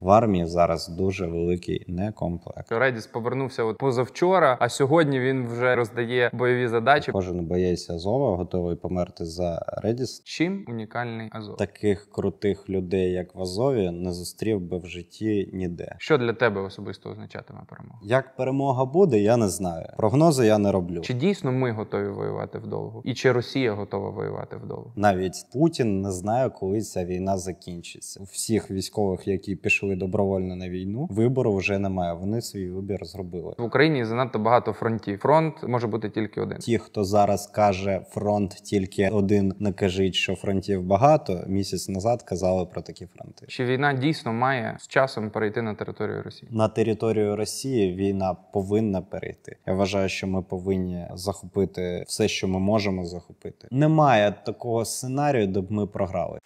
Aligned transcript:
В 0.00 0.10
армії 0.10 0.46
зараз 0.46 0.88
дуже 0.88 1.26
великий 1.26 1.84
некомплект. 1.88 2.72
Редіс 2.72 3.06
повернувся 3.06 3.64
от 3.64 3.78
позавчора, 3.78 4.56
а 4.60 4.68
сьогодні 4.68 5.20
він 5.20 5.46
вже 5.46 5.76
роздає 5.76 6.30
бойові 6.32 6.68
задачі. 6.68 7.12
Кожен 7.12 7.46
боєць 7.46 7.90
Азова 7.90 8.36
готовий 8.36 8.76
померти 8.76 9.24
за 9.24 9.66
Редіс. 9.82 10.22
Чим 10.24 10.64
унікальний 10.68 11.28
Азов? 11.32 11.56
Таких 11.56 12.10
крутих 12.10 12.68
людей, 12.68 13.12
як 13.12 13.34
в 13.34 13.42
Азові, 13.42 13.90
не 13.90 14.12
зустрів 14.12 14.60
би 14.60 14.78
в 14.78 14.86
житті 14.86 15.50
ніде. 15.52 15.96
Що 15.98 16.18
для 16.18 16.32
тебе 16.32 16.60
особисто 16.60 17.10
означатиме 17.10 17.60
перемога? 17.68 17.98
Як 18.02 18.36
перемога 18.36 18.84
буде, 18.84 19.18
я 19.18 19.36
не 19.36 19.48
знаю. 19.48 19.86
Прогнози 19.96 20.46
я 20.46 20.58
не 20.58 20.72
роблю. 20.72 21.00
Чи 21.00 21.14
дійсно 21.14 21.52
ми 21.52 21.72
готові 21.72 22.08
воювати 22.08 22.58
вдовго? 22.58 23.02
І 23.04 23.14
чи 23.14 23.32
Росія 23.32 23.72
готова 23.72 24.10
воювати 24.10 24.56
вдовго? 24.56 24.92
Навіть 24.96 25.46
Путін 25.52 26.00
не 26.00 26.12
знає, 26.12 26.50
коли 26.50 26.80
ця 26.80 27.04
війна 27.04 27.38
закінчиться. 27.38 28.20
У 28.20 28.24
всіх 28.24 28.70
військових, 28.70 29.28
які 29.28 29.56
пішли 29.56 29.83
добровольно 29.92 30.56
на 30.56 30.68
війну, 30.68 31.06
вибору 31.10 31.56
вже 31.56 31.78
немає. 31.78 32.14
Вони 32.14 32.40
свій 32.40 32.70
вибір 32.70 33.04
зробили. 33.04 33.54
В 33.58 33.62
Україні 33.62 34.04
занадто 34.04 34.38
багато 34.38 34.72
фронтів. 34.72 35.18
Фронт 35.18 35.54
може 35.68 35.86
бути 35.86 36.10
тільки 36.10 36.40
один. 36.40 36.58
Ті, 36.58 36.78
хто 36.78 37.04
зараз 37.04 37.46
каже 37.46 38.00
фронт 38.08 38.50
тільки 38.50 39.08
один, 39.08 39.54
не 39.58 39.72
кажіть, 39.72 40.14
що 40.14 40.34
фронтів 40.34 40.82
багато. 40.82 41.44
Місяць 41.46 41.88
назад 41.88 42.22
казали 42.22 42.66
про 42.66 42.82
такі 42.82 43.06
фронти. 43.06 43.46
Чи 43.48 43.64
війна 43.64 43.94
дійсно 43.94 44.32
має 44.32 44.76
з 44.80 44.88
часом 44.88 45.30
перейти 45.30 45.62
на 45.62 45.74
територію 45.74 46.22
Росії? 46.22 46.48
На 46.52 46.68
територію 46.68 47.36
Росії 47.36 47.94
війна 47.94 48.36
повинна 48.52 49.02
перейти. 49.02 49.56
Я 49.66 49.74
вважаю, 49.74 50.08
що 50.08 50.26
ми 50.26 50.42
повинні 50.42 51.06
захопити 51.14 52.04
все, 52.06 52.28
що 52.28 52.48
ми 52.48 52.58
можемо 52.58 53.04
захопити. 53.04 53.68
Немає 53.70 54.34
такого 54.46 54.84
сценарію, 54.84 55.46
де 55.46 55.60
б 55.60 55.72
ми 55.72 55.86
програли. 55.86 56.38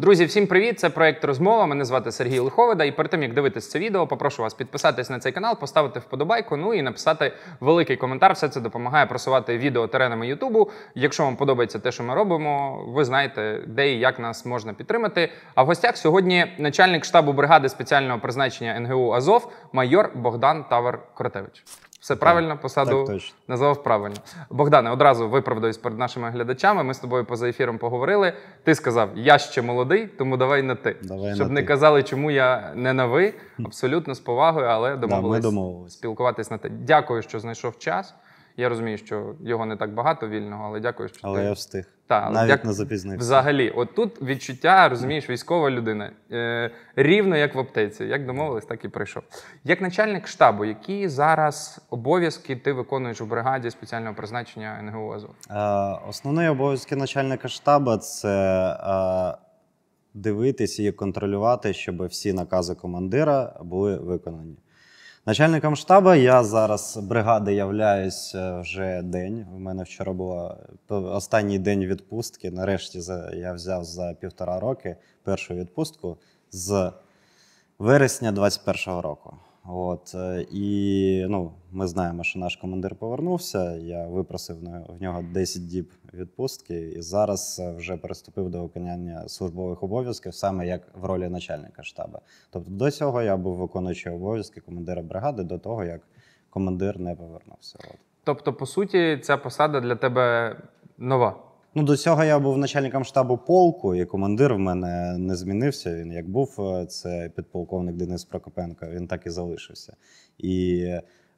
Друзі, 0.00 0.24
всім 0.24 0.46
привіт! 0.46 0.80
Це 0.80 0.90
проект 0.90 1.24
Розмова. 1.24 1.66
Мене 1.66 1.84
звати 1.84 2.12
Сергій 2.12 2.38
Лиховида. 2.38 2.84
І 2.84 2.92
перед 2.92 3.10
тим 3.10 3.22
як 3.22 3.34
дивитись 3.34 3.70
це 3.70 3.78
відео, 3.78 4.06
попрошу 4.06 4.42
вас 4.42 4.54
підписатись 4.54 5.10
на 5.10 5.18
цей 5.18 5.32
канал, 5.32 5.58
поставити 5.58 6.00
вподобайку, 6.00 6.56
ну 6.56 6.74
і 6.74 6.82
написати 6.82 7.32
великий 7.60 7.96
коментар. 7.96 8.32
Все 8.32 8.48
це 8.48 8.60
допомагає 8.60 9.06
просувати 9.06 9.58
відео 9.58 9.86
теренами 9.86 10.28
Ютубу. 10.28 10.70
Якщо 10.94 11.24
вам 11.24 11.36
подобається 11.36 11.78
те, 11.78 11.92
що 11.92 12.02
ми 12.02 12.14
робимо, 12.14 12.84
ви 12.88 13.04
знаєте, 13.04 13.62
де 13.66 13.92
і 13.92 13.98
як 13.98 14.18
нас 14.18 14.46
можна 14.46 14.72
підтримати. 14.72 15.32
А 15.54 15.62
в 15.62 15.66
гостях 15.66 15.96
сьогодні 15.96 16.46
начальник 16.58 17.04
штабу 17.04 17.32
бригади 17.32 17.68
спеціального 17.68 18.18
призначення 18.18 18.80
НГУ 18.80 19.12
Азов, 19.12 19.52
майор 19.72 20.10
Богдан 20.14 20.64
Тавер 20.64 20.98
Коротевич. 21.14 21.64
Все 22.00 22.16
правильно, 22.16 22.56
посаду 22.56 23.04
Так 23.04 23.20
назвав 23.48 23.82
правильно. 23.82 24.16
Богдане, 24.50 24.90
одразу 24.90 25.28
виправдаюсь 25.28 25.78
перед 25.78 25.98
нашими 25.98 26.30
глядачами. 26.30 26.82
Ми 26.82 26.94
з 26.94 26.98
тобою 26.98 27.24
поза 27.24 27.48
ефіром 27.48 27.78
поговорили. 27.78 28.32
Ти 28.64 28.74
сказав, 28.74 29.10
я 29.14 29.38
ще 29.38 29.62
молодий, 29.62 30.06
тому 30.06 30.36
давай 30.36 30.62
на 30.62 30.74
ти. 30.74 30.96
Давай 31.02 31.34
Щоб 31.34 31.46
на 31.48 31.54
не 31.54 31.60
ти. 31.60 31.66
казали, 31.66 32.02
чому 32.02 32.30
я 32.30 32.72
не 32.74 32.92
на 32.92 33.06
ви. 33.06 33.34
Абсолютно 33.64 34.14
з 34.14 34.20
повагою, 34.20 34.66
але 34.66 34.96
Да, 34.96 35.06
ми 35.06 35.08
домовились 35.08 35.42
домовились. 35.44 35.92
спілкуватись 35.92 36.50
на 36.50 36.58
те. 36.58 36.68
Дякую, 36.68 37.22
що 37.22 37.40
знайшов 37.40 37.78
час. 37.78 38.14
Я 38.56 38.68
розумію, 38.68 38.98
що 38.98 39.34
його 39.40 39.66
не 39.66 39.76
так 39.76 39.94
багато 39.94 40.28
вільного, 40.28 40.64
але 40.66 40.80
дякую, 40.80 41.08
що 41.08 41.18
Але 41.22 41.38
ти 41.38 41.44
я 41.44 41.52
встиг. 41.52 41.84
Та, 42.08 42.30
Навіть 42.30 42.50
як- 42.50 42.64
не 42.64 42.72
запізнився. 42.72 43.18
взагалі. 43.24 43.70
От 43.70 43.94
тут 43.94 44.22
відчуття, 44.22 44.88
розумієш, 44.88 45.30
військова 45.30 45.70
людина. 45.70 46.10
Е, 46.32 46.70
рівно 46.96 47.36
як 47.36 47.54
в 47.54 47.58
аптеці. 47.58 48.04
Як 48.04 48.26
домовились, 48.26 48.64
так 48.64 48.84
і 48.84 48.88
прийшов. 48.88 49.22
Як 49.64 49.80
начальник 49.80 50.28
штабу, 50.28 50.64
які 50.64 51.08
зараз 51.08 51.80
обов'язки 51.90 52.56
ти 52.56 52.72
виконуєш 52.72 53.20
у 53.20 53.26
бригаді 53.26 53.70
спеціального 53.70 54.14
призначення 54.14 54.82
НГУ 54.82 55.12
Азов? 55.12 55.30
Е, 55.50 56.08
Основні 56.08 56.48
обов'язки 56.48 56.96
начальника 56.96 57.48
штабу 57.48 57.96
це 57.96 58.70
е, 58.72 59.38
дивитися 60.14 60.82
і 60.82 60.92
контролювати, 60.92 61.72
щоб 61.72 62.06
всі 62.06 62.32
накази 62.32 62.74
командира 62.74 63.56
були 63.62 63.96
виконані. 63.96 64.56
Начальником 65.28 65.76
штабу 65.76 66.14
я 66.14 66.44
зараз 66.44 66.96
бригади 66.96 67.54
являюсь 67.54 68.34
е, 68.34 68.60
вже 68.60 69.02
день. 69.02 69.46
У 69.54 69.58
мене 69.58 69.82
вчора 69.82 70.12
був 70.12 70.50
останній 70.88 71.58
день 71.58 71.84
відпустки. 71.84 72.50
Нарешті 72.50 73.00
я 73.32 73.52
взяв 73.52 73.84
за 73.84 74.14
півтора 74.14 74.60
роки 74.60 74.96
першу 75.22 75.54
відпустку 75.54 76.18
з 76.50 76.92
вересня 77.78 78.32
21-го 78.32 79.02
року. 79.02 79.36
От, 79.70 80.14
е, 80.14 80.46
і 80.50 81.26
ну, 81.28 81.52
ми 81.70 81.86
знаємо, 81.86 82.24
що 82.24 82.38
наш 82.38 82.56
командир 82.56 82.94
повернувся. 82.94 83.76
Я 83.76 84.06
випросив 84.06 84.56
в 84.88 85.02
нього 85.02 85.24
10 85.32 85.66
діб 85.66 85.92
відпустки, 86.14 86.88
і 86.88 87.02
зараз 87.02 87.60
е, 87.64 87.72
вже 87.72 87.96
приступив 87.96 88.50
до 88.50 88.62
виконання 88.62 89.28
службових 89.28 89.82
обов'язків, 89.82 90.34
саме 90.34 90.66
як 90.66 90.82
в 90.94 91.04
ролі 91.04 91.28
начальника 91.28 91.82
штабу. 91.82 92.18
Тобто 92.50 92.70
до 92.70 92.90
цього 92.90 93.22
я 93.22 93.36
був 93.36 93.56
виконуючий 93.56 94.12
обов'язки 94.12 94.60
командира 94.60 95.02
бригади 95.02 95.42
до 95.42 95.58
того, 95.58 95.84
як 95.84 96.00
командир 96.50 96.98
не 96.98 97.14
повернувся. 97.14 97.78
От. 97.90 97.98
Тобто, 98.24 98.52
по 98.52 98.66
суті, 98.66 99.18
ця 99.22 99.36
посада 99.36 99.80
для 99.80 99.96
тебе 99.96 100.56
нова. 100.98 101.47
Ну, 101.74 101.82
до 101.82 101.96
цього 101.96 102.24
я 102.24 102.38
був 102.38 102.58
начальником 102.58 103.04
штабу 103.04 103.38
полку, 103.38 103.94
і 103.94 104.04
командир 104.04 104.54
в 104.54 104.58
мене 104.58 105.18
не 105.18 105.36
змінився. 105.36 105.94
Він 105.94 106.12
як 106.12 106.28
був, 106.28 106.56
е, 106.58 106.86
це 106.86 107.30
підполковник 107.36 107.96
Денис 107.96 108.24
Прокопенко, 108.24 108.86
він 108.86 109.06
так 109.06 109.26
і 109.26 109.30
залишився. 109.30 109.96
І 110.38 110.86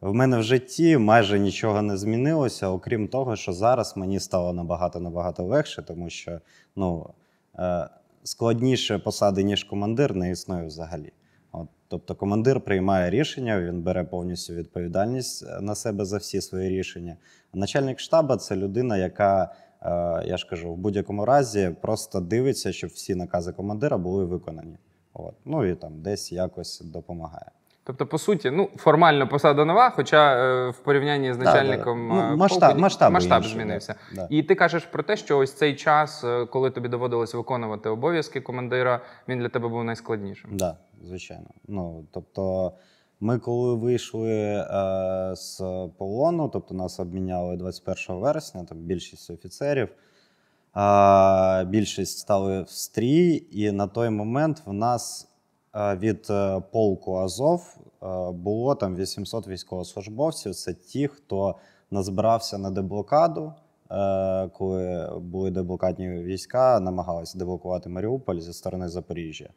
в 0.01 0.15
мене 0.15 0.39
в 0.39 0.43
житті 0.43 0.99
майже 0.99 1.39
нічого 1.39 1.83
не 1.83 1.97
змінилося, 1.97 2.69
окрім 2.69 3.09
того, 3.09 3.37
що 3.37 3.53
зараз 3.53 3.97
мені 3.97 4.21
стало 4.21 4.53
набагато 4.53 5.01
набагато 5.01 5.45
легше, 5.45 5.83
тому 5.83 6.11
що 6.11 6.41
ну, 6.77 7.11
е, 7.59 7.89
складніше 8.25 8.99
посади, 8.99 9.43
ніж 9.43 9.65
командир, 9.65 10.15
не 10.15 10.31
існує 10.31 10.67
взагалі. 10.67 11.13
От, 11.53 11.69
тобто 11.89 12.15
командир 12.15 12.61
приймає 12.61 13.11
рішення, 13.11 13.61
він 13.61 13.83
бере 13.83 14.05
повністю 14.05 14.55
відповідальність 14.55 15.45
е, 15.47 15.61
на 15.61 15.75
себе 15.75 16.05
за 16.05 16.17
всі 16.17 16.41
свої 16.41 16.69
рішення. 16.69 17.17
Начальник 17.55 18.01
штабу 18.01 18.37
це 18.37 18.57
людина, 18.57 18.97
яка, 18.97 19.55
я 20.25 20.37
ж 20.37 20.47
кажу, 20.51 20.73
в 20.73 20.77
будь-якому 20.77 21.25
разі 21.25 21.77
просто 21.83 22.21
дивиться, 22.21 22.73
щоб 22.73 22.91
всі 22.91 23.15
накази 23.15 23.53
командира 23.53 23.99
були 23.99 24.25
виконані. 24.25 24.79
От. 25.13 25.35
Ну 25.45 25.65
і 25.65 25.75
там 25.75 26.03
десь 26.03 26.33
якось 26.33 26.81
допомагає. 26.81 27.51
Тобто, 27.85 28.07
по 28.07 28.19
суті, 28.19 28.51
ну 28.51 28.69
формально 28.77 29.29
посада 29.29 29.65
нова, 29.65 29.91
хоча 29.91 30.37
е, 30.37 30.69
в 30.71 30.79
порівнянні 30.79 31.35
з 31.35 31.39
начальником 31.39 32.09
да, 32.09 32.15
да. 32.15 32.21
е, 32.21 32.31
Ну, 32.31 32.37
масштаб- 32.37 32.61
полку 32.69 32.81
масштаб 33.13 33.45
змінився. 33.45 33.95
да, 34.15 34.21
да. 34.23 34.27
І 34.31 34.43
ти 34.43 34.55
кажеш 34.55 34.85
про 34.85 35.03
те, 35.03 35.17
що 35.17 35.39
ось 35.39 35.53
цей 35.53 35.77
час, 35.77 36.25
е, 36.25 36.47
коли 36.47 36.71
тобі 36.71 36.89
доводилось 36.89 37.35
виконувати 37.35 37.89
обов'язки 37.89 38.41
командира, 38.41 39.01
він 39.29 39.39
для 39.39 39.49
тебе 39.49 39.69
був 39.69 39.85
найскладнішим. 39.85 40.51
Да, 40.57 40.77
звичайно. 41.03 41.47
Ну, 41.69 42.05
тобто, 42.13 42.73
ми 43.21 43.39
коли 43.39 43.75
вийшли 43.75 44.33
е, 44.33 45.33
з 45.37 45.63
полону, 45.99 46.49
тобто 46.49 46.75
нас 46.75 47.01
обміняли 47.01 47.57
21 47.57 48.17
вересня, 48.21 48.65
там 48.65 48.79
більшість 48.79 49.31
офіцерів, 49.31 49.89
е, 50.77 51.65
більшість 51.65 52.19
стали 52.19 52.63
в 52.63 52.69
стрій, 52.71 53.47
і 53.51 53.71
на 53.73 53.87
той 53.87 54.11
момент 54.11 54.63
в 54.67 54.73
нас 54.73 55.29
е, 55.75 55.97
від 55.97 56.27
е, 56.31 56.61
полку 56.73 57.15
Азов 57.17 57.77
е, 58.03 58.07
було 58.33 58.75
там 58.75 58.97
800 58.97 59.49
військовослужбовців. 59.49 60.55
Це 60.55 60.75
ті, 60.75 61.09
хто 61.09 61.55
назбирався 61.91 62.59
на 62.59 62.71
деблокаду. 62.71 63.53
е, 63.91 64.49
Коли 64.49 65.11
були 65.21 65.51
деблокадні 65.51 66.09
війська, 66.09 66.81
намагалися 66.81 67.39
деблокувати 67.39 67.89
Маріуполь 67.89 68.39
зі 68.39 68.53
сторони 68.53 68.89
Запоріжжя. 68.89 69.51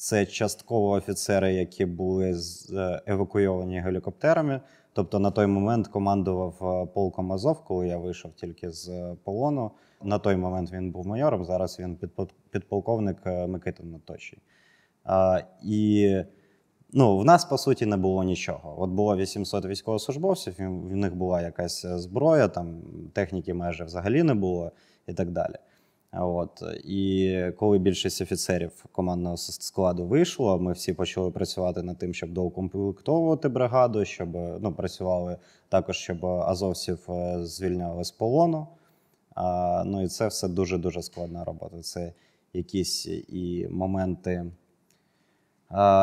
Це 0.00 0.26
частково 0.26 0.90
офіцери, 0.90 1.54
які 1.54 1.84
були 1.86 2.34
е, 2.72 3.02
евакуйовані 3.06 3.80
гелікоптерами. 3.80 4.60
Тобто 4.92 5.18
на 5.18 5.30
той 5.30 5.46
момент 5.46 5.88
командував 5.88 6.54
е, 6.62 6.92
полком 6.94 7.32
Азов, 7.32 7.64
коли 7.64 7.88
я 7.88 7.98
вийшов 7.98 8.32
тільки 8.32 8.70
з 8.70 8.88
е, 8.88 9.16
полону. 9.24 9.70
На 10.02 10.18
той 10.18 10.36
момент 10.36 10.72
він 10.72 10.90
був 10.90 11.06
майором, 11.06 11.44
зараз 11.44 11.78
він 11.80 11.96
підпо- 11.96 12.30
підполковник 12.50 13.16
Микита 13.26 13.84
Наточий. 13.84 14.38
І 15.62 16.16
ну, 16.92 17.18
в 17.18 17.24
нас 17.24 17.44
по 17.44 17.58
суті 17.58 17.86
не 17.86 17.96
було 17.96 18.24
нічого. 18.24 18.82
От 18.82 18.90
було 18.90 19.16
800 19.16 19.66
військовослужбовців, 19.66 20.54
в 20.58 20.96
них 20.96 21.14
була 21.14 21.42
якась 21.42 21.86
зброя, 21.86 22.48
там 22.48 22.82
техніки 23.12 23.54
майже 23.54 23.84
взагалі 23.84 24.22
не 24.22 24.34
було 24.34 24.72
і 25.06 25.12
так 25.12 25.30
далі. 25.30 25.54
От 26.12 26.62
і 26.84 27.42
коли 27.56 27.78
більшість 27.78 28.20
офіцерів 28.20 28.84
командного 28.92 29.36
складу 29.36 30.06
вийшло, 30.06 30.58
ми 30.58 30.72
всі 30.72 30.92
почали 30.92 31.30
працювати 31.30 31.82
над 31.82 31.98
тим, 31.98 32.14
щоб 32.14 32.30
доукомплектовувати 32.32 33.48
бригаду, 33.48 34.04
щоб 34.04 34.28
ну 34.60 34.72
працювали 34.72 35.36
також, 35.68 35.96
щоб 35.96 36.26
азовців 36.26 37.10
е, 37.10 37.44
звільняли 37.44 38.04
з 38.04 38.10
полону. 38.10 38.66
А, 39.34 39.82
ну 39.86 40.02
і 40.02 40.08
це 40.08 40.28
все 40.28 40.48
дуже 40.48 40.78
дуже 40.78 41.02
складна 41.02 41.44
робота. 41.44 41.82
Це 41.82 42.12
якісь 42.52 43.06
і 43.28 43.68
моменти 43.70 44.50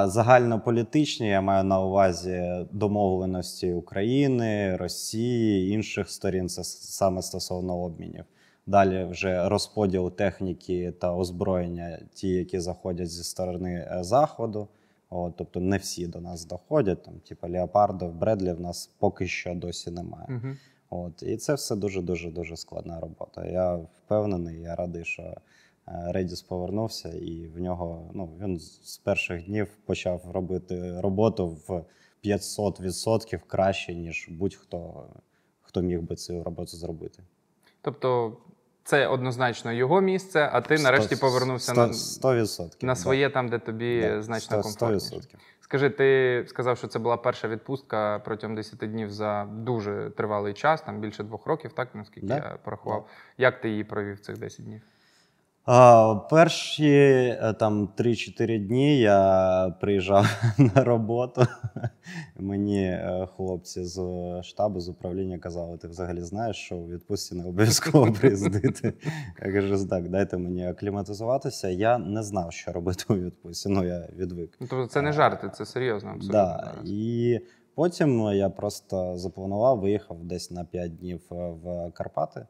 загальнополітичні. 0.05 1.29
Я 1.29 1.41
маю 1.41 1.63
на 1.63 1.81
увазі 1.81 2.65
домовленості 2.71 3.73
України, 3.73 4.77
Росії, 4.77 5.71
інших 5.73 6.09
сторін. 6.09 6.49
Це 6.49 6.63
саме 6.63 7.21
стосовно 7.21 7.77
обмінів. 7.77 8.25
Далі 8.67 9.03
вже 9.03 9.49
розподіл 9.49 10.11
техніки 10.11 10.91
та 10.91 11.15
озброєння, 11.15 11.99
ті, 12.13 12.29
які 12.29 12.59
заходять 12.59 13.11
зі 13.11 13.23
сторони 13.23 13.87
е, 13.91 14.03
заходу. 14.03 14.67
От, 15.09 15.33
тобто 15.37 15.59
не 15.59 15.77
всі 15.77 16.07
до 16.07 16.21
нас 16.21 16.45
доходять. 16.45 17.03
Там, 17.03 17.13
типу 17.19 17.47
Леопардов, 17.47 18.13
Бредлі 18.13 18.53
в 18.53 18.61
нас 18.61 18.89
поки 18.99 19.27
що 19.27 19.55
досі 19.55 19.91
немає. 19.91 20.27
Угу. 20.29 20.55
От, 20.89 21.23
і 21.23 21.37
це 21.37 21.53
все 21.53 21.75
дуже 21.75 22.01
дуже 22.01 22.57
складна 22.57 22.99
робота. 22.99 23.45
Я 23.45 23.75
впевнений, 23.75 24.61
я 24.61 24.75
радий, 24.75 25.05
що 25.05 25.33
Редіс 25.85 26.41
повернувся, 26.41 27.09
і 27.09 27.47
в 27.47 27.59
нього 27.59 28.11
ну 28.13 28.29
він 28.41 28.59
з 28.59 28.97
перших 28.97 29.45
днів 29.45 29.67
почав 29.85 30.21
робити 30.31 31.01
роботу 31.01 31.47
в 31.67 31.83
500% 32.25 33.39
краще, 33.47 33.95
ніж 33.95 34.29
будь-хто 34.31 35.05
хто 35.61 35.81
міг 35.81 36.01
би 36.01 36.15
цю 36.15 36.43
роботу 36.43 36.77
зробити. 36.77 37.23
Тобто, 37.81 38.37
це 38.87 39.07
однозначно 39.07 39.71
його 39.73 40.01
місце, 40.01 40.49
а 40.53 40.61
ти 40.61 40.77
нарешті 40.77 41.15
повернувся 41.15 41.71
сто- 41.71 41.87
на, 41.87 41.93
100%. 41.93 42.83
на 42.85 42.93
да. 42.93 42.95
своє 42.95 43.29
там, 43.29 43.49
де 43.49 43.59
тобі 43.59 44.01
Да, 44.01 44.21
значно 44.21 44.57
100%, 44.57 44.63
комфортніше. 44.63 45.15
100%. 45.15 45.35
Скажи, 45.61 45.89
ти 45.89 46.45
сказав, 46.47 46.77
що 46.77 46.87
це 46.87 46.99
була 46.99 47.17
перша 47.17 47.47
відпустка 47.47 48.19
протягом 48.25 48.55
10 48.55 48.79
днів 48.79 49.11
за 49.11 49.45
дуже 49.51 50.11
тривалий 50.17 50.53
час, 50.53 50.81
там 50.81 50.99
більше 50.99 51.23
двох 51.23 51.45
років, 51.47 51.73
так 51.73 51.95
наскільки 51.95 52.27
Да. 52.27 52.35
я 52.35 52.57
порахував. 52.63 53.07
Як 53.37 53.61
ти 53.61 53.69
її 53.69 53.83
провів 53.83 54.19
цих 54.19 54.37
10 54.37 54.65
днів? 54.65 54.81
А, 55.69 56.15
перші 56.29 56.93
е, 57.41 57.53
там 57.59 57.89
3-4 57.97 58.67
дні 58.67 58.99
я 58.99 59.75
приїжджав 59.81 60.41
на 60.75 60.83
роботу. 60.83 61.47
Мені 62.39 62.83
е, 62.83 63.27
хлопці 63.35 63.83
з 63.83 64.01
штабу, 64.43 64.79
з 64.79 64.89
управління 64.89 65.37
казали: 65.37 65.77
ти 65.77 65.87
взагалі 65.87 66.21
знаєш, 66.21 66.55
що 66.55 66.75
у 66.75 66.87
відпустці 66.87 67.35
не 67.35 67.43
обов'язково 67.43 68.11
приїздити. 68.19 68.93
Я 69.45 69.51
кажу, 69.51 69.87
так, 69.87 70.09
дайте 70.09 70.37
мені 70.37 70.67
акліматизуватися. 70.67 71.69
Я 71.69 71.97
не 71.97 72.23
знав, 72.23 72.53
що 72.53 72.71
робити 72.71 73.03
у 73.09 73.13
відпустці. 73.13 73.69
Ну, 73.69 73.83
я 73.83 74.09
відвик. 74.17 74.57
Ну, 74.59 74.67
тобто 74.69 74.87
це 74.87 75.01
не 75.01 75.11
жарти, 75.13 75.49
це 75.53 75.65
серйозно 75.65 76.09
абсолютно. 76.09 76.39
Да. 76.39 76.73
І 76.85 77.39
потім 77.75 78.19
я 78.19 78.49
просто 78.49 79.17
запланував, 79.17 79.79
виїхав 79.79 80.23
десь 80.23 80.51
на 80.51 80.63
5 80.63 80.97
днів 80.97 81.21
е, 81.31 81.35
в 81.35 81.91
Карпати. 81.91 82.45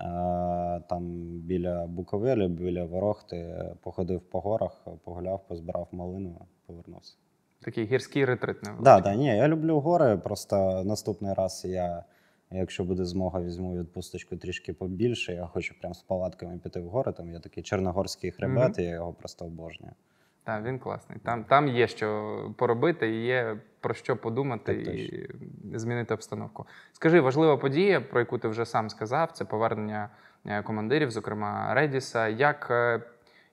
Е, 0.00 0.80
Там 0.88 1.22
біля 1.38 1.86
Буковелі, 1.86 2.48
біля 2.48 2.84
Ворохти, 2.84 3.64
походив 3.82 4.20
по 4.20 4.40
горах, 4.40 4.84
погуляв, 5.04 5.40
позбирав 5.48 5.88
малину, 5.92 6.46
повернувся. 6.66 7.16
Такий 7.60 7.84
гірський 7.84 8.24
ретрит 8.24 8.62
невеликий. 8.62 8.84
Да, 8.84 9.00
да, 9.00 9.14
ні, 9.14 9.26
я 9.26 9.48
люблю 9.48 9.80
гори. 9.80 10.16
Просто 10.16 10.82
наступний 10.84 11.34
раз 11.34 11.64
я, 11.64 12.04
якщо 12.50 12.84
буде 12.84 13.04
змога, 13.04 13.40
візьму 13.42 13.74
відпусточку 13.78 14.36
трішки 14.36 14.72
побільше. 14.72 15.34
Я 15.34 15.46
хочу 15.46 15.74
прям 15.80 15.94
з 15.94 16.02
палатками 16.02 16.58
піти 16.58 16.80
в 16.80 16.88
гори. 16.88 17.12
Там 17.12 17.30
є 17.30 17.40
такий 17.40 17.62
чорногорський 17.62 18.30
хребет, 18.30 18.78
і 18.78 18.82
я 18.82 18.90
його 18.90 19.12
просто 19.12 19.44
обожнюю. 19.44 19.92
Так, 20.44 20.64
він 20.64 20.78
класний. 20.78 21.18
Там, 21.24 21.44
там 21.44 21.68
є 21.68 21.86
що 21.86 22.36
поробити, 22.56 23.08
і 23.08 23.24
є 23.24 23.56
про 23.80 23.94
що 23.94 24.16
подумати 24.16 24.74
Так 24.74 24.94
і 24.94 25.28
змінити 25.74 26.14
обстановку. 26.14 26.66
Скажи, 26.92 27.20
важлива 27.20 27.56
подія, 27.56 28.00
про 28.00 28.20
яку 28.20 28.38
ти 28.38 28.48
вже 28.48 28.66
сам 28.66 28.90
сказав, 28.90 29.32
це 29.32 29.44
повернення 29.44 30.08
е, 30.46 30.62
командирів, 30.62 31.10
зокрема 31.10 31.74
Редіса. 31.74 32.28
Як 32.28 32.68
е, 32.70 33.00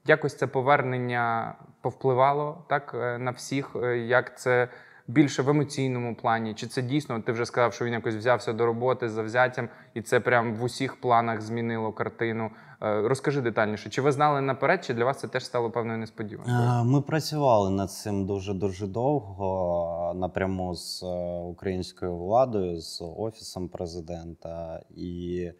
якось 0.05 0.37
це 0.37 0.47
повернення 0.47 1.55
повпливало 1.81 2.65
так 2.69 2.95
е, 2.95 3.17
на 3.17 3.31
всіх? 3.31 3.75
Як 3.95 4.39
це 4.39 4.67
більше 5.07 5.41
в 5.41 5.49
емоційному 5.49 6.15
плані? 6.15 6.53
Чи 6.53 6.67
це 6.67 6.81
дійсно 6.81 7.21
ти 7.21 7.31
вже 7.31 7.45
сказав, 7.45 7.73
що 7.73 7.85
він 7.85 7.93
якось 7.93 8.15
взявся 8.15 8.53
до 8.53 8.65
роботи 8.65 9.09
з 9.09 9.11
завзяттям, 9.11 9.69
і 9.93 10.01
це 10.01 10.19
прям 10.19 10.53
в 10.53 10.63
усіх 10.63 11.01
планах 11.01 11.41
змінило 11.41 11.91
картину? 11.91 12.51
Е, 12.81 13.01
Розкажи 13.01 13.41
детальніше, 13.41 13.89
чи 13.89 14.01
ви 14.01 14.11
знали 14.11 14.41
наперед, 14.41 14.85
чи 14.85 14.93
для 14.93 15.05
вас 15.05 15.19
це 15.19 15.27
теж 15.27 15.45
стало 15.45 15.71
певною 15.71 15.97
несподіванкою? 15.97 16.57
Е, 16.57 16.83
Ми 16.83 17.01
працювали 17.01 17.69
над 17.69 17.91
цим 17.91 18.25
дуже 18.25 18.53
дуже 18.53 18.87
довго 18.87 20.13
напряму 20.15 20.75
з 20.75 21.03
е, 21.03 21.39
українською 21.39 22.17
владою, 22.17 22.81
з 22.81 23.03
офісом 23.17 23.67
президента, 23.67 24.81
і 24.95 25.51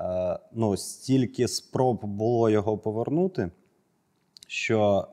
е, 0.00 0.38
ну, 0.52 0.76
стільки 0.76 1.48
спроб 1.48 2.04
було 2.04 2.50
його 2.50 2.78
повернути, 2.78 3.50
що 4.46 5.08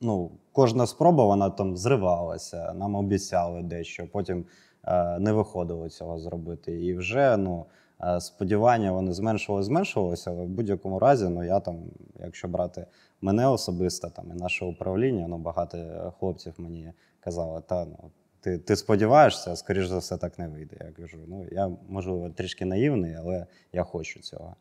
ну, 0.00 0.30
кожна 0.52 0.86
спроба 0.86 1.24
вона 1.24 1.50
там 1.50 1.76
зривалася. 1.76 2.72
Нам 2.72 2.94
обіцяли 2.94 3.62
дещо, 3.62 4.08
потім 4.12 4.44
е, 4.84 5.18
не 5.18 5.32
виходило 5.32 5.88
цього 5.88 6.18
зробити. 6.18 6.84
І 6.84 6.94
вже 6.94 7.36
ну, 7.36 7.66
е, 7.68 7.79
сподівання 8.20 8.92
вони 8.92 9.12
зменшувалися, 9.12 9.66
зменшувалися, 9.66 10.30
але 10.30 10.42
в 10.42 10.48
будь-якому 10.48 10.98
разі, 10.98 11.28
ну 11.28 11.44
я 11.44 11.60
там, 11.60 11.76
якщо 12.20 12.48
брати 12.48 12.86
мене 13.20 13.48
особисто 13.48 14.10
там 14.10 14.30
і 14.36 14.40
наше 14.40 14.64
управління, 14.64 15.26
ну 15.28 15.38
багато 15.38 16.12
хлопців 16.18 16.54
мені 16.58 16.92
казали, 17.20 17.62
та 17.66 17.84
ну. 17.84 18.10
Ти, 18.42 18.58
ти 18.58 18.76
сподіваєшся, 18.76 19.56
скоріш 19.56 19.86
за 19.86 19.98
все, 19.98 20.16
так 20.16 20.38
не 20.38 20.48
вийде. 20.48 20.76
Я 20.80 20.92
кажу, 20.92 21.18
ну 21.26 21.46
я 21.52 21.70
можливо 21.88 22.30
трішки 22.30 22.64
наївний, 22.64 23.14
але 23.14 23.46
я 23.72 23.82
хочу 23.82 24.20
цього. 24.20 24.56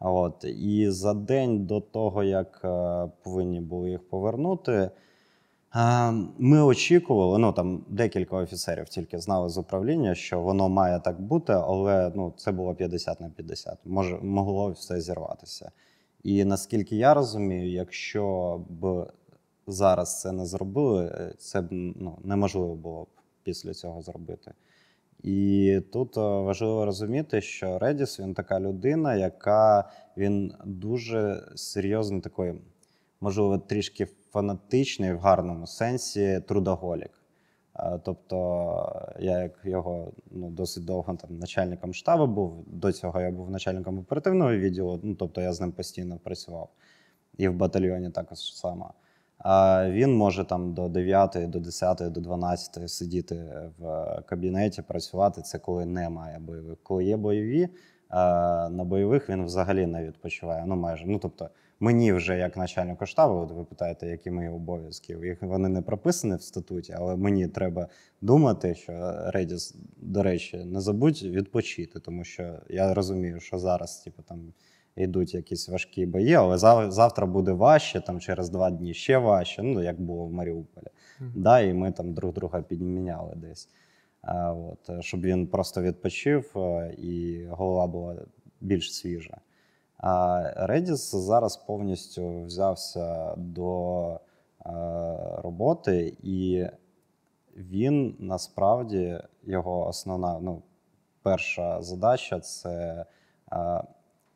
От. 0.00 0.44
І 0.44 0.90
за 0.90 1.14
день 1.14 1.66
до 1.66 1.80
того, 1.80 2.24
як 2.24 2.60
е, 2.64 3.10
повинні 3.22 3.60
були 3.60 3.90
їх 3.90 4.08
повернути, 4.08 4.72
е, 4.72 4.90
ми 6.38 6.62
очікували, 6.62 7.38
ну 7.38 7.52
там 7.52 7.84
декілька 7.88 8.36
офіцерів 8.36 8.88
тільки 8.88 9.18
знали 9.18 9.48
з 9.48 9.58
управління, 9.58 10.14
що 10.14 10.40
воно 10.40 10.68
має 10.68 11.00
так 11.00 11.20
бути, 11.20 11.52
але 11.52 12.12
ну, 12.14 12.32
це 12.36 12.52
було 12.52 12.74
50 12.74 13.20
на 13.20 13.28
50. 13.28 13.78
Може, 13.84 14.18
могло 14.22 14.70
все 14.70 15.00
зірватися. 15.00 15.70
І 16.22 16.44
наскільки 16.44 16.96
я 16.96 17.14
розумію, 17.14 17.72
якщо 17.72 18.60
б 18.68 19.06
зараз 19.66 20.20
це 20.20 20.32
не 20.32 20.46
зробили, 20.46 21.04
е, 21.04 21.34
це 21.38 21.60
б 21.60 21.66
ну, 21.70 22.18
неможливо 22.24 22.74
було 22.74 23.04
б 23.04 23.08
після 23.42 23.74
цього 23.74 24.02
зробити. 24.02 24.52
І 25.22 25.80
тут 25.92 26.16
е, 26.16 26.20
важливо 26.20 26.84
розуміти, 26.84 27.40
що 27.40 27.78
Редіс 27.78 28.20
він 28.20 28.34
така 28.34 28.60
людина, 28.60 29.14
яка 29.14 29.90
він 30.16 30.52
дуже 30.64 31.48
серйозний 31.54 32.20
такий, 32.20 32.52
можливо, 33.20 33.58
трішки 33.58 34.08
фанатичний 34.34 35.12
в 35.12 35.18
гарному 35.18 35.66
сенсі 35.66 36.40
трудоголік. 36.48 37.10
Е, 37.76 38.00
Тобто, 38.04 38.36
я 39.20 39.42
як 39.42 39.52
його 39.64 40.12
ну, 40.30 40.50
досить 40.50 40.84
довго 40.84 41.14
там 41.14 41.38
начальником 41.38 41.94
штабу 41.94 42.26
був. 42.26 42.64
До 42.66 42.92
цього 42.92 43.20
я 43.20 43.30
був 43.30 43.50
начальником 43.50 43.98
оперативного 43.98 44.56
відділу, 44.56 45.00
ну 45.02 45.14
тобто 45.14 45.40
я 45.40 45.52
з 45.52 45.60
ним 45.60 45.72
постійно 45.72 46.18
працював. 46.24 46.68
І 47.38 47.48
в 47.48 47.54
батальйоні 47.54 48.10
також 48.10 48.38
само. 48.38 48.94
А 49.38 49.84
він 49.90 50.16
може 50.16 50.44
там 50.44 50.74
до 50.74 50.88
9, 50.88 51.36
до 51.50 51.60
10, 51.60 52.12
до 52.12 52.20
12 52.20 52.90
сидіти 52.90 53.44
в 53.78 54.22
кабінеті, 54.26 54.82
працювати. 54.82 55.42
Це 55.42 55.58
коли 55.58 55.86
немає 55.86 56.38
бойових. 56.38 56.78
Коли 56.82 57.04
є 57.04 57.16
бойові, 57.16 57.68
на 58.70 58.84
бойових 58.84 59.30
він 59.30 59.44
взагалі 59.44 59.86
не 59.86 60.04
відпочиває. 60.04 60.64
Ну 60.66 60.76
майже. 60.76 61.04
Ну 61.06 61.18
тобто, 61.18 61.48
мені 61.80 62.12
вже 62.12 62.38
як 62.38 62.56
начальнику 62.56 63.06
штабу, 63.06 63.34
от 63.34 63.50
ви 63.50 63.64
питаєте, 63.64 64.06
які 64.06 64.30
мої 64.30 64.48
обов'язки. 64.48 65.18
Їх 65.24 65.42
вони 65.42 65.68
не 65.68 65.82
прописані 65.82 66.34
в 66.34 66.42
статуті, 66.42 66.94
але 66.98 67.16
мені 67.16 67.48
треба 67.48 67.88
думати, 68.20 68.74
що 68.74 69.14
Редіс, 69.26 69.74
до 69.96 70.22
речі, 70.22 70.56
не 70.64 70.80
забудь 70.80 71.22
відпочити, 71.22 72.00
тому 72.00 72.24
що 72.24 72.58
я 72.68 72.94
розумію, 72.94 73.40
що 73.40 73.58
зараз, 73.58 73.96
типу, 73.96 74.22
там 74.22 74.52
йдуть 74.96 75.34
якісь 75.34 75.68
важкі 75.68 76.06
бої, 76.06 76.34
але 76.34 76.56
зав- 76.56 76.90
завтра 76.90 77.26
буде 77.26 77.52
важче, 77.52 78.00
там 78.00 78.20
через 78.20 78.50
два 78.50 78.70
дні 78.70 78.94
ще 78.94 79.18
важче, 79.18 79.62
ну 79.62 79.82
як 79.82 80.00
було 80.00 80.26
в 80.26 80.32
Маріуполі. 80.32 80.86
Мгм. 81.20 81.32
Да, 81.36 81.60
і 81.60 81.74
ми 81.74 81.92
там 81.92 82.14
друг 82.14 82.32
друга 82.32 82.62
підміняли 82.62 83.32
десь. 83.36 83.68
А, 84.22 84.52
от, 84.52 84.90
щоб 85.04 85.20
він 85.20 85.46
просто 85.46 85.82
відпочив 85.82 86.52
е, 86.56 86.94
і 86.98 87.44
голова 87.50 87.86
була 87.86 88.16
більш 88.60 88.94
свіжа. 88.94 89.38
Redis 90.56 91.16
зараз 91.16 91.56
повністю 91.56 92.42
взявся 92.42 93.34
до 93.36 94.06
е, 94.10 94.70
роботи, 95.42 96.16
і 96.22 96.66
він 97.56 98.16
насправді 98.18 99.18
його 99.42 99.86
основна, 99.86 100.38
ну, 100.40 100.62
перша 101.22 101.82
задача 101.82 102.40
це 102.40 103.04
е, 103.52 103.82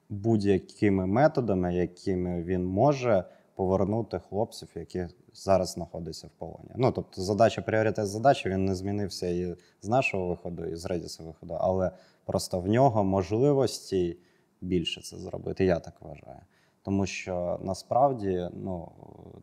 будь-якими 0.08 1.06
методами, 1.06 1.74
якими 1.74 2.42
він 2.42 2.66
може 2.66 3.24
повернути 3.54 4.20
хлопців, 4.28 4.68
які 4.74 5.06
зараз 5.34 5.70
знаходяться 5.70 6.26
в 6.26 6.30
полоні. 6.30 6.70
Ну 6.76 6.92
тобто, 6.92 7.22
задача, 7.22 7.62
пріоритет 7.62 8.06
задачі 8.06 8.48
він 8.48 8.64
не 8.64 8.74
змінився 8.74 9.26
і 9.28 9.56
з 9.82 9.88
нашого 9.88 10.26
виходу, 10.26 10.64
і 10.64 10.76
з 10.76 10.86
Редіса 10.86 11.22
виходу, 11.22 11.56
але 11.60 11.90
просто 12.24 12.60
в 12.60 12.68
нього 12.68 13.04
можливості 13.04 14.16
більше 14.60 15.00
це 15.00 15.16
зробити. 15.16 15.64
Я 15.64 15.78
так 15.78 15.94
вважаю. 16.00 16.40
Тому 16.82 17.06
що 17.06 17.60
насправді 17.62 18.48
ну, 18.52 18.92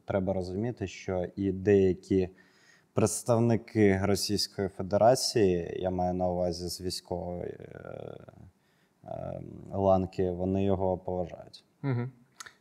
треба 0.05 0.33
розуміти, 0.33 0.87
що 0.87 1.25
і 1.35 1.51
деякі 1.51 2.29
представники 2.93 3.99
Російської 4.03 4.67
Федерації, 4.67 5.77
я 5.81 5.89
маю 5.89 6.13
на 6.13 6.27
увазі 6.27 6.67
з 6.67 6.81
військової 6.81 7.57
е, 7.59 8.17
е, 9.03 9.41
ланки, 9.71 10.31
вони 10.31 10.63
його 10.63 10.97
поважають. 10.97 11.63
Угу. 11.83 12.09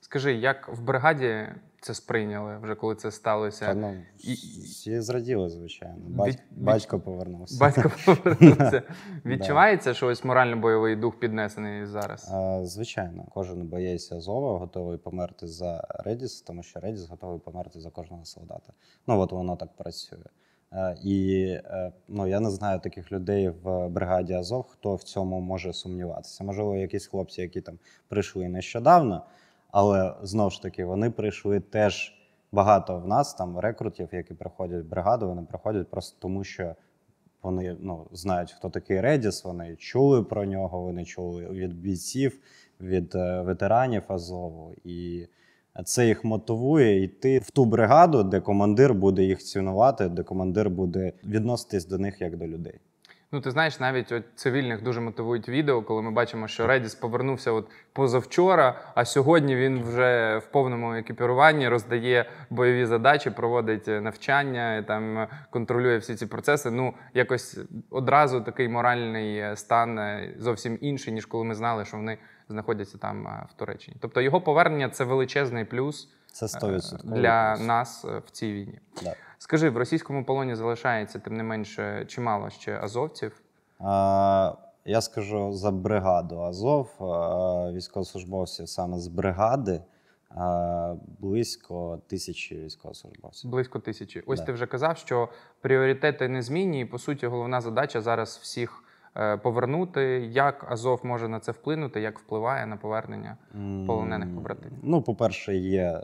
Скажи, 0.00 0.34
як 0.34 0.68
в 0.68 0.82
бригаді 0.82 1.46
це 1.85 1.95
сприйняли 1.95 2.59
вже 2.62 2.75
коли 2.75 2.95
це 2.95 3.11
сталося? 3.11 3.67
Та, 3.67 3.75
ну, 3.75 3.95
І- 4.19 4.33
всі 4.64 5.00
зраділи, 5.00 5.50
звичайно. 5.50 5.97
Бать, 6.09 6.29
Від- 6.29 6.64
Батько 6.64 7.00
повернувся. 7.00 7.59
Батько 7.61 7.93
повернувся. 8.05 8.83
Відчувається, 9.25 9.95
що 9.95 10.07
ось 10.07 10.25
морально-бойовий 10.25 10.97
дух 10.97 11.19
піднесений 11.19 11.87
зараз. 11.87 12.31
А, 12.33 12.64
Звичайно, 12.64 13.25
кожен 13.35 13.67
боєць 13.69 14.12
Азова 14.12 14.59
готовий 14.59 14.99
померти 14.99 15.47
за 15.47 15.87
Редіс, 16.05 16.41
тому 16.43 16.62
що 16.62 16.81
Редіс 16.81 17.09
готовий 17.09 17.38
померти 17.38 17.81
за 17.81 17.91
кожного 17.91 18.25
солдата. 18.25 18.73
Ну 19.07 19.21
от 19.21 19.33
воно 19.33 19.57
так 19.57 19.76
працює. 19.76 20.19
І 21.05 21.47
е, 21.64 21.93
ну, 22.09 22.26
я 22.26 22.41
не 22.41 22.50
знаю 22.50 22.81
таких 22.81 23.12
людей 23.12 23.49
в 23.49 23.88
бригаді 23.88 24.33
Азов, 24.33 24.67
хто 24.69 24.95
в 24.95 25.03
цьому 25.03 25.41
може 25.41 25.73
сумніватися. 25.73 26.45
Можливо, 26.45 26.76
якісь 26.76 27.07
хлопці, 27.07 27.41
які 27.43 27.61
там 27.61 27.79
прийшли 28.09 28.49
нещодавно, 28.49 29.23
але 29.75 30.14
знову 30.23 30.50
ж 30.50 30.62
таки 30.62 30.85
вони 30.85 31.11
прийшли 31.11 31.61
теж 31.61 32.12
багато 32.52 32.99
в 32.99 33.07
нас, 33.07 33.35
там 33.35 33.59
рекрутів, 33.59 34.09
які 34.12 34.35
приходять 34.35 34.85
в 34.85 34.88
бригаду, 34.88 35.28
вони 35.28 35.43
приходять 35.43 35.90
просто 35.90 36.16
тому, 36.21 36.45
що 36.45 36.75
вони 37.43 37.76
ну, 37.81 38.07
знають, 38.12 38.52
хто 38.52 38.71
такий 38.71 39.00
Редіс, 39.00 39.45
вони 39.45 39.76
чули 39.76 40.23
про 40.23 40.45
нього, 40.45 40.81
вони 40.81 41.04
чули 41.04 41.47
від 41.47 41.75
бійців, 41.75 42.40
від 42.81 43.14
е, 43.14 43.40
ветеранів 43.40 44.02
Азову. 44.09 44.75
І 44.85 45.26
це 45.85 46.07
їх 46.07 46.25
мотивує 46.25 47.02
йти 47.02 47.38
в 47.38 47.50
ту 47.50 47.64
бригаду, 47.64 48.23
де 48.23 48.40
командир 48.40 48.95
буде 48.95 49.23
їх 49.23 49.38
цінувати, 49.38 50.09
де 50.09 50.23
командир 50.23 50.71
буде 50.71 51.12
відноситись 51.25 51.87
до 51.87 51.99
них 51.99 52.21
як 52.21 52.37
до 52.37 52.47
людей. 52.47 52.81
Ну, 53.35 53.41
ти 53.41 53.50
знаєш, 53.50 53.81
навіть 53.81 54.12
от 54.12 54.25
цивільних 54.35 54.83
дуже 54.83 55.00
мотивують 55.00 55.49
відео, 55.49 55.83
коли 55.83 56.03
ми 56.03 56.11
бачимо, 56.11 56.49
що 56.49 56.67
Редіс 56.67 56.95
повернувся 56.95 57.53
от 57.53 57.71
позавчора, 57.93 58.81
а 58.95 59.05
сьогодні 59.05 59.57
він 59.57 59.83
вже 59.83 60.38
в 60.38 60.47
повному 60.47 60.95
екіпіруванні 60.95 61.69
роздає 61.69 62.31
бойові 62.50 62.87
задачі, 62.87 63.31
проводить 63.31 63.88
е, 63.88 64.00
навчання, 64.00 64.83
там 64.83 65.19
е, 65.19 65.29
контролює 65.50 65.97
всі 65.99 66.14
ці 66.14 66.26
процеси. 66.26 66.71
Ну, 66.71 66.95
якось 67.14 67.59
одразу 67.91 68.41
такий 68.41 68.69
моральний 68.69 69.38
е, 69.38 69.57
стан 69.57 70.21
зовсім 70.38 70.79
інший, 70.81 71.14
ніж 71.14 71.26
коли 71.26 71.45
ми 71.45 71.55
знали, 71.55 71.85
що 71.85 71.97
вони 71.97 72.19
знаходяться 72.49 72.99
там 72.99 73.47
в 73.50 73.53
Туреччині. 73.53 73.97
Тобто 74.00 74.21
його 74.21 74.41
повернення 74.41 74.88
це 74.88 75.05
величезний 75.05 75.64
плюс 75.64 76.09
Це 76.35 76.47
е, 76.47 76.49
100%. 76.49 77.14
для 77.14 77.57
нас 77.57 78.05
е, 78.05 78.23
в 78.26 78.31
цій 78.31 78.53
війні. 78.53 78.79
Да. 79.03 79.14
Скажи, 79.38 79.71
в 79.71 79.76
російському 79.76 80.25
полоні 80.25 80.55
залишається 80.55 81.19
тим 81.19 81.37
не 81.37 81.43
менше 81.43 82.05
чимало 82.09 82.50
ще 82.50 82.79
азовців. 82.83 83.43
А, 83.79 84.55
Я 84.85 85.00
скажу 85.00 85.53
за 85.53 85.71
бригаду 85.71 86.41
Азов, 86.41 86.91
військовослужбовців 87.75 88.69
саме 88.69 88.99
з 88.99 89.09
бригади 89.09 89.81
а, 90.31 90.95
близько 91.19 92.00
тисячі 92.07 92.57
військовослужбовців. 92.57 93.50
Близько 93.50 93.79
тисячі. 93.79 94.21
Ось 94.26 94.41
Да. 94.41 94.47
ти 94.47 94.53
вже 94.53 94.67
казав, 94.67 94.97
що 94.99 95.29
пріоритети 95.61 96.29
незмінні, 96.29 96.81
і 96.81 96.85
по 96.85 96.99
суті, 96.99 97.26
головна 97.26 97.61
задача 97.61 98.00
зараз 98.00 98.38
всіх 98.43 98.85
е, 99.17 99.37
повернути. 99.37 100.03
Як 100.33 100.73
Азов 100.73 101.00
може 101.03 101.29
на 101.29 101.41
це 101.41 101.53
вплинути, 101.53 102.00
як 102.00 102.19
впливає 102.19 102.67
на 102.67 102.76
повернення 102.76 103.37
полонених 103.87 104.35
побратимів? 104.35 104.79
Ну, 104.83 105.03
по-перше, 105.03 105.55
є 105.57 106.00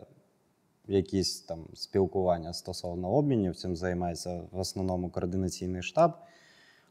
якісь 0.90 1.40
там 1.40 1.58
спілкування 1.74 2.52
стосовно 2.52 3.10
обмінів. 3.10 3.56
Цим 3.56 3.76
займається 3.76 4.40
в 4.52 4.58
основному 4.58 5.10
координаційний 5.10 5.82
штаб, 5.82 6.12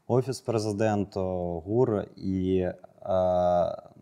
офіс 0.06 0.40
президента, 0.40 1.20
ГУР. 1.20 2.06
І, 2.16 2.58
е, 2.58 2.72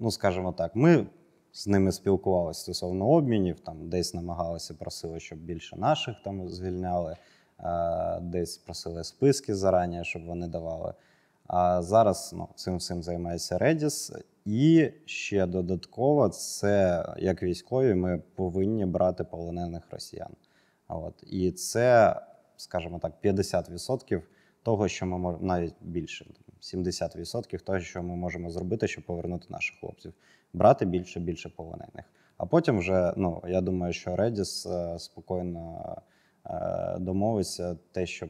ну, 0.00 0.10
скажімо 0.10 0.52
так, 0.52 0.76
ми 0.76 1.06
з 1.52 1.66
ними 1.66 1.92
спілкувалися 1.92 2.60
стосовно 2.60 3.08
обмінів, 3.08 3.60
там 3.60 3.88
десь 3.88 4.14
намагалися, 4.14 4.74
просили, 4.74 5.20
щоб 5.20 5.38
більше 5.38 5.76
наших 5.76 6.16
там 6.24 6.48
звільняли, 6.48 7.16
е, 7.60 8.20
десь 8.20 8.56
просили 8.56 9.04
списки 9.04 9.54
зарані, 9.54 10.04
щоб 10.04 10.26
вони 10.26 10.48
давали. 10.48 10.94
А 11.48 11.82
зараз 11.82 12.32
ну, 12.36 12.48
цим 12.54 12.76
всім 12.76 13.02
займається 13.02 13.58
Redis. 13.58 14.22
І 14.44 14.90
ще 15.04 15.46
додатково, 15.46 16.28
це 16.28 17.04
як 17.18 17.42
військові, 17.42 17.94
ми 17.94 18.22
повинні 18.34 18.86
брати 18.86 19.24
полонених 19.24 19.82
росіян. 19.90 20.30
От. 20.88 21.24
І 21.26 21.52
це, 21.52 22.16
скажімо 22.56 22.98
так, 22.98 23.12
50% 23.24 24.22
того, 24.62 24.88
що 24.88 25.06
ми 25.06 25.18
можемо, 25.18 25.46
навіть 25.46 25.74
більше, 25.80 26.26
70% 26.60 27.60
того, 27.60 27.80
що 27.80 28.02
ми 28.02 28.16
можемо 28.16 28.50
зробити, 28.50 28.88
щоб 28.88 29.04
повернути 29.04 29.46
наших 29.50 29.80
хлопців. 29.80 30.14
Брати 30.52 30.84
більше, 30.84 31.20
більше 31.20 31.48
полонених. 31.48 32.04
А 32.36 32.46
потім 32.46 32.78
вже, 32.78 33.12
ну, 33.16 33.42
я 33.46 33.60
думаю, 33.60 33.92
що 33.92 34.10
Redis 34.10 34.72
е, 34.72 34.98
спокійно 34.98 35.96
е, 36.46 36.96
домовиться 36.98 37.76
те, 37.92 38.06
щоб 38.06 38.28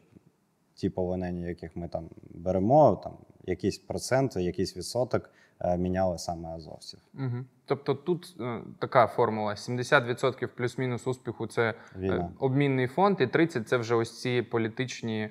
ті 0.78 0.90
полонені, 0.90 1.42
яких 1.42 1.76
ми 1.76 1.88
там 1.88 2.08
беремо, 2.30 3.00
там 3.04 3.12
якийсь 3.44 3.78
процент, 3.78 4.36
якийсь 4.36 4.76
відсоток 4.76 5.30
е, 5.60 5.78
міняли 5.78 6.18
саме 6.18 6.48
азовців. 6.48 7.00
Угу. 7.14 7.44
Тобто 7.66 7.94
тут 7.94 8.36
е, 8.40 8.60
така 8.78 9.06
формула: 9.06 9.52
70% 9.54 10.46
плюс-мінус 10.46 11.06
успіху 11.06 11.46
це 11.46 11.62
е, 11.62 11.74
Війна. 11.98 12.32
обмінний 12.38 12.86
фонд, 12.86 13.20
і 13.20 13.26
30% 13.26 13.64
це 13.64 13.76
вже 13.76 13.94
ось 13.94 14.20
ці 14.20 14.42
політичні 14.42 15.30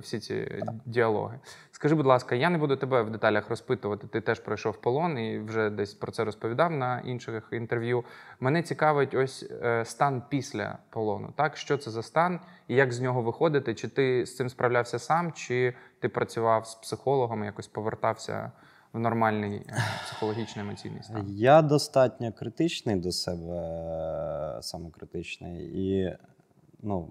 всі 0.00 0.18
ці 0.18 0.62
діалоги. 0.86 1.38
Скажи, 1.70 1.94
будь 1.94 2.06
ласка, 2.06 2.34
я 2.34 2.50
не 2.50 2.58
буду 2.58 2.76
тебе 2.76 3.02
в 3.02 3.10
деталях 3.10 3.50
розпитувати. 3.50 4.06
Ти 4.06 4.20
теж 4.20 4.40
пройшов 4.40 4.76
полон 4.76 5.18
і 5.18 5.38
вже 5.38 5.70
десь 5.70 5.94
про 5.94 6.12
це 6.12 6.24
розповідав 6.24 6.70
на 6.70 7.00
інших 7.00 7.48
інтерв'ю. 7.52 8.04
Мене 8.40 8.62
цікавить 8.62 9.14
ось 9.14 9.50
е, 9.62 9.84
стан 9.84 10.22
після 10.28 10.78
полону. 10.90 11.32
Так, 11.36 11.56
що 11.56 11.76
це 11.76 11.90
за 11.90 12.02
стан 12.02 12.40
і 12.68 12.74
як 12.74 12.92
з 12.92 13.00
нього 13.00 13.22
виходити? 13.22 13.74
Чи 13.74 13.88
ти 13.88 14.26
з 14.26 14.36
цим 14.36 14.48
справлявся 14.48 14.98
сам, 14.98 15.32
чи 15.32 15.74
ти 16.00 16.08
працював 16.08 16.66
з 16.66 16.74
психологом, 16.74 17.44
якось 17.44 17.66
повертався 17.66 18.52
в 18.92 18.98
нормальний 18.98 19.62
е, 19.68 19.84
психологічний 20.04 20.64
емоційний 20.64 21.02
стан? 21.02 21.24
Я 21.28 21.62
достатньо 21.62 22.32
критичний 22.32 22.96
до 22.96 23.12
себе, 23.12 23.54
е, 24.58 24.62
самокритичний, 24.62 25.64
і 25.64 26.16
ну, 26.82 27.08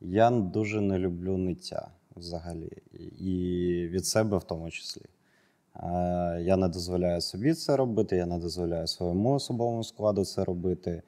я 0.00 0.30
дуже 0.30 0.80
не 0.80 0.98
люблю 0.98 1.36
ниття 1.36 1.88
взагалі, 2.16 2.72
і 3.20 3.88
від 3.90 4.06
себе 4.06 4.38
в 4.38 4.44
тому 4.44 4.70
числі. 4.70 5.02
Е, 5.76 6.42
Я 6.42 6.56
не 6.56 6.68
дозволяю 6.68 7.20
собі 7.20 7.54
це 7.54 7.76
робити, 7.76 8.16
я 8.16 8.26
не 8.26 8.38
дозволяю 8.38 8.86
своєму 8.86 9.34
особовому 9.34 9.84
складу 9.84 10.24
це 10.24 10.44
робити. 10.44 11.02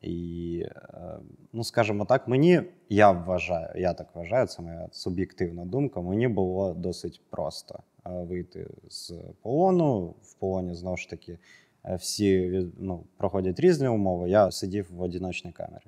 І, 0.00 0.62
е, 0.94 1.18
ну, 1.52 1.64
скажімо 1.64 2.04
так, 2.04 2.28
мені 2.28 2.62
я 2.88 3.10
вважаю, 3.10 3.80
я 3.80 3.94
так 3.94 4.14
вважаю, 4.14 4.46
це 4.46 4.62
моя 4.62 4.88
суб'єктивна 4.92 5.64
думка. 5.64 6.00
Мені 6.00 6.28
було 6.28 6.74
досить 6.74 7.20
просто 7.30 7.78
е, 8.06 8.10
вийти 8.10 8.66
з 8.90 9.12
полону. 9.42 10.14
В 10.22 10.34
полоні 10.34 10.74
знову 10.74 10.96
ж 10.96 11.10
таки 11.10 11.38
всі 11.84 12.62
ну, 12.78 13.04
проходять 13.16 13.60
різні 13.60 13.88
умови. 13.88 14.30
Я 14.30 14.50
сидів 14.50 14.92
в 14.92 15.02
одиночній 15.02 15.52
камері. 15.52 15.86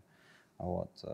От, 0.59 1.05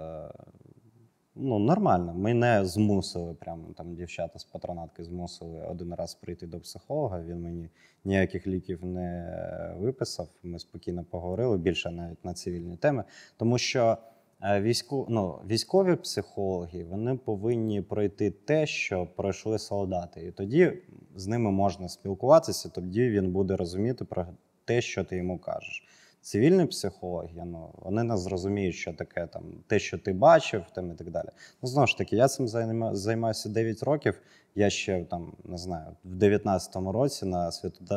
ну, 1.34 1.58
нормально. 1.58 2.14
Мене 2.14 2.64
змусили, 2.64 3.34
прямо 3.34 3.64
там 3.76 3.94
дівчата 3.94 4.38
з 4.38 4.44
патронатки 4.44 5.04
змусили 5.04 5.66
один 5.70 5.94
раз 5.94 6.14
прийти 6.14 6.46
до 6.46 6.60
психолога. 6.60 7.22
Він 7.22 7.42
мені 7.42 7.68
ніяких 8.04 8.46
ліків 8.46 8.84
не 8.84 9.74
виписав. 9.78 10.28
Ми 10.42 10.58
спокійно 10.58 11.04
поговорили 11.04 11.58
більше 11.58 11.90
навіть 11.90 12.24
на 12.24 12.34
цивільні 12.34 12.76
теми, 12.76 13.04
тому 13.36 13.58
що. 13.58 13.96
е, 14.44 14.60
Війську, 14.60 15.06
ну, 15.10 15.38
військові 15.46 15.96
психологи 15.96 16.84
вони 16.84 17.14
повинні 17.14 17.82
пройти 17.82 18.30
те, 18.30 18.66
що 18.66 19.06
пройшли 19.16 19.58
солдати, 19.58 20.26
і 20.26 20.32
тоді 20.32 20.72
з 21.16 21.26
ними 21.26 21.50
можна 21.50 21.88
спілкуватися. 21.88 22.68
Тоді 22.68 23.08
він 23.10 23.32
буде 23.32 23.56
розуміти 23.56 24.04
про 24.04 24.26
те, 24.64 24.80
що 24.80 25.04
ти 25.04 25.16
йому 25.16 25.38
кажеш. 25.38 25.84
Цивільні 26.22 26.66
психологи, 26.66 27.44
ну 27.46 27.70
вони 27.78 28.02
не 28.02 28.16
зрозуміють, 28.16 28.74
що 28.74 28.92
таке 28.92 29.26
там 29.26 29.42
те, 29.66 29.78
що 29.78 29.98
ти 29.98 30.12
бачив, 30.12 30.62
там 30.74 30.90
і 30.90 30.94
так 30.94 31.10
далі. 31.10 31.28
Ну 31.62 31.68
знову 31.68 31.86
ж 31.86 31.98
таки, 31.98 32.16
я 32.16 32.28
цим 32.28 32.46
займа- 32.46 32.94
займаюся 32.94 33.48
9 33.48 33.82
років. 33.82 34.20
Я 34.54 34.70
ще 34.70 35.04
там 35.04 35.32
не 35.44 35.58
знаю, 35.58 35.86
в 36.04 36.14
19-му 36.14 36.92
році 36.92 37.26
на 37.26 37.52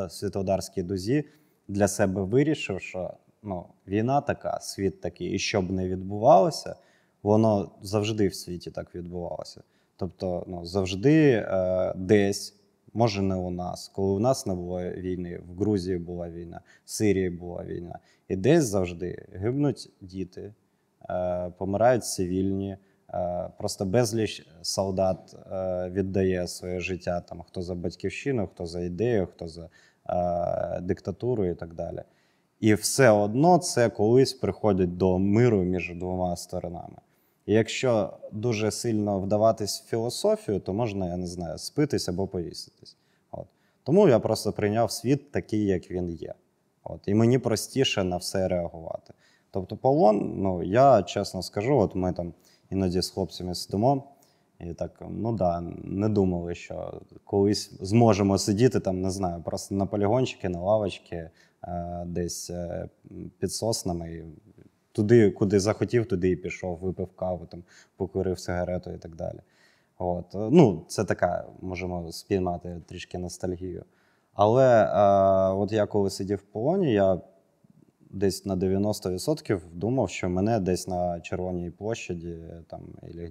Святодарській 0.08 0.82
дузі 0.82 1.24
для 1.68 1.88
себе 1.88 2.22
вирішив, 2.22 2.80
що 2.80 3.10
ну, 3.42 3.66
війна 3.88 4.20
така, 4.20 4.60
світ 4.60 5.00
такий, 5.00 5.28
і 5.28 5.38
що 5.38 5.62
б 5.62 5.70
не 5.70 5.88
відбувалося, 5.88 6.76
воно 7.22 7.70
завжди 7.82 8.28
в 8.28 8.34
світі 8.34 8.70
так 8.70 8.94
відбувалося. 8.94 9.62
Тобто, 9.96 10.44
ну, 10.46 10.64
завжди 10.64 11.30
е, 11.30 11.92
десь, 11.96 12.55
може, 12.96 13.22
не 13.22 13.34
у 13.34 13.50
нас, 13.50 13.88
коли 13.88 14.12
у 14.12 14.18
нас 14.18 14.46
не 14.46 14.54
було 14.54 14.82
війни, 14.82 15.40
в 15.48 15.58
Грузії 15.58 15.98
була 15.98 16.30
війна, 16.30 16.60
в 16.84 16.90
Сирії 16.90 17.30
була 17.30 17.64
війна. 17.64 17.98
І 18.28 18.36
десь 18.36 18.64
завжди 18.64 19.26
гибнуть 19.32 19.90
діти, 20.00 20.54
е, 21.10 21.52
помирають 21.58 22.04
цивільні. 22.04 22.76
Е, 23.14 23.48
Просто 23.58 23.84
безліч 23.84 24.46
солдат 24.62 25.36
е, 25.52 25.90
віддає 25.90 26.46
своє 26.48 26.80
життя 26.80 27.20
там 27.20 27.42
хто 27.42 27.62
за 27.62 27.74
батьківщину, 27.74 28.46
хто 28.46 28.66
за 28.66 28.80
ідею, 28.80 29.26
хто 29.26 29.48
за 29.48 29.68
диктатуру 30.80 31.46
і 31.46 31.54
так 31.54 31.74
далі. 31.74 32.02
І 32.60 32.74
все 32.74 33.10
одно 33.10 33.58
це 33.58 33.88
колись 33.88 34.32
приходить 34.32 34.96
до 34.96 35.18
миру 35.18 35.62
між 35.62 35.94
двома 35.94 36.36
сторонами. 36.36 36.96
Якщо 37.46 38.12
дуже 38.32 38.70
сильно 38.70 39.20
вдаватись 39.20 39.80
в 39.80 39.88
філософію, 39.88 40.60
то 40.60 40.72
можна, 40.72 41.06
я 41.06 41.16
не 41.16 41.26
знаю, 41.26 41.58
спитись 41.58 42.08
або 42.08 42.26
повіситись. 42.26 42.96
От. 43.30 43.46
Тому 43.82 44.08
я 44.08 44.18
просто 44.18 44.52
прийняв 44.52 44.90
світ 44.90 45.32
такий, 45.32 45.64
як 45.64 45.90
він 45.90 46.10
є. 46.10 46.34
От. 46.84 47.00
І 47.06 47.14
мені 47.14 47.38
простіше 47.38 48.04
на 48.04 48.16
все 48.16 48.48
реагувати. 48.48 49.14
Тобто, 49.50 49.76
полон, 49.76 50.32
ну 50.36 50.62
я 50.62 51.02
чесно 51.02 51.42
скажу, 51.42 51.78
от 51.78 51.94
ми 51.94 52.12
там 52.12 52.34
іноді 52.70 53.00
з 53.00 53.10
хлопцями 53.10 53.54
сидимо, 53.54 54.04
і 54.60 54.74
так, 54.74 55.02
ну 55.10 55.32
да, 55.32 55.60
не 55.84 56.08
думали, 56.08 56.54
що 56.54 57.00
колись 57.24 57.78
зможемо 57.80 58.38
сидіти 58.38 58.80
там, 58.80 59.00
не 59.00 59.10
знаю, 59.10 59.42
просто 59.42 59.74
на 59.74 59.86
полігончики, 59.86 60.48
на 60.48 60.60
лавочки, 60.60 61.30
е, 61.64 62.04
десь 62.06 62.50
е, 62.50 62.88
під 63.38 63.52
соснами. 63.52 64.10
І 64.10 64.24
туди, 64.96 65.30
куди 65.30 65.60
захотів, 65.60 66.06
туди 66.06 66.30
і 66.30 66.36
пішов, 66.36 66.78
випив 66.78 67.08
каву, 67.16 67.46
там, 67.46 67.62
покурив 67.96 68.38
сигарету 68.38 68.90
і 68.90 68.98
так 68.98 69.14
далі. 69.16 69.38
От. 69.98 70.34
е, 70.34 70.48
Ну, 70.52 70.84
це 70.88 71.04
така, 71.04 71.44
можемо 71.62 72.12
спіймати 72.12 72.82
трішки 72.86 73.18
ностальгію. 73.18 73.84
Але 74.34 74.84
е, 74.84 75.54
от 75.54 75.72
я 75.72 75.86
коли 75.86 76.10
сидів 76.10 76.38
в 76.38 76.42
полоні, 76.42 76.92
я 76.92 77.20
десь 78.10 78.46
на 78.46 78.56
90% 78.56 79.60
думав, 79.72 80.10
що 80.10 80.28
мене 80.28 80.60
десь 80.60 80.88
на 80.88 81.20
Червоній 81.20 81.70
площаді, 81.70 82.36
там, 82.66 82.80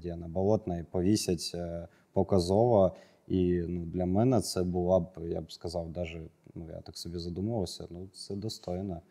де 0.04 0.16
на 0.16 0.28
Болотній, 0.28 0.84
повісять 0.92 1.52
е, 1.56 1.88
показово. 2.14 2.96
І 3.28 3.64
ну, 3.68 3.86
для 3.86 4.06
мене 4.06 4.42
це 4.42 4.64
була 4.64 5.00
б, 5.00 5.08
я 5.28 5.42
б 5.42 5.52
сказав, 5.52 5.90
даже, 5.90 6.22
ну, 6.56 6.66
я 6.72 6.82
так 6.82 6.98
собі 6.98 7.18
задумувався, 7.18 7.88
ну, 7.90 8.08
це 8.14 8.36
достойно 8.36 9.02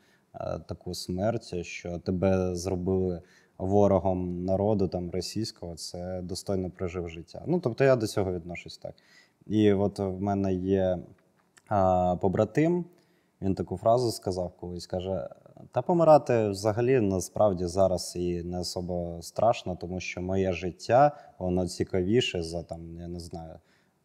таку 0.69 0.95
смерть, 0.95 1.65
що 1.65 1.99
тебе 1.99 2.55
зробили 2.57 3.23
ворогом 3.59 4.45
народу 4.45 4.89
там, 4.89 5.11
російського, 5.11 5.75
це 5.75 6.21
достойно 6.23 6.71
прожив 6.71 7.09
життя. 7.09 7.43
Ну, 7.47 7.61
тобто 7.61 7.85
я 7.85 7.97
до 7.97 8.07
цього 8.07 8.33
відношусь 8.33 8.79
так. 8.79 8.95
І 9.47 9.73
от 9.73 9.99
в 9.99 10.21
мене 10.21 10.55
є 10.55 10.99
а, 11.69 12.17
побратим, 12.21 12.85
він 13.43 13.55
таку 13.55 13.77
фразу 13.77 14.11
сказав 14.11 14.53
колись: 14.61 14.87
каже: 14.87 15.29
Та 15.73 15.83
помирати 15.83 16.49
взагалі 16.49 17.01
насправді 17.01 17.67
зараз 17.67 18.13
і 18.17 18.43
не 18.43 18.61
особо 18.61 19.19
страшно, 19.23 19.77
тому 19.77 20.01
що 20.01 20.23
моє 20.23 20.53
життя 20.53 21.17
воно 21.39 21.69
цікавіше 21.69 22.43
за 22.43 22.63
там, 22.63 23.01
я 23.01 23.09
не 23.09 23.21
знаю, 23.21 23.59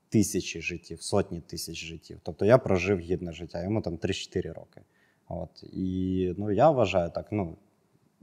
тисячі 0.10 0.62
життів, 0.62 1.02
сотні 1.02 1.42
тисяч 1.42 1.86
життів. 1.86 2.20
Тобто 2.24 2.46
я 2.46 2.58
прожив 2.58 3.00
гідне 3.00 3.32
життя, 3.32 3.64
йому 3.64 3.82
там 3.82 3.98
3-4 3.98 4.54
роки. 4.54 4.82
От. 5.30 5.64
І 5.74 6.36
ну, 6.38 6.52
я 6.52 6.70
вважаю 6.70 7.10
так, 7.10 7.28
ну, 7.32 7.56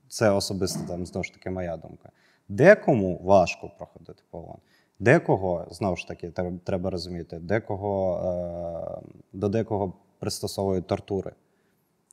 це 0.08 0.30
особисто 0.30 0.80
там 0.88 1.06
знову 1.06 1.25
ж 1.25 1.34
таки 1.34 1.50
моя 1.50 1.76
думка. 1.76 2.10
Декому 2.48 3.20
важко 3.25 3.70
проходити 3.78 4.22
полон. 4.30 4.56
Декого, 4.98 5.66
знову 5.70 5.96
ж 5.96 6.08
таки, 6.08 6.32
треба 6.64 6.90
розуміти, 6.90 7.38
декого, 7.38 8.20
е, 8.25 9.08
до 9.32 9.48
декого 9.48 9.92
пристосовують 10.18 10.86
тортури. 10.86 11.32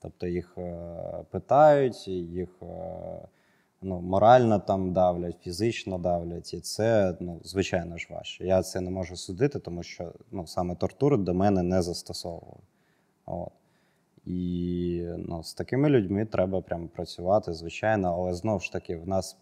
Тобто 0.01 0.27
їх 0.27 0.57
е, 0.57 0.85
питають, 1.31 2.07
їх 2.07 2.49
е, 2.61 2.65
ну, 3.81 4.01
морально 4.01 4.59
там 4.59 4.93
давлять, 4.93 5.37
фізично 5.41 5.97
давлять. 5.97 6.53
І 6.53 6.59
це, 6.59 7.17
ну, 7.19 7.39
звичайно 7.43 7.97
ж, 7.97 8.07
важче. 8.09 8.45
Я 8.45 8.63
це 8.63 8.81
не 8.81 8.89
можу 8.89 9.15
судити, 9.15 9.59
тому 9.59 9.83
що 9.83 10.11
ну, 10.31 10.47
саме 10.47 10.75
тортури 10.75 11.17
до 11.17 11.33
мене 11.33 11.63
не 11.63 11.81
застосовували. 11.81 12.59
От. 13.25 13.51
І 14.25 15.05
ну, 15.17 15.43
з 15.43 15.53
такими 15.53 15.89
людьми 15.89 16.25
треба 16.25 16.61
прямо 16.61 16.87
працювати, 16.87 17.53
звичайно, 17.53 18.13
але 18.17 18.33
знову 18.33 18.59
ж 18.59 18.71
таки, 18.71 18.97
в 18.97 19.07
нас 19.07 19.37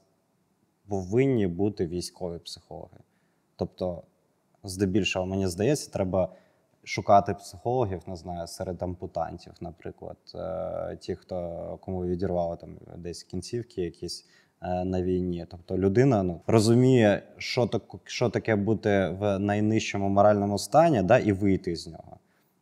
повинні 0.88 1.48
бути 1.48 1.88
військові 1.88 2.40
психологи. 2.40 2.98
Тобто, 3.56 4.04
здебільшого, 4.64 5.26
мені 5.26 5.48
здається, 5.48 5.92
треба 5.92 6.30
шукати 6.84 7.34
психологів, 7.34 8.02
не 8.08 8.16
знаю, 8.16 8.48
серед 8.48 8.84
ампутантів, 8.84 9.54
наприклад, 9.62 10.18
е, 10.36 10.98
ті, 11.00 11.16
хто 11.16 11.78
кому 11.82 12.06
відірвало 12.06 12.56
там 12.56 12.70
десь 12.98 13.24
кінцівки 13.24 13.82
якісь. 13.82 14.26
е, 14.64 14.84
На 14.86 15.02
війні, 15.02 15.46
тобто 15.52 15.78
людина 15.78 16.24
ну, 16.24 16.42
розуміє, 16.48 17.24
що 17.38 17.68
так, 17.68 17.82
що 18.06 18.30
таке 18.30 18.56
бути 18.56 19.16
в 19.20 19.40
найнижчому 19.40 20.10
моральному 20.10 20.58
стані, 20.58 21.02
да, 21.04 21.20
і 21.20 21.32
вийти 21.32 21.76
з 21.76 21.88
нього. 21.88 22.18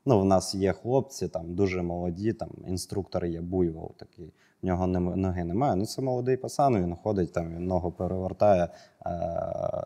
Ну, 0.09 0.19
в 0.19 0.25
нас 0.25 0.55
є 0.55 0.73
хлопці, 0.73 1.27
там 1.27 1.55
дуже 1.55 1.81
молоді, 1.81 2.33
там 2.33 2.49
інструктор 2.67 3.25
є 3.25 3.41
буйвол 3.41 3.95
такий. 3.97 4.33
В 4.61 4.65
нього 4.65 4.87
ноги 4.87 5.43
немає. 5.43 5.75
Ну, 5.75 5.85
це 5.85 6.01
молодий 6.01 6.37
пацан, 6.37 6.83
він 6.83 6.95
ходить, 6.95 7.33
там 7.33 7.55
він 7.55 7.65
ногу 7.65 7.91
перевертає, 7.91 8.63
е, 8.63 8.69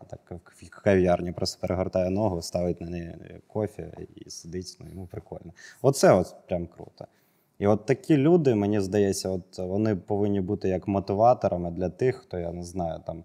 так 0.08 0.32
в 0.46 0.82
кав'ярні 0.82 1.32
просто 1.32 1.60
перегортає 1.60 2.10
ногу, 2.10 2.42
ставить 2.42 2.80
на 2.80 2.90
неї 2.90 3.40
кофе 3.46 3.92
і 4.16 4.30
сидить, 4.30 4.76
ну 4.80 4.86
йому 4.88 5.06
прикольно. 5.06 5.52
Оце 5.82 6.12
от 6.12 6.34
прям 6.46 6.66
круто. 6.66 7.06
І 7.58 7.66
от 7.66 7.86
такі 7.86 8.16
люди, 8.16 8.54
мені 8.54 8.80
здається, 8.80 9.28
от 9.28 9.58
вони 9.58 9.96
повинні 9.96 10.40
бути 10.40 10.68
як 10.68 10.88
мотиваторами 10.88 11.70
для 11.70 11.88
тих, 11.88 12.16
хто, 12.16 12.38
я 12.38 12.52
не 12.52 12.62
знаю, 12.62 13.00
там 13.06 13.24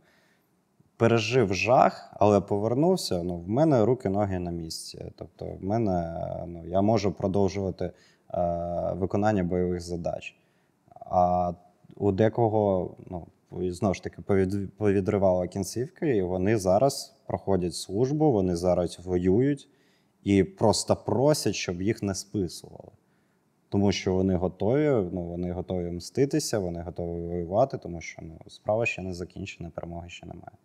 пережив 1.00 1.54
жах, 1.54 2.12
але 2.14 2.42
повернувся. 2.42 3.24
Ну, 3.24 3.38
в 3.38 3.50
мене 3.50 3.86
руки, 3.86 4.10
ноги 4.10 4.40
на 4.40 4.52
місці. 4.52 5.12
Тобто, 5.16 5.46
в 5.46 5.64
мене 5.64 6.26
ну, 6.48 6.66
я 6.68 6.82
можу 6.82 7.12
продовжувати 7.12 7.86
е, 7.86 7.92
виконання 8.94 9.44
бойових 9.44 9.82
задач. 9.82 10.36
А 11.00 11.52
у 11.96 12.12
декого, 12.12 12.92
ну, 13.10 13.28
знову 13.72 13.94
ж 13.94 14.04
таки, 14.04 14.22
повід, 14.22 14.78
повідривало 14.78 15.48
кінцівки, 15.48 16.18
і 16.18 16.22
вони 16.22 16.58
зараз 16.58 17.16
проходять 17.28 17.76
службу, 17.76 18.32
вони 18.32 18.56
зараз 18.56 19.00
воюють 19.06 19.70
і 20.24 20.44
просто 20.44 20.96
просять, 20.96 21.56
щоб 21.56 21.82
їх 21.82 22.04
не 22.04 22.16
списували. 22.16 22.92
Тому 23.70 23.92
що 23.92 24.14
вони 24.14 24.36
готові, 24.36 25.10
ну, 25.12 25.24
вони 25.24 25.52
готові 25.52 25.92
мститися, 25.92 26.60
вони 26.60 26.82
готові 26.82 27.28
воювати, 27.28 27.78
тому 27.78 28.02
що 28.02 28.22
ну, 28.22 28.40
справа 28.48 28.86
ще 28.86 29.02
не 29.02 29.14
закінчена, 29.14 29.70
перемоги 29.76 30.10
ще 30.10 30.26
немає. 30.26 30.58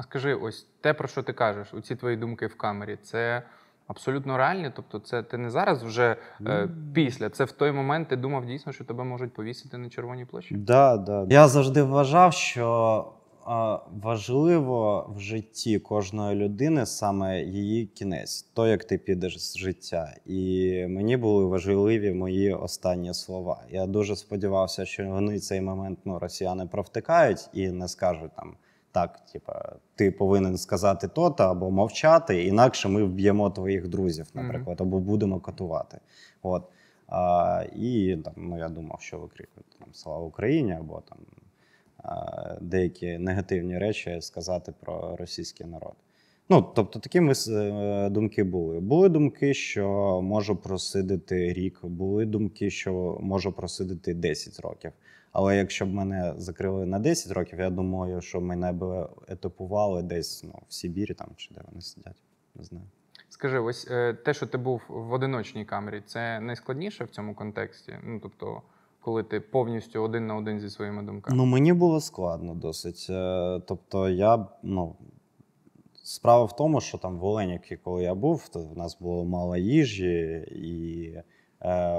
А 0.00 0.02
скажи, 0.02 0.34
ось 0.34 0.66
те, 0.80 0.94
про 0.94 1.08
що 1.08 1.22
ти 1.22 1.32
кажеш, 1.32 1.74
оці 1.74 1.96
твої 1.96 2.16
думки 2.16 2.46
в 2.46 2.56
камері, 2.56 2.98
це 3.02 3.42
абсолютно 3.86 4.36
реальні? 4.36 4.72
Тобто, 4.76 4.98
це 4.98 5.22
ти 5.22 5.38
не 5.38 5.50
зараз 5.50 5.82
вже 5.82 6.16
е, 6.46 6.68
після, 6.94 7.30
це 7.30 7.44
в 7.44 7.52
той 7.52 7.72
момент 7.72 8.08
ти 8.08 8.16
думав 8.16 8.46
дійсно, 8.46 8.72
що 8.72 8.84
тебе 8.84 9.04
можуть 9.04 9.34
повісити 9.34 9.78
на 9.78 9.90
червоній 9.90 10.24
площі? 10.24 10.54
Да, 10.54 10.96
да. 10.96 11.26
Я 11.30 11.48
завжди 11.48 11.82
вважав, 11.82 12.32
що 12.32 13.12
а, 13.46 13.78
важливо 14.02 15.10
в 15.16 15.20
житті 15.20 15.78
кожної 15.78 16.36
людини 16.36 16.86
саме 16.86 17.42
її 17.42 17.86
кінець, 17.86 18.42
то 18.42 18.66
як 18.66 18.84
ти 18.84 18.98
підеш 18.98 19.40
з 19.40 19.56
життя. 19.56 20.16
І 20.26 20.86
мені 20.88 21.16
були 21.16 21.44
важливі 21.44 22.12
мої 22.12 22.54
останні 22.54 23.14
слова. 23.14 23.62
Я 23.70 23.86
дуже 23.86 24.16
сподівався, 24.16 24.84
що 24.84 25.06
вони 25.06 25.38
цей 25.38 25.60
момент 25.60 25.98
ну, 26.04 26.18
росіяни 26.18 26.66
провтикають 26.66 27.50
і 27.52 27.70
не 27.70 27.88
скажуть 27.88 28.36
там. 28.36 28.54
Так, 28.92 29.20
типа, 29.32 29.72
ти 29.94 30.10
повинен 30.10 30.58
сказати 30.58 31.08
то-то 31.08 31.44
або 31.44 31.70
мовчати, 31.70 32.44
інакше 32.44 32.88
ми 32.88 33.04
вб'ємо 33.04 33.50
твоїх 33.50 33.88
друзів, 33.88 34.26
наприклад, 34.34 34.80
або 34.80 34.98
будемо 34.98 35.40
катувати. 35.40 35.98
От. 36.42 36.64
А, 37.06 37.64
і 37.76 38.16
там, 38.24 38.34
ну, 38.36 38.58
я 38.58 38.68
думав, 38.68 39.00
що 39.00 39.18
викрикують 39.18 39.76
там 39.78 39.88
Слава 39.92 40.24
Україні 40.24 40.72
або 40.72 41.02
там 41.08 41.18
а, 41.98 42.54
деякі 42.60 43.18
негативні 43.18 43.78
речі 43.78 44.18
сказати 44.20 44.72
про 44.80 45.16
російський 45.16 45.66
народ. 45.66 45.94
Ну, 46.48 46.72
тобто, 46.74 46.98
такі 46.98 47.20
ми, 47.20 47.32
е, 47.48 48.08
думки 48.10 48.44
були. 48.44 48.80
Були 48.80 49.08
думки, 49.08 49.54
що 49.54 50.20
можу 50.22 50.56
просидити 50.56 51.52
рік, 51.52 51.80
були 51.82 52.26
думки, 52.26 52.70
що 52.70 53.18
можу 53.20 53.52
просидити 53.52 54.14
10 54.14 54.60
років. 54.60 54.92
Але 55.32 55.56
якщо 55.56 55.86
б 55.86 55.94
мене 55.94 56.34
закрили 56.36 56.86
на 56.86 56.98
10 56.98 57.32
років, 57.32 57.58
я 57.58 57.70
думаю, 57.70 58.20
що 58.20 58.40
мене 58.40 58.72
б 58.72 59.08
етапували 59.28 60.02
десь 60.02 60.44
ну, 60.44 60.54
в 60.68 60.74
Сибірі 60.74 61.14
там, 61.14 61.28
чи 61.36 61.54
де 61.54 61.60
вони 61.68 61.80
сидять. 61.80 62.22
Не 62.54 62.64
знаю. 62.64 62.84
Скажи, 63.28 63.58
ось 63.58 63.88
е, 63.90 64.14
те, 64.14 64.34
що 64.34 64.46
ти 64.46 64.58
був 64.58 64.82
в 64.88 65.12
одиночній 65.12 65.64
камері, 65.64 66.02
це 66.06 66.40
найскладніше 66.40 67.04
в 67.04 67.08
цьому 67.08 67.34
контексті? 67.34 67.98
Ну, 68.04 68.20
тобто, 68.22 68.62
коли 69.00 69.22
ти 69.22 69.40
повністю 69.40 70.02
один 70.02 70.26
на 70.26 70.36
один 70.36 70.60
зі 70.60 70.70
своїми 70.70 71.02
думками? 71.02 71.36
Ну, 71.36 71.46
мені 71.46 71.72
було 71.72 72.00
складно 72.00 72.54
досить. 72.54 73.06
Е, 73.10 73.60
Тобто, 73.66 74.08
я 74.08 74.46
ну. 74.62 74.96
Справа 76.02 76.44
в 76.44 76.56
тому, 76.56 76.80
що 76.80 76.98
там 76.98 77.18
в 77.18 77.24
Оленівці, 77.24 77.76
коли 77.76 78.02
я 78.02 78.14
був, 78.14 78.48
то 78.48 78.60
в 78.60 78.76
нас 78.76 78.96
було 79.00 79.24
мало 79.24 79.56
їжі, 79.56 80.46
і 80.50 81.14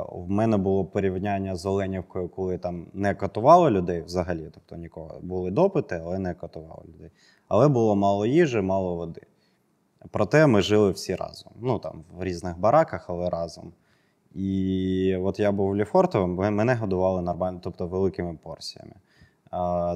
в 0.09 0.29
мене 0.29 0.57
було 0.57 0.85
порівняння 0.85 1.55
з 1.55 1.65
Оленівкою, 1.65 2.29
коли 2.29 2.57
там 2.57 2.87
не 2.93 3.15
катували 3.15 3.69
людей 3.69 4.01
взагалі, 4.01 4.49
тобто 4.53 4.75
нікого. 4.75 5.19
Були 5.21 5.51
допити, 5.51 6.01
але 6.05 6.19
не 6.19 6.33
катували 6.33 6.83
людей. 6.95 7.11
Але 7.47 7.67
було 7.67 7.95
мало 7.95 8.25
їжі, 8.25 8.61
мало 8.61 8.95
води. 8.95 9.21
Проте 10.11 10.47
ми 10.47 10.61
жили 10.61 10.91
всі 10.91 11.15
разом. 11.15 11.53
Ну 11.61 11.79
там 11.79 12.03
в 12.17 12.23
різних 12.23 12.59
бараках, 12.59 13.09
але 13.09 13.29
разом. 13.29 13.73
І 14.35 15.15
от 15.21 15.39
я 15.39 15.51
був 15.51 15.75
Ліфортовим, 15.75 16.35
бо 16.35 16.51
мене 16.51 16.75
годували 16.75 17.21
нормально, 17.21 17.59
тобто 17.63 17.87
великими 17.87 18.37
порціями 18.43 18.95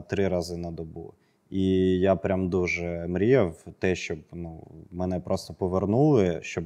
три 0.08 0.28
рази 0.28 0.58
на 0.58 0.72
добу. 0.72 1.14
І 1.50 1.64
я 2.00 2.16
прям 2.16 2.50
дуже 2.50 3.08
мріяв 3.08 3.66
те, 3.80 3.96
щоб 3.96 4.20
ну, 4.34 4.68
мене 4.92 5.20
просто 5.20 5.54
повернули, 5.54 6.40
щоб 6.42 6.64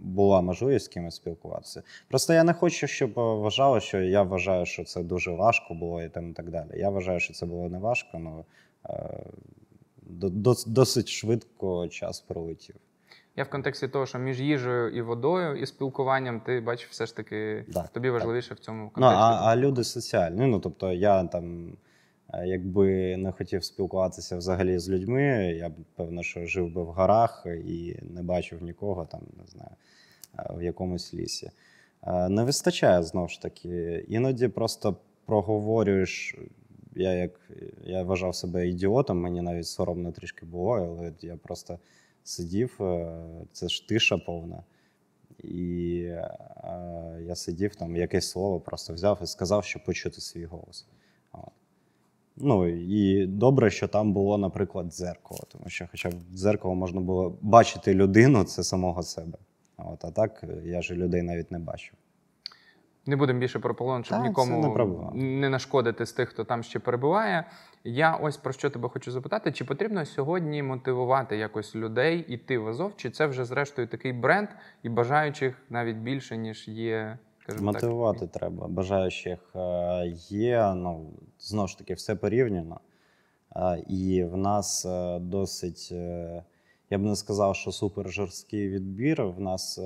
була 0.00 0.40
можливість 0.40 0.84
з 0.84 0.88
кимось 0.88 1.14
спілкуватися. 1.14 1.82
Просто 2.08 2.32
я 2.32 2.44
не 2.44 2.52
хочу, 2.52 2.86
щоб 2.86 3.10
е, 3.18 3.22
вважали, 3.22 3.80
що 3.80 4.00
я 4.00 4.22
вважаю, 4.22 4.66
що 4.66 4.84
це 4.84 5.02
дуже 5.02 5.30
важко 5.30 5.74
було 5.74 6.02
і 6.02 6.08
там 6.08 6.30
і 6.30 6.32
так 6.32 6.50
далі. 6.50 6.68
Я 6.74 6.90
вважаю, 6.90 7.20
що 7.20 7.34
це 7.34 7.46
було 7.46 7.68
не 7.68 7.78
важко, 7.78 8.08
але 8.14 8.44
дос- 10.20 10.68
досить 10.68 11.08
швидко 11.08 11.88
час 11.88 12.20
пролетів. 12.20 12.76
Я 13.36 13.44
в 13.44 13.50
контексті 13.50 13.88
того, 13.88 14.06
що 14.06 14.18
між 14.18 14.40
їжею 14.40 14.88
і 14.88 15.02
водою 15.02 15.56
і 15.56 15.66
спілкуванням 15.66 16.40
ти 16.40 16.60
бачиш, 16.60 16.88
все 16.90 17.06
ж 17.06 17.16
таки 17.16 17.64
Да, 17.68 17.82
тобі 17.82 18.10
важливіше 18.10 18.54
в 18.54 18.58
цьому 18.58 18.90
Ну, 18.96 19.06
а, 19.06 19.40
а 19.44 19.56
люди 19.56 19.84
соціальні. 19.84 20.46
Ну, 20.46 20.60
тобто, 20.60 20.92
я 20.92 21.24
там, 21.24 21.72
якби 22.44 23.16
не 23.16 23.32
хотів 23.32 23.64
спілкуватися 23.64 24.36
взагалі 24.36 24.78
з 24.78 24.88
людьми, 24.88 25.22
я 25.58 25.68
б, 25.68 25.72
певно, 25.96 26.22
що 26.22 26.46
жив 26.46 26.72
би 26.72 26.82
в 26.82 26.86
горах 26.86 27.46
і 27.66 27.96
не 28.02 28.22
бачив 28.22 28.62
нікого 28.62 29.06
там, 29.06 29.20
не 29.38 29.46
знаю, 29.46 29.70
е, 30.38 30.58
в 30.58 30.62
якомусь 30.62 31.14
лісі. 31.14 31.50
Е, 32.02 32.28
Не 32.28 32.44
вистачає 32.44 33.02
знову 33.02 33.28
ж 33.28 33.42
таки. 33.42 34.04
Іноді 34.08 34.48
просто 34.48 34.96
проговорюєш. 35.26 36.36
Я 36.96 37.12
як 37.12 37.50
я 37.84 38.02
вважав 38.02 38.34
себе 38.34 38.68
ідіотом, 38.68 39.20
мені 39.20 39.42
навіть 39.42 39.66
соромно 39.66 40.12
трішки 40.12 40.46
було, 40.46 40.72
але 40.72 41.12
я 41.20 41.36
просто 41.36 41.78
сидів, 42.24 42.76
е, 42.80 43.22
це 43.52 43.68
ж 43.68 43.88
тиша 43.88 44.18
повна. 44.18 44.62
І 45.38 46.02
е, 46.02 46.28
я 47.26 47.34
сидів 47.34 47.76
там, 47.76 47.96
якесь 47.96 48.30
слово 48.30 48.60
просто 48.60 48.94
взяв 48.94 49.18
і 49.22 49.26
сказав, 49.26 49.64
щоб 49.64 49.84
почути 49.84 50.20
свій 50.20 50.44
голос. 50.44 50.86
Ну 52.40 52.66
і 52.68 53.26
добре, 53.26 53.70
що 53.70 53.88
там 53.88 54.12
було, 54.12 54.38
наприклад, 54.38 54.86
дзеркало, 54.86 55.40
тому 55.48 55.64
що 55.68 55.86
хоча 55.90 56.08
б 56.08 56.12
в 56.12 56.36
дзеркало 56.36 56.74
можна 56.74 57.00
було 57.00 57.38
бачити 57.40 57.94
людину, 57.94 58.44
це 58.44 58.64
самого 58.64 59.02
себе. 59.02 59.38
От, 59.76 60.04
а 60.04 60.10
так 60.10 60.44
е, 60.44 60.62
я 60.64 60.82
ж 60.82 60.94
людей 60.94 61.22
навіть 61.22 61.50
не 61.50 61.58
бачив. 61.58 61.94
Не 63.06 63.16
будемо 63.16 63.40
більше 63.40 63.58
про 63.58 63.74
полон, 63.74 64.04
щоб 64.04 64.18
Та, 64.18 64.22
це 64.22 64.28
нікому 64.28 65.14
не 65.14 65.22
не 65.22 65.48
нашкодити 65.48 66.06
з 66.06 66.12
тих, 66.12 66.28
хто 66.28 66.44
там 66.44 66.62
ще 66.62 66.78
перебуває. 66.78 67.44
Я 67.84 68.14
ось 68.14 68.36
про 68.36 68.52
що 68.52 68.70
тебе 68.70 68.88
хочу 68.88 69.10
запитати: 69.12 69.52
чи 69.52 69.64
потрібно 69.64 70.06
сьогодні 70.06 70.62
мотивувати 70.62 71.36
якось 71.36 71.76
людей 71.76 72.24
іти 72.28 72.58
в 72.58 72.68
Азов, 72.68 72.96
чи 72.96 73.10
це 73.10 73.26
вже 73.26 73.44
зрештою 73.44 73.88
такий 73.88 74.12
бренд 74.12 74.48
і 74.82 74.88
бажаючих 74.88 75.56
навіть 75.70 75.96
більше, 75.96 76.36
ніж 76.36 76.68
є. 76.68 77.18
Скажімо 77.42 77.72
так, 77.72 77.82
Мотивувати 77.82 78.26
треба. 78.26 78.68
Бажаючих 78.68 79.38
е, 79.56 80.06
є. 80.28 80.74
Ну, 80.74 81.10
знову 81.38 81.68
ж 81.68 81.78
таки, 81.78 81.94
все 81.94 82.14
порівняно. 82.14 82.80
Е, 83.56 83.84
І 83.88 84.24
в 84.24 84.36
нас 84.36 84.86
е, 84.86 85.18
досить, 85.18 85.92
я 86.90 86.98
б 86.98 87.02
не 87.02 87.16
сказав, 87.16 87.56
що 87.56 87.72
супер 87.72 88.10
жорсткий 88.10 88.68
відбір. 88.68 89.24
В 89.24 89.40
нас 89.40 89.80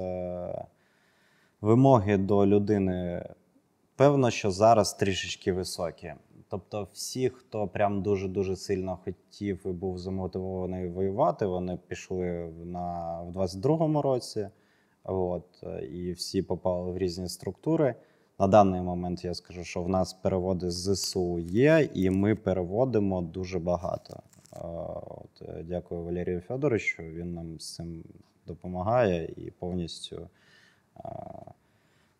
вимоги 1.61 2.17
до 2.17 2.47
людини, 2.47 3.29
певно, 3.97 4.31
що 4.31 4.51
зараз 4.51 4.95
трішечки 4.95 5.53
високі. 5.53 6.15
Тобто, 6.49 6.89
всі, 6.93 7.29
хто 7.29 7.69
прям 7.69 8.03
дуже-дуже 8.03 8.57
сильно 8.57 8.99
хотів 9.05 9.61
і 9.65 9.69
був 9.69 9.99
замотивований 9.99 10.89
воювати, 10.89 11.47
вони 11.47 11.79
пішли 11.89 12.53
на, 12.65 13.21
в 13.23 13.37
22-му 13.37 14.03
році. 14.03 14.49
От, 15.05 15.63
е, 15.63 15.85
і 15.85 16.13
всі 16.13 16.43
попали 16.43 16.93
в 16.93 16.99
різні 16.99 17.29
структури. 17.29 17.95
На 18.39 18.47
даний 18.47 18.81
момент 18.81 19.25
я 19.25 19.35
скажу, 19.35 19.65
що 19.65 19.83
в 19.83 19.89
нас 19.89 20.13
переводи 20.13 20.71
з 20.71 20.95
ЗСУ 20.95 21.39
є, 21.39 21.89
і 21.95 22.11
ми 22.11 22.35
переводимо 22.35 23.23
дуже 23.23 23.59
багато. 23.59 24.23
Е, 24.53 24.59
От, 25.07 25.43
е, 25.43 25.63
дякую 25.63 26.03
Валерію 26.03 26.41
Федоровичу. 26.41 27.03
Він 27.03 27.35
нам 27.35 27.61
з 27.61 27.75
цим 27.75 28.05
допомагає 28.47 29.33
і 29.37 29.51
повністю, 29.51 30.29
е, 30.97 31.11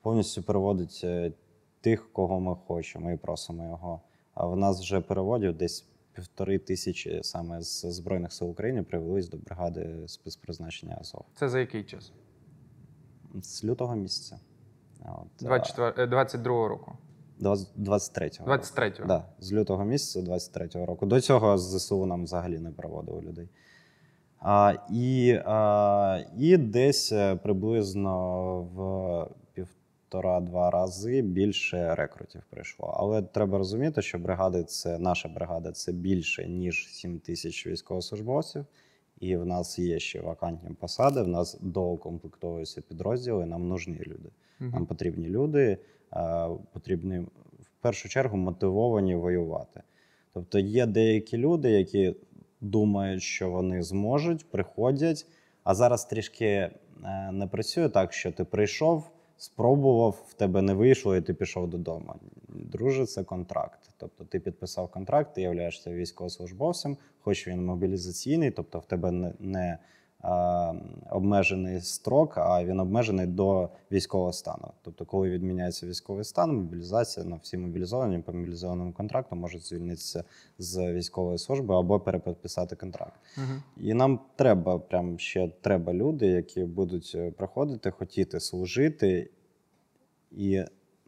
повністю 0.03 0.43
переводить 0.43 1.01
е, 1.05 1.33
тих, 1.81 2.13
кого 2.13 2.41
ми 2.41 2.57
хочемо, 2.67 3.13
і 3.13 3.17
просимо 3.17 3.65
його. 3.65 4.01
А 4.35 4.47
в 4.47 4.57
нас 4.57 4.81
вже 4.81 5.01
переводів 5.01 5.57
десь 5.57 5.87
півтори 6.13 6.59
тисячі 6.59 7.21
саме 7.23 7.63
з 7.63 7.85
Збройних 7.93 8.33
сил 8.33 8.51
України 8.51 8.83
привелись 8.83 9.29
до 9.29 9.37
бригади 9.37 9.97
спецпризначення 10.07 10.97
Азов 11.01 11.25
Це 11.35 11.49
за 11.49 11.61
який 11.61 11.85
час? 11.85 12.13
З 13.43 13.65
лютого 13.65 13.97
місяця. 13.97 14.39
От, 15.05 15.27
24, 15.41 15.93
е, 15.99 16.07
22-го 16.07 16.69
року. 16.69 16.93
23-го. 17.41 18.47
23-го. 18.47 19.07
Да, 19.07 19.25
з 19.39 19.53
лютого 19.53 19.85
місяця 19.85 20.33
23-го 20.33 20.87
року. 20.87 21.07
До 21.07 21.21
цього 21.21 21.59
ЗСУ 21.59 22.07
нам 22.07 22.25
взагалі 22.25 22.59
не 22.59 22.71
проводили 22.71 23.21
людей. 23.21 23.49
А, 24.39 24.75
і, 24.91 25.41
а, 25.45 26.21
і 26.39 26.57
десь 26.57 27.13
е, 27.13 27.37
приблизно 27.37 28.61
в 28.63 29.27
півтора-два 29.55 30.71
рази 30.71 31.23
більше 31.23 31.95
рекрутів 31.95 32.43
прийшло. 32.51 32.97
Але 32.99 33.23
треба 33.23 33.59
розуміти, 33.59 34.03
що 34.03 34.19
бригади 34.19 34.65
це 34.65 34.99
наша 34.99 35.29
бригада 35.29 35.73
це 35.73 35.93
більше, 35.93 36.49
ніж 36.49 36.89
7 36.93 37.19
тисяч 37.19 37.67
військовослужбовців. 37.67 38.67
І 39.25 39.37
в 39.37 39.47
нас 39.47 39.79
є 39.79 39.99
ще 39.99 40.21
вакантні 40.21 40.71
посади, 40.71 41.23
в 41.23 41.29
нас 41.29 41.59
доукомплектовуються 41.61 42.81
підрозділи, 42.81 43.47
нам 43.47 43.69
нужні 43.69 43.99
люди. 44.07 44.29
Мгм. 44.61 44.71
Нам 44.71 44.87
потрібні 44.87 45.29
люди, 45.29 45.79
е, 46.13 46.49
потрібні 46.73 47.19
в 47.61 47.71
першу 47.81 48.09
чергу 48.09 48.37
мотивовані 48.37 49.15
воювати. 49.15 49.83
Тобто 50.33 50.59
є 50.59 50.87
деякі 50.87 51.37
люди, 51.37 51.71
які 51.71 52.15
думають, 52.61 53.23
що 53.23 53.51
вони 53.51 53.83
зможуть, 53.83 54.51
приходять, 54.51 55.27
а 55.65 55.75
зараз 55.75 56.05
трішки 56.05 56.47
е, 56.47 56.71
не 57.33 57.47
працює 57.47 57.89
так, 57.89 58.13
що 58.13 58.33
ти 58.33 58.45
прийшов, 58.45 59.11
спробував, 59.37 60.25
в 60.29 60.35
тебе 60.35 60.63
не 60.63 60.75
вийшло, 60.75 61.17
і 61.17 61.21
ти 61.21 61.35
пішов 61.35 61.71
додому. 61.71 62.15
Друже, 62.49 63.07
це 63.07 63.25
контракт. 63.25 63.81
Тобто 63.97 64.25
ти 64.25 64.41
підписав 64.41 64.89
контракт, 64.89 65.35
ти 65.35 65.43
являєшся 65.43 65.91
військовослужбовцем, 65.91 66.97
хоч 67.21 67.49
він 67.49 67.65
мобілізаційний, 67.65 68.51
тобто 68.51 68.79
в 68.79 68.85
тебе 68.85 69.11
не, 69.11 69.33
не 69.39 69.79
обмежений 71.11 71.81
строк, 71.81 72.39
а 72.39 72.65
він 72.65 72.81
обмежений 72.81 73.27
до 73.27 73.69
військового 73.93 74.33
стану. 74.33 74.73
Тобто, 74.83 75.05
коли 75.05 75.31
відміняється 75.31 75.87
військовий 75.87 76.25
стан, 76.25 76.57
мобілізація, 76.57 77.27
ну 77.27 77.41
всі 77.43 77.59
мобілізовані 77.59 78.19
по 78.19 78.33
мобілізованому 78.33 78.93
контракту 78.93 79.37
можуть 79.37 79.67
звільнитися 79.67 80.25
з 80.59 80.93
військової 80.93 81.39
служби 81.39 81.75
або 81.75 82.01
перепідписати 82.01 82.77
контракт. 82.77 83.21
Мгм. 83.37 83.63
І 83.77 83.95
нам 83.95 84.21
треба, 84.37 84.79
прям 84.79 85.19
ще 85.19 85.51
треба 85.61 85.95
люди, 85.95 86.27
які 86.27 86.65
будуть 86.65 87.13
е, 87.15 87.31
приходити, 87.31 87.91
хотіти 87.91 88.41
служити 88.41 89.31
і 90.31 90.65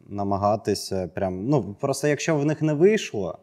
намагатися 0.07 1.07
прям. 1.07 1.45
Ну, 1.45 1.75
просто 1.79 2.07
якщо 2.07 2.37
в 2.37 2.45
них 2.45 2.61
не 2.61 2.73
вийшло, 2.73 3.39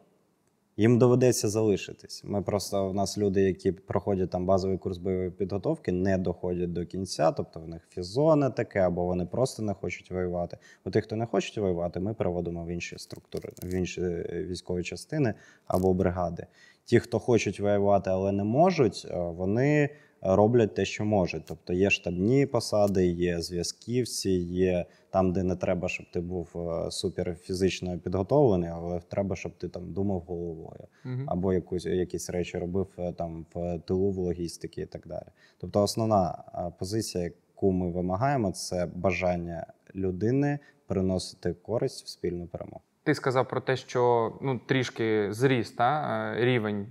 їм 0.77 0.97
доведеться 0.97 1.49
залишитись. 1.49 2.21
Ми 2.23 2.41
просто 2.41 2.89
у 2.89 2.93
нас 2.93 3.17
люди, 3.17 3.41
які 3.41 3.71
проходять 3.71 4.29
там 4.29 4.45
базовий 4.45 4.77
курс 4.77 4.97
бойової 4.97 5.31
підготовки, 5.31 5.91
не 5.91 6.17
доходять 6.17 6.73
до 6.73 6.85
кінця, 6.85 7.31
тобто 7.31 7.59
в 7.59 7.67
них 7.67 7.81
фізоне 7.89 8.49
таке, 8.49 8.79
або 8.79 9.05
вони 9.05 9.25
просто 9.25 9.63
не 9.63 9.73
хочуть 9.73 10.11
воювати. 10.11 10.57
У 10.85 10.89
тих, 10.89 11.03
хто 11.03 11.15
не 11.15 11.25
хочуть 11.25 11.57
воювати, 11.57 11.99
ми 11.99 12.13
переводимо 12.13 12.65
в 12.65 12.67
інші 12.67 12.97
структури, 12.97 13.49
в 13.63 13.73
інші 13.73 14.01
е, 14.01 14.45
військові 14.49 14.83
частини 14.83 15.33
або 15.67 15.93
бригади. 15.93 16.47
Ті, 16.85 16.99
хто 16.99 17.19
хочуть 17.19 17.59
воювати, 17.59 18.09
але 18.09 18.31
не 18.31 18.43
можуть, 18.43 19.07
е, 19.11 19.17
вони 19.19 19.89
роблять 20.21 20.73
те, 20.73 20.85
що 20.85 21.05
можуть. 21.05 21.43
Тобто 21.45 21.73
є 21.73 21.89
штабні 21.89 22.45
посади, 22.45 23.05
є 23.05 23.41
зв'язківці, 23.41 24.29
є 24.29 24.85
там, 25.09 25.33
де 25.33 25.43
не 25.43 25.55
треба, 25.55 25.89
щоб 25.89 26.05
ти 26.11 26.19
був 26.19 26.49
е, 26.55 26.91
супер 26.91 27.35
фізично 27.35 27.99
підготовлений, 27.99 28.69
але 28.73 28.99
треба, 28.99 29.35
щоб 29.35 29.57
ти 29.57 29.69
там 29.69 29.93
думав 29.93 30.23
головою 30.27 30.87
або 31.27 31.53
якусь 31.53 31.85
якісь 31.85 32.29
речі 32.29 32.57
робив 32.57 32.87
е, 32.99 33.13
там 33.13 33.45
в 33.53 33.79
тилу 33.79 34.11
в 34.11 34.17
логістики 34.17 34.81
і 34.81 34.85
так 34.85 35.07
далі. 35.07 35.27
Тобто, 35.57 35.83
основна 35.83 36.43
е, 36.55 36.71
позиція, 36.79 37.23
яку 37.23 37.71
ми 37.71 37.91
вимагаємо, 37.91 38.51
це 38.51 38.87
бажання 38.95 39.65
людини 39.95 40.59
приносити 40.87 41.53
користь 41.53 42.05
в 42.05 42.07
спільну 42.07 42.47
перемогу. 42.47 42.81
Ти 43.03 43.15
сказав 43.15 43.47
про 43.47 43.61
те, 43.61 43.75
що 43.75 44.33
ну 44.41 44.59
трішки 44.65 45.33
зріс 45.33 45.71
та, 45.71 46.01
е, 46.37 46.45
рівень, 46.45 46.87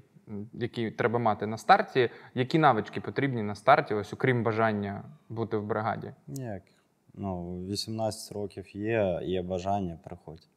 який 0.52 0.90
треба 0.90 1.18
мати 1.18 1.46
на 1.46 1.58
старті. 1.58 2.10
Які 2.34 2.58
навички 2.58 3.00
потрібні 3.00 3.42
на 3.42 3.54
старті, 3.54 3.94
ось 3.94 4.12
окрім 4.12 4.42
бажання 4.42 5.04
бути 5.28 5.56
в 5.56 5.66
бригаді? 5.66 6.12
Ніяких. 6.26 6.74
Ну, 7.14 7.60
18 7.70 8.32
років 8.32 8.76
є, 8.76 9.20
є 9.22 9.42
бажання, 9.42 9.98
приходь. 10.04 10.48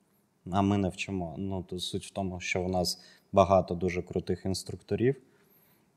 А 0.51 0.61
ми 0.61 0.77
не 0.77 0.89
вчимо. 0.89 1.35
Ну, 1.37 1.63
то 1.63 1.79
суть 1.79 2.05
в 2.05 2.11
тому, 2.11 2.39
що 2.39 2.63
в 2.63 2.69
нас 2.69 3.03
багато 3.31 3.75
дуже 3.75 4.01
крутих 4.01 4.45
інструкторів, 4.45 5.15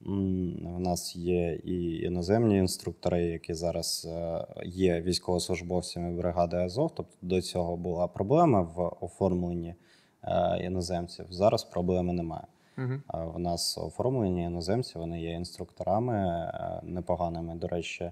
В 0.01 0.81
нас 0.81 1.17
є 1.17 1.55
і 1.65 1.99
іноземні 1.99 2.57
інструктори, 2.57 3.25
які 3.25 3.55
зараз 3.55 4.09
е, 4.11 4.47
є 4.65 5.01
військовослужбовцями 5.01 6.17
бригади 6.17 6.57
Азов. 6.57 6.91
Тобто 6.95 7.17
до 7.23 7.43
цього 7.43 7.77
була 7.77 8.09
проблема 8.09 8.61
в 8.61 8.97
оформленні 9.01 9.75
е, 10.23 10.65
іноземців. 10.65 11.27
Зараз 11.31 11.65
проблеми 11.65 12.13
немає. 12.13 12.47
Угу. 12.79 13.33
В 13.35 13.39
нас 13.39 13.79
оформлені 13.79 14.43
іноземці, 14.43 14.99
вони 14.99 15.21
є 15.21 15.33
інструкторами 15.33 16.17
е, 16.17 16.81
непоганими, 16.83 17.55
до 17.55 17.69
речі. 17.69 18.11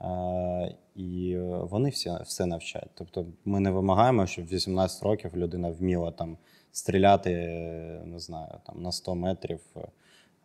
Е, 0.00 0.74
І 0.94 1.36
вони 1.60 1.90
всі 1.90 2.10
все 2.24 2.46
навчають. 2.46 2.90
Тобто 2.94 3.26
ми 3.44 3.60
не 3.60 3.70
вимагаємо, 3.70 4.26
щоб 4.26 4.46
в 4.46 4.52
18 4.52 5.02
років 5.02 5.36
людина 5.36 5.70
вміла 5.70 6.10
там 6.10 6.36
стріляти, 6.72 7.30
не 8.04 8.18
знаю, 8.18 8.54
там 8.66 8.82
на 8.82 8.92
100 8.92 9.14
метрів, 9.14 9.60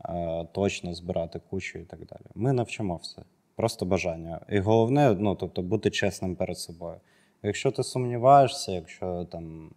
е, 0.06 0.48
точно 0.52 0.94
збирати 0.94 1.42
кучу 1.50 1.80
і 1.80 1.84
так 1.84 2.00
далі. 2.00 2.26
Ми 2.36 2.54
навчимо 2.54 2.96
все. 2.96 3.22
Просто 3.56 3.86
бажання. 3.86 4.40
І 4.50 4.60
головне, 4.60 5.16
ну 5.20 5.36
тобто, 5.36 5.62
бути 5.62 5.90
чесним 5.90 6.36
перед 6.36 6.58
собою. 6.58 6.96
Якщо 7.44 7.72
ти 7.72 7.84
сумніваєшся, 7.84 8.72
якщо 8.72 9.26
там 9.26 9.72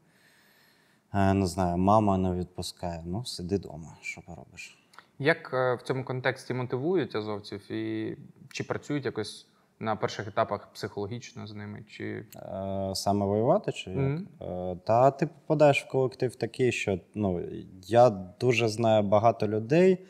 не 1.12 1.47
знаю, 1.47 1.77
мама 1.77 2.19
не 2.19 2.33
відпускає, 2.33 3.03
ну 3.07 3.25
сиди 3.25 3.57
вдома, 3.57 3.97
що 4.01 4.21
поробиш. 4.21 4.79
Як 5.19 5.51
е, 5.55 5.75
в 5.75 5.83
цьому 5.83 6.05
контексті 6.05 6.55
мотивують 6.55 7.16
азовців 7.16 7.73
і 7.73 8.16
чи 8.53 8.64
працюють 8.64 9.05
якось 9.05 9.47
на 9.81 9.97
перших 9.97 10.29
етапах 10.29 10.73
психологічно 10.73 11.47
з 11.47 11.55
ними? 11.55 11.85
Чи 11.88 12.27
Е, 12.37 12.95
Саме 12.95 13.27
воювати 13.27 13.73
чи 13.73 13.90
як? 13.90 14.21
Е, 14.40 14.77
Та 14.87 15.11
ти 15.11 15.27
попадаєш 15.27 15.85
в 15.85 15.88
колектив 15.88 16.37
такий, 16.37 16.73
що 16.73 17.01
ну, 17.14 17.40
я 17.83 18.11
дуже 18.40 18.69
знаю 18.69 19.03
багато 19.03 19.49
людей. 19.49 20.07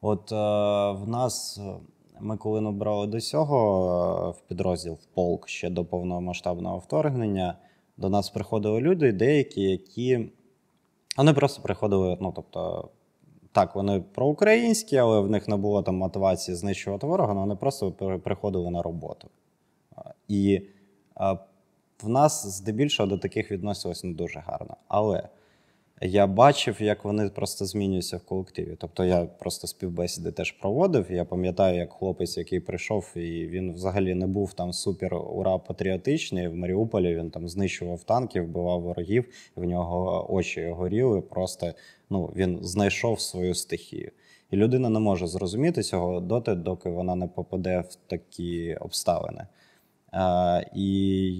От 0.00 0.32
е, 0.32 0.34
в 0.92 1.08
нас, 1.08 1.58
е, 1.58 1.74
ми 2.20 2.36
коли 2.36 2.60
набрали 2.60 3.06
до 3.06 3.20
цього 3.20 3.56
е, 4.28 4.38
в 4.38 4.48
підрозділ 4.48 4.92
в 4.92 5.04
полк 5.14 5.48
ще 5.48 5.70
до 5.70 5.84
повномасштабного 5.84 6.78
вторгнення, 6.78 7.54
до 8.02 8.08
нас 8.08 8.30
приходили 8.30 8.80
люди, 8.80 9.12
деякі, 9.12 9.62
які 9.62 10.28
вони 11.16 11.32
просто 11.32 11.62
приходили, 11.62 12.18
ну 12.20 12.32
тобто. 12.36 12.88
Так, 13.54 13.74
вони 13.74 14.00
проукраїнські, 14.00 14.96
але 14.96 15.20
в 15.20 15.30
них 15.30 15.48
не 15.48 15.56
було 15.56 15.82
там 15.82 15.96
мотивації 15.96 16.54
знищувати 16.54 17.06
ворога, 17.06 17.32
але 17.32 17.40
вони 17.40 17.56
просто 17.56 17.92
приходили 18.24 18.70
на 18.70 18.82
роботу. 18.82 19.28
І 20.28 20.62
а, 21.14 21.32
в 22.02 22.08
нас 22.08 22.46
здебільшого 22.46 23.08
до 23.08 23.18
таких 23.18 23.50
відносилось 23.50 24.04
не 24.04 24.12
дуже 24.12 24.42
гарно. 24.46 24.76
Але 24.88 25.28
я 26.02 26.26
бачив, 26.26 26.82
як 26.82 27.04
вони 27.04 27.28
просто 27.28 27.64
змінюються 27.64 28.16
в 28.16 28.20
колективі. 28.20 28.76
Тобто 28.78 29.04
я 29.04 29.24
просто 29.24 29.66
співбесіди 29.66 30.32
теж 30.32 30.52
проводив. 30.52 31.06
Я 31.10 31.24
пам'ятаю, 31.24 31.78
як 31.78 31.92
хлопець, 31.92 32.36
який 32.36 32.60
прийшов, 32.60 33.12
і 33.16 33.46
він 33.46 33.72
взагалі 33.72 34.14
не 34.14 34.26
був 34.26 34.52
там 34.52 34.72
супер 34.72 35.14
ура 35.14 35.58
патріотичний. 35.58 36.48
В 36.48 36.54
Маріуполі 36.54 37.16
він 37.16 37.30
там 37.30 37.48
знищував 37.48 38.04
танки, 38.04 38.40
вбивав 38.40 38.80
ворогів, 38.80 39.24
в 39.56 39.64
нього 39.64 40.26
очі 40.34 40.66
горіли. 40.66 41.20
Просто 41.20 41.72
ну, 42.10 42.32
він 42.36 42.58
знайшов 42.62 43.20
свою 43.20 43.54
стихію. 43.54 44.10
І 44.50 44.56
людина 44.56 44.88
не 44.88 44.98
може 44.98 45.26
зрозуміти 45.26 45.82
цього 45.82 46.20
доти, 46.20 46.54
доки 46.54 46.90
вона 46.90 47.14
не 47.14 47.26
попаде 47.26 47.80
в 47.80 47.94
такі 47.94 48.74
обставини. 48.80 49.46
Е, 50.14 50.70
і 50.74 50.88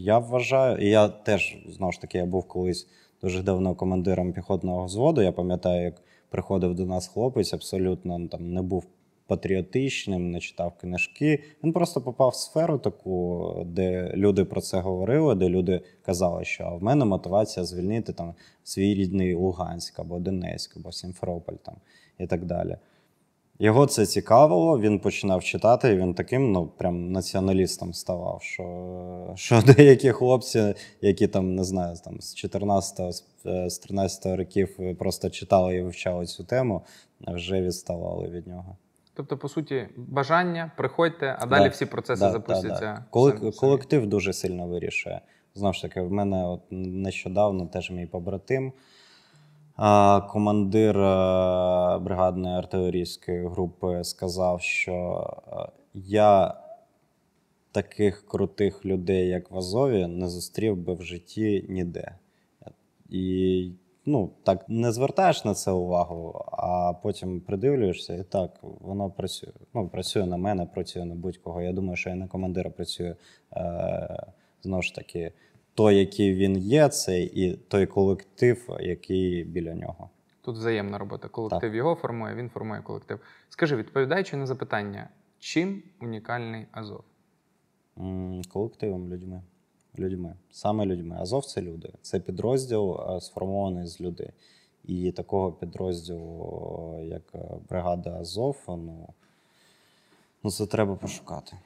я 0.03 0.19
вважаю, 0.19 0.79
і 0.79 0.91
я 0.91 1.09
теж 1.09 1.57
знову 1.67 1.93
ж 1.93 2.01
таки 2.01 2.19
я 2.19 2.27
був 2.27 2.49
колись 2.49 2.89
дуже 3.23 3.43
давно 3.43 3.75
командиром 3.75 4.33
піхотного 4.33 4.85
взводу. 4.85 5.23
Я 5.23 5.33
пам'ятаю, 5.33 5.85
як 5.85 6.03
приходив 6.31 6.75
до 6.75 6.87
нас 6.87 7.09
хлопець, 7.09 7.53
абсолютно 7.53 8.19
ну, 8.19 8.29
там 8.29 8.53
не 8.53 8.63
був 8.63 8.87
патріотичним, 9.27 10.31
не 10.31 10.41
читав 10.41 10.73
книжки. 10.81 11.45
Він 11.65 11.73
просто 11.73 12.01
попав 12.01 12.29
в 12.29 12.35
сферу 12.35 12.79
таку, 12.79 13.53
де 13.67 14.13
люди 14.15 14.45
про 14.45 14.61
це 14.61 14.81
говорили, 14.81 15.35
де 15.35 15.49
люди 15.49 15.81
казали, 16.03 16.45
що 16.45 16.79
в 16.81 16.83
мене 16.83 17.05
мотивація 17.05 17.65
звільнити 17.65 18.13
там 18.13 18.35
свій 18.65 18.95
рідний 18.95 19.35
Луганськ 19.35 19.99
або 19.99 20.19
Донецьк, 20.19 20.77
або 20.77 20.93
Сімферополь 20.93 21.55
там 21.55 21.75
і 22.19 22.27
так 22.27 22.45
далі. 22.45 22.77
Його 23.63 23.87
це 23.87 24.07
цікавило, 24.07 24.81
він 24.81 24.99
починав 24.99 25.45
читати, 25.45 25.93
і 25.93 25.97
він 25.97 26.15
таким 26.15 26.53
ну, 26.53 26.67
прям 26.67 27.13
націоналістом 27.13 27.95
ставав, 27.95 28.43
що, 28.43 29.33
що 29.35 29.63
деякі 29.77 30.13
хлопці, 30.13 30.75
які 31.01 31.29
там, 31.29 31.55
не 31.55 31.65
знаю, 31.65 31.97
там 32.05 32.21
з 32.21 32.35
14 32.35 33.15
з, 33.15 33.25
е, 33.47 33.69
13 33.83 34.39
років 34.39 34.97
просто 34.99 35.31
читали 35.31 35.77
і 35.77 35.83
вивчали 35.83 36.27
цю 36.27 36.45
тему, 36.45 36.83
вже 37.21 37.61
відставали 37.61 38.29
від 38.29 38.47
нього. 38.47 38.77
тобто, 39.15 39.39
по 39.39 39.49
суті, 39.49 39.89
бажання, 39.97 40.73
приходьте, 40.77 41.37
а 41.41 41.47
далі 41.47 41.63
Да, 41.65 41.69
всі 41.69 41.87
процеси 41.87 42.21
Да, 42.21 42.33
запустяться. 42.33 43.05
да. 43.15 43.31
Самі. 43.31 43.53
колектив 43.53 44.07
дуже 44.07 44.33
сильно 44.33 44.67
вирішує. 44.67 45.21
Знову 45.55 45.75
ж 45.75 45.83
таки, 45.83 46.01
в 46.01 46.13
мене 46.13 46.47
от 46.47 46.61
нещодавно 46.71 47.67
теж 47.67 47.91
мій 47.91 48.07
побратим, 48.07 48.73
командир 50.31 50.99
е, 50.99 51.99
бригадної 51.99 52.57
артилерійської 52.57 53.49
групи, 53.49 54.05
сказав, 54.05 54.61
що 54.61 55.27
е, 55.53 55.57
я 55.95 56.55
таких 57.73 58.27
крутих 58.27 58.85
людей, 58.87 59.29
як 59.29 59.51
в 59.51 59.59
Азові, 59.59 60.07
не 60.07 60.29
зустрів 60.29 60.77
би 60.77 60.95
в 60.95 61.03
житті 61.03 61.67
ніде. 61.69 62.19
І 63.09 63.71
ну, 64.07 64.31
так 64.43 64.69
не 64.69 64.93
звертаєш 64.93 65.45
на 65.45 65.55
це 65.55 65.71
увагу, 65.71 66.45
а 66.53 66.93
потім 67.03 67.41
придивлюєшся, 67.41 68.15
і 68.15 68.25
так, 68.25 68.51
воно 68.63 69.11
працює. 69.11 69.53
Ну, 69.75 69.89
працює 69.89 70.27
на 70.27 70.37
мене, 70.37 70.67
працює 70.67 71.05
на 71.05 71.15
будь-кого. 71.15 71.63
Я 71.63 71.73
думаю, 71.73 71.97
що 71.97 72.11
і 72.11 72.15
на 72.15 72.27
командира 72.27 72.71
працює 72.71 73.17
е, 73.53 74.27
знову 74.63 74.83
ж 74.83 74.95
таки, 74.95 75.33
той, 75.75 75.97
який 75.97 76.35
він 76.35 76.57
є, 76.59 76.89
це 76.89 77.23
і 77.23 77.57
той 77.57 77.87
колектив, 77.87 78.69
який 78.81 79.45
біля 79.45 79.75
нього. 79.75 80.11
Тут 80.43 80.57
взаємна 80.57 80.99
робота. 80.99 81.29
Колектив 81.29 81.75
його 81.75 81.95
формує, 81.95 82.35
він 82.35 82.49
формує 82.49 82.83
колектив. 82.83 83.21
Скажи, 83.49 83.77
відповідаючи 83.77 84.37
на 84.37 84.47
запитання, 84.47 85.09
чим 85.39 85.83
унікальний 86.01 86.67
Азов? 86.73 87.05
М, 87.99 88.43
Колективом 88.53 89.09
людьми. 89.09 89.43
людьми. 89.99 90.35
Саме 90.51 90.87
людьми. 90.87 91.17
Азов 91.21 91.45
це 91.45 91.63
люди. 91.63 91.93
Це 92.03 92.21
підрозділ 92.21 93.01
е, 93.01 93.21
сформований 93.21 93.87
з 93.87 94.01
людей. 94.01 94.31
І 94.85 95.13
такого 95.13 95.53
підрозділу, 95.53 97.01
як 97.05 97.23
е, 97.35 97.39
бригада 97.69 98.11
Азов, 98.21 98.57
ну, 98.69 99.09
ну 100.43 100.51
це 100.51 100.67
треба 100.67 100.95
пошукати. 100.97 101.57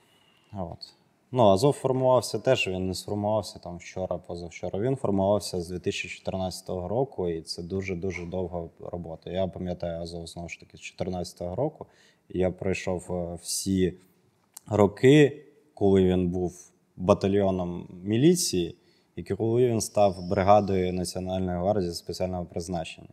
От. 0.53 0.95
Ну, 1.37 1.43
Азов 1.43 1.73
формувався 1.73 2.39
теж, 2.39 2.69
він 2.69 2.87
не 2.87 2.95
сформувався 2.95 3.59
там 3.59 3.77
вчора, 3.77 4.19
позавчора. 4.19 4.79
Він 4.79 4.97
формувався 4.97 5.61
з 5.61 5.69
2014 5.69 6.69
року, 6.69 7.29
і 7.29 7.43
це 7.43 7.63
дуже-дуже 7.63 8.27
довга 8.27 8.69
робота. 8.81 9.31
Я 9.31 9.47
пам'ятаю 9.47 10.03
Азов 10.03 10.27
знову 10.27 10.49
ж 10.49 10.61
таки 10.61 10.77
з 10.77 10.81
2014 10.81 11.41
року. 11.41 11.87
Я 12.29 12.51
пройшов 12.51 13.07
е, 13.11 13.39
всі 13.43 13.95
роки, 14.67 15.45
коли 15.75 16.05
він 16.05 16.29
був 16.29 16.71
батальйоном 16.97 17.89
міліції, 18.05 18.77
і 19.17 19.23
коли 19.23 19.67
він 19.69 19.81
став 19.81 20.29
бригадою 20.29 20.93
Національної 20.93 21.59
гвардії 21.59 21.93
спеціального 21.93 22.45
призначення. 22.45 23.11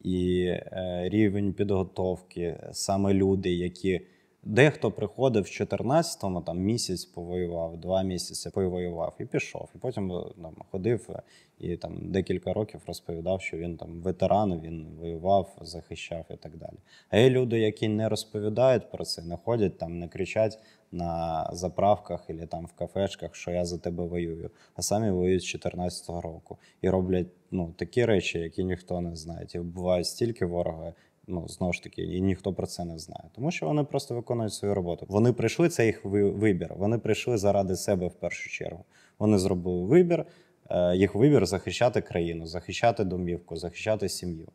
І 0.00 0.44
е, 0.46 1.02
рівень 1.12 1.52
підготовки, 1.52 2.60
саме 2.72 3.14
люди, 3.14 3.54
які 3.54 4.00
дехто 4.44 4.90
приходив 4.90 5.42
в 5.42 5.46
14-му, 5.46 6.40
там 6.40 6.58
місяць 6.58 7.04
повоював, 7.04 7.76
два 7.76 8.02
місяці 8.02 8.50
повоював 8.50 9.14
і 9.20 9.24
пішов. 9.24 9.68
І 9.74 9.78
потім 9.78 10.12
е, 10.12 10.24
там, 10.42 10.54
ходив 10.70 11.06
е, 11.10 11.22
і 11.58 11.76
там 11.76 11.98
декілька 12.02 12.52
років 12.52 12.80
розповідав, 12.86 13.40
що 13.40 13.56
він 13.56 13.76
там 13.76 14.00
ветеран, 14.00 14.60
він 14.60 14.86
воював, 15.00 15.56
захищав 15.60 16.24
і 16.30 16.36
так 16.36 16.56
далі. 16.56 16.76
А 17.10 17.18
є 17.18 17.30
люди, 17.30 17.58
які 17.58 17.88
не 17.88 18.08
розповідають 18.08 18.90
про 18.90 19.04
це, 19.04 19.22
не 19.22 19.36
ходять 19.36 19.78
там, 19.78 19.98
не 19.98 20.08
кричать 20.08 20.58
на 20.92 21.50
заправках 21.52 22.30
або 22.30 22.46
там 22.46 22.66
в 22.66 22.72
кафешках, 22.72 23.34
що 23.34 23.50
я 23.50 23.64
за 23.64 23.78
тебе 23.78 24.04
воюю, 24.04 24.50
а 24.74 24.82
самі 24.82 25.10
воюють 25.10 25.42
з 25.42 25.56
14-го 25.56 26.20
року 26.20 26.58
і 26.82 26.90
роблять 26.90 27.26
ну, 27.50 27.74
такі 27.76 28.04
речі, 28.04 28.38
які 28.38 28.64
ніхто 28.64 29.00
не 29.00 29.16
знає. 29.16 29.46
І 29.54 29.58
вбивають 29.58 30.06
стільки 30.06 30.46
ворога. 30.46 30.92
Ну, 31.26 31.48
знову 31.48 31.72
ж 31.72 31.82
таки, 31.82 32.02
і 32.02 32.20
ніхто 32.20 32.52
про 32.52 32.66
це 32.66 32.84
не 32.84 32.98
знає. 32.98 33.24
Тому 33.34 33.50
що 33.50 33.66
вони 33.66 33.84
просто 33.84 34.14
виконують 34.14 34.52
свою 34.52 34.74
роботу. 34.74 35.06
Вони 35.08 35.32
прийшли, 35.32 35.68
це 35.68 35.86
їх 35.86 36.04
вибір. 36.04 36.74
Вони 36.76 36.98
прийшли 36.98 37.38
заради 37.38 37.76
себе 37.76 38.06
в 38.06 38.14
першу 38.14 38.50
чергу. 38.50 38.84
Вони 39.18 39.38
зробили 39.38 39.84
вибір, 39.84 40.26
е, 40.70 40.96
їх 40.96 41.14
вибір 41.14 41.46
захищати 41.46 42.00
країну, 42.00 42.46
захищати 42.46 43.04
домівку, 43.04 43.56
захищати 43.56 44.08
сім'ю. 44.08 44.48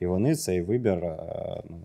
І 0.00 0.06
вони 0.06 0.34
цей 0.36 0.62
вибір 0.62 1.04
е, 1.04 1.62
ну, 1.70 1.80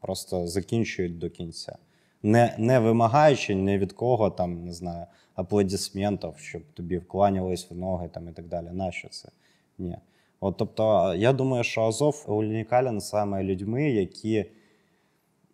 просто 0.00 0.46
закінчують 0.46 1.18
до 1.18 1.30
кінця. 1.30 1.78
Не, 2.22 2.54
не 2.58 2.78
вимагаючи 2.78 3.54
ні 3.54 3.78
від 3.78 3.92
кого 3.92 4.30
там, 4.30 4.64
не 4.64 4.72
знаю, 4.72 5.06
аплодисментів, 5.34 6.34
щоб 6.36 6.62
тобі 6.74 6.98
вкланялись 6.98 7.70
в 7.70 7.74
ноги 7.74 8.08
там, 8.08 8.28
і 8.28 8.32
так 8.32 8.48
далі. 8.48 8.66
Нащо 8.72 9.08
це? 9.08 9.28
Ні. 9.78 9.96
От, 10.40 10.56
тобто, 10.56 11.14
я 11.14 11.32
думаю, 11.32 11.64
що 11.64 11.82
Азов 11.82 12.24
унікален 12.28 13.00
саме 13.00 13.42
людьми, 13.42 13.90
які 13.90 14.44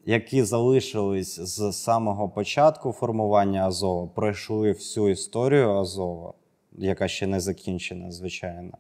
які 0.09 0.43
залишились 0.43 1.41
з 1.41 1.73
самого 1.73 2.29
початку 2.29 2.93
формування 2.93 3.67
Азова, 3.67 4.07
пройшли 4.07 4.73
всю 4.73 5.09
історію 5.09 5.71
Азова, 5.71 6.33
яка 6.73 7.09
ще 7.09 7.27
не 7.27 7.41
закінчена, 7.41 8.11
звичайно, 8.11 8.79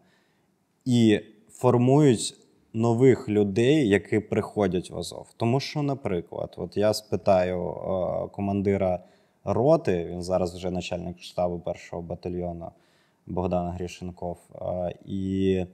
і 0.84 1.20
формують 1.50 2.34
нових 2.72 3.28
людей, 3.28 3.88
які 3.88 4.20
приходять 4.20 4.90
в 4.90 4.98
Азов. 4.98 5.26
Тому 5.36 5.60
що, 5.60 5.82
наприклад, 5.82 6.54
от 6.56 6.76
я 6.76 6.94
спитаю 6.94 7.70
е, 7.70 8.28
командира 8.28 9.04
роти, 9.44 10.04
він 10.04 10.22
зараз 10.22 10.54
вже 10.54 10.70
начальник 10.70 11.20
штабу 11.20 11.58
першого 11.58 12.02
батальйону 12.02 12.70
Богдан 13.26 13.70
Грішенков. 13.70 14.38
е, 14.54 14.94
і 15.04 15.64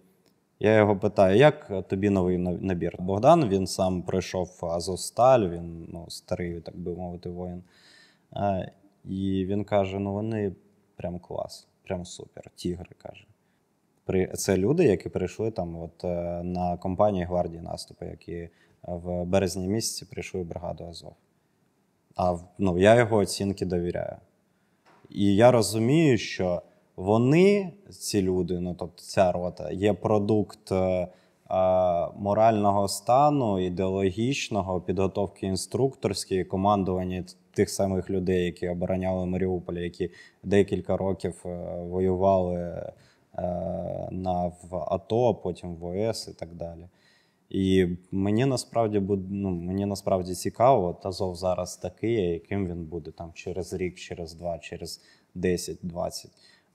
я 0.60 0.76
його 0.76 0.96
питаю, 0.96 1.38
як 1.38 1.88
тобі 1.88 2.10
новий 2.10 2.38
набір? 2.38 2.96
Богдан 2.98 3.48
він 3.48 3.66
сам 3.66 4.02
пройшов 4.02 4.58
Азовсталь, 4.62 5.48
він 5.48 5.88
ну, 5.92 6.06
старий, 6.10 6.60
так 6.60 6.76
би 6.76 6.94
мовити, 6.94 7.28
воїн. 7.28 7.62
Е, 8.36 8.72
І 9.04 9.44
він 9.48 9.64
каже: 9.64 9.98
ну 9.98 10.12
вони 10.12 10.52
прям 10.96 11.18
клас, 11.18 11.66
прям 11.82 12.04
супер. 12.04 12.50
Тігри 12.54 12.90
каже. 12.98 13.26
При- 14.04 14.26
Це 14.26 14.56
люди, 14.56 14.84
які 14.84 15.08
прийшли 15.08 15.50
там 15.50 15.76
от, 15.76 16.04
е, 16.04 16.42
на 16.42 16.76
компанії 16.76 17.24
гвардії 17.24 17.62
наступу, 17.62 18.04
які 18.04 18.48
в 18.82 19.24
березні 19.24 19.68
місяці 19.68 20.04
прийшли 20.10 20.40
в 20.40 20.44
бригаду 20.44 20.84
Азов. 20.84 21.14
А 22.16 22.36
ну, 22.58 22.78
я 22.78 22.94
його 22.94 23.16
оцінки 23.16 23.66
довіряю. 23.66 24.16
І 25.10 25.34
я 25.34 25.50
розумію, 25.50 26.18
що 26.18 26.62
вони, 27.02 27.72
ці 27.90 28.22
люди, 28.22 28.60
ну 28.60 28.74
тобто 28.78 29.02
ця 29.02 29.32
рота, 29.32 29.70
є 29.70 29.92
продукт 29.92 30.72
е, 30.72 30.76
е, 30.76 31.08
морального 32.16 32.88
стану, 32.88 33.58
ідеологічного, 33.58 34.80
підготовки 34.80 35.46
інструкторської, 35.46 36.44
командування 36.44 37.24
тих 37.54 37.70
самих 37.70 38.10
людей, 38.10 38.44
які 38.44 38.68
обороняли 38.68 39.26
Маріуполь, 39.26 39.74
які 39.74 40.10
декілька 40.42 40.96
років 40.96 41.34
е, 41.44 41.48
воювали 41.80 42.56
е, 42.58 42.92
на 44.10 44.52
в 44.62 44.76
АТО, 44.76 45.34
потім 45.34 45.74
в 45.74 45.84
ОС 45.84 46.28
і 46.28 46.32
так 46.32 46.54
далі. 46.54 46.88
І 47.50 47.86
мені 48.10 48.44
насправді 48.44 49.02
ну, 49.30 49.50
мені 49.50 49.86
насправді 49.86 50.34
цікаво, 50.34 50.86
от 50.86 51.06
Азов 51.06 51.36
зараз 51.36 51.76
такий, 51.76 52.12
яким 52.12 52.66
він 52.66 52.84
буде 52.84 53.10
там 53.10 53.30
через 53.34 53.72
рік, 53.72 53.94
через 53.94 54.34
два, 54.34 54.58
через 54.58 55.02
10-20. 55.36 56.26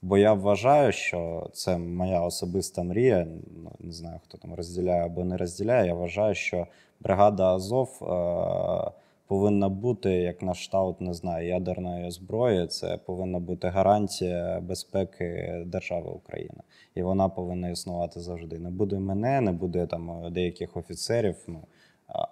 Бо 0.02 0.18
я 0.18 0.32
вважаю, 0.32 0.92
що 0.92 1.50
це 1.52 1.78
моя 1.78 2.20
особиста 2.20 2.82
мрія. 2.82 3.26
Ну, 3.64 3.70
не 3.78 3.92
знаю, 3.92 4.20
хто 4.24 4.38
там 4.38 4.54
розділяє 4.54 5.04
або 5.04 5.24
не 5.24 5.36
розділяє. 5.36 5.86
Я 5.86 5.94
вважаю, 5.94 6.34
що 6.34 6.66
бригада 7.00 7.54
Азов 7.54 7.98
е- 8.02 8.90
повинна 9.26 9.68
бути 9.68 10.10
як 10.10 10.42
на 10.42 10.54
штаут, 10.54 11.00
не 11.00 11.14
знаю, 11.14 11.48
ядерної 11.48 12.10
зброї. 12.10 12.66
Це 12.66 12.96
повинна 12.96 13.38
бути 13.38 13.68
гарантія 13.68 14.60
безпеки 14.60 15.62
держави 15.66 16.10
Україна. 16.10 16.62
І 16.94 17.02
вона 17.02 17.28
повинна 17.28 17.70
існувати 17.70 18.20
завжди. 18.20 18.58
Не 18.58 18.70
буде 18.70 18.98
мене, 18.98 19.40
не 19.40 19.52
буде 19.52 19.86
там 19.86 20.32
деяких 20.32 20.76
офіцерів. 20.76 21.36
Ну, 21.46 21.60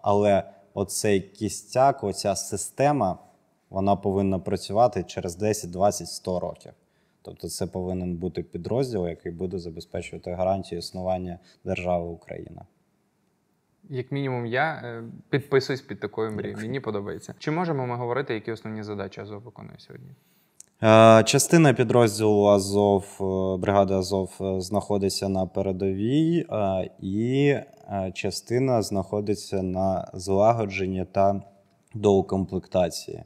але 0.03 0.43
оцей 0.75 1.21
кістяк, 1.21 2.05
оця 2.05 2.37
система, 2.37 3.19
вона 3.71 3.97
повинна 3.97 4.39
працювати 4.39 5.03
через 5.03 5.37
10, 5.37 5.71
20, 5.71 6.09
100 6.09 6.41
років. 6.41 6.73
Тобто 7.27 7.49
це 7.49 7.67
повинен 7.67 8.17
бути 8.17 8.43
підрозділ, 8.43 9.09
який 9.09 9.33
буде 9.33 9.59
забезпечувати 9.59 10.31
гарантію 10.31 10.79
існування 10.79 11.39
держави 11.65 12.05
Україна. 12.05 12.63
Як 13.89 14.13
мінімум, 14.13 14.47
я 14.47 14.83
е, 14.85 15.03
підписуюсь 15.31 15.81
під 15.81 16.01
такою 16.01 16.33
мрією. 16.33 16.59
Мені 16.59 16.81
подобається. 16.81 17.35
Чи 17.39 17.51
можемо 17.51 17.87
ми 17.87 17.97
говорити, 17.97 18.35
які 18.35 18.53
основні 18.53 18.83
задачі 18.83 19.21
Азов 19.21 19.43
виконує 19.43 19.79
сьогодні? 19.79 20.11
Е, 20.83 21.25
Частина 21.25 21.75
підрозділу 21.75 22.47
Азов, 22.47 23.19
е, 23.21 23.61
бригади 23.61 23.95
Азов 23.95 24.37
знаходиться 24.59 25.29
на 25.29 25.47
передовій, 25.47 26.47
і 27.01 27.57
частина 28.15 28.83
знаходиться 28.83 29.63
на 29.63 30.11
злагодженні 30.15 31.05
та 31.13 31.43
доукомплектації. 31.95 33.25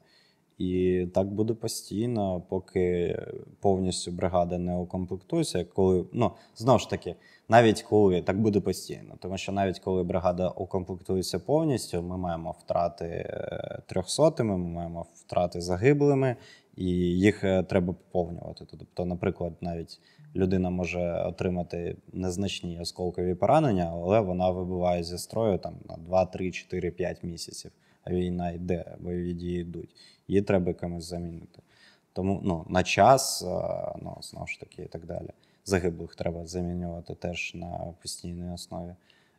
І 0.61 1.07
так 1.15 1.27
буде 1.27 1.55
постійно, 1.55 2.43
поки 2.49 3.19
повністю 3.61 4.13
бригада 4.13 4.59
не 4.59 4.77
укомплектується. 4.77 5.65
Коли 5.65 6.05
ну 6.13 6.31
знову 6.57 6.79
ж 6.79 6.91
таки, 6.91 7.15
навіть 7.49 7.83
коли 7.83 8.23
так 8.23 8.41
буде 8.41 8.61
постійно, 8.61 9.15
тому 9.19 9.39
що 9.39 9.53
навіть 9.53 9.79
коли 9.79 10.03
бригада 10.03 10.49
укомплектується 10.49 11.39
повністю, 11.39 12.03
ми 12.03 12.17
маємо 12.17 12.55
втрати 12.65 13.05
е, 13.05 13.79
трьохсотими, 13.87 14.59
ми 14.59 14.69
маємо 14.69 15.07
втрати 15.15 15.61
загиблими, 15.61 16.37
і 16.77 16.87
їх 17.19 17.45
е, 17.45 17.63
треба 17.63 17.93
поповнювати. 17.93 18.65
Тобто, 18.71 19.05
наприклад, 19.05 19.53
навіть 19.61 20.01
людина 20.37 20.71
може 20.71 21.23
отримати 21.27 21.97
незначні 22.13 22.81
осколкові 22.81 23.35
поранення, 23.35 23.91
але 23.93 24.21
вона 24.21 24.51
вибиває 24.51 25.03
зі 25.05 25.19
строю 25.19 25.59
там 25.59 25.75
на 25.89 25.97
2, 25.97 26.25
3, 26.25 26.51
4, 26.51 26.91
5 26.91 27.25
місяців. 27.25 27.71
Війна 28.07 28.51
йде, 28.51 28.97
бойові 29.01 29.33
дії 29.33 29.61
йдуть. 29.61 29.97
Її 30.29 30.43
треба 30.43 30.75
комусь 30.75 31.05
замінити. 31.05 31.63
Тому 32.13 32.41
ну, 32.45 32.67
на 32.69 32.83
час, 32.83 33.43
ну, 34.03 34.19
знову 34.21 34.47
ж 34.47 34.61
таки, 34.61 34.83
і 34.83 34.87
так 34.87 35.07
далі. 35.07 35.31
Загиблих 35.65 36.15
треба 36.15 36.47
замінювати 36.47 37.15
теж 37.15 37.55
на 37.55 37.95
постійній 38.03 38.53
основі. 38.53 38.95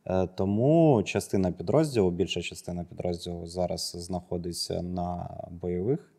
Е, 0.05 0.27
Тому 0.27 1.03
частина 1.03 1.51
підрозділу, 1.51 2.11
більша 2.11 2.41
частина 2.41 2.83
підрозділу 2.83 3.47
зараз 3.47 3.91
знаходиться 3.99 4.81
на 4.81 5.37
бойових, 5.51 6.11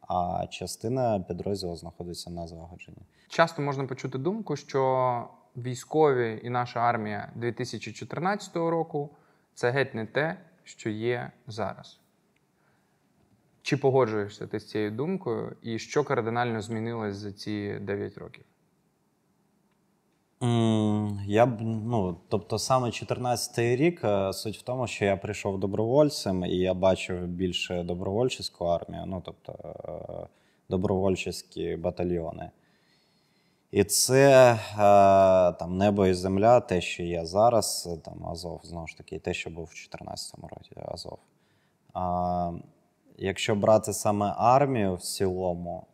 а 0.00 0.46
частина 0.50 1.20
підрозділу 1.20 1.76
знаходиться 1.76 2.30
на 2.30 2.46
злагодженні. 2.46 3.02
Часто 3.28 3.62
можна 3.62 3.86
почути 3.86 4.18
думку, 4.18 4.56
що 4.56 5.28
військові 5.56 6.40
і 6.44 6.50
наша 6.50 6.80
армія 6.80 7.32
2014 7.36 8.56
року 8.56 9.10
це 9.54 9.70
геть 9.70 9.94
не 9.94 10.06
те, 10.06 10.36
що 10.70 10.90
є 10.90 11.32
зараз. 11.46 12.00
Чи 13.62 13.76
погоджуєшся 13.76 14.46
ти 14.46 14.60
з 14.60 14.68
цією 14.68 14.90
думкою, 14.90 15.56
і 15.62 15.78
що 15.78 16.04
кардинально 16.04 16.60
змінилось 16.60 17.16
за 17.16 17.32
ці 17.32 17.78
9 17.80 18.18
років? 18.18 18.44
Я 21.26 21.46
б 21.46 21.60
ну, 21.60 22.16
тобто 22.28 22.58
саме 22.58 22.88
14-й 22.88 23.76
рік 23.76 24.00
е, 24.04 24.32
суть 24.32 24.58
в 24.58 24.62
тому, 24.62 24.86
що 24.86 25.04
я 25.04 25.16
прийшов 25.16 25.60
добровольцем, 25.60 26.44
і 26.44 26.56
я 26.56 26.74
бачив 26.74 27.26
більше 27.26 27.82
добровольчеську 27.82 28.64
армію, 28.64 29.04
ну 29.06 29.22
тобто 29.24 29.52
е, 29.84 30.28
добровольчеські 30.68 31.76
батальйони. 31.76 32.50
І 33.70 33.84
це 33.84 34.52
е, 34.52 34.58
там 35.52 35.76
небо 35.76 36.06
і 36.06 36.14
земля, 36.14 36.60
те, 36.60 36.80
що 36.80 37.02
є 37.02 37.26
зараз, 37.26 37.88
е, 37.92 37.96
там 37.96 38.26
Азов, 38.26 38.60
знову 38.64 38.86
ж 38.86 38.96
таки, 38.96 39.18
те, 39.18 39.34
що 39.34 39.50
був 39.50 39.64
в 39.64 39.96
14-му 39.96 40.48
році 40.48 40.70
Азов. 40.76 41.18
А, 41.94 42.52
якщо 43.16 43.54
брати 43.54 43.92
саме 43.92 44.34
армію 44.36 44.94
в 44.94 45.00
цілому, 45.00 45.86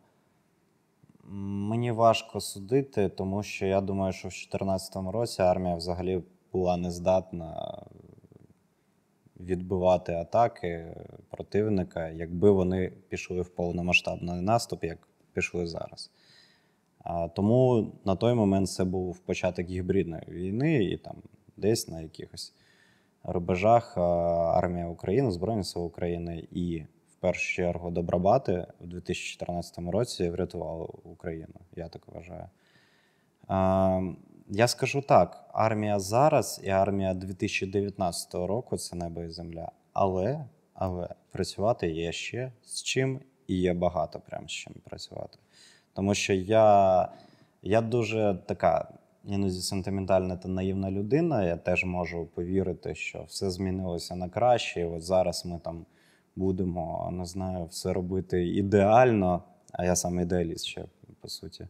Мені 1.29 1.91
важко 1.91 2.39
судити, 2.39 3.09
тому 3.09 3.43
що 3.43 3.65
я 3.65 3.81
думаю, 3.81 4.13
що 4.13 4.27
в 4.27 4.31
2014 4.31 4.95
році 4.95 5.41
армія 5.41 5.75
взагалі 5.75 6.23
була 6.53 6.77
не 6.77 6.91
здатна 6.91 7.81
відбивати 9.39 10.13
атаки 10.13 10.95
противника, 11.29 12.09
якби 12.09 12.51
вони 12.51 12.93
пішли 13.09 13.41
в 13.41 13.49
повномасштабний 13.49 14.41
наступ, 14.41 14.83
як 14.83 15.07
пішли 15.33 15.67
зараз. 15.67 16.11
Тому 17.35 17.91
на 18.05 18.15
той 18.15 18.33
момент 18.33 18.69
це 18.69 18.83
був 18.83 19.19
початок 19.19 19.67
гібридної 19.67 20.23
війни, 20.27 20.83
і 20.83 20.97
там 20.97 21.15
десь 21.57 21.87
на 21.87 22.01
якихось 22.01 22.53
рубежах 23.23 23.97
армія 23.97 24.87
України, 24.87 25.31
Збройні 25.31 25.63
Сили 25.63 25.85
України 25.85 26.47
і 26.51 26.83
в 27.11 27.15
першу 27.15 27.55
чергу 27.55 27.91
Добробати 27.91 28.67
в 28.81 28.87
2014 28.87 29.77
році 29.77 30.29
врятували 30.29 30.87
Україну. 31.03 31.55
Я 31.75 31.87
так 31.87 32.01
вважаю. 32.07 32.49
Я 34.49 34.67
скажу 34.67 35.01
так: 35.01 35.49
армія 35.53 35.99
зараз 35.99 36.61
і 36.63 36.69
армія 36.69 37.13
2019 37.13 38.33
року 38.33 38.77
це 38.77 38.95
небо 38.95 39.23
і 39.23 39.29
земля. 39.29 39.71
Але, 39.93 40.45
але 40.73 41.09
працювати 41.31 41.89
є 41.91 42.11
ще 42.11 42.51
з 42.63 42.83
чим, 42.83 43.19
і 43.47 43.55
є 43.55 43.73
багато 43.73 44.19
прям 44.19 44.49
з 44.49 44.51
чим 44.51 44.73
працювати. 44.83 45.37
Тому 45.97 46.13
що 46.13 46.33
я, 46.33 47.09
я 47.61 47.81
дуже 47.81 48.37
така 48.45 48.87
іноді 49.25 49.61
сентиментальна 49.61 50.37
та 50.37 50.47
наївна 50.47 50.91
людина. 50.91 51.43
Я 51.43 51.57
теж 51.57 51.85
можу 51.85 52.25
повірити, 52.25 52.95
що 52.95 53.23
все 53.27 53.49
змінилося 53.49 54.15
на 54.15 54.29
краще. 54.29 54.81
І 54.81 54.85
от 54.85 55.03
зараз 55.03 55.45
ми 55.45 55.59
там 55.63 55.85
будемо, 56.35 57.09
не 57.11 57.25
знаю, 57.25 57.65
все 57.65 57.93
робити 57.93 58.47
ідеально, 58.47 59.43
а 59.71 59.85
я 59.85 59.95
сам 59.95 60.19
ідеаліст 60.19 60.65
ще, 60.65 60.85
по 61.21 61.27
суті. 61.27 61.67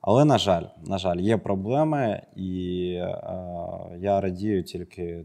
Але, 0.00 0.24
на 0.24 0.38
жаль, 0.38 0.64
на 0.86 0.98
жаль, 0.98 1.16
є 1.16 1.36
проблеми, 1.36 2.22
і 2.36 2.90
е, 2.92 3.18
я 3.98 4.20
радію 4.20 4.62
тільки 4.62 5.24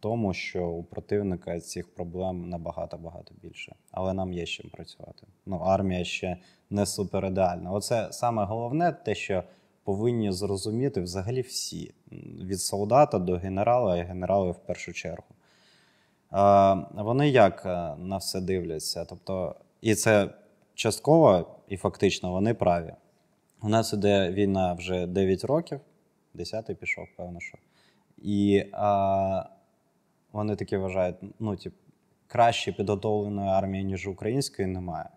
тому, 0.00 0.34
що 0.34 0.66
у 0.66 0.82
противника 0.82 1.60
цих 1.60 1.94
проблем 1.94 2.48
набагато 2.48 2.98
багато 2.98 3.34
більше. 3.42 3.74
Але 3.90 4.12
нам 4.12 4.32
є 4.32 4.46
з 4.46 4.48
чим 4.48 4.70
працювати. 4.70 5.26
Ну, 5.46 5.56
армія 5.56 6.04
ще 6.04 6.36
не 6.70 6.86
супер 6.86 7.26
ідеальна. 7.26 7.72
Оце 7.72 8.08
саме 8.12 8.44
головне, 8.44 8.92
те, 8.92 9.14
що 9.14 9.44
повинні 9.84 10.32
зрозуміти 10.32 11.00
взагалі 11.00 11.40
всі: 11.40 11.94
від 12.42 12.60
солдата 12.60 13.18
до 13.18 13.36
генерала, 13.36 13.96
і 13.96 14.02
генерали 14.02 14.50
в 14.50 14.58
першу 14.58 14.92
чергу. 14.92 15.24
Вони 16.94 17.28
як 17.28 17.66
е, 17.66 17.94
на 17.98 18.16
все 18.16 18.40
дивляться? 18.40 19.04
Тобто, 19.04 19.54
і 19.80 19.94
це 19.94 20.30
частково 20.74 21.56
і 21.68 21.76
фактично 21.76 22.30
вони 22.30 22.54
праві. 22.54 22.94
У 23.62 23.68
нас 23.68 23.92
іде 23.92 24.30
війна 24.30 24.72
вже 24.72 25.06
9 25.06 25.44
років, 25.44 25.80
10-й 26.34 26.74
пішов, 26.74 27.06
певно, 27.16 27.40
що. 27.40 27.58
І 28.18 28.64
а, 28.72 29.44
вони 30.32 30.56
такі 30.56 30.76
вважають, 30.76 31.16
ну, 31.38 31.56
тип, 31.56 31.74
краще 32.26 32.72
підготовленої 32.72 33.48
армії, 33.48 33.84
ніж 33.84 34.06
української, 34.06 34.68
немає. 34.68 35.08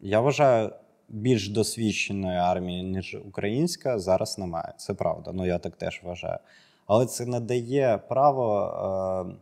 Я 0.00 0.20
вважаю, 0.20 0.72
більш 1.08 1.48
досвідченої 1.48 2.38
армії, 2.38 2.82
ніж 2.82 3.16
українська, 3.24 3.98
зараз 3.98 4.38
немає. 4.38 4.74
Це 4.76 4.94
правда. 4.94 5.32
Ну, 5.34 5.46
я 5.46 5.58
так 5.58 5.76
теж 5.76 6.00
вважаю. 6.04 6.38
Але 6.86 7.06
це 7.06 7.26
не 7.26 7.40
дає 7.40 7.98
право 7.98 9.36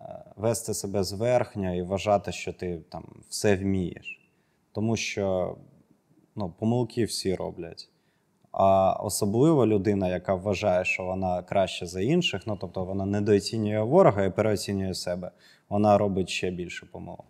е, 0.00 0.04
е, 0.04 0.24
вести 0.36 0.74
себе 0.74 1.04
зверхньо 1.04 1.74
і 1.74 1.82
вважати, 1.82 2.32
що 2.32 2.52
ти 2.52 2.78
там 2.88 3.04
все 3.28 3.56
вмієш. 3.56 4.20
Тому 4.72 4.96
що 4.96 5.56
ну, 6.36 6.50
помилки 6.58 7.04
всі 7.04 7.34
роблять. 7.34 7.88
А 8.56 8.92
особливо 8.92 9.66
людина, 9.66 10.08
яка 10.08 10.34
вважає, 10.34 10.84
що 10.84 11.04
вона 11.04 11.42
краще 11.42 11.86
за 11.86 12.00
інших, 12.00 12.42
ну 12.46 12.56
тобто 12.60 12.84
вона 12.84 13.06
недооцінює 13.06 13.82
ворога 13.82 14.24
і 14.24 14.30
переоцінює 14.30 14.94
себе, 14.94 15.30
вона 15.68 15.98
робить 15.98 16.28
ще 16.28 16.50
більше 16.50 16.86
помилок. 16.86 17.24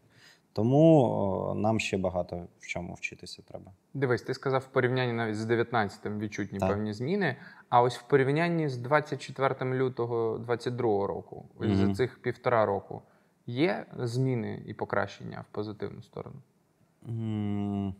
Тому 0.52 1.52
нам 1.56 1.80
ще 1.80 1.98
багато 1.98 2.46
в 2.60 2.66
чому 2.66 2.94
вчитися 2.94 3.42
треба. 3.48 3.72
Дивись, 3.94 4.22
ти 4.22 4.34
сказав 4.34 4.60
в 4.60 4.66
порівнянні 4.72 5.12
навіть 5.12 5.36
з 5.36 5.50
19-м 5.50 6.18
відчутні 6.18 6.58
Так. 6.58 6.68
певні 6.68 6.92
зміни. 6.92 7.36
А 7.68 7.82
ось 7.82 7.98
в 7.98 8.02
порівнянні 8.02 8.68
з 8.68 8.76
24 8.76 9.74
лютого 9.74 10.38
22 10.38 11.06
року, 11.06 11.44
ось 11.58 11.66
Мгм. 11.68 11.76
за 11.86 11.94
цих 11.94 12.22
півтора 12.22 12.66
року, 12.66 13.02
є 13.46 13.86
зміни 13.98 14.62
і 14.66 14.74
покращення 14.74 15.44
в 15.50 15.54
позитивну 15.54 16.02
сторону. 16.02 16.36
М. 17.08 17.94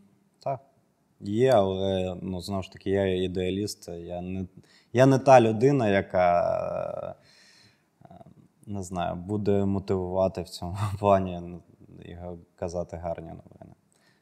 Є, 1.19 1.51
але 1.51 2.17
ну, 2.21 2.41
знову 2.41 2.63
ж 2.63 2.71
таки, 2.71 2.89
я 2.89 3.23
ідеаліст. 3.23 3.89
Я 3.89 4.21
не, 4.21 4.45
я 4.93 5.05
не 5.05 5.19
та 5.19 5.41
людина, 5.41 5.89
яка 5.89 7.15
е, 8.05 8.13
не 8.65 8.83
знаю, 8.83 9.15
буде 9.15 9.65
мотивувати 9.65 10.41
в 10.41 10.49
цьому 10.49 10.77
плані 10.99 11.39
ну, 11.41 11.59
і 12.05 12.15
казати 12.55 12.97
гарні 12.97 13.27
новини. 13.27 13.75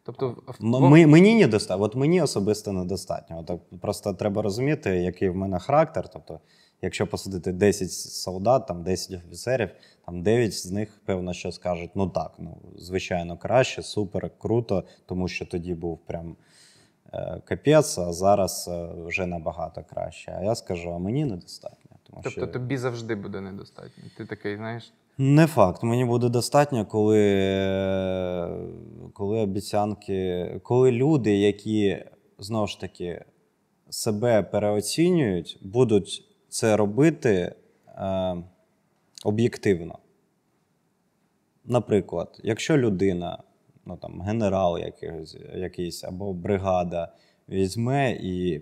Тобто, 0.06 0.30
в- 0.48 0.64
Ми, 0.64 1.08
мені 1.08 1.36
недостатньо. 1.36 1.84
От 1.84 1.96
мені 1.96 2.22
особисто 2.22 2.72
недостатньо. 2.72 3.46
От, 3.48 3.80
просто 3.82 4.14
треба 4.14 4.42
розуміти, 4.42 4.90
який 4.98 5.30
в 5.30 5.36
мене 5.36 5.60
характер. 5.60 6.08
Тобто, 6.14 6.40
якщо 6.82 7.08
посадити 7.08 7.52
10 7.52 7.92
солдат, 7.92 8.68
там 8.68 8.84
10 8.84 9.12
офіцерів, 9.26 9.70
там 10.06 10.24
9 10.24 10.54
з 10.54 10.72
них, 10.72 11.02
певно, 11.06 11.34
що 11.34 11.52
скажуть: 11.52 11.92
ну 11.96 12.10
так, 12.10 12.32
ну 12.40 12.58
звичайно, 12.78 13.38
краще, 13.38 13.82
супер, 13.84 14.32
круто, 14.38 14.84
тому 15.06 15.28
що 15.28 15.46
тоді 15.46 15.74
був 15.74 15.98
прям 15.98 16.36
капець, 17.46 17.98
а 17.98 18.14
зараз 18.14 18.70
е, 18.72 18.90
вже 19.06 19.26
набагато 19.26 19.84
краще. 19.94 20.38
А 20.40 20.44
я 20.44 20.56
скажу, 20.56 20.94
а 20.94 20.98
мені 20.98 21.26
недостатньо. 21.26 21.98
Тому 22.04 22.22
тобто 22.24 22.40
що... 22.40 22.48
тобі 22.48 22.78
завжди 22.78 23.16
буде 23.16 23.42
недостатньо. 23.42 24.04
Ти 24.18 24.26
такий, 24.26 24.56
знаєш, 24.56 24.94
Не 25.18 25.48
факт. 25.48 25.84
Мені 25.84 26.06
буде 26.06 26.30
достатньо, 26.30 26.86
коли, 26.86 27.22
е, 27.22 28.50
коли 29.14 29.40
обіцянки, 29.40 30.50
коли 30.64 30.92
люди, 30.92 31.38
які 31.38 32.06
знову 32.40 32.68
ж 32.68 32.80
таки 32.80 33.26
себе 33.90 34.44
переоцінюють, 34.44 35.60
будуть 35.62 36.26
це 36.50 36.78
робити 36.78 37.56
е, 37.88 38.36
об'єктивно. 39.26 40.00
Наприклад, 41.66 42.40
якщо 42.44 42.78
людина, 42.78 43.44
ну 43.86 43.98
там 43.98 44.22
генерал 44.22 44.78
якийсь, 44.78 45.36
якийсь 45.56 46.04
або 46.04 46.34
бригада 46.34 47.14
візьме 47.50 48.12
і 48.12 48.62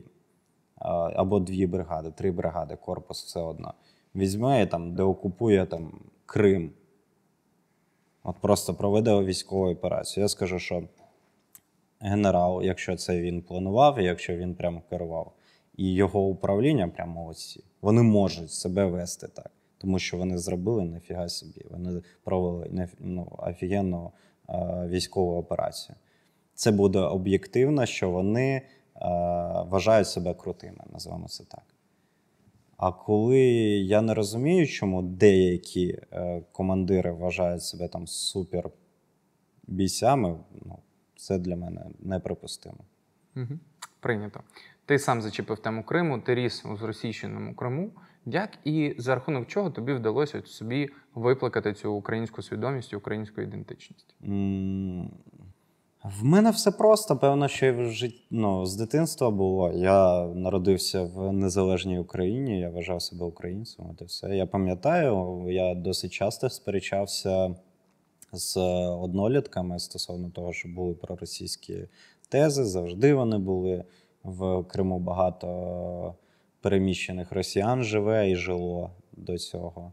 або 1.15 1.39
дві 1.39 1.67
бригади, 1.67 2.11
три 2.11 2.31
бригади, 2.31 2.75
корпус 2.75 3.23
все 3.23 3.39
одно. 3.39 3.73
Візьме 4.15 4.61
і 4.61 4.67
там, 4.67 4.95
де 4.95 5.03
окупує 5.03 5.65
там 5.65 5.99
Крим. 6.25 6.71
От 8.23 8.35
просто 8.41 8.73
проведе 8.73 9.19
військову 9.19 9.71
операцію. 9.71 10.21
Я 10.21 10.27
скажу, 10.27 10.59
що 10.59 10.83
генерал, 11.99 12.63
якщо 12.63 12.95
це 12.95 13.21
він 13.21 13.41
планував, 13.41 14.01
якщо 14.01 14.35
він 14.35 14.55
прямо 14.55 14.81
керував, 14.89 15.33
і 15.77 15.93
його 15.93 16.21
управління 16.21 16.87
прямо 16.87 17.13
молодці, 17.13 17.63
вони 17.81 18.01
можуть 18.01 18.51
себе 18.51 18.85
вести 18.85 19.27
так. 19.27 19.51
Тому 19.77 19.99
що 19.99 20.17
вони 20.17 20.37
зробили 20.37 20.83
нафіга 20.83 21.29
собі. 21.29 21.65
Вони 21.69 22.01
провели 22.23 22.89
ну, 22.99 23.27
офігенну 23.37 24.11
військову 24.87 25.37
операцію. 25.37 25.95
Це 26.53 26.71
буде 26.71 26.99
об'єктивно, 26.99 27.85
що 27.85 28.09
вони 28.09 28.55
е, 28.55 28.63
вважають 29.67 30.07
себе 30.07 30.33
крутими, 30.33 30.83
називаємо 30.93 31.27
це 31.27 31.43
так. 31.43 31.63
А 32.77 32.91
коли 32.91 33.39
я 33.79 34.01
не 34.01 34.13
розумію, 34.13 34.67
чому 34.67 35.01
деякі 35.01 35.99
е, 36.11 36.41
командири 36.51 37.11
вважають 37.11 37.63
себе 37.63 37.87
там 37.87 38.07
супер 38.07 38.69
бійцями, 39.67 40.37
ну, 40.65 40.79
це 41.15 41.37
для 41.37 41.55
мене 41.55 41.85
неприпустимо. 41.99 42.77
Угу. 43.35 43.59
Прийнято. 43.99 44.39
Ти 44.85 44.99
сам 44.99 45.21
зачепив 45.21 45.59
тему 45.59 45.83
Криму, 45.83 46.19
ти 46.19 46.35
ріс 46.35 46.65
у 46.65 46.77
зросійщеному 46.77 47.55
Криму. 47.55 47.91
Як 48.25 48.49
і 48.63 48.95
за 48.97 49.15
рахунок 49.15 49.47
чого 49.47 49.69
тобі 49.69 49.93
вдалося 49.93 50.41
собі 50.45 50.89
викликати 51.15 51.73
цю 51.73 51.93
українську 51.93 52.41
свідомість 52.41 52.93
українську 52.93 53.41
ідентичність? 53.41 54.15
В 56.03 56.23
мене 56.23 56.51
все 56.51 56.71
просто. 56.71 57.17
Певно, 57.17 57.47
що 57.47 57.65
і 57.65 57.71
в 57.71 57.85
жит... 57.85 58.15
ну, 58.31 58.65
з 58.65 58.75
дитинства 58.75 59.31
було. 59.31 59.71
Я 59.71 60.27
народився 60.27 61.03
в 61.03 61.33
незалежній 61.33 61.99
Україні, 61.99 62.59
я 62.59 62.69
вважав 62.69 63.01
себе 63.01 63.25
українцем. 63.25 63.85
От 63.91 64.01
і 64.01 64.05
все. 64.05 64.35
Я 64.35 64.45
пам'ятаю, 64.45 65.45
я 65.47 65.75
досить 65.75 66.11
часто 66.11 66.49
сперечався 66.49 67.55
з 68.31 68.57
однолітками 68.87 69.79
стосовно 69.79 70.29
того, 70.29 70.53
що 70.53 70.69
були 70.69 70.93
проросійські 70.93 71.87
тези. 72.29 72.63
Завжди 72.63 73.13
вони 73.13 73.37
були. 73.37 73.83
В 74.23 74.63
Криму 74.63 74.99
багато 74.99 76.15
переміщених 76.61 77.31
росіян 77.31 77.83
живе 77.83 78.29
і 78.29 78.35
жило 78.35 78.91
до 79.11 79.37
цього. 79.37 79.91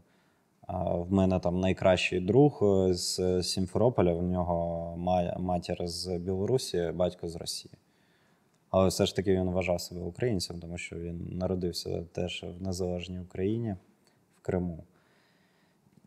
В 0.93 1.13
мене 1.13 1.39
там 1.39 1.59
найкращий 1.59 2.19
друг 2.19 2.59
е, 2.63 2.93
з 2.93 3.43
Сімферополя, 3.43 4.13
в 4.13 4.23
нього 4.23 4.93
ма- 4.97 5.35
матір 5.39 5.87
з 5.87 6.17
Білорусі, 6.17 6.91
батько 6.95 7.27
з 7.27 7.35
Росії. 7.35 7.73
Але 8.69 8.87
все 8.87 9.05
ж 9.05 9.15
таки 9.15 9.35
він 9.35 9.49
вважав 9.49 9.81
себе 9.81 10.01
українцем, 10.01 10.59
тому 10.59 10.77
що 10.77 10.95
він 10.95 11.29
народився 11.31 12.03
теж 12.11 12.45
в 12.59 12.63
незалежній 12.63 13.19
Україні, 13.19 13.75
в 14.37 14.41
Криму. 14.41 14.83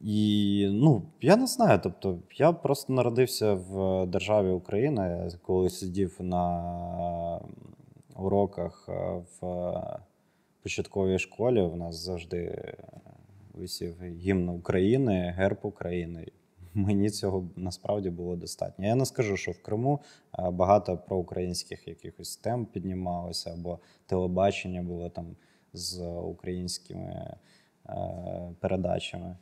І 0.00 0.68
ну, 0.72 1.02
я 1.20 1.36
не 1.36 1.46
знаю. 1.46 1.80
Тобто, 1.82 2.18
я 2.36 2.52
просто 2.52 2.92
народився 2.92 3.54
в 3.54 4.06
державі 4.06 4.50
Україна, 4.50 5.08
Я 5.08 5.30
коли 5.42 5.70
сидів 5.70 6.16
на 6.20 7.40
уроках 8.16 8.88
е, 8.88 9.22
в 9.40 9.76
початковій 10.62 11.18
школі, 11.18 11.60
у 11.60 11.76
нас 11.76 11.96
завжди 11.96 12.72
висів 13.54 14.02
гімн 14.02 14.48
України, 14.48 15.34
герб 15.36 15.58
України. 15.62 16.26
Мені 16.74 17.10
цього 17.10 17.48
насправді 17.56 18.10
було 18.10 18.36
достатньо. 18.36 18.86
Я 18.86 18.94
не 18.94 19.06
скажу, 19.06 19.36
що 19.36 19.50
в 19.50 19.62
Криму 19.62 20.00
е, 20.38 20.50
багато 20.50 20.96
проукраїнських 20.96 21.88
якихось 21.88 22.36
тем 22.36 22.66
піднімалося, 22.66 23.52
або 23.52 23.78
телебачення 24.06 24.82
було 24.82 25.10
там 25.10 25.36
з 25.72 26.02
українськими 26.06 27.36
е, 27.88 27.94
передачами. 28.60 29.36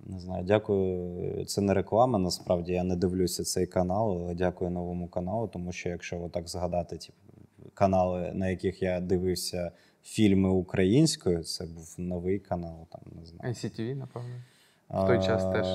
Не 0.00 0.20
знаю, 0.20 0.44
дякую. 0.44 1.44
Це 1.44 1.60
не 1.60 1.74
реклама. 1.74 2.18
Насправді 2.18 2.72
я 2.72 2.84
не 2.84 2.96
дивлюся 2.96 3.44
цей 3.44 3.66
канал, 3.66 4.22
але 4.22 4.34
дякую 4.34 4.70
новому 4.70 5.08
каналу, 5.08 5.48
тому 5.48 5.72
що 5.72 5.88
якщо 5.88 6.22
отак 6.22 6.48
згадати, 6.48 6.96
типу, 6.96 7.70
канали, 7.74 8.32
на 8.34 8.48
яких 8.48 8.82
я 8.82 9.00
дивився 9.00 9.72
фільми 10.06 10.50
українською, 10.50 11.42
це 11.42 11.64
був 11.64 11.94
новий 11.98 12.38
канал. 12.38 12.86
Там 12.92 13.00
не 13.20 13.26
знаю. 13.26 13.54
ICTV, 13.54 13.94
напевно. 13.94 14.42
В 14.90 15.06
той 15.06 15.22
час 15.22 15.44
теж 15.44 15.66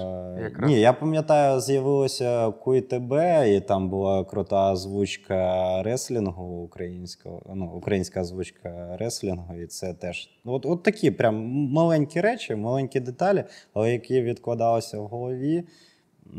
якраз. 0.44 0.70
Ні, 0.72 0.80
я 0.80 0.94
пам'ятаю, 0.94 1.60
з'явилося 1.60 2.48
QTB, 2.48 3.46
і 3.46 3.62
там 3.62 3.90
була 3.90 4.26
крута 4.26 4.72
озвучка 4.72 5.84
реслінгу 5.84 6.64
українського, 6.64 7.42
ну, 7.56 7.66
українська 7.66 8.22
озвучка 8.22 8.98
реслінгу, 8.98 9.56
і 9.56 9.68
це 9.68 9.94
теж. 9.94 10.30
ну, 10.46 10.54
От, 10.54 10.66
от 10.66 10.84
такі 10.84 11.12
прям 11.12 11.36
маленькі 11.72 12.22
речі, 12.22 12.56
маленькі 12.56 13.00
деталі, 13.00 13.44
але 13.74 13.92
які 13.92 14.22
відкладалися 14.22 15.00
в 15.00 15.08
голові. 15.08 15.64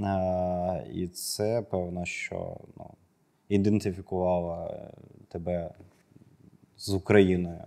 Е, 0.05 0.86
і 0.93 1.09
це, 1.09 1.62
певно, 1.70 2.05
що 2.05 2.57
ну, 2.78 2.86
ідентифікувало 3.49 4.70
тебе 5.28 5.70
з 6.76 6.95
Україною. 6.95 7.61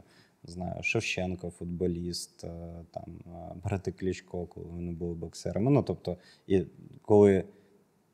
Знаю, 0.48 0.84
Шевченко, 0.84 1.50
футболіст, 1.50 2.44
е, 2.44 2.50
там 2.92 3.04
е, 3.26 3.56
брати 3.64 3.92
Кличко, 3.92 4.46
коли 4.46 4.66
вони 4.66 4.92
були 4.92 5.14
боксерами. 5.14 5.72
Ну, 5.72 5.84
тобто, 5.84 6.18
і 6.48 6.64
коли 7.02 7.44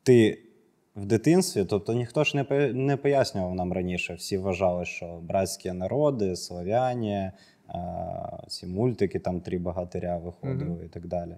ти 0.03 0.39
в 0.95 1.05
дитинстві, 1.05 1.65
тобто 1.65 1.93
ніхто 1.93 2.23
ж 2.23 2.38
не, 2.38 2.73
не 2.73 2.97
пояснював 2.97 3.55
нам 3.55 3.73
раніше. 3.73 4.13
Всі 4.13 4.38
вважали, 4.38 4.86
що 4.86 5.19
братські 5.21 5.71
народи, 5.71 6.36
славяні, 6.36 7.11
е, 7.13 7.32
ці 8.47 8.67
мультики, 8.67 9.19
там 9.19 9.41
три 9.41 9.57
богатиря 9.57 10.17
виходили 10.17 10.69
Мгм. 10.69 10.86
і 10.86 10.88
так 10.88 11.07
далі. 11.07 11.36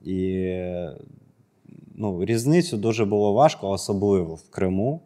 І 0.00 0.32
е, 0.38 0.96
ну, 1.94 2.24
різницю 2.24 2.76
дуже 2.76 3.04
було 3.04 3.32
важко, 3.32 3.70
особливо 3.70 4.34
в 4.34 4.50
Криму. 4.50 5.00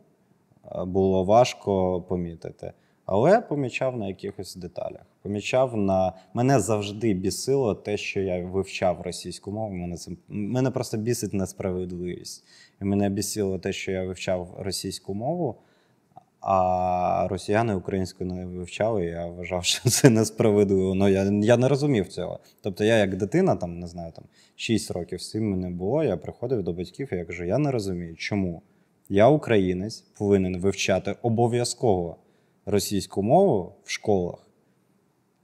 е, 0.72 0.84
Було 0.84 1.24
важко 1.24 2.02
помітити. 2.02 2.72
Але 3.14 3.40
помічав 3.40 3.96
на 3.96 4.08
якихось 4.08 4.56
деталях. 4.56 5.02
Помічав 5.22 5.76
на 5.76 6.12
мене 6.34 6.60
завжди 6.60 7.14
бісило 7.14 7.74
те, 7.74 7.96
що 7.96 8.20
я 8.20 8.46
вивчав 8.46 9.00
російську 9.00 9.52
мову. 9.52 9.74
Мене 9.74 9.96
це 9.96 10.10
мене 10.28 10.70
просто 10.70 10.96
бісить 10.96 11.32
несправедливість. 11.32 12.44
І 12.80 12.84
мене 12.84 13.08
бісило 13.08 13.58
те, 13.58 13.72
що 13.72 13.92
я 13.92 14.04
вивчав 14.04 14.54
російську 14.58 15.14
мову, 15.14 15.56
а 16.40 17.26
росіяни 17.30 17.74
українську 17.74 18.24
не 18.24 18.46
вивчали. 18.46 19.04
І 19.04 19.08
я 19.08 19.26
вважав, 19.26 19.64
що 19.64 19.90
це 19.90 20.10
несправедливо. 20.10 20.94
Ну 20.94 21.08
я, 21.08 21.24
я 21.24 21.56
не 21.56 21.68
розумів 21.68 22.08
цього. 22.08 22.40
Тобто, 22.62 22.84
я 22.84 22.96
як 22.96 23.16
дитина, 23.16 23.56
там 23.56 23.78
не 23.78 23.86
знаю, 23.86 24.12
там 24.12 24.24
6 24.56 24.90
років 24.90 25.22
з 25.22 25.34
мене 25.34 25.70
було. 25.70 26.04
Я 26.04 26.16
приходив 26.16 26.62
до 26.62 26.72
батьків 26.72 27.08
і 27.12 27.16
я 27.16 27.24
кажу: 27.24 27.44
я 27.44 27.58
не 27.58 27.70
розумію, 27.70 28.16
чому 28.16 28.62
я, 29.08 29.28
українець, 29.28 30.00
повинен 30.00 30.60
вивчати 30.60 31.16
обов'язково 31.22 32.16
російську 32.66 33.22
мову 33.22 33.74
в 33.84 33.90
школах. 33.90 34.38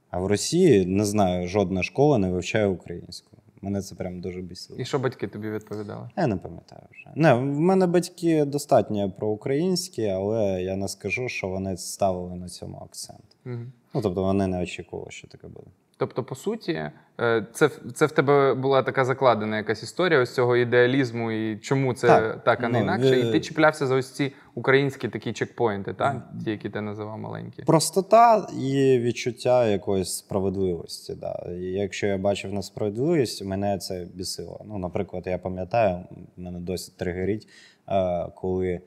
А 0.09 0.19
в 0.19 0.25
Росії 0.25 0.85
не 0.85 1.05
знаю, 1.05 1.47
жодна 1.47 1.83
школа 1.83 2.17
не 2.17 2.31
вивчає 2.31 2.67
українську. 2.67 3.37
Мене 3.61 3.81
це 3.81 3.95
прям 3.95 4.21
дуже 4.21 4.41
бісило. 4.41 4.79
І 4.79 4.85
що 4.85 4.99
батьки 4.99 5.27
тобі 5.27 5.49
відповідали? 5.49 6.09
Я 6.17 6.27
не 6.27 6.37
пам'ятаю 6.37 6.81
вже. 6.91 7.11
Не, 7.15 7.33
в 7.33 7.43
мене 7.43 7.87
батьки 7.87 8.45
достатньо 8.45 9.11
проукраїнські, 9.11 10.05
але 10.05 10.63
я 10.63 10.75
не 10.75 10.87
скажу, 10.87 11.29
що 11.29 11.47
вони 11.47 11.77
ставили 11.77 12.35
на 12.35 12.49
цьому 12.49 12.77
акцент. 12.77 13.37
Угу. 13.45 13.55
Ну, 13.93 14.01
тобто 14.01 14.23
вони 14.23 14.47
не 14.47 14.63
очікували, 14.63 15.11
що 15.11 15.27
таке 15.27 15.47
буде. 15.47 15.67
Тобто, 15.99 16.23
по 16.23 16.35
суті, 16.35 16.71
е, 17.19 17.45
це, 17.53 17.69
це 17.93 18.05
в 18.05 18.11
тебе 18.11 18.53
була 18.53 18.83
така 18.83 19.05
закладена 19.05 19.57
якась 19.57 19.83
історія 19.83 20.19
ось 20.19 20.33
цього 20.33 20.57
ідеалізму, 20.57 21.31
і 21.31 21.57
чому 21.57 21.93
це 21.93 22.07
так, 22.07 22.43
Так. 22.43 22.59
а 22.63 22.67
не 22.69 22.77
Ну, 22.77 22.83
інакше. 22.83 23.15
е, 23.15 23.19
І 23.19 23.31
ти 23.31 23.39
чіплявся 23.39 23.87
за 23.87 23.95
ось 23.95 24.11
ці 24.11 24.33
українські 24.55 25.07
такі 25.09 25.33
чекпоінти, 25.33 25.93
так? 25.93 26.15
ті, 26.43 26.51
які 26.51 26.69
ти 26.69 26.81
називав 26.81 27.17
маленькі. 27.19 27.63
Простота 27.63 28.47
і 28.59 28.99
відчуття 28.99 29.65
якоїсь 29.67 30.17
справедливості. 30.17 31.15
Да. 31.15 31.45
І 31.51 31.63
якщо 31.63 32.07
я 32.07 32.17
бачив 32.17 32.53
несправедливість, 32.53 33.45
мене 33.45 33.77
це 33.77 34.07
бісило. 34.13 34.61
Ну, 34.65 34.77
наприклад, 34.77 35.23
я 35.27 35.37
пам'ятаю, 35.37 35.99
мене 36.37 36.59
досі 36.59 36.93
тригерить, 36.97 37.47
е, 37.89 38.25
коли 38.35 38.81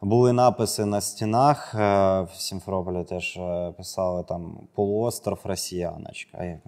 були 0.00 0.32
написи 0.32 0.84
на 0.84 1.00
стінах. 1.00 1.74
е, 1.74 1.78
В 2.22 2.30
Сімферополі 2.34 3.04
теж 3.04 3.36
е, 3.36 3.72
писали 3.76 4.22
там 4.22 4.68
полуостров 4.74 5.40
Росіяночка. 5.44 6.38
А 6.40 6.44
я, 6.44 6.60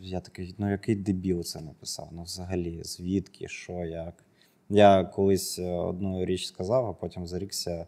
я 0.00 0.20
такий, 0.20 0.54
ну 0.58 0.70
який 0.70 0.96
дебіл 0.96 1.42
це 1.42 1.60
написав? 1.60 2.08
Ну, 2.12 2.22
взагалі, 2.22 2.80
звідки, 2.84 3.48
що, 3.48 3.72
як. 3.72 4.24
Я 4.68 5.04
колись 5.04 5.58
е, 5.58 5.72
одну 5.72 6.24
річ 6.24 6.46
сказав, 6.46 6.86
а 6.86 6.92
потім 6.92 7.26
зарікся 7.26 7.86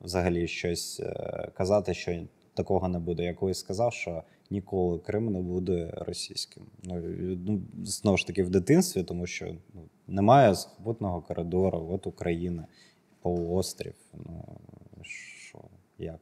взагалі 0.00 0.48
щось 0.48 1.02
казати, 1.54 1.94
що 1.94 2.22
такого 2.54 2.88
не 2.88 2.98
буде. 2.98 3.22
Я 3.24 3.34
колись 3.34 3.58
сказав, 3.58 3.92
що 3.92 4.22
ніколи 4.50 4.98
Крим 4.98 5.32
не 5.32 5.40
буде 5.40 5.90
російським. 5.96 6.62
Ну, 6.82 6.94
ну 7.46 7.60
знову 7.84 8.16
ж 8.16 8.26
таки, 8.26 8.42
в 8.42 8.50
дитинстві, 8.50 9.02
тому 9.02 9.26
що 9.26 9.46
ну, 9.74 9.80
немає 10.06 10.54
сухопутного 10.54 11.20
коридору, 11.22 11.88
от 11.90 12.06
Україна, 12.06 12.66
полуострів. 13.24 13.94
Ну 14.12 14.44
що, 15.02 15.58
як? 15.98 16.20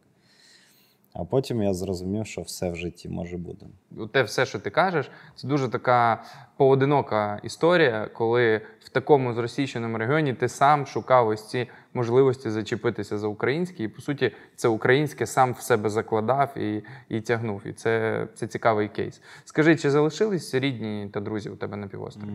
А 1.14 1.24
потім 1.24 1.62
я 1.62 1.74
зрозумів, 1.74 2.26
що 2.26 2.42
все 2.42 2.70
в 2.70 2.76
житті 2.76 3.08
може 3.08 3.36
бути. 3.36 3.66
те 4.12 4.22
все, 4.22 4.46
що 4.46 4.58
ти 4.58 4.70
кажеш, 4.70 5.10
це 5.34 5.48
дуже 5.48 5.68
така 5.68 6.22
поодинока 6.56 7.40
історія, 7.42 8.10
коли 8.14 8.60
в 8.80 8.88
такому 8.88 9.34
зросійщеному 9.34 9.98
регіоні 9.98 10.34
ти 10.34 10.48
сам 10.48 10.86
шукав 10.86 11.28
ось 11.28 11.48
ці 11.48 11.68
можливості 11.94 12.50
зачепитися 12.50 13.18
за 13.18 13.26
українське, 13.26 13.82
і 13.82 13.88
по 13.88 14.02
суті, 14.02 14.32
це 14.56 14.68
українське 14.68 15.26
сам 15.26 15.52
в 15.52 15.60
себе 15.60 15.90
закладав 15.90 16.58
і, 16.58 16.82
і 17.08 17.20
тягнув. 17.20 17.66
І 17.66 17.72
це, 17.72 18.26
це 18.34 18.46
цікавий 18.46 18.88
кейс. 18.88 19.20
Скажи, 19.44 19.76
чи 19.76 19.90
залишились 19.90 20.54
рідні 20.54 21.08
та 21.12 21.20
друзі 21.20 21.50
у 21.50 21.56
тебе 21.56 21.76
на 21.76 21.88
півострові? 21.88 22.30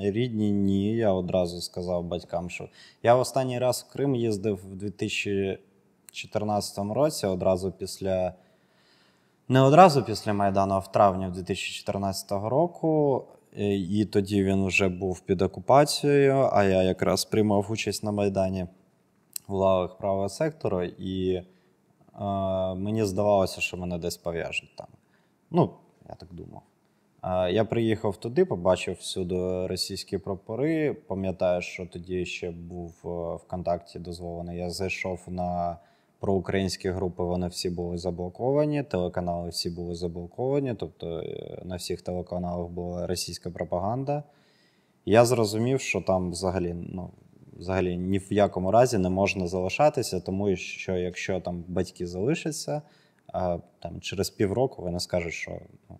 Рідні 0.00 0.50
ні, 0.50 0.96
я 0.96 1.12
одразу 1.12 1.60
сказав 1.60 2.04
батькам, 2.04 2.50
що 2.50 2.68
я 3.02 3.14
в 3.14 3.20
останній 3.20 3.58
раз 3.58 3.86
в 3.88 3.92
Крим 3.92 4.14
їздив 4.14 4.60
в 4.72 4.76
2014 6.14 6.78
році, 6.94 7.26
одразу 7.26 7.72
після. 7.72 8.34
Не 9.48 9.60
одразу 9.60 10.02
після 10.02 10.32
Майдану, 10.32 10.74
а 10.74 10.78
в 10.78 10.92
травні 10.92 11.28
2014 11.28 12.30
року. 12.30 13.24
І 13.56 14.04
тоді 14.04 14.44
він 14.44 14.66
вже 14.66 14.88
був 14.88 15.20
під 15.20 15.42
окупацією, 15.42 16.50
а 16.52 16.64
я 16.64 16.82
якраз 16.82 17.24
приймав 17.24 17.66
участь 17.70 18.04
на 18.04 18.12
Майдані 18.12 18.66
в 19.48 19.52
лавах 19.52 19.98
правого 19.98 20.28
сектору, 20.28 20.82
і 20.82 21.34
е, 21.34 21.44
мені 22.74 23.04
здавалося, 23.04 23.60
що 23.60 23.76
мене 23.76 23.98
десь 23.98 24.16
пов'яжуть 24.16 24.76
там. 24.76 24.86
Ну, 25.50 25.70
я 26.08 26.14
так 26.14 26.28
думав. 26.32 26.62
Е, 27.22 27.52
Я 27.52 27.64
приїхав 27.64 28.16
туди, 28.16 28.44
побачив 28.44 28.96
всюди 29.00 29.66
російські 29.66 30.18
прапори. 30.18 30.94
Пам'ятаю, 30.94 31.62
що 31.62 31.86
тоді 31.86 32.26
ще 32.26 32.50
був 32.50 32.94
е, 33.04 33.36
ВКонтакті 33.36 33.98
дозволений. 33.98 34.58
Я 34.58 34.70
зайшов 34.70 35.20
на 35.26 35.76
проукраїнські 36.24 36.90
групи, 36.90 37.22
вони 37.22 37.48
всі 37.48 37.70
були 37.70 37.98
заблоковані, 37.98 38.82
телеканали 38.82 39.48
всі 39.48 39.70
були 39.70 39.94
заблоковані, 39.94 40.74
тобто 40.74 41.20
е, 41.20 41.62
на 41.64 41.76
всіх 41.76 42.02
телеканалах 42.02 42.68
була 42.68 43.06
російська 43.06 43.50
пропаганда. 43.50 44.22
Я 45.06 45.24
зрозумів, 45.24 45.80
що 45.80 46.00
там 46.00 46.30
взагалі, 46.30 46.74
ну, 46.92 47.10
взагалі 47.52 47.96
ні 47.96 48.18
в 48.18 48.32
якому 48.32 48.70
разі 48.70 48.98
не 48.98 49.10
можна 49.10 49.46
залишатися, 49.46 50.20
тому 50.20 50.56
що 50.56 50.96
якщо 50.96 51.40
там 51.40 51.64
батьки 51.68 52.06
залишаться, 52.06 52.82
а 53.32 53.58
там 53.78 54.00
через 54.00 54.30
півроку 54.30 54.82
вони 54.82 55.00
скажуть, 55.00 55.32
що 55.32 55.60
ну, 55.90 55.98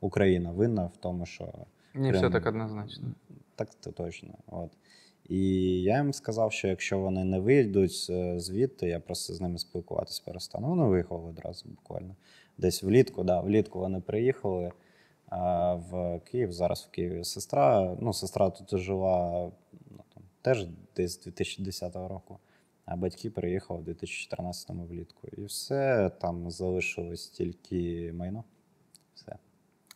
Україна 0.00 0.50
винна 0.50 0.84
в 0.84 0.96
тому, 0.96 1.26
що 1.26 1.44
Ні, 1.94 2.10
Прям- 2.10 2.16
все 2.16 2.30
так 2.30 2.46
однозначно. 2.46 3.08
так 3.56 3.68
це 3.80 3.92
точно. 3.92 4.34
От. 4.46 4.70
І 5.28 5.82
я 5.82 5.96
їм 5.96 6.12
сказав, 6.12 6.52
що 6.52 6.68
якщо 6.68 6.98
вони 6.98 7.24
не 7.24 7.40
вийдуть 7.40 8.06
е, 8.10 8.40
звідти, 8.40 8.88
я 8.88 9.00
просто 9.00 9.34
з 9.34 9.40
ними 9.40 9.58
спілкуватись 9.58 10.20
перестану. 10.20 10.68
Вони 10.68 10.84
виїхали 10.84 11.28
одразу 11.28 11.68
буквально. 11.68 12.16
Десь 12.58 12.82
влітку, 12.82 13.24
да, 13.24 13.40
влітку 13.40 13.78
вони 13.78 14.00
приїхали 14.00 14.72
а, 15.28 15.74
в 15.74 16.20
Київ. 16.20 16.52
Зараз 16.52 16.88
в 16.88 16.90
Києві 16.90 17.24
сестра. 17.24 17.96
Ну, 18.00 18.12
сестра 18.12 18.50
тут 18.50 18.80
жила 18.80 19.50
ну, 19.90 20.04
там, 20.14 20.22
теж 20.42 20.66
десь 20.96 21.12
з 21.12 21.20
2010 21.20 21.96
року. 21.96 22.38
А 22.84 22.96
батьки 22.96 23.30
приїхали 23.30 23.80
в 23.80 23.84
2014 23.84 24.70
влітку. 24.70 25.28
І 25.28 25.44
все, 25.44 26.10
там 26.20 26.50
залишилось 26.50 27.28
тільки 27.28 28.12
майно. 28.14 28.44
Все. 29.14 29.36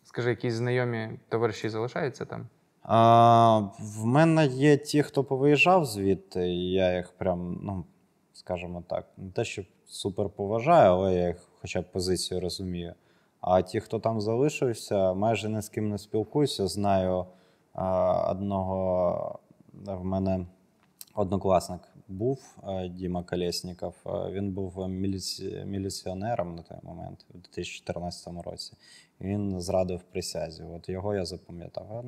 Скажи, 0.04 0.30
якісь 0.30 0.54
знайомі 0.54 1.10
товариші 1.28 1.68
залишаються 1.68 2.24
там? 2.24 2.48
А, 2.88 3.58
в 3.78 4.04
мене 4.04 4.46
є 4.46 4.76
ті, 4.76 5.02
хто 5.02 5.24
повиїжджав 5.24 5.84
звідти, 5.84 6.48
я 6.54 6.96
їх 6.96 7.12
прям, 7.12 7.60
ну, 7.62 7.84
скажімо 8.32 8.82
так, 8.88 9.06
не 9.16 9.30
те, 9.30 9.44
що 9.44 9.62
супер 9.86 10.28
поважаю, 10.28 10.90
але 10.90 11.14
я 11.14 11.26
їх 11.26 11.48
хоча 11.60 11.80
б 11.80 11.92
позицію 11.92 12.40
розумію. 12.40 12.94
А 13.40 13.62
ті, 13.62 13.80
хто 13.80 13.98
там 13.98 14.20
залишився, 14.20 15.12
майже 15.12 15.48
ні 15.48 15.62
з 15.62 15.68
ким 15.68 15.88
не 15.88 15.98
спілкуюся. 15.98 16.66
Знаю 16.66 17.26
а, 17.72 18.30
одного 18.30 19.38
в 19.84 20.04
мене 20.04 20.46
однокласник 21.14 21.80
був 22.08 22.56
е, 22.68 22.88
Діма 22.88 23.22
Колєсніков. 23.22 23.94
Е, 24.06 24.30
Він 24.30 24.52
був 24.52 24.88
міліці... 24.88 25.64
міліціонером 25.66 26.54
на 26.54 26.62
той 26.62 26.78
момент, 26.82 27.26
у 27.34 27.38
2014 27.38 28.28
році. 28.44 28.72
Він 29.20 29.60
зрадив 29.60 30.02
присязі. 30.02 30.62
От 30.62 30.88
його 30.88 31.14
я 31.14 31.24
запам'ятав, 31.24 31.86
а 31.98 32.02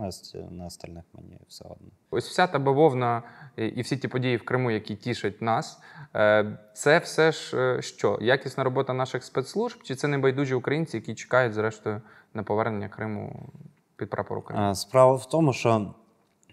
на, 0.51 0.67
остальних 0.67 1.05
мені 1.13 1.39
все 1.49 1.65
одно. 1.65 1.89
Ось 2.11 2.29
вся 2.29 2.47
та 2.47 2.59
бавовна 2.59 3.23
і 3.57 3.67
і 3.67 3.83
всі 3.83 3.97
ті 3.97 4.09
події 4.09 4.37
в 4.37 4.45
Криму, 4.45 4.71
які 4.71 4.97
тішать 4.97 5.43
нас, 5.43 5.81
е, 6.17 6.59
це 6.75 6.99
все 6.99 7.33
ж 7.33 7.57
е, 7.57 7.83
що? 7.83 8.19
Якісна 8.21 8.65
робота 8.65 8.93
наших 8.93 9.25
спецслужб, 9.25 9.83
чи 9.83 9.95
це 9.95 10.09
небайдужі 10.09 10.55
українці, 10.55 10.97
які 10.97 11.15
чекають, 11.15 11.55
зрештою, 11.55 12.01
на 12.35 12.43
повернення 12.43 12.89
Криму 12.89 13.51
під 13.97 14.11
прапор 14.11 14.39
України? 14.39 14.71
Е, 14.71 14.75
Справа 14.75 15.15
в 15.15 15.29
тому, 15.29 15.53
що 15.53 15.95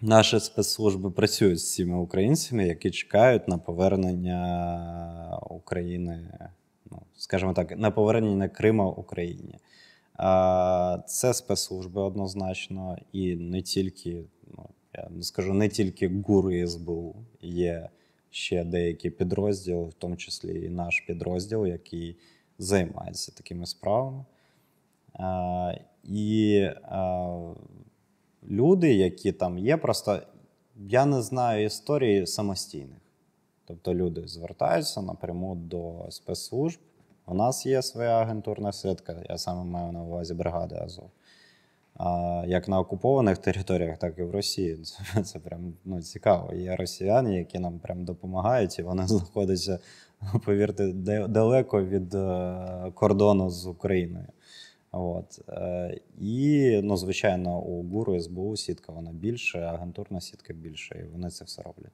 наші 0.00 0.40
спецслужби 0.40 1.10
працюють 1.10 1.60
з 1.60 1.74
цими 1.74 1.96
українцями, 1.96 2.66
які 2.66 2.90
чекають 2.90 3.48
на 3.48 3.58
повернення 3.58 5.38
України, 5.50 6.38
ну, 6.90 7.02
скажімо 7.16 7.52
так, 7.52 7.78
на 7.78 7.90
повернення 7.90 8.48
Крима 8.48 8.86
Україні. 8.86 9.58
Це 11.06 11.34
спецслужби 11.34 12.00
однозначно, 12.00 12.98
і 13.12 13.36
не 13.36 13.62
тільки, 13.62 14.24
ну, 14.56 14.68
я 14.94 15.08
не 15.10 15.22
скажу, 15.22 15.54
не 15.54 15.68
тільки 15.68 16.22
ГУР 16.26 16.52
і 16.52 16.66
СБУ, 16.66 17.16
є 17.42 17.88
ще 18.30 18.64
деякі 18.64 19.10
підрозділи, 19.10 19.84
в 19.84 19.94
тому 19.94 20.16
числі 20.16 20.64
і 20.66 20.68
наш 20.68 21.00
підрозділ, 21.00 21.66
який 21.66 22.16
займається 22.58 23.32
такими 23.32 23.66
справами. 23.66 24.24
І 26.04 26.68
люди, 28.48 28.94
які 28.94 29.32
там 29.32 29.58
є, 29.58 29.76
просто 29.76 30.22
я 30.76 31.06
не 31.06 31.22
знаю 31.22 31.64
історії 31.64 32.26
самостійних. 32.26 33.00
Тобто 33.64 33.94
люди 33.94 34.28
звертаються 34.28 35.02
напряму 35.02 35.54
до 35.54 36.06
спецслужб. 36.10 36.80
У 37.28 37.34
нас 37.34 37.66
є 37.66 37.82
своя 37.82 38.20
агентурна 38.20 38.72
сітка, 38.72 39.22
я 39.28 39.38
саме 39.38 39.64
маю 39.64 39.92
на 39.92 40.02
увазі 40.02 40.34
бригади 40.34 40.74
Азов. 40.74 41.10
А, 41.94 42.44
як 42.46 42.68
на 42.68 42.80
окупованих 42.80 43.38
територіях, 43.38 43.98
так 43.98 44.18
і 44.18 44.22
в 44.22 44.30
Росії. 44.30 44.76
Це, 44.84 45.22
це 45.22 45.38
прям 45.38 45.74
ну, 45.84 46.02
цікаво. 46.02 46.54
Є 46.54 46.76
росіяни, 46.76 47.36
які 47.36 47.58
нам 47.58 47.78
прям 47.78 48.04
допомагають, 48.04 48.78
і 48.78 48.82
вони 48.82 49.06
знаходяться, 49.06 49.78
повірте, 50.44 50.92
далеко 51.28 51.84
від 51.84 52.14
е, 52.14 52.92
кордону 52.94 53.50
з 53.50 53.66
Україною. 53.66 54.26
От. 54.92 55.40
Е, 55.48 56.00
і, 56.20 56.80
ну, 56.82 56.96
звичайно, 56.96 57.58
у 57.60 57.82
ГУРу 57.82 58.20
СБУ 58.20 58.56
сітка 58.56 58.92
вона 58.92 59.12
більше, 59.12 59.58
агентурна 59.58 60.20
сітка 60.20 60.54
більше, 60.54 60.98
і 60.98 61.12
вони 61.12 61.30
це 61.30 61.44
все 61.44 61.62
роблять. 61.62 61.92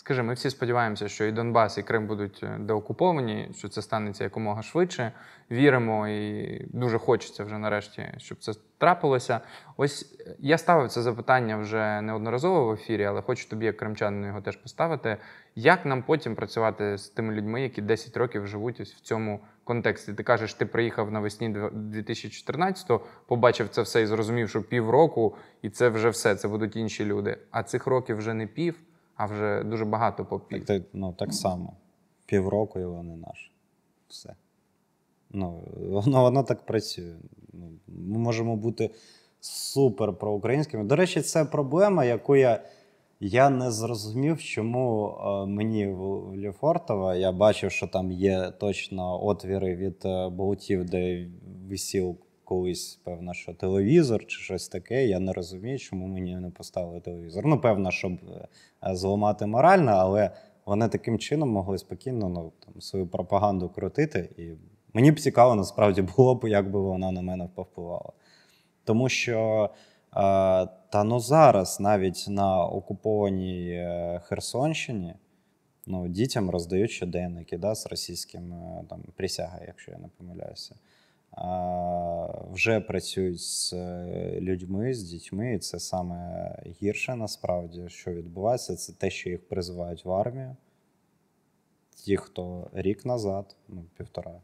Скажи, 0.00 0.22
ми 0.22 0.34
всі 0.34 0.50
сподіваємося, 0.50 1.08
що 1.08 1.24
і 1.24 1.32
Донбас, 1.32 1.78
і 1.78 1.82
Крим 1.82 2.06
будуть 2.06 2.40
е, 2.42 2.58
деокуповані, 2.60 3.50
що 3.58 3.68
це 3.68 3.82
станеться 3.82 4.24
якомога 4.24 4.62
швидше. 4.62 5.12
Віримо 5.50 6.08
і 6.08 6.58
дуже 6.72 6.98
хочеться 6.98 7.44
вже 7.44 7.58
нарешті, 7.58 8.14
щоб 8.16 8.38
це 8.38 8.52
трапилося. 8.78 9.40
Ось 9.76 10.16
е, 10.20 10.36
я 10.38 10.58
ставив 10.58 10.88
це 10.88 11.02
запитання 11.02 11.56
вже 11.56 12.00
неодноразово 12.00 12.66
в 12.66 12.72
ефірі, 12.72 13.04
але 13.04 13.22
хочу 13.22 13.48
тобі, 13.48 13.66
як 13.66 13.76
кримчанину, 13.76 14.26
його 14.26 14.40
теж 14.40 14.56
поставити. 14.56 15.16
Як 15.54 15.86
нам 15.86 16.02
потім 16.02 16.34
працювати 16.34 16.98
з 16.98 17.08
тими 17.08 17.34
людьми, 17.34 17.62
які 17.62 17.82
10 17.82 18.16
років 18.16 18.46
живуть 18.46 18.80
ось 18.80 18.94
в 18.94 19.00
цьому 19.00 19.40
контексті? 19.64 20.12
Ти 20.12 20.22
кажеш, 20.22 20.54
ти 20.54 20.66
приїхав 20.66 21.12
навесні 21.12 21.48
2014-го, 21.48 23.00
побачив 23.26 23.68
це 23.68 23.82
все 23.82 24.02
і 24.02 24.06
зрозумів, 24.06 24.48
що 24.48 24.62
півроку, 24.62 25.36
і 25.62 25.70
це 25.70 25.88
вже 25.88 26.08
все, 26.08 26.34
це 26.34 26.48
будуть 26.48 26.76
інші 26.76 27.04
люди. 27.04 27.38
А 27.50 27.62
цих 27.62 27.86
років 27.86 28.16
вже 28.16 28.34
не 28.34 28.46
пів 28.46 28.74
а 29.20 29.26
вже 29.26 29.62
дуже 29.64 29.84
багато 29.84 30.24
попів. 30.24 30.64
Так, 30.64 30.82
ну, 30.92 31.12
так 31.12 31.34
само. 31.34 31.72
Півроку 32.26 32.80
і 32.80 32.84
вони 32.84 33.16
наші. 33.16 33.50
Все. 34.08 34.34
Ну, 35.30 35.62
воно, 35.76 36.22
воно 36.22 36.42
так 36.42 36.66
працює. 36.66 37.14
Ну, 37.52 37.70
Ми 37.88 38.18
можемо 38.18 38.56
бути 38.56 38.90
супер 39.40 40.12
проукраїнськими. 40.12 40.84
До 40.84 40.96
речі, 40.96 41.20
це 41.20 41.44
проблема, 41.44 42.04
яку 42.04 42.36
я, 42.36 42.62
я 43.20 43.50
не 43.50 43.70
зрозумів, 43.70 44.42
чому 44.42 45.08
е, 45.08 45.46
мені 45.46 45.86
в 45.86 46.00
Лефортово 46.36 47.14
я 47.14 47.32
бачив, 47.32 47.70
що 47.70 47.86
там 47.86 48.12
є 48.12 48.50
точно 48.50 49.24
отвіри 49.24 49.76
від 49.76 50.02
е, 50.04 50.28
болтів, 50.28 50.84
де 50.84 51.28
висів 51.68 52.16
колись, 52.50 53.00
певно, 53.04 53.34
що 53.34 53.54
телевізор 53.54 54.26
чи 54.26 54.38
щось 54.38 54.68
таке. 54.68 55.06
Я 55.06 55.18
не 55.18 55.32
розумію, 55.32 55.78
чому 55.78 56.06
мені 56.06 56.36
не 56.36 56.50
поставили 56.50 57.00
телевізор. 57.00 57.46
Ну, 57.46 57.60
певно, 57.60 57.90
щоб 57.90 58.12
е, 58.12 58.48
зламати 58.94 59.46
морально, 59.46 59.90
але 59.90 60.30
вони 60.66 60.88
таким 60.88 61.18
чином 61.18 61.50
могли 61.50 61.78
спокійно 61.78 62.28
ну, 62.28 62.52
там, 62.66 62.80
свою 62.80 63.06
пропаганду 63.06 63.68
крутити. 63.68 64.30
І 64.36 64.50
мені 64.94 65.12
б 65.12 65.20
цікаво, 65.20 65.54
насправді 65.54 66.02
було 66.02 66.34
б, 66.34 66.48
як 66.48 66.70
би 66.70 66.80
вона 66.80 67.10
на 67.10 67.22
мене 67.22 67.48
повпливала. 67.54 68.12
Тому 68.84 69.08
що 69.08 69.70
е, 69.72 70.16
та 70.90 71.04
ну 71.04 71.20
зараз 71.20 71.80
навіть 71.80 72.26
на 72.28 72.64
окупованій 72.64 73.70
е, 73.70 74.20
Херсонщині 74.24 75.14
ну, 75.86 76.08
дітям 76.08 76.50
роздають 76.50 76.90
щоденники 76.90 77.58
да, 77.58 77.74
з 77.74 77.86
російським 77.86 78.54
там, 78.88 79.02
присяга, 79.16 79.60
якщо 79.66 79.92
я 79.92 79.98
не 79.98 80.08
помиляюся. 80.18 80.74
Вже 82.52 82.80
працюють 82.80 83.40
з 83.40 83.72
е, 83.72 84.38
людьми, 84.40 84.94
з 84.94 85.02
дітьми, 85.02 85.54
і 85.54 85.58
це 85.58 85.78
саме 85.78 86.54
гірше 86.82 87.16
насправді, 87.16 87.88
що 87.88 88.12
відбувається, 88.12 88.76
це 88.76 88.92
те, 88.92 89.10
що 89.10 89.30
їх 89.30 89.48
призивають 89.48 90.04
в 90.04 90.12
армію. 90.12 90.56
Ті, 91.94 92.16
хто 92.16 92.70
рік 92.72 93.06
назад, 93.06 93.56
ну, 93.68 93.84
півтора, 93.96 94.40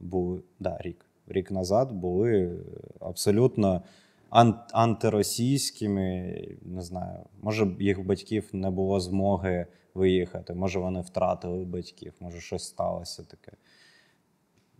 були, 0.00 0.42
да, 0.60 0.78
рік. 0.80 1.06
Рік 1.26 1.50
назад 1.50 1.92
були 1.92 2.58
абсолютно 3.00 3.82
ан- 4.30 4.60
антиросійськими. 4.72 6.34
Не 6.62 6.82
знаю, 6.82 7.18
може, 7.42 7.76
їх 7.78 8.06
батьків 8.06 8.48
не 8.52 8.70
було 8.70 9.00
змоги 9.00 9.66
виїхати, 9.94 10.54
може, 10.54 10.78
вони 10.78 11.00
втратили 11.00 11.64
батьків, 11.64 12.12
може, 12.20 12.40
щось 12.40 12.64
сталося 12.64 13.22
таке. 13.22 13.52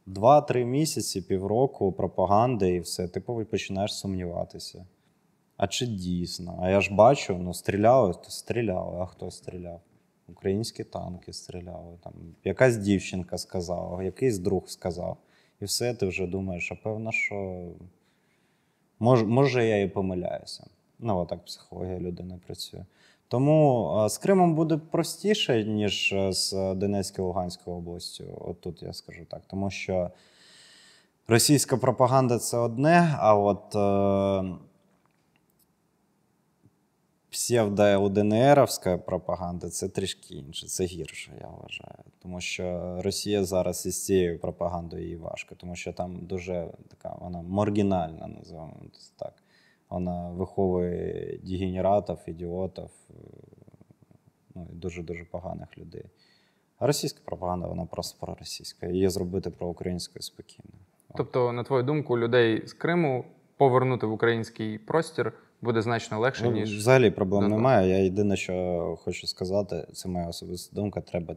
Два-три 0.07 0.65
місяці, 0.65 1.23
півроку 1.23 1.93
пропаганди 1.93 2.75
і 2.75 2.81
все, 2.81 3.09
ти 3.09 3.21
починаєш 3.21 3.95
сумніватися. 3.95 4.87
А 5.57 5.67
чи 5.67 5.87
дійсно? 5.87 6.59
А 6.63 6.71
я 6.71 6.81
ж 6.81 6.95
бачу, 6.95 7.39
ну 7.39 7.55
стріляли, 7.55 8.13
то 8.13 8.31
стріляли, 8.31 8.99
а 9.01 9.07
хто 9.07 9.31
стріляв? 9.31 9.81
Українські 10.29 10.85
танки 10.85 11.33
стріляли. 11.33 11.99
Там 12.05 12.13
якась 12.45 12.77
дівчинка 12.77 13.39
сказала, 13.39 14.03
якийсь 14.03 14.39
друг 14.39 14.69
сказав. 14.69 15.17
І 15.61 15.65
все, 15.65 15.95
ти 15.95 16.07
вже 16.07 16.27
думаєш, 16.27 16.73
а 16.73 16.75
певно, 16.75 17.13
що 17.13 17.67
може, 18.99 19.25
може 19.25 19.67
я 19.67 19.83
і 19.83 19.89
помиляюся. 19.89 20.67
Ну, 20.99 21.19
отак 21.19 21.45
психологія 21.45 22.01
людини 22.01 22.41
працює. 22.47 22.85
Тому 23.29 24.07
з 24.09 24.19
Кримом 24.19 24.55
буде 24.55 24.77
простіше, 24.77 25.65
ніж 25.65 26.13
е, 26.13 26.33
з 26.33 26.75
Донецькою 26.75 27.29
Луганською 27.29 27.77
областю. 27.77 28.25
От 28.41 28.61
тут 28.61 28.83
я 28.83 28.93
скажу 28.93 29.25
так. 29.25 29.43
Тому 29.47 29.71
що 29.71 30.11
російська 31.29 31.77
пропаганда 31.77 32.39
це 32.39 32.59
одне, 32.59 33.17
а 33.19 33.35
от 33.35 33.75
е, 33.75 34.57
псевдо-ЛДНРівська 37.31 38.99
пропаганда 38.99 39.71
це 39.71 39.89
трішки 39.89 40.35
інше, 40.35 40.67
це 40.67 40.85
гірше, 40.85 41.33
я 41.41 41.49
вважаю. 41.49 42.05
Тому 42.23 42.41
що 42.41 42.97
Росія 43.03 43.45
зараз 43.45 43.87
із 43.87 44.05
цією 44.05 44.39
пропагандою 44.39 45.09
їй 45.09 45.17
важко, 45.17 45.55
тому 45.55 45.77
що 45.77 45.93
там 45.93 46.17
дуже 46.17 46.69
така 46.89 47.17
вона 47.21 47.43
маргінальна, 47.43 48.27
називаємо 48.27 48.77
це 48.93 49.13
так. 49.17 49.35
Вона 49.91 50.31
виховує 50.31 51.39
дегенератів, 51.43 52.17
ідіотів, 52.27 52.91
е, 53.11 53.15
ну 54.55 54.69
і 54.73 54.75
дуже-дуже 54.75 55.25
поганих 55.25 55.79
людей. 55.79 56.05
А 56.79 56.87
російська 56.87 57.21
пропаганда, 57.25 57.67
вона 57.67 57.87
просто 57.87 58.27
проросійська. 58.27 58.87
Її 58.87 59.09
зробити 59.09 59.51
проукраїнською 59.51 60.23
спокійно. 60.23 60.71
Тобто, 61.17 61.53
на 61.53 61.65
твою 61.65 61.83
думку, 61.83 62.19
людей 62.19 62.67
з 62.67 62.73
Криму 62.73 63.25
повернути 63.57 64.07
в 64.07 64.13
український 64.13 64.79
простір 64.79 65.33
буде 65.63 65.83
значно 65.83 66.21
легше, 66.21 66.45
Ну, 66.45 66.51
ніж 66.51 66.77
Взагалі 66.77 67.11
проблем 67.11 67.41
Донбас. 67.41 67.57
немає. 67.57 67.89
Я 67.89 67.99
єдине, 67.99 68.37
що 68.37 68.99
хочу 69.05 69.27
сказати, 69.27 69.87
це 69.93 70.09
моя 70.09 70.29
особиста 70.29 70.77
думка. 70.77 71.01
Треба 71.01 71.37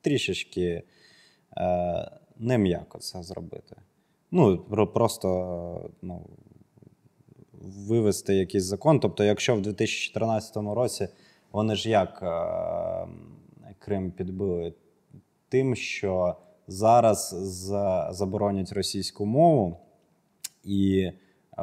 трішечки 0.00 0.82
е, 1.56 2.10
не 2.38 2.58
м'яко 2.58 2.98
це 2.98 3.22
зробити. 3.22 3.76
Ну, 4.30 4.58
просто 4.94 5.90
ну, 6.02 6.26
вивести 7.88 8.34
якийсь 8.34 8.64
закон. 8.64 9.00
Тобто, 9.00 9.24
якщо 9.24 9.56
в 9.56 9.62
2014 9.62 10.56
році 10.56 11.08
вони 11.52 11.74
ж 11.76 11.90
як 11.90 12.22
е, 12.22 13.06
Крим 13.78 14.10
підбили 14.10 14.74
тим, 15.48 15.76
що 15.76 16.36
зараз 16.68 17.36
заборонять 18.10 18.72
російську 18.72 19.26
мову 19.26 19.76
і 20.64 21.10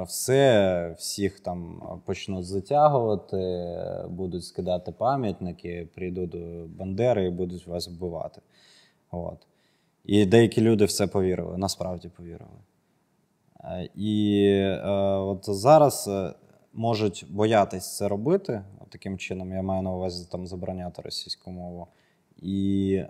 Все, 0.06 0.96
всіх 0.98 1.40
там 1.40 1.82
почнуть 2.06 2.46
затягувати, 2.46 3.76
будуть 4.10 4.46
скидати 4.46 4.92
пам'ятники, 4.92 5.88
прийдуть 5.96 6.36
Бандери 6.78 7.26
і 7.26 7.30
будуть 7.30 7.68
вас 7.68 7.88
вбивати. 7.88 8.42
От. 9.12 9.38
І 10.06 10.26
деякі 10.26 10.62
люди 10.62 10.86
в 10.86 10.92
це 10.92 11.08
повірили, 11.08 11.58
насправді 11.58 12.10
повірили. 12.10 12.60
Е, 13.64 13.90
І 13.96 14.44
е, 14.56 14.92
от 15.16 15.46
зараз 15.46 16.08
е, 16.08 16.34
можуть 16.74 17.26
боятись 17.30 17.98
це 17.98 18.08
робити. 18.08 18.62
Таким 18.90 19.18
чином, 19.18 19.52
я 19.52 19.62
маю 19.62 19.82
на 19.82 19.92
увазі 19.92 20.28
там 20.32 20.48
забороняти 20.48 21.02
російську 21.02 21.52
мову. 21.52 21.88
І 22.38 23.04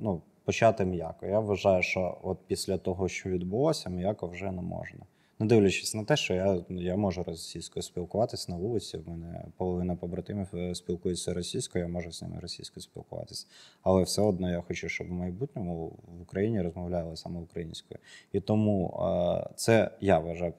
ну, 0.00 0.22
почати 0.44 0.84
м'яко. 0.84 1.26
Я 1.26 1.40
вважаю, 1.40 1.82
що 1.82 2.18
от 2.22 2.38
після 2.46 2.78
того, 2.78 3.08
що 3.08 3.28
відбулося, 3.28 3.90
м'яко 3.90 4.26
вже 4.26 4.52
не 4.52 4.62
можна. 4.62 5.00
Не 5.40 5.46
дивлячись 5.46 5.94
на 5.94 6.04
те, 6.04 6.16
що 6.16 6.34
я, 6.34 6.64
я 6.68 6.96
можу 6.96 7.22
російською 7.22 7.82
спілкуватися 7.82 8.52
на 8.52 8.58
вулиці. 8.58 8.98
В 8.98 9.08
мене 9.08 9.44
половина 9.56 9.96
побратимів 9.96 10.48
е, 10.54 10.74
спілкується 10.74 11.34
російською, 11.34 11.84
я 11.84 11.90
можу 11.90 12.12
з 12.12 12.22
ними 12.22 12.40
російською 12.40 12.82
спілкуватися. 12.82 13.46
Але 13.82 14.02
все 14.02 14.22
одно 14.22 14.50
я 14.50 14.60
хочу, 14.60 14.88
щоб 14.88 15.08
в 15.08 15.12
майбутньому 15.12 15.86
в 16.18 16.22
Україні 16.22 16.62
розмовляли 16.62 17.16
саме 17.16 17.40
українською. 17.40 18.00
І 18.32 18.40
тому 18.40 19.00
е, 19.00 19.50
це 19.56 19.90
я 20.00 20.18
вважаю, 20.18 20.52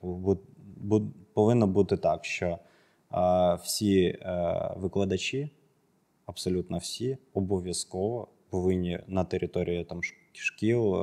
повинно 1.34 1.67
бути 1.67 1.97
так, 1.97 2.25
що 2.25 2.59
е, 3.13 3.57
всі 3.63 4.19
викладачі, 4.75 5.49
абсолютно 6.25 6.77
всі, 6.77 7.17
обов'язково 7.34 8.27
повинні 8.49 8.99
на 9.07 9.23
території 9.23 9.84
там 9.84 10.01
шкіл, 10.34 10.95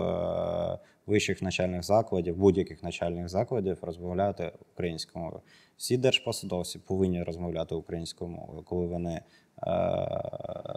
вищих 1.09 1.43
навчальних 1.43 1.83
закладів, 1.83 2.37
будь-яких 2.37 2.83
навчальних 2.83 3.29
закладів 3.29 3.79
розмовляти 3.83 4.53
українською 4.73 5.25
мовою. 5.25 5.43
Всі 5.77 5.97
держпосадовці 5.97 6.79
повинні 6.79 7.23
розмовляти 7.23 7.75
українською 7.75 8.31
мовою, 8.31 8.63
коли 8.63 8.87
вони 8.87 9.13
е, 9.13 9.23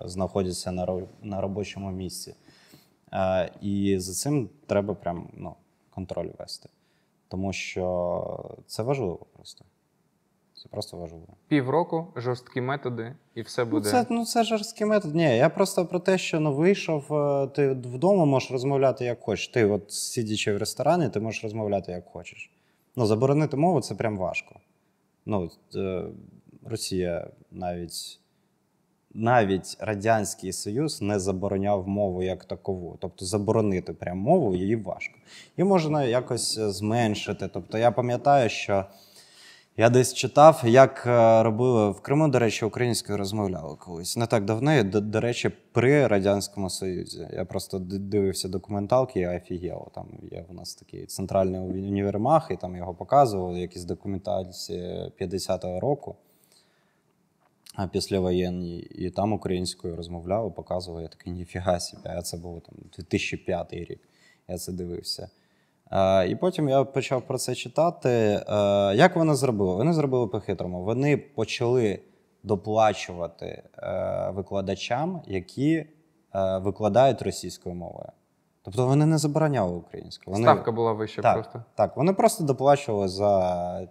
знаходяться 0.05 0.71
на, 0.71 1.07
на 1.21 1.41
робочому 1.41 1.91
місці. 1.91 2.35
Е, 3.13 3.51
і 3.61 3.99
за 3.99 4.13
цим 4.13 4.49
треба 4.67 4.93
прям 4.93 5.29
ну, 5.33 5.55
контроль 5.89 6.29
вести. 6.39 6.69
Тому 7.27 7.53
що 7.53 8.55
це 8.65 8.83
важливо 8.83 9.25
просто. 9.33 9.65
Це 10.63 10.69
просто 10.69 10.97
важливо. 10.97 11.27
Півроку, 11.47 12.07
жорсткі 12.15 12.61
методи, 12.61 13.15
і 13.35 13.41
все 13.41 13.65
буде. 13.65 13.85
Ну, 13.85 13.91
це, 13.91 14.05
ну, 14.09 14.25
це 14.25 14.43
жорсткий 14.43 14.87
метод. 14.87 15.15
Ні, 15.15 15.37
я 15.37 15.49
просто 15.49 15.85
про 15.85 15.99
те, 15.99 16.17
що 16.17 16.39
ну, 16.39 16.53
вийшов, 16.53 17.13
е, 17.13 17.47
ти 17.47 17.69
вдома 17.71 18.25
можеш 18.25 18.51
розмовляти 18.51 19.05
як 19.05 19.21
хочеш. 19.21 19.47
Ти, 19.47 19.65
от 19.65 19.91
сидячи 19.91 20.53
в 20.53 20.57
ресторані, 20.57 21.09
ти 21.09 21.19
можеш 21.19 21.43
розмовляти 21.43 21.91
як 21.91 22.05
хочеш. 22.05 22.51
Ну, 22.95 23.05
заборонити 23.05 23.57
мову 23.57 23.81
це 23.81 23.95
прям 23.95 24.17
важко. 24.17 24.55
Ну, 25.25 25.49
е, 25.75 26.03
Росія 26.65 27.27
навіть. 27.51 28.17
Навіть 29.13 29.77
Радянський 29.79 30.53
Союз 30.53 31.01
не 31.01 31.19
забороняв 31.19 31.87
мову 31.87 32.23
як 32.23 32.45
такову. 32.45 32.97
Тобто 32.99 33.25
заборонити 33.25 33.93
прям 33.93 34.17
мову 34.17 34.55
її 34.55 34.75
важко. 34.75 35.13
І 35.57 35.63
можна 35.63 36.03
якось 36.03 36.57
е, 36.57 36.71
зменшити. 36.71 37.49
Тобто 37.53 37.77
я 37.77 37.91
пам'ятаю, 37.91 38.49
що 38.49 38.85
я 39.77 39.89
десь 39.89 40.13
читав, 40.13 40.61
як 40.65 41.03
е, 41.07 41.43
робили 41.43 41.91
в 41.91 42.01
Криму, 42.01 42.27
до 42.27 42.39
речі, 42.39 42.65
українською 42.65 43.17
розмовляли 43.17 43.75
колись. 43.75 44.17
Не 44.17 44.27
так 44.27 44.45
давно, 44.45 44.83
до, 44.83 45.01
до 45.01 45.19
речі, 45.19 45.51
при 45.71 46.07
Радянському 46.07 46.69
Союзі. 46.69 47.27
Я 47.33 47.45
просто 47.45 47.79
дивився 47.79 48.49
документалки 48.49 49.19
і 49.19 49.27
офігело. 49.27 49.91
Там 49.95 50.07
є 50.31 50.45
у 50.49 50.53
нас 50.53 50.75
такий 50.75 51.05
центральний 51.05 51.59
уні- 51.61 51.87
універмаг, 51.87 52.47
і 52.51 52.55
там 52.55 52.75
його 52.75 52.93
показували, 52.93 53.59
якісь 53.59 53.83
документації 53.83 55.11
50-го 55.21 55.79
року. 55.79 56.15
А 57.75 57.87
післявоєнні, 57.87 58.79
і 58.79 59.09
там 59.09 59.33
українською 59.33 59.95
розмовляв, 59.95 60.55
показував, 60.55 61.01
я 61.01 61.07
такий 61.07 61.33
ніфіга 61.33 61.79
собі, 61.79 62.03
а 62.05 62.21
це 62.21 62.37
був 62.37 62.61
там 62.61 62.75
2005 62.97 63.73
рік. 63.73 63.99
Я 64.47 64.57
це 64.57 64.71
дивився. 64.71 65.29
Е, 65.91 66.27
і 66.27 66.35
потім 66.35 66.69
я 66.69 66.83
почав 66.83 67.21
про 67.21 67.37
це 67.37 67.55
читати. 67.55 68.09
Е, 68.09 68.43
як 68.95 69.15
вони 69.15 69.35
зробили? 69.35 69.75
Вони 69.75 69.93
зробили 69.93 70.27
по-хитрому. 70.27 70.83
Вони 70.83 71.17
почали 71.17 71.99
доплачувати 72.43 73.63
е, 73.77 74.31
викладачам, 74.33 75.21
які 75.25 75.85
викладають 76.59 77.21
російською 77.21 77.75
мовою. 77.75 78.09
Тобто 78.63 78.87
вони 78.87 79.05
не 79.05 79.17
забороняли 79.17 79.75
українську. 79.75 80.31
Вони... 80.31 80.43
Ставка 80.43 80.71
була 80.71 80.93
вища 80.93 81.21
Так, 81.21 81.33
просто. 81.33 81.63
так, 81.75 81.97
вони 81.97 82.13
просто 82.13 82.43
доплачували 82.43 83.07
за, 83.07 83.87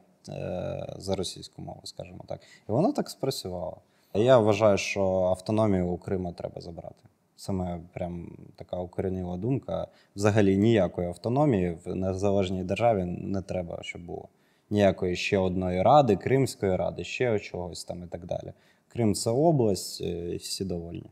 за 0.97 1.17
російську 1.17 1.63
мову, 1.63 1.81
скажімо 1.85 2.25
так. 2.29 2.41
І 2.69 2.73
воно 2.73 2.93
так 2.93 3.11
спрацювало. 3.11 3.77
Я 4.15 4.39
вважаю, 4.39 4.79
що 4.79 5.03
автономію 5.11 5.89
у 5.89 5.99
Криму 5.99 6.33
треба 6.33 6.61
забрати. 6.61 7.05
Моя 7.49 7.81
прям 7.95 8.37
така 8.57 8.77
укореніла 8.77 9.37
думка. 9.37 9.87
Взагалі 10.17 10.57
ніякої 10.57 11.09
автономії 11.09 11.79
в 11.85 11.95
незалежній 11.95 12.65
державі 12.65 13.05
не 13.05 13.43
треба, 13.43 13.79
щоб 13.83 14.03
було. 14.03 14.29
Ніякої 14.71 15.17
ще 15.17 15.39
одної 15.39 15.83
ради, 15.83 16.17
Кримської 16.17 16.77
ради, 16.77 17.05
ще 17.05 17.39
чогось 17.39 17.85
там 17.85 18.03
і 18.03 18.07
так 18.07 18.27
далі. 18.27 18.53
Крим 18.89 19.15
це 19.15 19.31
область, 19.31 20.01
е, 20.01 20.05
і 20.05 20.37
всі 20.37 20.65
довольні. 20.65 21.11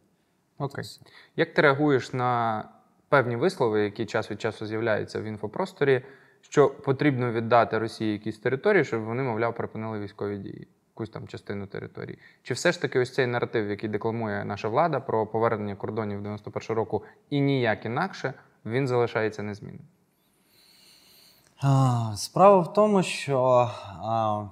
Окей. 0.59 0.85
Як 1.37 1.55
ти 1.55 1.63
реагуєш 1.63 2.13
на 2.13 2.65
певні 3.09 3.37
вислови, 3.37 3.85
які 3.85 4.07
час 4.07 4.31
від 4.31 4.41
часу 4.41 4.67
з'являються 4.67 5.21
в 5.21 5.25
інфопросторі, 5.25 6.03
що 6.41 6.69
потрібно 6.69 7.33
віддати 7.33 7.79
Росії 7.79 8.13
якісь 8.13 8.39
території, 8.39 8.85
щоб 8.85 9.03
вони, 9.03 9.23
мовляв, 9.23 9.55
припинили 9.55 10.01
військові 10.01 10.39
дії, 10.39 10.69
якусь 10.99 11.11
там 11.11 11.29
частину 11.29 11.67
території? 11.67 12.19
Чи 12.43 12.55
все 12.55 12.73
ж 12.73 12.83
таки 12.83 12.99
ось 12.99 13.15
цей 13.15 13.27
наратив, 13.27 13.71
який 13.71 13.89
декламує 13.89 14.45
наша 14.45 14.69
влада 14.69 15.01
про 15.01 15.27
повернення 15.27 15.77
кордонів 15.77 16.23
91 16.23 16.77
року 16.77 17.03
і 17.31 17.41
ніяк 17.41 17.85
інакше, 17.85 18.35
він 18.65 18.89
залишається 18.89 19.43
незмінним? 19.43 19.87
Справа 22.17 22.59
в 22.59 22.73
тому, 22.73 23.03
що 23.03 23.71
а, 24.03 24.45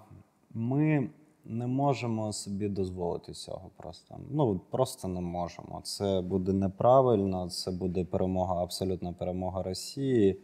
ми 0.55 1.11
не 1.44 1.66
можемо 1.66 2.32
собі 2.32 2.68
дозволити 2.68 3.32
цього 3.32 3.70
просто. 3.76 4.16
Ну, 4.30 4.61
просто 4.70 5.09
не 5.09 5.20
можемо. 5.20 5.80
Це 5.84 6.20
буде 6.20 6.53
неправильно, 6.53 7.51
це 7.51 7.70
буде 7.70 8.05
перемога, 8.05 8.62
абсолютна 8.62 9.12
перемога 9.12 9.62
Росії. 9.62 10.40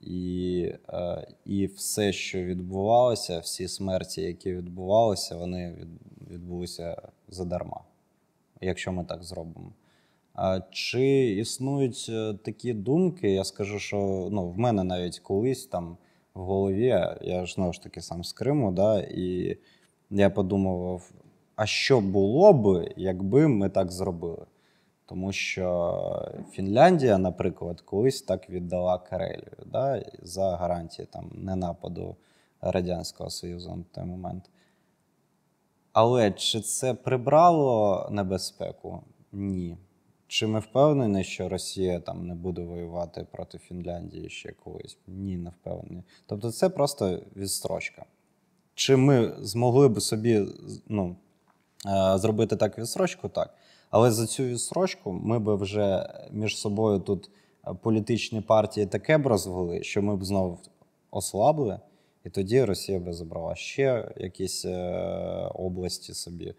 І, 0.00 0.72
е, 0.88 1.26
і 1.44 1.66
все, 1.66 2.12
що 2.12 2.44
відбувалося, 2.44 3.38
всі 3.38 3.68
смерті, 3.68 4.22
які 4.22 4.54
відбувалися, 4.54 5.36
вони 5.36 5.76
відбулися 6.30 7.02
задарма, 7.28 7.80
якщо 8.60 8.92
ми 8.92 9.04
так 9.04 9.22
зробимо. 9.22 9.72
Чи 10.70 11.26
існують 11.30 12.06
е, 12.08 12.34
такі 12.44 12.72
думки? 12.72 13.30
Я 13.30 13.44
скажу, 13.44 13.78
що 13.78 14.28
ну, 14.32 14.50
в 14.50 14.58
мене 14.58 14.84
навіть 14.84 15.18
колись 15.18 15.66
там 15.66 15.96
в 16.34 16.40
голові, 16.40 16.86
я 17.20 17.46
ж 17.46 17.54
знову 17.54 17.72
ж 17.72 17.82
таки 17.82 18.00
сам 18.00 18.24
з 18.24 18.32
Криму, 18.32 18.72
да, 18.72 19.00
і 19.00 19.58
я 20.10 20.30
подумав, 20.30 21.10
а 21.56 21.66
що 21.66 22.00
було 22.00 22.52
би, 22.52 22.94
якби 22.96 23.48
ми 23.48 23.68
так 23.68 23.92
зробили? 23.92 24.46
Тому 25.08 25.32
що 25.32 26.32
Фінляндія, 26.50 27.18
наприклад, 27.18 27.80
колись 27.80 28.22
так 28.22 28.50
віддала 28.50 28.98
Карелію 28.98 29.56
да, 29.66 30.04
за 30.22 30.56
гарантії 30.56 31.08
там, 31.12 31.30
ненападу 31.34 32.16
Радянського 32.60 33.30
Союзу 33.30 33.76
на 33.76 33.84
той 33.92 34.04
момент. 34.04 34.50
Але 35.92 36.30
чи 36.30 36.60
це 36.60 36.94
прибрало 36.94 38.08
небезпеку? 38.10 39.02
Ні. 39.32 39.76
Чи 40.26 40.46
ми 40.46 40.60
впевнені, 40.60 41.24
що 41.24 41.48
Росія 41.48 42.00
там 42.00 42.26
не 42.26 42.34
буде 42.34 42.62
воювати 42.62 43.26
проти 43.32 43.58
Фінляндії 43.58 44.30
ще 44.30 44.52
колись? 44.52 44.98
Ні, 45.06 45.36
не 45.36 45.50
впевнені. 45.50 46.02
Тобто 46.26 46.52
це 46.52 46.68
просто 46.68 47.20
відстрочка. 47.36 48.04
Чи 48.74 48.96
ми 48.96 49.36
змогли 49.40 49.88
б 49.88 50.00
собі 50.00 50.46
ну, 50.88 51.16
е, 51.86 52.18
зробити 52.18 52.56
так 52.56 52.78
відстрочку? 52.78 53.28
Так. 53.28 53.54
Але 53.90 54.10
за 54.10 54.26
цю 54.26 54.42
відстрочку 54.42 55.12
ми 55.12 55.38
б 55.38 55.54
вже 55.54 56.14
між 56.30 56.58
собою 56.58 56.98
тут 56.98 57.30
е, 57.66 57.74
політичні 57.82 58.40
партії 58.40 58.86
таке 58.86 59.18
б 59.18 59.26
розвели, 59.26 59.82
що 59.82 60.02
ми 60.02 60.16
б 60.16 60.24
знов 60.24 60.58
ослабли, 61.10 61.80
і 62.24 62.30
тоді 62.30 62.64
Росія 62.64 63.00
би 63.00 63.12
забрала 63.12 63.54
ще 63.54 64.12
якісь 64.16 64.64
е, 64.64 65.50
області 65.54 66.14
собі. 66.14 66.54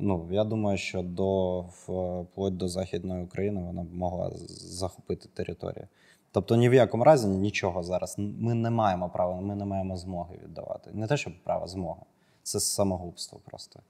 Ну, 0.00 0.28
я 0.30 0.44
думаю, 0.44 0.78
що 0.78 1.02
до 1.02 1.60
вплоть 1.60 2.56
до 2.56 2.68
Західної 2.68 3.24
України 3.24 3.62
вона 3.62 3.82
б 3.82 3.94
могла 3.94 4.30
захопити 4.48 5.28
територію. 5.34 5.88
Тобто 6.32 6.56
ні 6.56 6.68
в 6.68 6.74
якому 6.74 7.04
разі 7.04 7.28
нічого 7.28 7.82
зараз. 7.82 8.14
Ми 8.18 8.54
не 8.54 8.70
маємо 8.70 9.08
права, 9.08 9.40
ми 9.40 9.54
не 9.54 9.64
маємо 9.64 9.96
змоги 9.96 10.38
віддавати. 10.44 10.90
Не 10.94 11.06
те, 11.06 11.16
щоб 11.16 11.32
право, 11.44 11.66
змога. 11.66 12.02
Це 12.42 12.60
самогубство 12.60 13.40
просто. 13.44 13.80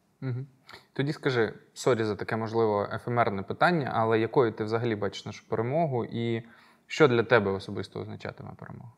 Тоді 0.92 1.12
скажи, 1.12 1.54
sorry 1.74 2.04
за 2.04 2.16
таке 2.16 2.36
можливо 2.36 2.88
ефемерне 2.92 3.42
питання, 3.42 3.90
але 3.94 4.20
якою 4.20 4.52
ти 4.52 4.64
взагалі 4.64 4.96
бачиш 4.96 5.26
нашу 5.26 5.48
перемогу, 5.48 6.04
і 6.04 6.42
що 6.86 7.08
для 7.08 7.22
тебе 7.22 7.50
особисто 7.50 8.00
означатиме 8.00 8.50
перемога? 8.56 8.92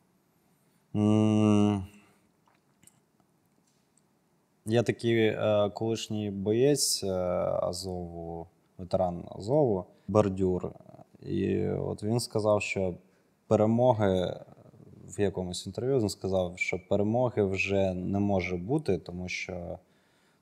Є 4.67 4.83
такий 4.83 5.19
е, 5.19 5.71
колишній 5.75 6.31
боєць 6.31 7.05
е, 7.05 7.11
Азову, 7.63 8.47
ветеран 8.79 9.25
Азову, 9.31 9.87
Бордюр. 10.09 10.71
І 11.23 11.69
от 11.69 12.03
він 12.03 12.21
сказав, 12.21 12.63
що 12.63 12.95
перемоги 13.47 14.41
в 15.17 15.21
якомусь 15.21 15.67
інтерв'ю 15.67 16.01
він 16.01 16.09
сказав, 16.09 16.59
що 16.59 16.81
перемоги 16.89 17.43
вже 17.43 17.95
не 17.95 18.19
може 18.19 18.57
бути, 18.57 18.99
тому 18.99 19.29
що, 19.29 19.79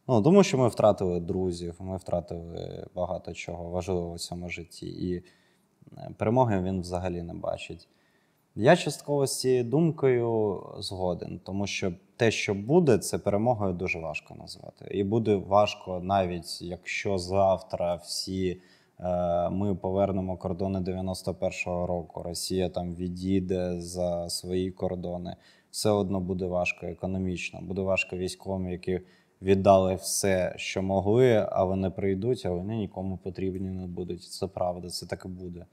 ну, 0.09 0.23
тому 0.23 0.43
що 0.43 0.59
ми 0.59 0.69
втратили 0.69 1.21
друзів, 1.21 1.75
ми 1.79 1.97
втратили 1.97 2.87
багато 2.95 3.33
чого 3.33 3.71
важливого 3.71 4.15
в 4.15 4.19
цьому 4.19 4.49
житті. 4.49 4.87
І 4.87 5.23
е, 5.97 6.11
перемоги 6.19 6.63
він 6.63 6.81
взагалі 6.81 7.23
не 7.23 7.35
бачить. 7.35 7.89
Я 8.59 8.77
частково 8.77 9.27
з 9.27 9.41
цією 9.41 9.65
думкою 9.65 10.63
згоден, 10.79 11.41
тому 11.45 11.67
що 11.67 11.93
те, 12.17 12.31
що 12.31 12.55
буде, 12.55 12.99
це 12.99 13.19
перемогою 13.19 13.73
дуже 13.73 13.99
важко 13.99 14.35
назвати. 14.35 14.89
І 14.91 15.05
буде 15.05 15.35
важко, 15.35 16.01
навіть 16.01 16.63
якщо 16.63 17.19
завтра 17.19 17.95
всі 17.95 18.61
е, 19.01 19.51
ми 19.51 19.75
повернемо 19.75 20.37
кордони 20.37 20.79
91-го 20.79 21.87
року, 21.87 22.23
Росія 22.23 22.69
там 22.69 22.95
відійде 22.95 23.81
за 23.81 24.29
свої 24.29 24.71
кордони. 24.71 25.37
Все 25.71 25.91
одно 25.91 26.21
буде 26.21 26.47
важко 26.47 26.87
економічно, 26.87 27.61
буде 27.63 27.83
важко 27.83 28.17
військовим, 28.17 28.69
які 28.71 29.01
віддали 29.43 29.95
все, 29.95 30.55
що 30.57 30.83
могли, 30.83 31.47
а 31.51 31.65
вони 31.65 31.91
прийдуть, 31.91 32.47
а 32.47 32.51
вони 32.51 32.77
нікому 32.77 33.17
потрібні 33.17 33.69
не 33.69 33.87
будуть. 33.87 34.23
Це 34.23 34.47
правда, 34.47 34.91
це 34.91 35.07
так 35.07 35.23
і 35.25 35.29
буде. 35.29 35.67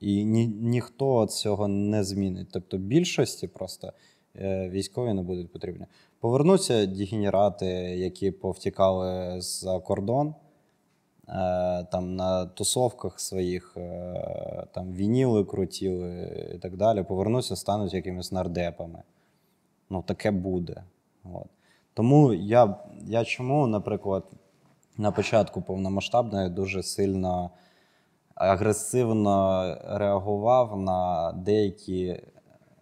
І 0.00 0.24
ні, 0.24 0.46
ніхто 0.46 1.26
цього 1.26 1.68
не 1.68 2.04
змінить. 2.04 2.48
Тобто 2.52 2.78
більшості 2.78 3.48
просто 3.48 3.92
е, 4.36 4.68
військові 4.68 5.12
не 5.12 5.22
будуть 5.22 5.52
потрібні. 5.52 5.86
Повернуться 6.20 6.86
дегенерати, 6.86 7.66
які 7.96 8.30
повтікали 8.30 9.40
за 9.40 9.80
кордон, 9.80 10.28
е, 10.28 10.34
там 11.84 12.16
на 12.16 12.46
тусовках 12.46 13.20
своїх 13.20 13.74
е, 13.76 14.66
там 14.72 14.92
вініли 14.92 15.44
крутіли 15.44 16.52
і 16.54 16.58
так 16.58 16.76
далі. 16.76 17.02
Повернуться, 17.02 17.56
стануть 17.56 17.94
якимись 17.94 18.32
нардепами. 18.32 19.02
Ну, 19.90 20.02
таке 20.02 20.30
буде. 20.30 20.82
От. 21.24 21.46
Тому 21.96 22.34
я, 22.34 22.76
я 23.06 23.24
чому, 23.24 23.66
наприклад, 23.66 24.24
на 24.96 25.12
початку 25.12 25.62
повномасштабної 25.62 26.50
дуже 26.50 26.82
сильно 26.82 27.50
агресивно 28.34 29.64
реагував 29.84 30.80
на 30.80 31.32
деякі 31.32 32.22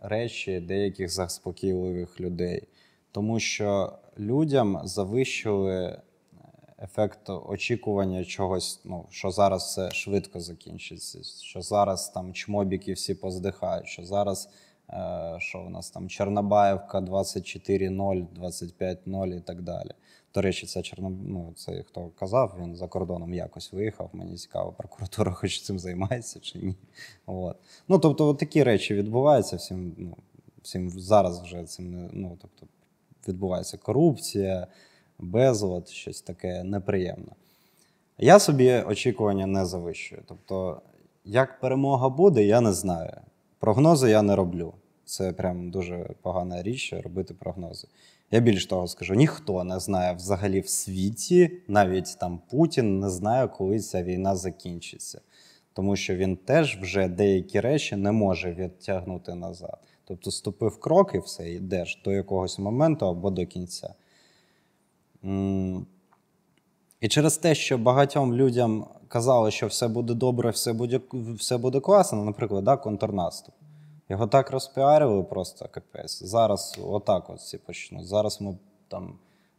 речі 0.01 0.61
деяких 0.61 1.11
заспокійливих 1.13 2.21
людей, 2.21 2.69
тому 3.13 3.41
що 3.41 3.93
людям 4.19 4.81
завищили 4.85 6.01
ефект 6.83 7.31
очікування 7.31 8.25
чогось, 8.25 8.81
ну, 8.85 9.07
що 9.11 9.31
зараз 9.31 9.63
все 9.63 9.91
швидко 9.91 10.41
закінчиться, 10.41 11.19
що 11.43 11.63
зараз 11.63 12.09
там 12.09 12.33
чмобіки 12.33 12.93
всі 12.93 13.15
поздихають, 13.15 13.87
що 13.87 14.05
зараз. 14.05 14.49
Е, 14.91 15.37
Що 15.39 15.61
у 15.61 15.71
нас 15.71 15.91
там 15.91 16.09
Чорнобаївка 16.09 17.01
24-0, 17.01 18.27
25-0 18.41 19.37
і 19.37 19.41
так 19.41 19.63
далі. 19.63 19.91
До 20.35 20.43
речі, 20.43 20.67
це 20.67 20.83
Чорно... 20.83 21.11
ну, 21.11 21.53
це 21.57 21.83
хто 21.83 22.11
казав, 22.19 22.57
він 22.63 22.77
за 22.77 22.89
кордоном 22.89 23.35
якось 23.35 23.73
виїхав. 23.73 24.11
Мені 24.13 24.37
цікаво, 24.37 24.73
прокуратура 24.73 25.33
хоч 25.35 25.63
цим 25.63 25.79
займається 25.79 26.41
чи 26.41 26.59
ні. 26.59 26.75
От. 27.27 27.57
Ну, 27.89 27.99
тобто, 27.99 28.29
от 28.29 28.39
такі 28.39 28.63
речі 28.63 28.95
відбуваються 28.95 29.57
всім. 29.57 29.95
Ну, 29.99 30.17
всім 30.63 30.91
зараз 30.91 31.43
вже 31.43 31.65
цим 31.65 32.11
ну, 32.13 32.39
тобто, 32.41 32.67
відбувається 33.29 33.79
корупція, 33.79 34.67
безлад, 35.19 35.89
щось 35.89 36.23
таке 36.23 36.63
неприємне. 36.65 37.33
Я 38.19 38.39
собі 38.39 38.73
очікування 38.73 39.47
не 39.47 39.67
завищую. 39.67 40.23
Тобто, 40.29 40.83
як 41.25 41.61
перемога 41.61 42.09
буде, 42.09 42.45
я 42.45 42.61
не 42.61 42.73
знаю. 42.73 43.21
Прогнози 43.65 44.11
я 44.11 44.23
не 44.23 44.37
роблю. 44.37 44.75
Це 45.05 45.33
прям 45.33 45.71
дуже 45.71 46.11
погана 46.23 46.63
річ 46.63 46.93
робити 46.93 47.35
прогнози. 47.35 47.89
Я 48.31 48.41
більш 48.41 48.67
того 48.67 48.87
скажу: 48.87 49.15
ніхто 49.15 49.65
не 49.65 49.81
знає 49.81 50.13
взагалі 50.13 50.61
в 50.61 50.69
світі, 50.69 51.51
навіть 51.69 52.19
там 52.21 52.41
Путін 52.51 53.01
не 53.01 53.11
знає, 53.11 53.49
коли 53.49 53.81
ця 53.81 54.03
війна 54.03 54.37
закінчиться. 54.37 55.21
Тому 55.73 55.97
що 55.97 56.17
він 56.17 56.37
теж 56.37 56.79
вже 56.81 57.09
деякі 57.09 57.61
речі 57.61 57.97
не 57.97 58.13
може 58.13 58.53
відтягнути 58.53 59.35
назад. 59.35 59.79
Тобто 60.05 60.31
ступив 60.31 60.81
крок 60.81 61.15
і 61.15 61.19
все, 61.19 61.53
йдеш 61.53 62.03
до 62.05 62.13
якогось 62.13 62.59
моменту 62.59 63.07
або 63.07 63.31
до 63.31 63.47
кінця. 63.47 63.95
І 67.05 67.09
через 67.09 67.39
те, 67.39 67.55
що 67.55 67.79
багатьом 67.79 68.35
людям 68.35 68.87
казали, 69.09 69.51
що 69.51 69.67
все 69.67 69.89
буде 69.89 70.15
добре, 70.15 70.51
все 70.51 70.73
буде, 70.73 71.01
все 71.13 71.59
буде 71.59 71.81
класно, 71.81 72.25
наприклад, 72.25 72.65
да, 72.65 72.77
контрнаступ. 72.77 73.55
Його 74.09 74.27
так 74.27 74.51
розпіарили 74.51 75.23
просто 75.23 75.69
капець. 75.71 76.23
Зараз 76.23 76.79
отак 76.85 77.31
от 77.31 77.39
всі 77.39 77.59
почнуть. 77.59 78.07
Зараз 78.07 78.41
ми 78.41 78.57
там 78.89 79.15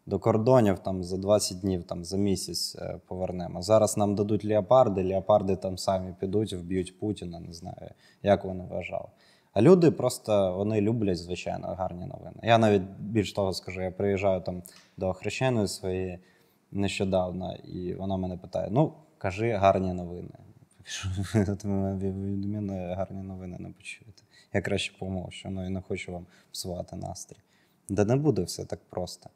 до 0.06 0.20
кордонів 0.20 0.80
там, 0.80 1.04
за 1.04 1.18
20 1.18 1.60
днів, 1.60 1.84
там, 1.84 2.06
за 2.06 2.18
місяць 2.18 2.76
е, 2.80 3.00
повернемо. 3.08 3.62
Зараз 3.62 3.98
нам 3.98 4.16
дадуть 4.16 4.46
леопарди, 4.46 5.04
леопарди 5.04 5.56
там 5.56 5.78
самі 5.78 6.14
підуть, 6.20 6.54
вб'ють 6.54 7.00
Путіна, 7.00 7.40
не 7.40 7.54
знаю, 7.54 7.90
як 8.24 8.46
вони 8.46 8.64
вважали. 8.70 9.08
А 9.54 9.62
люди 9.62 9.92
просто 9.92 10.54
вони 10.58 10.82
люблять, 10.82 11.18
звичайно, 11.18 11.68
гарні 11.68 12.06
новини. 12.06 12.40
Я 12.44 12.58
навіть 12.58 12.84
більш 13.00 13.34
того 13.34 13.54
скажу, 13.54 13.82
я 13.82 13.92
приїжджаю 13.92 14.42
там 14.42 14.64
до 14.98 15.14
хрещеної 15.14 15.68
своєї 15.68 16.20
нещодавно, 16.72 17.56
і 17.56 17.94
вона 17.94 18.18
мене 18.18 18.38
питає: 18.38 18.68
ну, 18.72 18.94
кажи 19.18 19.52
гарні 19.52 19.94
новини. 19.94 20.30
Від 21.36 22.46
мене 22.46 22.96
гарні 22.96 23.22
новини 23.22 23.58
не 23.60 23.70
почуєте. 23.70 24.24
Я 24.54 24.62
краще 24.62 24.98
помовчу, 25.00 25.50
ну 25.50 25.66
і 25.66 25.70
не 25.70 25.82
хочу 25.82 26.12
вам 26.12 26.26
псувати 26.52 26.96
настрій. 26.96 27.38
Да 27.90 28.06
не 28.06 28.16
буде 28.16 28.42
все 28.44 28.66
так 28.66 28.80
просто. 28.90 29.30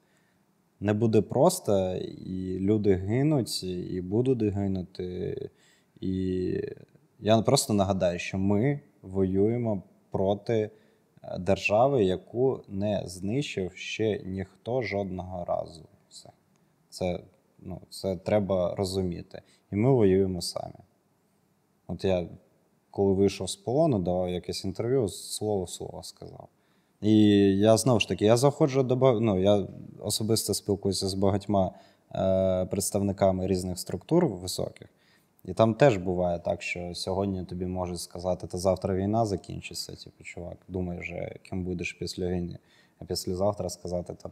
Не 0.79 0.93
буде 0.93 1.21
просто, 1.21 1.95
і 1.95 2.59
люди 2.59 2.95
гинуть, 2.95 3.63
і 3.63 4.01
будуть 4.01 4.53
гинути. 4.53 5.49
І 6.01 6.53
я 7.19 7.41
просто 7.41 7.73
нагадаю, 7.73 8.19
що 8.19 8.37
ми 8.37 8.79
воюємо 9.01 9.83
проти 10.11 10.53
е, 11.23 11.39
держави, 11.39 12.03
яку 12.03 12.63
не 12.67 13.03
знищив 13.05 13.71
ще 13.75 14.19
ніхто 14.25 14.81
жодного 14.81 15.45
разу. 15.45 15.87
Це, 16.89 17.19
ну, 17.59 17.81
це 17.89 18.15
треба 18.15 18.75
розуміти. 18.75 19.41
І 19.71 19.75
ми 19.75 19.93
воюємо 19.93 20.41
самі. 20.41 20.73
От 21.87 22.05
я, 22.05 22.27
коли 22.91 23.13
вийшов 23.13 23.49
з 23.49 23.55
полону, 23.55 23.99
давав 23.99 24.29
якесь 24.29 24.65
інтерв'ю, 24.65 25.07
слово 25.09 25.63
в 25.63 25.69
слово 25.69 26.03
сказав. 26.03 26.47
І 27.01 27.27
я 27.57 27.77
знову 27.77 27.99
ж 27.99 28.07
таки, 28.07 28.25
я 28.25 28.37
заходжу 28.37 28.81
до 28.81 29.19
ну, 29.19 29.39
я 29.39 29.67
особисто 29.99 30.53
спілкуюся 30.53 31.07
з 31.07 31.13
багатьма 31.13 31.71
е, 32.15 32.65
представниками 32.65 33.47
різних 33.47 33.79
структур 33.79 34.27
високих. 34.27 34.87
І 35.45 35.53
там 35.53 35.73
теж 35.73 35.97
буває 35.97 36.39
так, 36.39 36.61
що 36.61 36.95
сьогодні 36.95 37.45
тобі 37.45 37.65
можуть 37.65 37.99
сказати, 37.99 38.47
та 38.47 38.57
завтра 38.57 38.95
війна 38.95 39.25
закінчиться. 39.25 39.95
Типу, 39.95 40.23
чувак, 40.23 40.57
думай 40.67 40.99
вже, 40.99 41.35
ким 41.43 41.63
будеш 41.63 41.93
після 41.93 42.27
війни. 42.27 42.57
А 42.99 43.05
післязавтра 43.05 43.69
сказати, 43.69 44.13
та 44.13 44.29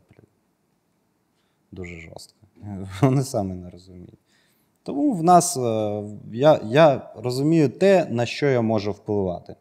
дуже 1.71 1.99
жорстко. 1.99 2.46
Вони 3.01 3.23
самі 3.23 3.53
не 3.53 3.69
розуміють. 3.69 4.19
Тому 4.83 5.13
в 5.13 5.23
нас 5.23 5.57
е, 5.57 6.03
я, 6.33 6.59
я 6.65 7.11
розумію 7.15 7.69
те, 7.69 8.05
на 8.09 8.25
що 8.25 8.47
я 8.47 8.61
можу 8.61 8.91
впливати. 8.91 9.55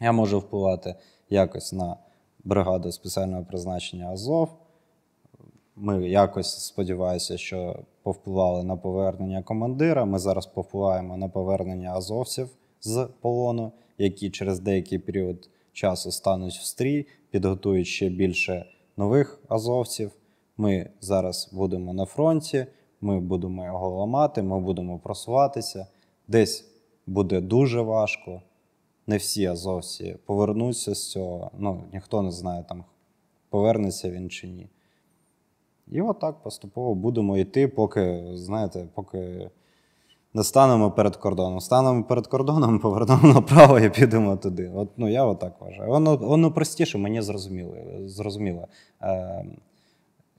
Я 0.00 0.12
можу 0.12 0.38
впливати 0.38 0.94
якось 1.30 1.72
на 1.72 1.96
бригаду 2.44 2.92
спеціального 2.92 3.44
призначення 3.44 4.10
Азов. 4.10 4.48
Ми 5.76 6.08
якось 6.08 6.64
сподіваюся, 6.64 7.38
що 7.38 7.78
повпливали 8.02 8.64
на 8.64 8.76
повернення 8.76 9.42
командира. 9.42 10.04
Ми 10.04 10.18
зараз 10.18 10.46
повпливаємо 10.46 11.16
на 11.16 11.28
повернення 11.28 11.92
азовців 11.94 12.48
з 12.80 13.08
полону, 13.20 13.72
які 13.98 14.30
через 14.30 14.60
деякий 14.60 14.98
період 14.98 15.48
часу 15.72 16.12
стануть 16.12 16.54
в 16.54 16.64
стрій, 16.64 17.06
підготують 17.30 17.86
ще 17.86 18.08
більше 18.08 18.66
нових 18.96 19.38
азовців. 19.48 20.10
Ми 20.56 20.90
зараз 21.00 21.50
будемо 21.52 21.94
на 21.94 22.04
фронті, 22.04 22.66
ми 23.00 23.20
будемо 23.20 23.64
його 23.64 23.90
ламати, 23.90 24.42
ми 24.42 24.60
будемо 24.60 24.98
просуватися. 24.98 25.86
Десь 26.28 26.68
буде 27.06 27.40
дуже 27.40 27.80
важко. 27.80 28.42
Не 29.06 29.16
всі 29.16 29.46
азовці 29.46 30.16
повернуться 30.26 30.94
з 30.94 31.10
цього. 31.10 31.50
Ну, 31.58 31.84
ніхто 31.92 32.22
не 32.22 32.30
знає, 32.30 32.64
там 32.68 32.84
повернеться 33.50 34.10
він 34.10 34.30
чи 34.30 34.48
ні. 34.48 34.68
І 35.88 36.00
отак 36.00 36.42
поступово 36.42 36.94
будемо 36.94 37.38
йти, 37.38 37.68
поки, 37.68 38.30
знаєте, 38.34 38.88
поки 38.94 39.50
не 40.34 40.44
станемо 40.44 40.90
перед 40.90 41.16
кордоном. 41.16 41.60
Станемо 41.60 42.04
перед 42.04 42.26
кордоном, 42.26 42.78
повернемо 42.82 43.28
направо 43.34 43.78
і 43.78 43.90
підемо 43.90 44.36
туди. 44.36 44.72
От, 44.74 44.88
ну, 44.96 45.08
я 45.08 45.24
отак 45.24 45.60
вважаю. 45.60 45.90
Воно, 45.90 46.16
воно 46.16 46.52
простіше, 46.52 46.98
мені 46.98 47.22
зрозуміло. 47.22 47.74
зрозуміло. 48.06 48.68
Е, 49.02 49.44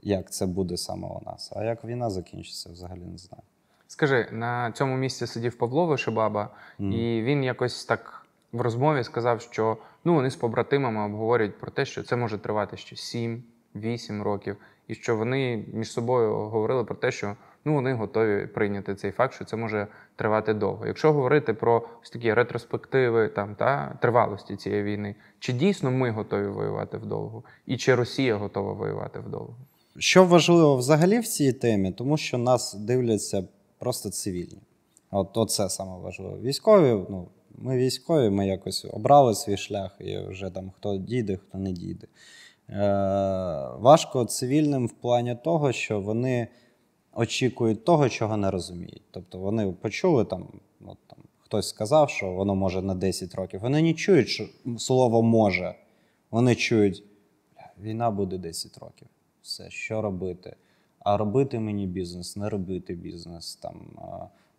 як 0.05 0.31
це 0.31 0.45
буде 0.45 0.77
саме 0.77 1.07
у 1.07 1.21
нас. 1.25 1.53
А 1.55 1.63
як 1.63 1.83
війна 1.85 2.09
закінчиться, 2.09 2.69
взагалі 2.69 2.99
не 2.99 3.17
знаю. 3.17 3.43
Скажи, 3.87 4.27
на 4.31 4.71
цьому 4.71 4.95
місці 4.97 5.27
сидів 5.27 5.57
Павло 5.57 5.85
Вишибаба, 5.85 6.49
Мгм. 6.79 6.91
і 6.91 7.21
він 7.23 7.43
якось 7.43 7.85
так 7.85 8.25
в 8.51 8.61
розмові 8.61 9.03
сказав, 9.03 9.41
що 9.41 9.77
ну 10.05 10.13
вони 10.13 10.29
з 10.29 10.35
побратимами 10.35 11.05
обговорюють 11.05 11.59
про 11.59 11.71
те, 11.71 11.85
що 11.85 12.03
це 12.03 12.15
може 12.15 12.37
тривати 12.37 12.77
ще 12.77 12.95
7-8 12.95 14.23
років, 14.23 14.57
і 14.87 14.95
що 14.95 15.15
вони 15.15 15.65
між 15.73 15.91
собою 15.91 16.33
говорили 16.35 16.83
про 16.83 16.95
те, 16.95 17.11
що 17.11 17.35
ну 17.65 17.73
вони 17.73 17.93
готові 17.93 18.47
прийняти 18.47 18.95
цей 18.95 19.11
факт, 19.11 19.33
що 19.33 19.45
це 19.45 19.57
може 19.57 19.87
тривати 20.15 20.53
довго. 20.53 20.87
Якщо 20.87 21.13
говорити 21.13 21.53
про 21.53 21.87
ось 22.03 22.09
такі 22.09 22.33
ретроспективи 22.33 23.27
там 23.27 23.55
та 23.55 23.97
тривалості 24.01 24.55
цієї 24.55 24.83
війни, 24.83 25.15
чи 25.39 25.53
дійсно 25.53 25.91
ми 25.91 26.09
готові 26.11 26.47
воювати 26.47 26.97
вдовго, 26.97 27.43
і 27.65 27.77
чи 27.77 27.95
Росія 27.95 28.35
готова 28.35 28.73
воювати 28.73 29.19
вдовго? 29.19 29.55
Що 29.97 30.25
важливо 30.25 30.75
взагалі 30.75 31.19
в 31.19 31.27
цій 31.27 31.53
темі, 31.53 31.91
тому 31.91 32.17
що 32.17 32.37
нас 32.37 32.73
дивляться 32.73 33.43
просто 33.79 34.09
цивільні. 34.09 34.61
От, 35.11 35.37
от 35.37 35.51
це 35.51 35.69
саме 35.69 35.97
важливо. 35.97 36.37
Військові, 36.39 37.05
ну, 37.09 37.27
ми 37.57 37.77
військові, 37.77 38.29
ми 38.29 38.47
якось 38.47 38.85
обрали 38.91 39.35
свій 39.35 39.57
шлях, 39.57 39.97
і 39.99 40.17
вже 40.17 40.49
там 40.49 40.71
хто 40.75 40.97
дійде, 40.97 41.37
хто 41.37 41.57
не 41.57 41.71
дійде. 41.71 42.07
Е, 42.69 42.75
важко 43.79 44.25
цивільним 44.25 44.87
в 44.87 44.91
плані 44.91 45.37
того, 45.43 45.71
що 45.71 46.01
вони 46.01 46.47
очікують 47.13 47.85
того, 47.85 48.09
чого 48.09 48.37
не 48.37 48.51
розуміють. 48.51 49.03
Тобто 49.11 49.39
вони 49.39 49.71
почули 49.71 50.25
там, 50.25 50.47
от, 50.85 50.97
там 51.07 51.19
хтось 51.39 51.69
сказав, 51.69 52.09
що 52.09 52.31
воно 52.31 52.55
може 52.55 52.81
на 52.81 52.95
10 52.95 53.35
років. 53.35 53.59
Вони 53.59 53.81
не 53.81 53.93
чують 53.93 54.29
що 54.29 54.45
слово 54.77 55.23
може. 55.23 55.75
Вони 56.31 56.55
чують, 56.55 57.03
війна 57.81 58.11
буде 58.11 58.37
10 58.37 58.77
років. 58.77 59.07
Все, 59.45 59.69
що 59.69 60.01
робити? 60.01 60.55
А 60.99 61.17
робити 61.17 61.59
мені 61.59 61.87
бізнес, 61.87 62.37
не 62.37 62.49
робити 62.49 62.93
бізнес, 62.93 63.55
там, 63.55 63.75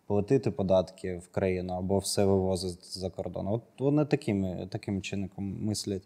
платити 0.05 0.51
податки 0.51 1.17
в 1.17 1.27
країну 1.27 1.73
або 1.73 1.97
все 1.97 2.25
вивозити 2.25 2.83
за 2.83 3.09
кордон. 3.09 3.47
От 3.47 3.61
вони 3.79 4.05
такими, 4.05 4.67
таким 4.71 5.01
чинником 5.01 5.65
мислять. 5.65 6.03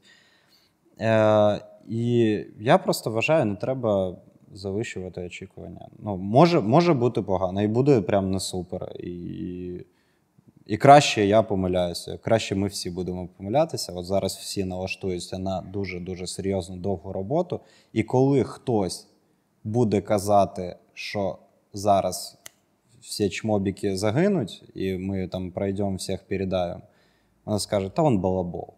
Е, 0.99 1.61
і 1.89 2.45
я 2.59 2.77
просто 2.77 3.11
вважаю, 3.11 3.45
не 3.45 3.55
треба 3.55 4.17
завищувати 4.53 5.25
очікування. 5.25 5.87
Ну, 5.99 6.17
може, 6.17 6.61
може 6.61 6.93
бути 6.93 7.21
погано, 7.21 7.61
і 7.61 7.67
буде 7.67 8.01
прям 8.01 8.31
не 8.31 8.39
супер. 8.39 8.95
І, 8.99 9.11
і 9.11 9.85
краще 10.77 11.25
я 11.25 11.43
помиляюся. 11.43 12.17
Краще 12.17 12.55
ми 12.55 12.67
всі 12.67 12.89
будемо 12.89 13.27
помилятися. 13.37 13.93
От 13.93 14.05
зараз 14.05 14.35
всі 14.35 14.63
налаштуються 14.63 15.37
на 15.37 15.61
дуже-дуже 15.61 16.27
серйозну 16.27 16.75
довгу 16.75 17.13
роботу. 17.13 17.59
І 17.93 18.03
коли 18.03 18.43
хтось 18.43 19.07
буде 19.63 20.01
казати, 20.01 20.75
що 20.93 21.37
зараз 21.73 22.37
всі 23.01 23.29
чмобіки 23.29 23.97
загинуть, 23.97 24.63
і 24.75 24.93
ми 24.93 25.27
там 25.27 25.51
пройдемо 25.51 25.95
всіх 25.95 26.23
передаємо, 26.23 26.81
вона 27.45 27.59
скаже, 27.59 27.89
та 27.89 28.01
он 28.01 28.19
балабол. 28.19 28.73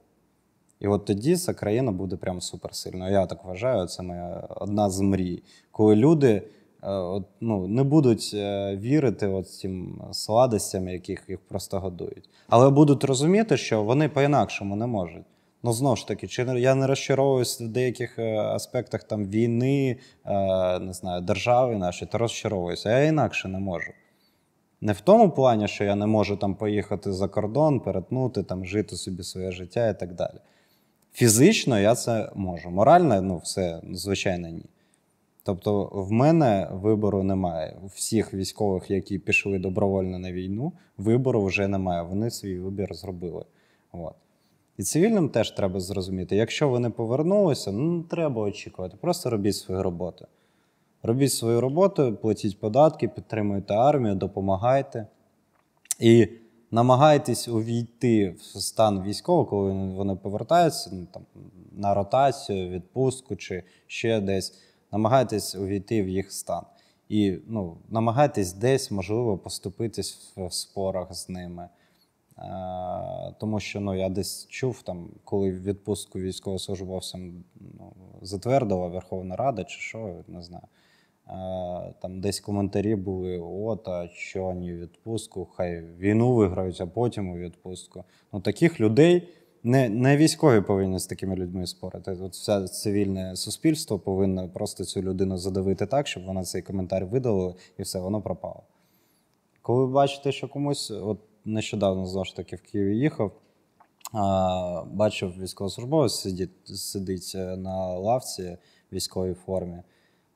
І 0.80 0.88
от 0.88 1.06
тоді 1.06 1.36
ця 1.36 1.54
країна 1.54 1.91
буде 1.91 2.16
прям 2.16 2.41
суперсильною. 2.41 3.12
Я 3.12 3.26
так 3.26 3.46
вважаю, 3.46 3.88
це 3.88 4.04
моя 4.04 4.48
одна 4.50 4.89
з 4.89 5.00
мрій. 5.00 5.44
Коли 5.72 5.96
люди 5.96 6.41
от, 6.92 7.24
ну, 7.42 7.68
не 7.68 7.84
будуть 7.84 8.32
е, 8.34 8.76
вірити 8.76 9.28
от 9.28 9.50
цим 9.50 10.02
сладостям, 10.12 10.88
яких 10.88 11.24
їх 11.28 11.40
просто 11.40 11.80
годують. 11.80 12.30
Але 12.50 12.70
будуть 12.70 13.04
розуміти, 13.04 13.58
що 13.58 13.84
вони 13.84 14.10
по-інакшому 14.10 14.76
не 14.76 14.88
можуть. 14.88 15.26
Ну, 15.64 15.74
знову 15.74 15.96
ж 15.96 16.08
таки, 16.08 16.28
чи 16.28 16.44
я 16.44 16.76
не 16.76 16.88
розчаровуюсь 16.88 17.62
в 17.62 17.68
деяких 17.68 18.20
е, 18.20 18.38
аспектах 18.38 19.04
там, 19.04 19.26
війни, 19.26 19.98
е, 20.26 20.80
не 20.80 20.94
знаю, 20.94 21.22
держави 21.22 21.76
нашої, 21.76 22.12
то 22.12 22.18
розчаровуюся. 22.18 23.00
Я 23.00 23.06
інакше 23.06 23.48
не 23.48 23.60
можу. 23.60 23.92
Не 24.82 24.94
в 24.94 25.02
тому 25.02 25.30
плані, 25.30 25.68
що 25.68 25.84
я 25.84 25.96
не 25.96 26.06
можу 26.06 26.38
там 26.38 26.56
поїхати 26.56 27.14
за 27.14 27.28
кордон, 27.28 27.80
перетнути, 27.80 28.44
там, 28.44 28.66
жити 28.66 28.96
собі 28.96 29.24
своє 29.24 29.52
життя 29.52 29.90
і 29.90 30.00
так 30.00 30.14
далі. 30.14 30.38
Фізично 31.14 31.80
я 31.80 31.96
це 31.96 32.32
можу. 32.36 32.70
Морально, 32.70 33.22
ну, 33.22 33.38
все, 33.38 33.82
звичайно, 33.94 34.50
ні. 34.50 34.66
Тобто, 35.46 35.89
в 35.94 36.12
мене 36.12 36.70
вибору 36.72 37.24
немає. 37.24 37.78
У 37.84 37.88
всіх 37.88 38.34
військових, 38.34 38.91
які 38.91 39.20
пішли 39.20 39.60
добровольно 39.60 40.20
на 40.20 40.32
війну, 40.32 40.74
вибору 40.98 41.44
вже 41.44 41.68
немає. 41.68 42.02
Вони 42.02 42.32
свій 42.32 42.60
вибір 42.60 42.94
зробили. 42.94 43.46
От. 43.91 44.14
І 44.78 44.84
цивільним 44.84 45.30
теж 45.30 45.52
треба 45.52 45.80
зрозуміти, 45.80 46.36
якщо 46.36 46.70
вони 46.70 46.89
повернулися, 46.89 47.72
ну 47.72 47.91
не 47.91 48.04
треба 48.04 48.41
очікувати. 48.41 48.98
Просто 49.02 49.30
робіть 49.30 49.56
свою 49.56 49.84
роботу. 49.84 50.28
Робіть 51.04 51.34
свою 51.34 51.62
роботу, 51.62 52.18
платіть 52.22 52.60
податки, 52.60 53.08
підтримуйте 53.08 53.74
армію, 53.74 54.16
допомагайте. 54.16 55.08
І 56.00 56.28
намагайтесь 56.72 57.48
увійти 57.48 58.30
в 58.30 58.41
стан 58.41 59.04
військового, 59.04 59.46
коли 59.46 59.72
вони 59.72 60.16
повертаються 60.16 60.89
ну, 60.94 61.08
там, 61.12 61.24
на 61.72 61.94
ротацію, 61.94 62.70
відпустку 62.70 63.36
чи 63.36 63.64
ще 63.88 64.22
десь. 64.22 64.60
Намагайтесь 64.94 65.56
увійти 65.56 66.04
в 66.04 66.10
їх 66.10 66.32
стан. 66.32 66.64
І 67.10 67.38
ну, 67.48 67.78
намагайтесь 67.89 68.54
десь, 68.54 68.91
можливо, 68.91 69.38
поступитись 69.38 70.34
в, 70.38 70.52
спорах 70.52 71.14
з 71.14 71.30
ними. 71.30 71.70
Е, 72.38 73.34
тому 73.39 73.60
що 73.60 73.80
ну, 73.80 73.96
я 73.96 74.10
десь 74.10 74.48
чув, 74.48 74.82
там, 74.82 75.10
коли 75.24 75.52
відпустку 75.52 76.20
військовослужбовцям 76.20 77.44
ну, 77.80 77.94
затвердила 78.22 78.88
Верховна 78.88 79.36
Рада 79.36 79.64
чи 79.64 79.80
що, 79.80 80.16
не 80.28 80.41
знаю. 80.41 80.64
Е, 81.28 81.94
Там 82.02 82.22
десь 82.22 82.39
коментарі 82.39 82.96
були: 82.96 83.39
от, 83.39 83.88
а 83.88 84.08
що 84.08 84.46
у 84.46 84.60
відпустку, 84.60 85.48
хай 85.56 85.82
війну 85.82 86.34
виграють, 86.34 86.82
а 86.82 86.86
потім 86.86 87.30
у 87.30 87.38
відпустку. 87.38 88.04
Ну, 88.34 88.41
таких 88.41 88.80
людей 88.80 89.30
не, 89.64 89.89
не 89.89 90.18
військові 90.18 90.61
повинні 90.61 90.99
з 90.99 91.05
такими 91.05 91.36
людьми 91.36 91.68
спорити. 91.68 92.11
От 92.11 92.34
все 92.34 92.68
цивільне 92.68 93.36
суспільство 93.36 93.99
повинно 93.99 94.49
просто 94.49 94.86
цю 94.86 95.01
людину 95.01 95.38
задавити 95.38 95.86
так, 95.86 96.07
щоб 96.07 96.26
вона 96.26 96.43
цей 96.43 96.61
коментар 96.61 97.05
видалила, 97.05 97.55
і 97.78 97.84
все, 97.84 97.99
воно 97.99 98.22
пропало. 98.22 98.64
Коли 99.61 99.86
ви 99.86 99.91
бачите, 99.91 100.32
що 100.32 100.47
комусь, 100.47 100.91
от 100.91 101.20
нещодавно 101.45 102.05
знову 102.05 102.26
ж 102.26 102.36
таки 102.36 102.55
в 102.55 102.61
Києві 102.61 102.97
їхав, 102.97 103.32
а, 104.14 104.84
бачив 104.91 105.34
військовослужбовець 105.39 106.14
сидить, 106.14 106.68
сидить 106.68 107.32
е, 107.36 107.57
на 107.57 107.88
лавці 107.88 108.57
в 108.91 108.95
військовій 108.95 109.34
формі. 109.34 109.78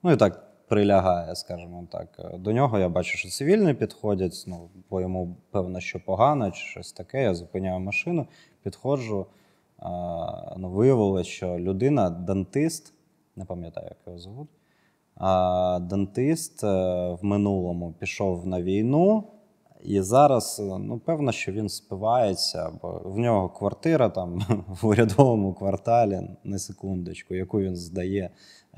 Ну 0.04 0.12
і 0.12 0.18
так 0.18 0.47
прилягає, 0.68 1.36
скажімо 1.36 1.88
так. 1.92 2.32
До 2.40 2.52
нього 2.52 2.80
я 2.80 2.90
бачу, 2.90 3.18
що 3.18 3.30
цивільні 3.30 3.74
підходять, 3.74 4.44
ну, 4.48 4.70
бо 4.90 5.02
йому 5.02 5.36
певно, 5.52 5.80
що 5.80 6.00
погано, 6.06 6.52
чи 6.52 6.66
щось 6.66 6.92
таке. 6.92 7.22
Я 7.24 7.34
зупиняю 7.36 7.80
машину, 7.80 8.28
підходжу. 8.64 9.26
А, 9.80 10.56
ну, 10.58 10.70
виявилося, 10.70 11.30
що 11.30 11.60
людина 11.60 12.10
дантист, 12.10 12.94
не 13.36 13.46
пам'ятаю, 13.46 13.88
як 13.90 13.98
його 14.08 14.20
звуть. 14.20 14.50
А 15.16 15.80
дантист 15.82 16.64
е, 16.64 16.68
в 17.12 17.20
минулому 17.22 17.94
пішов 18.00 18.48
на 18.48 18.62
війну, 18.62 19.24
і 19.84 20.02
зараз, 20.02 20.60
е, 20.60 20.78
ну, 20.78 21.00
певно, 21.00 21.32
що 21.32 21.52
він 21.52 21.70
спивається, 21.70 22.72
бо 22.82 23.02
в 23.06 23.20
нього 23.20 23.50
квартира 23.50 24.10
там 24.10 24.40
в 24.82 24.88
урядовому 24.88 25.54
кварталі, 25.54 26.22
на 26.44 26.60
секундочку, 26.60 27.36
яку 27.36 27.60
він 27.60 27.76
здає 27.76 28.30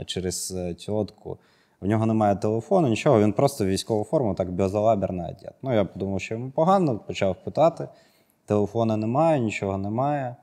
через 0.06 0.52
е, 0.58 0.74
тітку. 0.74 1.38
В 1.82 1.86
нього 1.88 2.06
немає 2.06 2.36
телефону, 2.36 2.88
нічого, 2.88 3.22
він 3.22 3.34
просто 3.34 3.66
військову 3.66 4.04
форму 4.04 4.36
так 4.36 4.52
безалаберно 4.52 5.24
одет. 5.24 5.54
Ну, 5.62 5.74
я 5.74 5.86
подумав, 5.86 6.22
що 6.22 6.34
йому 6.34 6.52
погано, 6.52 7.00
почав 7.00 7.44
питати. 7.44 7.88
Телефона 8.46 8.98
немає, 8.98 9.40
нічого 9.40 9.78
немає. 9.78 10.36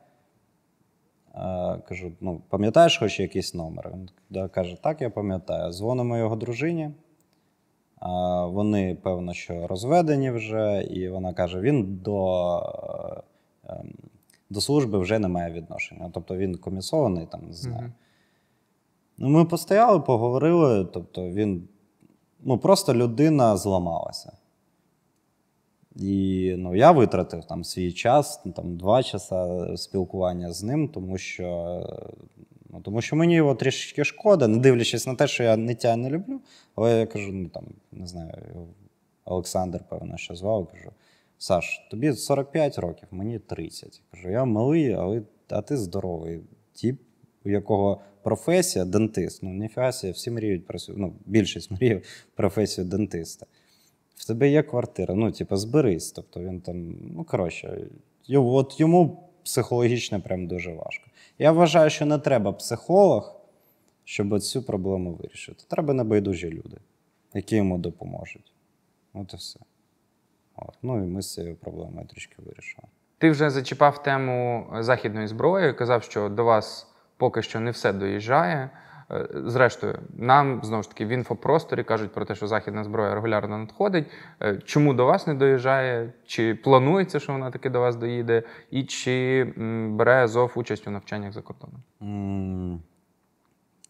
Е, 1.35 1.79
Кажу, 1.89 2.13
ну, 2.21 2.43
пам'ятаєш 2.49 2.99
хоч 2.99 3.21
якийсь 3.21 3.55
номер? 3.55 3.91
Він 3.95 4.09
да, 4.31 4.49
каже, 4.49 4.83
так, 4.83 5.03
я 5.03 5.11
пам'ятаю. 5.11 5.73
Дзвонимо 5.73 6.17
його 6.17 6.37
дружині. 6.37 6.91
Вони, 8.47 8.95
певно, 9.03 9.35
що 9.35 9.67
розведені 9.67 10.31
вже, 10.31 10.83
і 10.83 11.09
вона 11.09 11.35
каже: 11.35 11.61
він 11.61 11.97
до, 11.97 12.59
ем, 13.69 13.95
до 14.51 14.61
служби 14.61 14.99
вже 14.99 15.19
не 15.19 15.29
має 15.29 15.53
відношення. 15.53 16.11
Тобто 16.15 16.37
він 16.37 16.57
комісований, 16.59 17.27
там, 17.27 17.41
не 17.47 17.53
знаю. 17.53 17.93
Ну, 19.19 19.29
ми 19.29 19.45
постояли, 19.45 20.01
поговорили. 20.01 20.85
Тобто 20.85 21.29
він 21.29 21.69
ну, 22.41 22.59
просто 22.59 22.95
людина 22.95 23.57
зламалася. 23.57 24.33
І 25.97 26.55
ну, 26.59 26.77
я 26.77 26.93
витратив 26.93 27.45
там 27.45 27.65
свій 27.65 27.93
час, 27.93 28.41
ну, 28.45 28.53
там, 28.53 28.77
два 28.77 29.03
часа 29.03 29.67
спілкування 29.77 30.53
з 30.53 30.63
ним, 30.63 30.89
тому 30.89 31.19
що, 31.19 31.81
ну, 32.71 32.81
тому 32.81 33.01
що 33.01 33.17
мені 33.17 33.35
його 33.35 33.55
трішечки 33.55 34.05
шкода, 34.05 34.49
не 34.49 34.59
дивлячись 34.59 35.07
на 35.07 35.15
те, 35.15 35.27
що 35.27 35.43
я 35.43 35.57
ниття 35.57 35.97
не 35.97 36.11
люблю. 36.11 36.41
Але 36.75 37.01
я 37.01 37.07
кажу, 37.07 37.33
ну 37.33 37.49
там, 37.49 37.65
не 37.93 38.07
знаю, 38.07 38.33
Олександр, 39.25 39.81
певно, 39.89 40.17
що 40.17 40.35
звав, 40.35 40.67
кажу: 40.67 40.91
Саш, 41.39 41.87
тобі 41.91 42.13
45 42.13 42.79
років, 42.79 43.09
мені 43.11 43.39
30. 43.39 44.03
Кажу, 44.11 44.31
я 44.31 44.45
малий, 44.45 44.93
але 44.93 45.23
а 45.49 45.63
ти 45.63 45.77
здоровий. 45.77 46.41
Тіп 46.73 47.01
у 47.47 47.51
якого 47.51 48.01
професія 48.23 48.85
дентист. 48.85 49.43
Ну, 49.43 49.51
ніфіга 49.51 49.93
себе, 49.93 50.13
всі 50.13 50.31
мріють 50.31 50.67
про 50.67 50.79
ну, 50.89 51.13
більшість 51.27 51.71
мріє 51.81 52.03
професію 52.35 52.85
дентиста. 52.85 53.47
В 54.17 54.27
тебе 54.27 54.49
є 54.49 54.63
квартира, 54.63 55.15
ну, 55.15 55.33
типу, 55.33 55.57
зберись. 55.57 56.13
Тобто 56.13 56.41
він 56.41 56.61
там, 56.61 56.97
ну, 57.17 57.25
коротше, 57.25 57.87
от 58.31 58.81
йому 58.81 59.29
психологічно 59.45 60.21
прям 60.21 60.47
дуже 60.47 60.73
важко. 60.73 61.07
Я 61.39 61.53
вважаю, 61.53 61.91
що 61.91 62.07
не 62.07 62.19
треба 62.19 62.53
психолог, 62.53 63.41
щоб 64.05 64.41
цю 64.41 64.63
проблему 64.63 65.13
вирішити. 65.13 65.65
Треба 65.69 65.95
небайдужі 65.95 66.51
люди, 66.51 66.77
які 67.35 67.57
йому 67.57 67.79
допоможуть. 67.79 68.53
От 69.15 69.33
і 69.35 69.37
все. 69.37 69.61
От. 70.57 70.75
Ну 70.83 71.05
і 71.05 71.07
ми 71.07 71.23
з 71.23 71.35
цією 71.35 71.57
проблемою 71.57 72.07
трішки 72.07 72.37
вирішили. 72.39 72.89
Ти 73.19 73.31
вже 73.31 73.51
зачіпав 73.51 74.03
тему 74.03 74.67
західної 74.79 75.29
зброї, 75.29 75.75
казав, 75.75 76.03
що 76.03 76.29
до 76.29 76.45
вас 76.45 76.87
поки 77.17 77.43
що 77.43 77.61
не 77.61 77.71
все 77.71 77.93
доїжджає. 77.93 78.71
Е, 79.11 79.29
Зрештою, 79.47 79.99
нам 80.17 80.61
знову 80.65 80.83
ж 80.83 80.89
таки 80.89 81.07
в 81.07 81.09
інфопросторі 81.09 81.85
кажуть 81.85 82.13
про 82.13 82.25
те, 82.25 82.35
що 82.35 82.47
західна 82.47 82.85
зброя 82.85 83.15
регулярно 83.15 83.59
надходить. 83.59 84.07
Е, 84.43 84.59
Чому 84.65 84.95
до 84.95 85.07
вас 85.07 85.27
не 85.27 85.35
доїжджає? 85.35 86.13
Чи 86.27 86.55
планується, 86.55 87.21
що 87.21 87.33
вона 87.33 87.51
таки 87.51 87.71
до 87.71 87.81
вас 87.81 87.97
доїде? 87.97 88.43
І 88.71 88.85
чи 88.85 89.45
бере 89.91 90.25
Азов 90.25 90.53
участь 90.55 90.89
у 90.89 90.91
навчаннях 90.91 91.33
за 91.33 91.43
кордоном? 91.43 91.83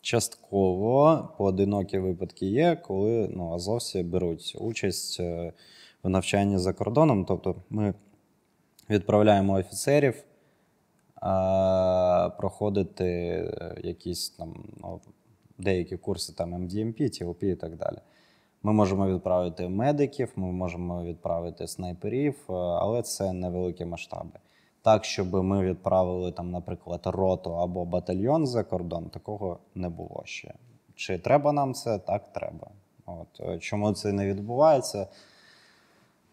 Частково 0.02 1.28
поодинокі 1.38 1.98
випадки 1.98 2.46
є, 2.46 2.76
коли 2.76 3.30
ну, 3.36 3.54
азовці 3.54 4.02
беруть 4.02 4.56
участь 4.60 5.20
е, 5.20 5.52
в 6.02 6.08
навчанні 6.08 6.58
за 6.58 6.72
кордоном. 6.72 7.24
Тобто 7.24 7.54
ми 7.70 7.94
відправляємо 8.90 9.52
офіцерів 9.52 10.14
проходити 12.38 13.04
якісь 13.84 14.30
там 14.30 14.64
ну, 14.82 15.00
деякі 15.58 15.96
курси 15.96 16.32
там 16.32 16.54
MDMP, 16.54 17.00
TLP 17.00 17.44
і 17.44 17.56
так 17.56 17.76
далі. 17.76 17.98
Ми 18.62 18.72
можемо 18.72 19.06
відправити 19.06 19.68
медиків, 19.68 20.32
ми 20.36 20.52
можемо 20.52 21.04
відправити 21.04 21.66
снайперів, 21.66 22.34
е, 22.48 22.52
але 22.52 23.02
це 23.02 23.32
невеликі 23.32 23.84
масштаби. 23.84 24.38
Так, 24.82 25.04
щоб 25.04 25.34
ми 25.34 25.62
відправили 25.62 26.32
там, 26.32 26.50
наприклад, 26.50 27.00
роту 27.04 27.56
або 27.56 27.84
батальйон 27.84 28.46
за 28.46 28.64
кордон, 28.64 29.10
такого 29.10 29.58
не 29.74 29.88
було 29.88 30.22
ще. 30.24 30.54
Чи 30.94 31.18
треба 31.18 31.52
нам 31.52 31.74
це? 31.74 31.98
Так, 31.98 32.32
треба. 32.32 32.70
От 33.06 33.40
е, 33.40 33.58
чому 33.58 33.92
це 33.92 34.12
не 34.12 34.26
відбувається? 34.26 35.06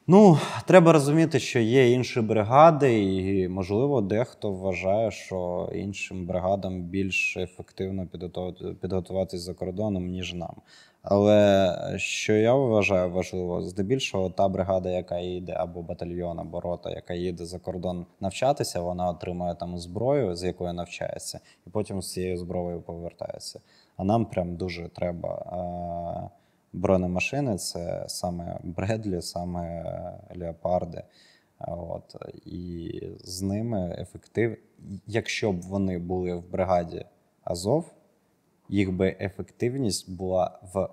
Ну, 0.08 0.38
треба 0.68 0.92
розуміти, 0.94 1.40
що 1.40 1.60
є 1.60 1.92
інші 1.92 2.22
бригади, 2.22 3.04
і, 3.04 3.48
можливо, 3.48 4.02
дехто 4.02 4.52
вважає, 4.52 5.12
що 5.12 5.70
іншим 5.76 6.26
бригадам 6.26 6.82
більш 6.82 7.38
ефективно 7.38 8.06
підготувати- 8.08 8.74
підготуватись 8.74 9.42
за 9.42 9.54
кордоном, 9.54 10.08
ніж 10.08 10.34
нам. 10.34 10.56
Але 11.02 11.76
що 11.98 12.34
я 12.34 12.54
вважаю 12.54 13.12
важливо, 13.12 13.62
здебільшого 13.62 14.30
та 14.30 14.48
бригада, 14.48 14.90
яка 14.90 15.20
їде, 15.20 15.54
або 15.54 15.82
батальйон, 15.82 16.40
або 16.40 16.60
рота, 16.62 16.90
яка 16.90 17.14
їде 17.14 17.46
за 17.46 17.60
кордон 17.60 18.06
навчатися, 18.20 18.80
вона 18.82 19.10
отримує 19.10 19.56
там 19.56 19.78
зброю, 19.78 20.36
з 20.36 20.44
якою 20.44 20.74
навчається, 20.74 21.40
і 21.68 21.70
потім 21.70 22.02
з 22.02 22.12
цією 22.14 22.38
зброєю 22.38 22.82
повертається. 22.82 23.60
А 23.98 24.04
нам 24.04 24.26
прям 24.26 24.56
дуже 24.56 24.90
треба. 24.90 25.30
е, 26.34 26.43
бронемашини 26.74 27.58
це 27.58 28.06
саме 28.08 28.60
Бредлі, 28.64 29.22
саме 29.22 29.84
Леопарди. 30.36 31.04
От. 31.60 32.16
І 32.46 33.02
з 33.24 33.42
ними 33.42 33.96
ефектив. 34.00 34.58
Якщо 35.08 35.52
б 35.52 35.62
вони 35.62 36.00
були 36.00 36.36
в 36.36 36.52
бригаді 36.52 37.06
Азов, 37.44 37.94
їх 38.70 38.92
би 38.92 39.18
ефективність 39.20 40.12
була 40.12 40.60
в 40.74 40.90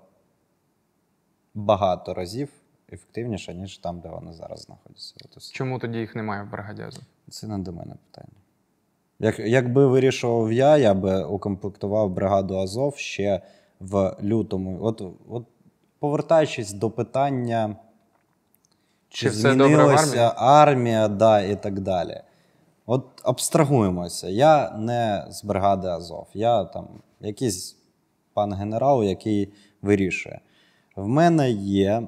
багато 1.53 2.13
разів 2.13 2.49
ефективніша, 2.91 3.53
ніж 3.53 3.77
там, 3.77 3.99
де 3.99 4.09
вони 4.09 4.33
зараз 4.33 4.61
знаходяться. 4.61 5.15
От. 5.25 5.51
Чому 5.51 5.79
тоді 5.79 5.99
їх 5.99 6.15
немає 6.15 6.43
в 6.43 6.51
бригаді 6.51 6.81
Азов? 6.81 7.03
Це 7.29 7.47
не 7.47 7.57
до 7.57 7.71
мене 7.71 7.95
питання. 8.05 8.33
Як, 9.19 9.39
якби 9.39 9.87
вирішував 9.87 10.53
я, 10.53 10.77
я 10.77 10.93
би 10.93 11.23
укомплектував 11.23 12.09
бригаду 12.09 12.57
Азов 12.57 12.97
ще 12.97 13.41
в 13.79 14.17
лютому. 14.23 14.77
От, 14.81 15.01
от 15.29 15.45
повертаючись 16.01 16.73
до 16.73 16.89
питання, 16.89 17.75
чи, 19.09 19.25
Чи 19.25 19.31
змінилася 19.31 20.33
армія, 20.37 21.07
да, 21.07 21.41
і 21.41 21.55
так 21.55 21.79
далі. 21.79 22.21
От 22.85 23.05
абстрагуємося. 23.23 24.27
Я 24.27 24.69
не 24.69 25.27
з 25.29 25.43
бригади 25.43 25.87
Азов, 25.87 26.27
я 26.33 26.63
там 26.63 26.87
якийсь 27.19 27.77
пан 28.33 28.53
генерал, 28.53 29.03
який 29.03 29.53
вирішує. 29.81 30.39
В 30.95 31.07
мене 31.07 31.51
є 31.51 32.07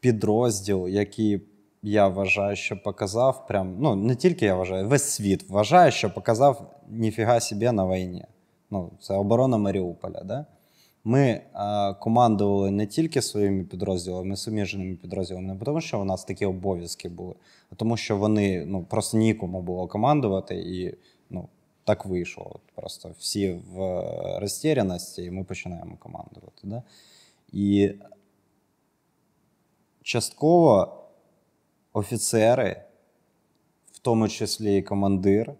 підрозділ, 0.00 0.88
який 0.88 1.42
я 1.82 2.08
вважаю, 2.08 2.56
що 2.56 2.82
показав 2.82 3.46
прям, 3.46 3.76
ну 3.80 3.94
не 3.94 4.14
тільки 4.14 4.46
я 4.46 4.54
вважаю, 4.54 4.88
весь 4.88 5.04
світ 5.04 5.50
вважає, 5.50 5.90
що 5.90 6.14
показав 6.14 6.74
ніфіга 6.88 7.40
собі 7.40 7.70
на 7.70 7.86
війні. 7.86 8.24
Ну, 8.70 8.90
це 9.00 9.14
оборона 9.14 9.56
Маріуполя. 9.56 10.22
Да? 10.24 10.46
Ми 11.04 11.40
а, 11.52 11.94
командували 11.94 12.70
не 12.70 12.86
тільки 12.86 13.22
своїми 13.22 13.64
підрозділами, 13.64 14.36
суміжними 14.36 14.94
підрозділами, 14.94 15.46
не 15.46 15.54
тому, 15.54 15.80
що 15.80 16.00
у 16.00 16.04
нас 16.04 16.24
такі 16.24 16.46
обов'язки 16.46 17.08
були, 17.08 17.34
а 17.72 17.74
тому, 17.74 17.96
що 17.96 18.16
вони 18.16 18.64
ну, 18.66 18.84
просто 18.84 19.18
нікому 19.18 19.62
було 19.62 19.86
командувати, 19.88 20.54
і 20.54 20.94
ну, 21.30 21.48
так 21.84 22.06
вийшло. 22.06 22.50
От 22.54 22.60
Просто 22.74 23.10
всі 23.18 23.52
в 23.72 23.82
е, 23.82 24.38
розтіряності, 24.40 25.22
і 25.22 25.30
ми 25.30 25.44
починаємо 25.44 25.96
командувати. 25.98 26.60
Да? 26.62 26.82
І 27.52 27.92
частково 30.02 30.96
офіцери, 31.92 32.82
в 33.92 33.98
тому 33.98 34.28
числі 34.28 34.76
і 34.76 34.82
командир, 34.82 35.54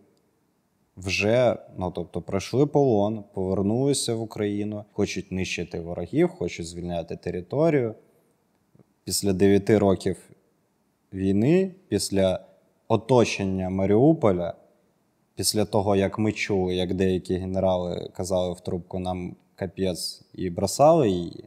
вже 1.01 1.57
ну, 1.79 1.91
тобто, 1.91 2.23
пройшли 2.23 2.67
полон, 2.67 3.25
повернулися 3.35 4.15
в 4.15 4.23
Україну, 4.23 4.85
хочуть 4.93 5.33
нищити 5.33 5.81
ворогів, 5.81 6.29
хочуть 6.29 6.67
звільняти 6.67 7.17
територію. 7.17 7.95
Після 9.05 9.33
9 9.33 9.71
років 9.71 10.17
війни, 11.13 11.75
після 11.89 12.41
оточення 12.89 13.71
Маріуполя, 13.71 14.55
після 15.35 15.65
того, 15.65 15.97
як 15.97 16.19
ми 16.19 16.33
чули, 16.33 16.75
як 16.75 16.95
деякі 16.95 17.37
генерали 17.37 18.11
казали 18.13 18.55
в 18.55 18.61
трубку 18.61 18.99
нам 18.99 19.37
капець 19.55 20.23
і 20.35 20.51
бросали 20.51 21.11
її. 21.11 21.45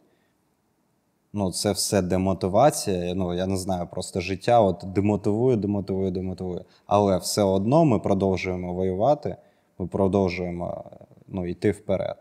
Ну, 1.34 1.52
це 1.52 1.72
все 1.72 2.02
демотивація. 2.02 3.16
Ну, 3.16 3.34
я 3.34 3.48
не 3.48 3.58
знаю, 3.58 3.88
просто 3.88 4.22
життя 4.22 4.62
от 4.62 4.84
демотивує, 4.88 5.58
демотивує, 5.58 6.12
демотивує. 6.12 6.66
Але 6.86 7.18
все 7.18 7.44
одно 7.44 7.86
ми 7.86 8.00
продовжуємо 8.00 8.74
воювати, 8.74 9.36
ми 9.80 9.88
продовжуємо 9.88 10.92
ну, 11.28 11.48
йти 11.48 11.72
вперед. 11.72 12.18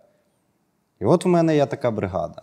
І 1.00 1.04
от 1.04 1.24
в 1.24 1.28
мене 1.28 1.56
є 1.56 1.66
така 1.66 1.90
бригада. 1.90 2.42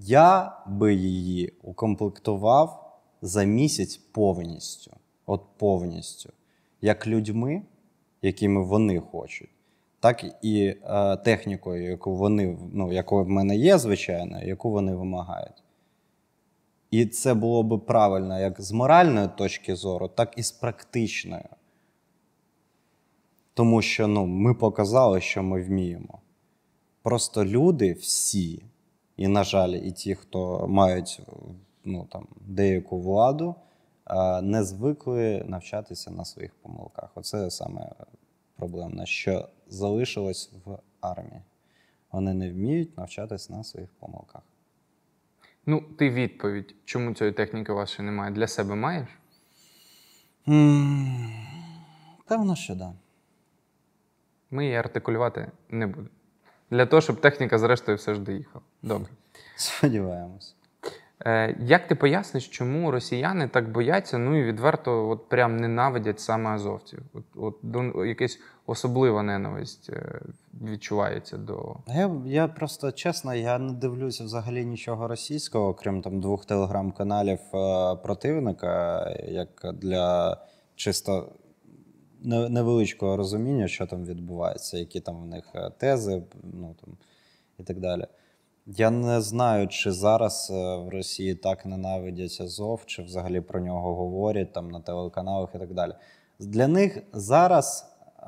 Я 0.00 0.56
би 0.66 0.94
її 0.94 1.52
укомплектував 1.62 2.98
за 3.22 3.44
місяць 3.44 3.96
повністю. 3.96 4.90
От 5.26 5.42
повністю. 5.56 6.30
Як 6.80 7.06
людьми, 7.06 7.62
якими 8.22 8.64
вони 8.64 9.00
хочуть, 9.00 9.53
так 10.04 10.24
і 10.42 10.76
е, 10.84 11.16
технікою, 11.16 11.90
яку 11.90 12.16
вони, 12.16 12.58
ну, 12.72 12.92
яку 12.92 13.24
в 13.24 13.28
мене 13.28 13.56
є, 13.56 13.78
звичайно, 13.78 14.42
яку 14.42 14.70
вони 14.70 14.94
вимагають. 14.94 15.62
І 16.90 17.06
це 17.06 17.34
було 17.34 17.62
би 17.62 17.78
правильно 17.78 18.40
як 18.40 18.60
з 18.60 18.72
моральної 18.72 19.28
точки 19.36 19.76
зору, 19.76 20.08
так 20.08 20.38
і 20.38 20.42
з 20.42 20.52
практичної. 20.52 21.44
Тому 23.54 23.82
що 23.82 24.06
ну, 24.06 24.26
ми 24.26 24.54
показали, 24.54 25.20
що 25.20 25.42
ми 25.42 25.62
вміємо. 25.62 26.18
Просто 27.02 27.44
люди 27.44 27.92
всі, 27.92 28.62
і, 29.16 29.28
на 29.28 29.44
жаль, 29.44 29.70
і 29.70 29.92
ті, 29.92 30.14
хто 30.14 30.66
мають 30.68 31.20
ну, 31.84 32.06
там, 32.12 32.26
деяку 32.40 33.00
владу, 33.00 33.54
е, 34.06 34.42
не 34.42 34.64
звикли 34.64 35.44
навчатися 35.48 36.10
на 36.10 36.24
своїх 36.24 36.54
помилках. 36.54 37.10
Оце 37.14 37.50
саме 37.50 37.90
проблемне, 38.56 39.06
що 39.06 39.48
залишилось 39.74 40.52
в 40.64 40.78
армії. 41.00 41.40
Вони 42.12 42.34
не 42.34 42.50
вміють 42.52 42.98
навчатися 42.98 43.52
на 43.52 43.64
своїх 43.64 43.90
помилках. 44.00 44.42
Ну, 45.66 45.80
ти 45.98 46.10
відповідь, 46.10 46.74
чому 46.84 47.14
цієї 47.14 47.34
техніки 47.34 47.72
у 47.72 47.74
вас 47.74 47.90
ще 47.90 48.02
немає, 48.02 48.32
для 48.32 48.46
себе 48.46 48.74
маєш? 48.74 49.08
М, 50.48 51.32
Певно, 52.26 52.56
що 52.56 52.72
так. 52.72 52.78
Да. 52.78 52.92
Ми 54.50 54.64
її 54.64 54.76
артикулювати 54.76 55.50
не 55.68 55.86
будемо. 55.86 56.08
Для 56.70 56.86
того, 56.86 57.00
щоб 57.02 57.20
техніка, 57.20 57.58
зрештою, 57.58 57.96
все 57.96 58.14
ж 58.14 58.20
доїхала. 58.20 58.64
Добре. 58.82 59.08
Сподіваємось. 59.56 60.53
Е, 61.26 61.56
Як 61.60 61.86
ти 61.86 61.94
поясниш, 61.94 62.48
чому 62.48 62.90
росіяни 62.90 63.48
так 63.48 63.72
бояться, 63.72 64.18
ну 64.18 64.38
і 64.38 64.44
відверто 64.44 65.08
от 65.08 65.28
прям 65.28 65.56
ненавидять 65.56 66.20
саме 66.20 66.50
азовців? 66.50 67.02
От, 67.12 67.24
от 67.36 67.58
до, 67.62 68.04
якась 68.04 68.38
особлива 68.66 69.22
ненависть 69.22 69.90
е, 69.90 70.20
відчувається 70.62 71.36
до. 71.36 71.76
Я, 71.88 72.10
я 72.26 72.48
просто 72.48 72.92
чесно, 72.92 73.34
я 73.34 73.58
не 73.58 73.72
дивлюся 73.72 74.24
взагалі 74.24 74.64
нічого 74.64 75.08
російського, 75.08 75.74
крім 75.74 76.02
там 76.02 76.20
двох 76.20 76.44
телеграм-каналів 76.44 77.40
е, 77.54 77.96
противника, 77.96 79.10
як 79.28 79.74
для 79.74 80.36
чисто 80.76 81.32
невеличкого 82.24 83.16
розуміння, 83.16 83.68
що 83.68 83.86
там 83.86 84.04
відбувається, 84.04 84.78
які 84.78 85.00
там 85.00 85.22
в 85.22 85.26
них 85.26 85.44
тези, 85.78 86.22
ну 86.42 86.76
там 86.80 86.96
і 87.58 87.62
так 87.62 87.80
далі. 87.80 88.06
Я 88.66 88.90
не 88.90 89.20
знаю, 89.20 89.68
чи 89.68 89.92
зараз 89.92 90.50
е, 90.50 90.76
в 90.76 90.88
Росії 90.88 91.34
так 91.34 91.66
ненавидять 91.66 92.40
Азов, 92.40 92.86
чи 92.86 93.02
взагалі 93.02 93.40
про 93.40 93.60
нього 93.60 93.94
говорять 93.94 94.52
там 94.52 94.70
на 94.70 94.80
телеканалах 94.80 95.50
і 95.54 95.58
так 95.58 95.74
далі. 95.74 95.92
Для 96.38 96.68
них 96.68 97.02
зараз 97.12 97.86
е, 98.18 98.24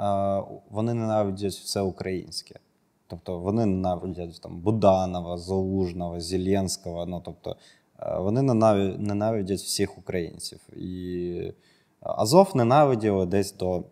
вони 0.71 0.95
ненавидять 0.95 1.53
все 1.53 1.81
українське. 1.81 2.55
Тобто 3.07 3.39
вони 3.39 3.67
ненавидять 3.67 4.41
там 4.43 4.61
Буданова, 4.61 5.39
Залужного, 5.39 6.21
Зеленського. 6.21 7.07
Ну 7.07 7.23
тобто 7.25 7.57
е, 8.01 8.19
вони 8.19 8.43
ненавидять, 8.99 9.61
всіх 9.61 9.99
українців. 9.99 10.61
І 10.77 11.53
Азов 12.01 12.57
ненавиділи 12.57 13.27
десь 13.27 13.53
до 13.53 13.85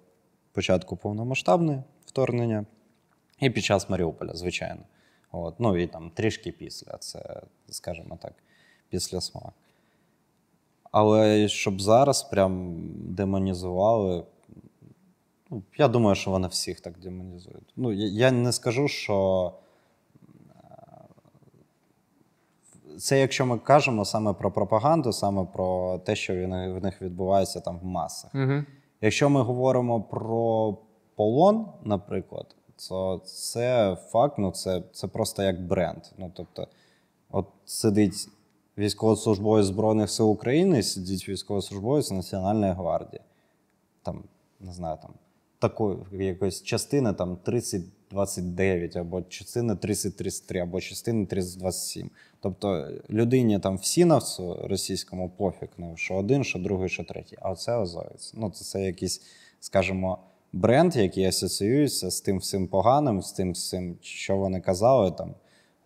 початку 0.53 0.97
повномасштабного 0.97 1.85
вторгнення 2.07 2.67
і 3.41 3.51
під 3.51 3.65
час 3.65 3.91
Маріуполя, 3.91 4.35
звичайно. 4.35 4.81
От. 5.35 5.61
Ну 5.61 5.77
і 5.77 5.87
там 5.87 6.11
трішки 6.11 6.53
після, 6.53 6.97
це, 6.97 7.43
скажімо 7.71 8.19
так, 8.23 8.33
після 8.89 9.21
смак. 9.21 9.53
Але 10.91 11.49
щоб 11.49 11.81
зараз 11.81 12.23
прям 12.23 12.83
демонізували, 12.95 14.25
ну, 15.51 15.63
я 15.79 15.89
думаю, 15.89 16.15
що 16.15 16.31
вони 16.31 16.49
всіх 16.49 16.81
так 16.81 16.99
демонізують. 16.99 17.73
Ну, 17.77 17.93
я, 17.93 18.09
я 18.09 18.31
не 18.31 18.53
скажу, 18.53 18.89
що 18.89 19.53
е, 20.61 20.65
це 22.99 23.21
якщо 23.21 23.47
ми 23.47 23.59
кажемо 23.59 24.05
саме 24.05 24.33
про 24.33 24.51
пропаганду, 24.51 25.13
саме 25.13 25.45
про 25.53 25.99
те, 25.99 26.17
що 26.17 26.35
в 26.35 26.37
них- 26.37 26.81
в 26.81 26.83
них 26.83 27.03
відбувається 27.03 27.61
там 27.61 27.79
в 27.79 27.85
масах. 27.85 28.31
Угу. 28.35 28.63
Якщо 29.01 29.31
ми 29.31 29.43
говоримо 29.43 30.03
про 30.03 30.77
полон, 31.15 31.67
наприклад, 31.85 32.57
то 32.89 33.23
це 33.25 33.97
факт, 34.11 34.39
ну 34.39 34.51
це, 34.51 34.83
це 34.93 35.07
просто 35.07 35.43
як 35.43 35.67
бренд. 35.67 36.03
Ну, 36.19 36.31
тобто, 36.35 36.69
от 37.31 37.47
сидить 37.65 38.29
військовослужбовець 38.79 39.67
Збройних 39.67 40.11
сил 40.11 40.31
України, 40.31 40.83
сидить 40.83 41.29
військовослужбовець 41.29 42.11
Національної 42.11 42.73
гвардії. 42.73 43.23
Там, 44.03 44.25
не 44.61 44.73
знаю, 44.73 44.99
там 45.03 45.11
такої 45.59 45.99
якоїсь 46.13 46.63
частини 46.63 47.13
там 47.13 47.39
30-29, 48.13 48.99
або 48.99 49.23
частини 49.23 49.75
30-33, 49.75 50.59
або 50.59 50.81
частини 50.81 51.25
30-27. 51.25 52.11
Тобто 52.41 52.91
людині 53.11 53.59
там 53.59 53.77
в 53.77 53.85
сінавцу 53.85 54.59
російському 54.65 55.31
пофіг, 55.31 55.69
ну, 55.79 55.97
що 55.97 56.15
один, 56.15 56.45
що 56.45 56.59
другий, 56.59 56.89
що 56.89 57.05
третій. 57.05 57.37
А 57.41 57.51
оце 57.51 57.77
озоєць. 57.77 58.33
Ну, 58.37 58.51
це, 58.51 58.65
це 58.65 58.83
якийсь, 58.83 59.23
скажімо, 59.61 60.19
бренд, 60.55 60.97
який 60.97 61.27
асоціюється 61.27 62.11
з 62.11 62.21
тим 62.21 62.39
всім 62.39 62.69
поганим, 62.69 63.23
з 63.23 63.33
тим 63.33 63.53
всім, 63.53 63.99
що 64.01 64.37
вони 64.37 64.61
казали 64.61 65.11
там 65.11 65.35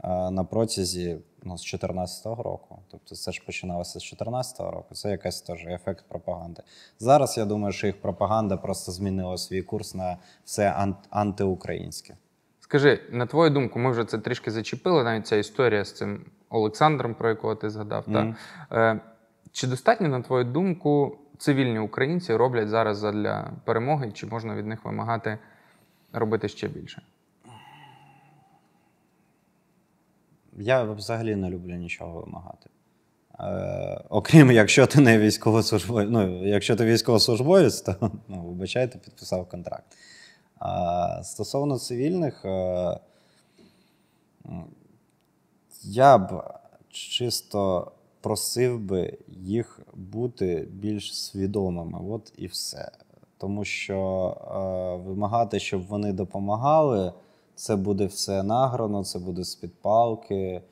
е, 0.05 0.31
на 0.31 0.45
протязі 0.45 1.19
ну, 1.43 1.59
з 1.59 1.63
2014 1.63 2.27
року. 2.27 2.79
Тобто 2.91 3.15
це 3.15 3.33
ж 3.33 3.43
починалося 3.47 3.91
з 3.91 4.03
2014 4.03 4.61
року. 4.61 4.95
Це 4.95 5.11
якась 5.11 5.43
теж 5.43 5.67
ефект 5.67 6.05
пропаганди. 6.09 6.63
Зараз 6.99 7.39
я 7.39 7.45
думаю, 7.45 7.73
що 7.73 7.87
їх 7.87 8.01
пропаганда 8.01 8.57
просто 8.57 8.93
змінила 8.93 9.39
свій 9.39 9.63
курс 9.63 9.95
на 9.95 10.19
все 10.45 10.71
ан- 10.71 10.97
антиукраїнське. 11.11 12.15
Скажи, 12.61 13.01
на 13.11 13.27
твою 13.27 13.51
думку, 13.51 13.79
ми 13.79 13.91
вже 13.91 14.05
це 14.05 14.19
трішки 14.19 14.51
зачепили, 14.51 15.05
навіть 15.05 15.27
ця 15.27 15.37
історія 15.37 15.85
з 15.85 15.93
цим 15.93 16.25
Олександром, 16.49 17.15
про 17.15 17.29
якого 17.29 17.55
ти 17.55 17.71
згадав. 17.71 18.05
Мгм. 18.07 18.37
Та? 18.71 18.77
Е, 18.77 19.01
чи 19.53 19.67
достатньо, 19.67 20.09
на 20.09 20.23
твою 20.23 20.45
думку, 20.45 21.19
цивільні 21.39 21.79
українці 21.79 22.37
роблять 22.37 22.69
зараз 22.69 23.03
для 23.03 23.53
перемоги, 23.65 24.13
чи 24.13 24.27
можна 24.27 24.55
від 24.55 24.67
них 24.67 24.85
вимагати 24.85 25.39
робити 26.13 26.49
ще 26.49 26.69
більше? 26.69 27.03
Я 30.53 30.83
взагалі 30.83 31.37
не 31.37 31.51
люблю 31.51 31.75
нічого 31.75 32.21
вимагати. 32.21 32.71
Е, 33.41 34.05
окрім 34.09 34.51
якщо 34.51 34.87
ти 34.87 35.01
не 35.01 35.19
військовослужбовець. 35.19 36.09
Ну, 36.11 36.47
якщо 36.49 36.77
ти 36.77 36.85
військовослужбовець, 36.85 37.81
то 37.81 38.11
ну, 38.29 38.43
вибачайте, 38.43 38.99
підписав 38.99 39.49
контракт. 39.49 39.97
А 40.59 41.23
стосовно 41.23 41.79
цивільних, 41.79 42.45
е, 42.45 43.01
я 45.83 46.19
б 46.19 46.43
чисто 46.91 47.93
просив 48.21 48.81
би 48.81 49.19
їх 49.29 49.81
бути 49.95 50.69
більш 50.73 51.23
свідомими. 51.23 51.99
От 52.11 52.33
і 52.37 52.47
все. 52.47 52.91
Тому 53.39 53.65
що 53.65 53.97
е, 54.41 55.09
вимагати, 55.09 55.59
щоб 55.59 55.87
вони 55.87 56.13
допомагали, 56.13 57.13
це 57.55 57.77
буде 57.77 58.07
все 58.07 58.43
награно, 58.43 59.05
це 59.05 59.19
буде 59.19 59.45
з-під 59.45 59.75
палки. 59.75 60.63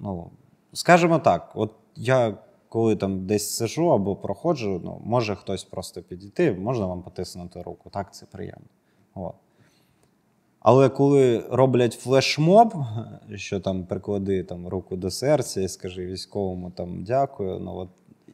Ну, 0.00 0.30
скажімо 0.72 1.18
так, 1.18 1.52
от 1.54 1.70
я 1.96 2.36
коли 2.72 2.96
там 2.96 3.26
десь 3.26 3.56
сижу 3.56 3.92
або 3.92 4.16
проходжу, 4.16 4.80
ну, 4.84 5.00
може 5.04 5.34
хтось 5.34 5.64
просто 5.64 6.02
підійти, 6.02 6.52
можна 6.52 6.86
вам 6.86 7.02
потиснути 7.02 7.62
руку. 7.62 7.90
Так, 7.90 8.14
це 8.14 8.26
приємно. 8.26 8.66
От. 9.14 9.34
Але 10.62 10.88
коли 10.88 11.44
роблять 11.50 11.92
флешмоб, 11.92 12.74
що 13.34 13.60
там 13.60 13.86
приклади 13.86 14.44
там, 14.44 14.68
руку 14.68 14.96
до 14.96 15.10
серця 15.10 15.60
і 15.60 15.68
скажи 15.68 16.06
військовому 16.06 16.70
там 16.70 17.04
дякую. 17.04 17.58
Ну, 17.60 17.76
от, 17.76 17.88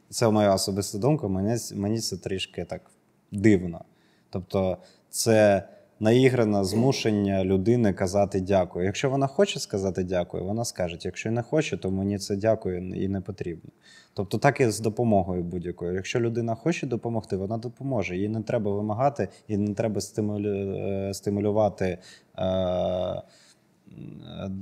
це 0.08 0.30
моя 0.30 0.54
особиста 0.54 0.98
думка, 0.98 1.28
мені, 1.28 1.56
мені 1.74 1.98
це 1.98 2.16
трішки 2.16 2.64
так 2.64 2.90
дивно. 3.32 3.84
Тобто, 4.30 4.76
це 5.10 5.68
наігране 6.00 6.64
змушення 6.64 7.44
людини 7.44 7.92
казати 7.92 8.40
дякую. 8.40 8.84
Якщо 8.84 9.10
вона 9.10 9.26
хоче 9.26 9.60
сказати 9.60 10.04
дякую, 10.04 10.44
вона 10.44 10.64
скаже. 10.64 10.98
Якщо 11.00 11.30
не 11.30 11.42
хоче, 11.42 11.76
то 11.76 11.90
мені 11.90 12.18
це 12.18 12.36
дякую 12.36 12.88
і 12.94 13.08
не 13.08 13.20
потрібно. 13.20 13.70
Тобто, 14.14 14.38
так 14.38 14.60
і 14.60 14.70
з 14.70 14.80
допомогою 14.80 15.42
будь-якою. 15.42 15.94
Якщо 15.94 16.20
людина 16.20 16.54
хоче 16.54 16.86
допомогти, 16.86 17.36
вона 17.36 17.58
допоможе. 17.58 18.16
Їй 18.16 18.28
не 18.28 18.42
треба 18.42 18.72
вимагати, 18.72 19.28
їй 19.48 19.56
не 19.56 19.74
треба 19.74 20.00
стимулю... 20.00 20.76
е, 20.76 21.14
стимулювати 21.14 21.98
е... 22.38 23.22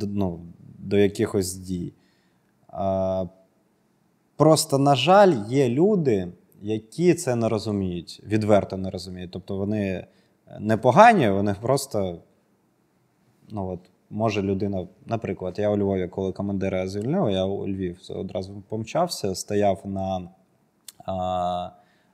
ну, 0.02 0.40
до 0.78 0.98
якихось 0.98 1.54
дій. 1.54 1.92
Е... 2.72 3.28
Просто, 4.36 4.78
на 4.78 4.94
жаль, 4.94 5.34
є 5.48 5.68
люди, 5.68 6.28
які 6.62 7.14
це 7.14 7.36
не 7.36 7.48
розуміють, 7.48 8.22
відверто 8.26 8.76
не 8.76 8.90
розуміють. 8.90 9.30
Тобто 9.30 9.56
вони 9.56 10.06
не 10.60 10.76
погані, 10.76 11.30
вони 11.30 11.54
просто, 11.60 12.18
ну 13.50 13.68
от, 13.68 13.80
може 14.10 14.42
людина, 14.42 14.86
наприклад, 15.06 15.58
я 15.58 15.70
у 15.70 15.76
Львові, 15.76 16.08
коли 16.08 16.32
командира 16.32 16.88
звільнив, 16.88 17.30
я 17.30 17.44
у 17.44 17.68
Львів 17.68 17.98
одразу 18.08 18.62
помчався, 18.68 19.34
стояв 19.34 19.80
на 19.84 20.28
а, 21.06 21.70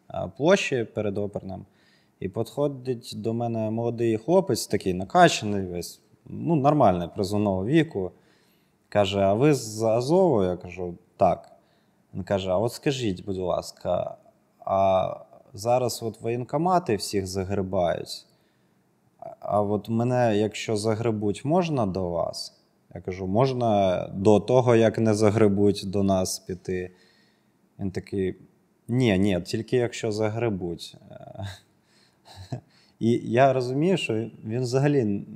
а, 0.09 0.29
площі 0.29 0.85
перед 0.85 1.19
оперним, 1.19 1.65
і 2.21 2.29
підходить 2.29 3.13
до 3.17 3.35
мене 3.35 3.71
молодий 3.71 4.19
хлопець, 4.19 4.67
такий 4.67 4.95
накачаний, 4.95 5.67
весь, 5.67 6.01
ну, 6.27 6.57
нормальний, 6.57 7.09
призовного 7.15 7.67
віку. 7.67 8.13
Каже: 8.89 9.21
А 9.21 9.35
ви 9.35 9.55
з 9.55 9.83
Азову? 9.83 10.45
Я 10.45 10.57
кажу, 10.57 10.95
так. 11.17 11.53
Він 12.15 12.23
каже: 12.23 12.51
А 12.51 12.59
от 12.59 12.73
скажіть, 12.73 13.25
будь 13.25 13.37
ласка, 13.37 14.17
а 14.65 15.15
зараз 15.55 16.03
от 16.03 16.21
воєнкомати 16.21 16.97
всіх 16.97 17.27
загрибають. 17.27 18.27
А- 19.41 19.63
от 19.63 19.89
мене, 19.89 20.37
якщо 20.37 20.77
загребуть, 20.77 21.45
можна 21.45 21.87
до 21.87 22.11
вас? 22.11 22.59
Я 22.95 23.01
кажу, 23.01 23.27
можна 23.27 24.07
до 24.15 24.41
того, 24.41 24.77
як 24.77 24.99
не 24.99 25.15
загребуть 25.15 25.83
до 25.87 26.03
нас 26.03 26.39
піти. 26.39 26.91
Він 27.79 27.91
такий: 27.91 28.35
ні, 28.89 29.19
ні, 29.19 29.41
тільки 29.41 29.77
якщо 29.77 30.13
загребуть. 30.13 30.97
І 33.01 33.21
я 33.25 33.53
розумію, 33.53 33.97
що 33.97 34.15
він 34.45 34.63
взагалі 34.63 35.27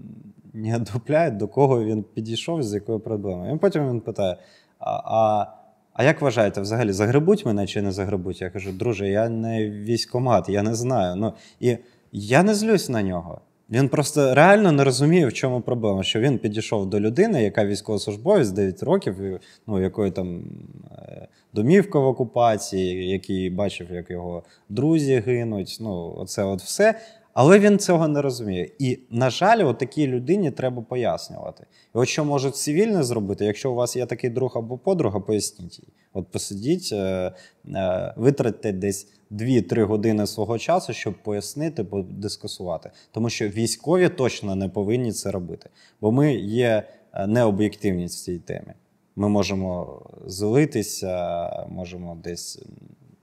не 0.52 0.78
дупляє, 0.78 1.30
до 1.30 1.48
кого 1.48 1.84
він 1.84 2.02
підійшов, 2.02 2.62
з 2.62 2.74
якою 2.74 3.01
проблемою. 3.01 3.55
І 3.55 3.59
потім 3.59 3.88
він 3.88 4.01
питає: 4.01 4.36
а, 4.78 4.90
а, 4.90 5.55
а 5.97 6.05
як 6.05 6.20
вважаєте, 6.20 6.60
взагалі 6.60 6.93
загребуть 6.93 7.47
мене 7.47 7.66
чи 7.66 7.82
не 7.82 7.93
загребуть? 7.93 8.40
Я 8.40 8.51
кажу, 8.51 8.73
друже, 8.73 9.09
я 9.09 9.28
не 9.28 9.70
військомат, 9.70 10.48
я 10.48 10.62
не 10.62 10.74
знаю. 10.74 11.16
Ну, 11.16 11.32
і 11.60 11.77
я 12.12 12.43
не 12.43 12.55
злюсь 12.55 12.89
на 12.89 13.02
нього. 13.02 13.40
Він 13.70 13.89
просто 13.89 14.35
реально 14.35 14.73
не 14.73 14.85
розуміє, 14.85 15.27
в 15.27 15.32
чому 15.32 15.60
проблема. 15.60 16.02
Що 16.02 16.20
він 16.20 16.39
підійшов 16.39 16.90
до 16.90 17.01
людини, 17.01 17.43
яка 17.43 17.64
військовослужбовець 17.66 18.48
9 18.48 18.82
років, 18.82 19.40
ну, 19.66 19.81
якої 19.81 20.10
там 20.10 20.44
е, 20.93 21.28
домівка 21.52 21.98
в 21.98 22.06
окупації, 22.06 23.09
який 23.10 23.51
бачив, 23.51 23.86
як 23.90 24.10
його 24.10 24.43
друзі 24.68 25.23
гинуть. 25.27 25.78
Ну, 25.81 26.14
оце 26.18 26.44
от 26.44 26.62
все. 26.62 26.94
Але 27.36 27.58
він 27.58 27.78
цього 27.78 28.08
не 28.08 28.22
розуміє. 28.22 28.70
І, 28.78 28.98
на 29.10 29.30
жаль, 29.30 29.72
такій 29.72 30.06
людині 30.06 30.50
треба 30.50 30.82
пояснювати. 30.82 31.66
І 31.94 31.98
от 31.98 32.08
що 32.08 32.24
можуть 32.24 32.56
цивільні 32.56 33.02
зробити, 33.02 33.44
якщо 33.44 33.72
у 33.72 33.74
вас 33.74 33.96
є 33.96 34.06
такий 34.06 34.30
друг 34.30 34.52
або 34.58 34.78
подруга, 34.78 35.20
поясніть 35.20 35.78
їй. 35.78 35.88
От 36.12 36.28
посидіть, 36.28 36.90
е, 36.92 37.32
е, 37.74 38.14
витратьте 38.16 38.72
десь 38.72 39.08
2-3 39.30 39.82
години 39.82 40.26
свого 40.26 40.58
часу, 40.58 40.92
щоб 40.92 41.22
пояснити, 41.22 41.84
подискусувати. 41.84 42.90
Тому 43.10 43.28
що 43.30 43.48
військові 43.48 44.08
точно 44.08 44.54
не 44.54 44.68
повинні 44.68 45.12
це 45.12 45.30
робити. 45.30 45.70
Бо 46.00 46.12
ми 46.12 46.34
є 46.34 46.82
е, 47.12 47.26
необ'єктивність 47.26 48.18
в 48.18 48.24
цій 48.24 48.38
темі. 48.38 48.72
Ми 49.16 49.28
можемо 49.28 50.02
злитися, 50.26 51.48
можемо 51.68 52.18
десь 52.24 52.62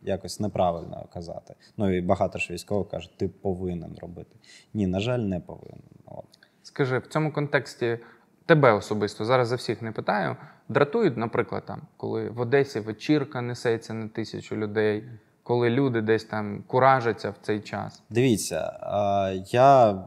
якось 0.05 0.39
неправильно 0.39 1.05
казати. 1.13 1.55
Ну 1.77 1.97
і 1.97 2.01
багато 2.01 2.39
ж 2.39 2.53
військових 2.53 2.89
кажуть, 2.89 3.17
ти 3.17 3.27
повинен 3.27 3.95
робити. 4.01 4.35
Ні, 4.73 4.87
на 4.87 4.99
жаль, 4.99 5.19
не 5.19 5.39
повинен. 5.39 5.81
От. 6.05 6.25
Скажи, 6.63 6.97
в 6.97 7.07
цьому 7.07 7.33
контексті 7.33 7.99
тебе 8.45 8.73
особисто 8.73 9.25
зараз 9.25 9.47
за 9.47 9.55
всіх 9.55 9.81
не 9.81 9.91
питаю. 9.91 10.35
Дратують, 10.69 11.17
наприклад, 11.17 11.63
там, 11.65 11.81
коли 11.97 12.29
в 12.29 12.39
Одесі 12.39 12.79
вечірка 12.79 13.41
несеться 13.41 13.93
на 13.93 14.07
тисячу 14.07 14.55
людей, 14.55 15.03
коли 15.43 15.69
люди 15.69 16.01
десь 16.01 16.23
там 16.23 16.63
куражаться 16.67 17.29
в 17.29 17.35
цей 17.41 17.59
час. 17.59 18.03
Дивіться, 18.09 18.79
я 19.51 20.03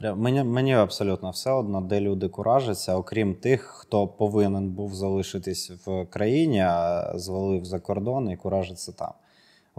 мені, 0.00 0.44
мені 0.44 0.74
абсолютно 0.74 1.30
все 1.30 1.50
одно, 1.50 1.80
де 1.80 2.00
люди 2.00 2.28
куражаться, 2.28 2.96
окрім 2.96 3.34
тих, 3.34 3.62
хто 3.62 4.08
повинен 4.08 4.70
був 4.70 4.94
залишитись 4.94 5.72
в 5.86 6.06
країні, 6.06 6.60
а 6.60 7.12
звалив 7.14 7.64
за 7.64 7.80
кордон 7.80 8.30
і 8.30 8.36
куражиться 8.36 8.92
там. 8.92 9.12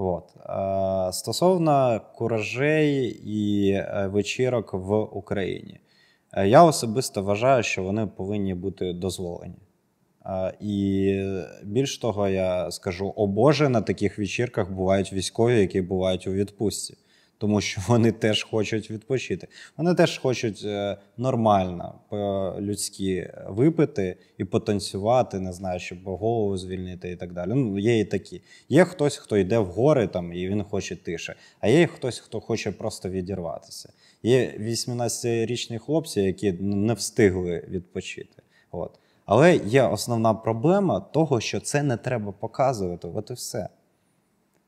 От. 0.02 0.36
Е, 0.38 1.14
Стосовно 1.14 2.02
куражей 2.16 3.22
і 3.26 3.72
е, 3.72 4.10
вечірок 4.14 4.74
в 4.74 4.96
Україні, 5.00 5.80
Е, 6.34 6.48
я 6.48 6.64
особисто 6.64 7.24
вважаю, 7.24 7.64
що 7.64 7.84
вони 7.84 8.08
повинні 8.08 8.54
бути 8.54 8.94
дозволені. 8.94 9.56
І 10.62 11.24
більш 11.64 11.98
того, 11.98 12.28
я 12.28 12.72
скажу, 12.72 13.14
о 13.16 13.28
Боже, 13.28 13.70
на 13.70 13.82
таких 13.82 14.20
вечірках 14.20 14.72
бувають 14.72 15.14
військові, 15.14 15.60
які 15.60 15.82
бувають 15.82 16.28
у 16.28 16.32
відпустці, 16.32 16.98
тому 17.40 17.62
що 17.62 17.82
вони 17.88 18.12
теж 18.12 18.44
хочуть 18.44 18.92
відпочити. 18.92 19.48
Вони 19.78 19.96
теж 19.96 20.18
хочуть 20.18 20.62
е, 20.66 20.98
нормально, 21.18 21.96
по-людськи 22.10 23.34
випити 23.48 24.18
і 24.38 24.44
потанцювати, 24.46 25.40
не 25.40 25.54
знаю, 25.54 25.80
щоб 25.80 26.00
голову 26.04 26.58
звільнити 26.58 27.12
і 27.12 27.16
так 27.16 27.34
далі. 27.34 27.52
Ну, 27.56 27.80
є 27.80 28.00
і 28.00 28.06
такі. 28.06 28.42
Є 28.70 28.86
хтось, 28.86 29.18
хто 29.18 29.38
йде 29.38 29.60
в 29.60 29.66
гори 29.66 30.08
там, 30.08 30.34
і 30.34 30.50
він 30.50 30.64
хоче 30.64 30.96
тише, 30.96 31.36
а 31.60 31.68
є 31.68 31.88
хтось, 31.88 32.20
хто 32.20 32.40
хоче 32.40 32.72
просто 32.72 33.10
відірватися. 33.10 33.94
Є 34.24 34.54
18-річні 34.60 35.78
хлопці, 35.78 36.22
які 36.22 36.52
не 36.52 36.94
встигли 36.94 37.68
відпочити. 37.70 38.44
От. 38.72 39.00
Але 39.26 39.56
є 39.56 39.84
основна 39.84 40.34
проблема 40.34 41.00
того, 41.00 41.40
що 41.40 41.60
це 41.60 41.84
не 41.84 41.98
треба 41.98 42.32
показувати. 42.32 43.08
От 43.08 43.30
і 43.30 43.34
все. 43.34 43.70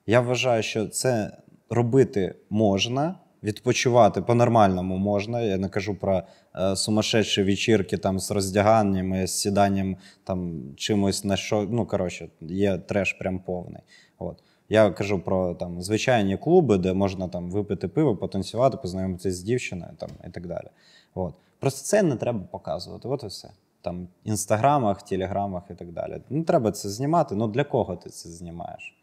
Я 0.08 0.22
вважаю, 0.22 0.64
що 0.64 0.88
це 0.88 1.32
робити 1.72 2.36
можна, 2.50 3.16
відпочивати 3.44 4.22
по-нормальному 4.22 4.98
можна. 4.98 5.42
Я 5.42 5.58
не 5.58 5.70
кажу 5.70 5.96
про 5.96 6.24
е, 6.56 6.76
сумасшедші 6.76 7.44
вечірки 7.44 7.98
там 7.98 8.20
з 8.20 8.32
роздяганнями, 8.32 9.28
з 9.28 9.40
сіданням 9.40 9.98
там 10.24 10.62
чимось 10.78 11.24
на 11.24 11.38
що. 11.38 11.68
Ну, 11.72 11.86
коротше, 11.86 12.30
є 12.42 12.78
треш 12.78 13.14
прям 13.14 13.40
повний. 13.40 13.82
От. 14.20 14.44
Я 14.70 14.90
кажу 14.90 15.20
про 15.20 15.54
там 15.54 15.82
звичайні 15.82 16.38
клуби, 16.38 16.78
де 16.78 16.94
можна 16.94 17.28
там 17.28 17.52
випити 17.52 17.88
пиво, 17.88 18.16
потанцювати, 18.16 18.78
познайомитися 18.78 19.32
з 19.32 19.42
дівчиною 19.42 19.92
там, 19.98 20.10
і 20.28 20.30
так 20.30 20.48
далі. 20.48 20.68
От. 21.16 21.34
Просто 21.60 21.86
це 21.86 22.04
не 22.04 22.16
треба 22.16 22.40
показувати. 22.52 23.08
От 23.08 23.24
і 23.24 23.28
все. 23.28 23.50
Там 23.82 24.08
інстаграмах, 24.24 25.02
телеграмах 25.02 25.64
і 25.70 25.74
так 25.74 25.92
далі. 25.92 26.22
Не 26.30 26.44
треба 26.44 26.72
це 26.72 26.90
знімати. 26.90 27.36
Ну 27.36 27.48
для 27.48 27.64
кого 27.64 27.96
ти 27.96 28.10
це 28.10 28.30
знімаєш? 28.30 29.01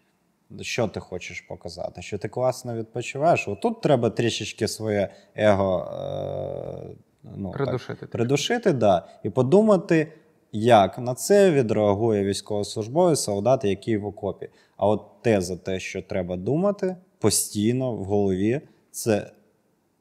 Що 0.60 0.88
ти 0.88 1.00
хочеш 1.00 1.40
показати? 1.40 2.02
Що 2.02 2.18
ти 2.18 2.28
класно 2.28 2.74
відпочиваєш? 2.74 3.48
Отут 3.48 3.80
треба 3.80 4.10
трішечки 4.10 4.68
своє 4.68 5.08
его 5.34 5.90
е, 5.92 6.96
ну, 7.36 7.48
так, 7.48 7.56
Придушити. 7.56 8.06
придушити, 8.06 8.72
да, 8.72 9.08
і 9.22 9.30
подумати, 9.30 10.12
як 10.52 10.98
на 10.98 11.14
це 11.14 11.50
відреагує 11.50 12.24
військовослужбовець, 12.24 13.20
солдат, 13.20 13.64
який 13.64 13.96
в 13.96 14.06
окопі. 14.06 14.48
А 14.76 14.86
от 14.86 15.22
те 15.22 15.40
за 15.40 15.56
те, 15.56 15.80
що 15.80 16.02
треба 16.02 16.36
думати 16.36 16.96
постійно 17.18 17.92
в 17.92 18.04
голові, 18.04 18.60
це 18.90 19.30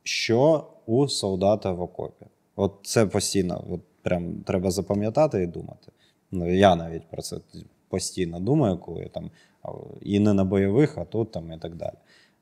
що 0.04 0.68
у 0.86 1.08
солдата 1.08 1.72
в 1.72 1.82
окопі. 1.82 2.26
От 2.56 2.74
це 2.84 3.06
постійно, 3.06 3.64
от 3.72 3.82
прям 4.02 4.44
треба 4.46 4.72
запам'ятати 4.72 5.44
і 5.44 5.48
думати. 5.48 5.92
Ну, 6.32 6.54
я 6.54 6.76
навіть 6.76 7.10
про 7.10 7.22
це 7.22 7.38
постійно 7.90 8.40
думаю, 8.40 8.78
коли 8.78 9.06
там 9.06 9.32
і 10.02 10.20
не 10.20 10.34
на 10.34 10.44
бойових, 10.44 10.98
а 10.98 11.06
тут 11.06 11.32
там 11.32 11.52
і 11.52 11.58
так 11.58 11.76
далі. 11.76 11.96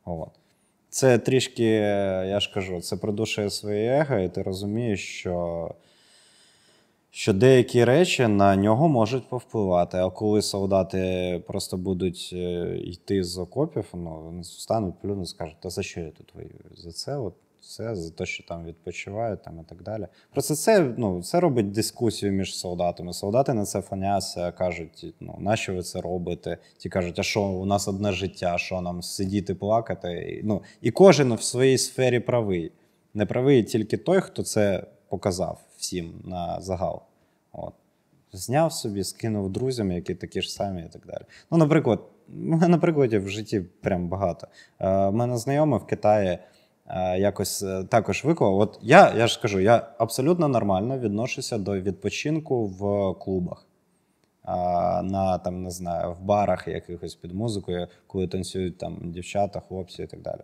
От. 0.05 0.29
Це 0.89 1.17
трішки, 1.17 1.63
я 2.27 2.39
ж 2.39 2.51
кажу, 2.53 2.81
це 2.81 2.97
придушує 2.97 3.49
своє 3.49 3.99
его, 3.99 4.19
і 4.19 4.29
ти 4.29 4.41
розумієш, 4.41 5.19
що, 5.19 5.71
що 7.11 7.33
деякі 7.33 7.85
речі 7.85 8.27
на 8.27 8.55
нього 8.55 8.87
можуть 8.87 9.29
повпливати. 9.29 9.97
А 9.97 10.09
коли 10.09 10.41
солдати 10.41 11.43
просто 11.47 11.77
будуть 11.77 12.29
е, 12.33 12.77
йти 12.77 13.23
з 13.23 13.37
окопів, 13.37 13.85
ну, 13.93 14.21
вони 14.23 14.41
встануть, 14.41 14.95
плюнуть, 15.01 15.29
скажуть, 15.29 15.57
та 15.59 15.69
за 15.69 15.83
що 15.83 15.99
я 15.99 16.09
тут 16.09 16.35
воюю? 16.35 16.59
За 16.75 16.91
це, 16.91 17.17
от, 17.17 17.33
це, 17.65 17.95
за 17.95 18.11
те, 18.11 18.25
що 18.25 18.43
там 18.43 18.65
відпочивають 18.65 19.43
там, 19.43 19.59
і 19.59 19.69
так 19.69 19.83
далі. 19.83 20.07
Просто 20.31 20.55
це, 20.55 20.93
ну, 20.97 21.23
це 21.23 21.39
робить 21.39 21.71
дискусію 21.71 22.31
між 22.31 22.57
солдатами. 22.57 23.13
Солдати 23.13 23.53
на 23.53 23.65
це 23.65 23.81
фаняться, 23.81 24.51
кажуть, 24.51 25.15
ну, 25.19 25.37
нащо 25.39 25.75
ви 25.75 25.81
це 25.81 26.01
робите? 26.01 26.57
Ті 26.77 26.89
кажуть, 26.89 27.19
а 27.19 27.23
що, 27.23 27.41
у 27.41 27.65
нас 27.65 27.87
одне 27.87 28.11
життя, 28.11 28.57
що 28.57 28.81
нам 28.81 29.01
сидіти, 29.01 29.55
плакати? 29.55 30.41
Ну, 30.43 30.61
і 30.81 30.91
кожен 30.91 31.33
в 31.33 31.41
своїй 31.41 31.77
сфері 31.77 32.19
правий. 32.19 32.71
Не 33.13 33.25
правий 33.25 33.63
тільки 33.63 33.97
той, 33.97 34.21
хто 34.21 34.43
це 34.43 34.83
показав 35.09 35.59
всім 35.77 36.21
на 36.23 36.61
загал. 36.61 37.01
От. 37.51 37.73
Зняв 38.31 38.73
собі, 38.73 39.03
скинув 39.03 39.49
друзям, 39.49 39.91
які 39.91 40.15
такі 40.15 40.41
ж 40.41 40.53
самі 40.53 40.81
і 40.81 40.89
так 40.89 41.05
далі. 41.05 41.21
Ну, 41.51 41.57
наприклад, 41.57 41.99
у 42.29 42.33
мене 42.37 42.77
прикладів 42.77 43.23
в 43.23 43.29
житті 43.29 43.59
прям 43.81 44.07
багато. 44.07 44.47
Е, 44.79 45.07
У 45.07 45.11
мене 45.11 45.37
знайомий 45.37 45.79
в 45.79 45.85
Китаї 45.85 46.39
якось 47.17 47.63
е, 47.63 47.83
також 47.83 48.23
виклав. 48.23 48.57
От 48.57 48.79
я, 48.81 49.13
я 49.17 49.27
ж 49.27 49.41
кажу, 49.41 49.59
я 49.59 49.87
абсолютно 49.97 50.47
нормально 50.47 50.99
відношуся 50.99 51.57
до 51.57 51.79
відпочинку 51.81 52.65
в 52.65 53.13
клубах. 53.19 53.65
На 55.03 55.37
там, 55.43 55.63
не 55.63 55.71
знаю, 55.71 56.13
в 56.13 56.21
барах 56.21 56.67
якихось 56.67 57.15
під 57.15 57.33
музикою, 57.33 57.87
коли 58.07 58.27
танцюють 58.27 58.77
там 58.77 58.97
дівчата, 59.03 59.59
хлопці 59.59 60.03
і 60.03 60.07
так 60.07 60.21
далі. 60.21 60.41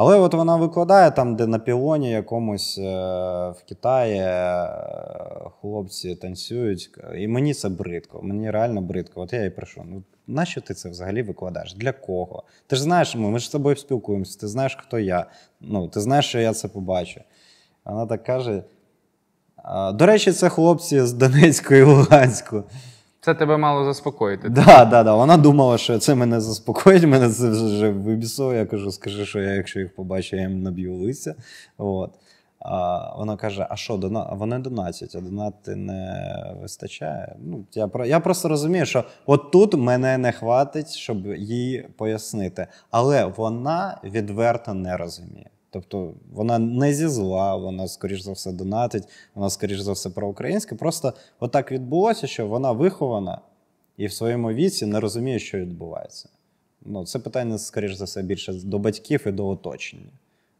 Але 0.00 0.18
от 0.18 0.34
вона 0.34 0.56
викладає 0.56 1.10
там, 1.10 1.36
де 1.36 1.46
на 1.46 1.58
пілоні 1.58 2.10
якомусь 2.10 2.78
е, 2.78 2.82
в 3.50 3.64
Китаї 3.68 4.18
е, 4.18 4.68
хлопці 5.60 6.14
танцюють. 6.14 6.90
І 7.16 7.28
мені 7.28 7.54
це 7.54 7.68
бридко. 7.68 8.20
Мені 8.22 8.50
реально 8.50 8.80
бридко. 8.80 9.20
От 9.20 9.32
я 9.32 9.42
їй 9.42 9.50
прошу, 9.50 9.82
ну 9.86 10.02
нащо 10.28 10.60
ти 10.60 10.74
це 10.74 10.88
взагалі 10.88 11.22
викладаєш? 11.22 11.74
Для 11.74 11.92
кого? 11.92 12.42
Ти 12.66 12.76
ж 12.76 12.82
знаєш, 12.82 13.14
ми, 13.14 13.30
ми 13.30 13.38
ж 13.38 13.46
з 13.46 13.48
тобою 13.48 13.76
спілкуємося, 13.76 14.40
ти 14.40 14.48
знаєш, 14.48 14.78
хто 14.80 14.98
я. 14.98 15.26
Ну, 15.60 15.88
ти 15.88 16.00
знаєш, 16.00 16.26
що 16.26 16.38
я 16.38 16.52
це 16.52 16.68
побачу. 16.68 17.20
Вона 17.84 18.06
так 18.06 18.24
каже. 18.24 18.62
До 19.94 20.06
речі, 20.06 20.32
це 20.32 20.48
хлопці 20.48 21.00
з 21.00 21.12
Донецьку 21.12 21.74
і 21.74 21.82
Луганську. 21.82 22.64
Це 23.20 23.34
тебе 23.34 23.56
мало 23.56 23.84
заспокоїти. 23.84 24.48
Да, 24.48 24.84
да, 24.84 25.02
да. 25.02 25.14
Вона 25.14 25.36
думала, 25.36 25.78
що 25.78 25.98
це 25.98 26.14
мене 26.14 26.40
заспокоїть, 26.40 27.02
мене 27.02 27.30
це 27.30 27.50
вже 27.50 27.90
вибісує. 27.90 28.58
Я 28.58 28.66
кажу, 28.66 28.90
скажи, 28.92 29.26
що 29.26 29.40
я, 29.40 29.50
якщо 29.52 29.80
їх 29.80 29.94
побачу, 29.94 30.36
я 30.36 30.42
їм 30.42 30.62
наб'ю 30.62 30.94
лиця. 30.94 31.34
От. 31.78 32.10
А 32.60 33.14
вона 33.16 33.36
каже: 33.36 33.66
а 33.70 33.76
що, 33.76 33.96
дона... 33.96 34.32
вони 34.32 34.58
донатять, 34.58 35.14
а 35.14 35.20
донати 35.20 35.76
не 35.76 36.54
вистачає. 36.60 37.36
Ну, 37.38 37.64
я, 37.74 37.90
я 38.06 38.20
просто 38.20 38.48
розумію, 38.48 38.86
що 38.86 39.04
от 39.26 39.50
тут 39.50 39.74
мене 39.74 40.18
не 40.18 40.32
хватить, 40.32 40.90
щоб 40.90 41.26
їй 41.26 41.88
пояснити. 41.96 42.66
Але 42.90 43.24
вона 43.24 44.00
відверто 44.04 44.74
не 44.74 44.96
розуміє. 44.96 45.50
Тобто 45.70 46.14
вона 46.32 46.58
не 46.58 46.94
зі 46.94 47.08
зла, 47.08 47.56
вона, 47.56 47.88
скоріш 47.88 48.20
за 48.20 48.32
все, 48.32 48.52
донатить, 48.52 49.08
вона, 49.34 49.50
скоріш 49.50 49.80
за 49.80 49.92
все, 49.92 50.10
проукраїнська. 50.10 50.74
Просто 50.74 51.12
отак 51.40 51.72
відбулося, 51.72 52.26
що 52.26 52.46
вона 52.46 52.72
вихована 52.72 53.40
і 53.96 54.06
в 54.06 54.12
своєму 54.12 54.52
віці 54.52 54.86
не 54.86 55.00
розуміє, 55.00 55.38
що 55.38 55.58
відбувається. 55.58 56.28
Ну, 56.84 57.06
це 57.06 57.18
питання, 57.18 57.58
скоріш 57.58 57.94
за 57.94 58.04
все, 58.04 58.22
більше 58.22 58.52
до 58.52 58.78
батьків 58.78 59.26
і 59.26 59.30
до 59.30 59.48
оточення. 59.48 60.10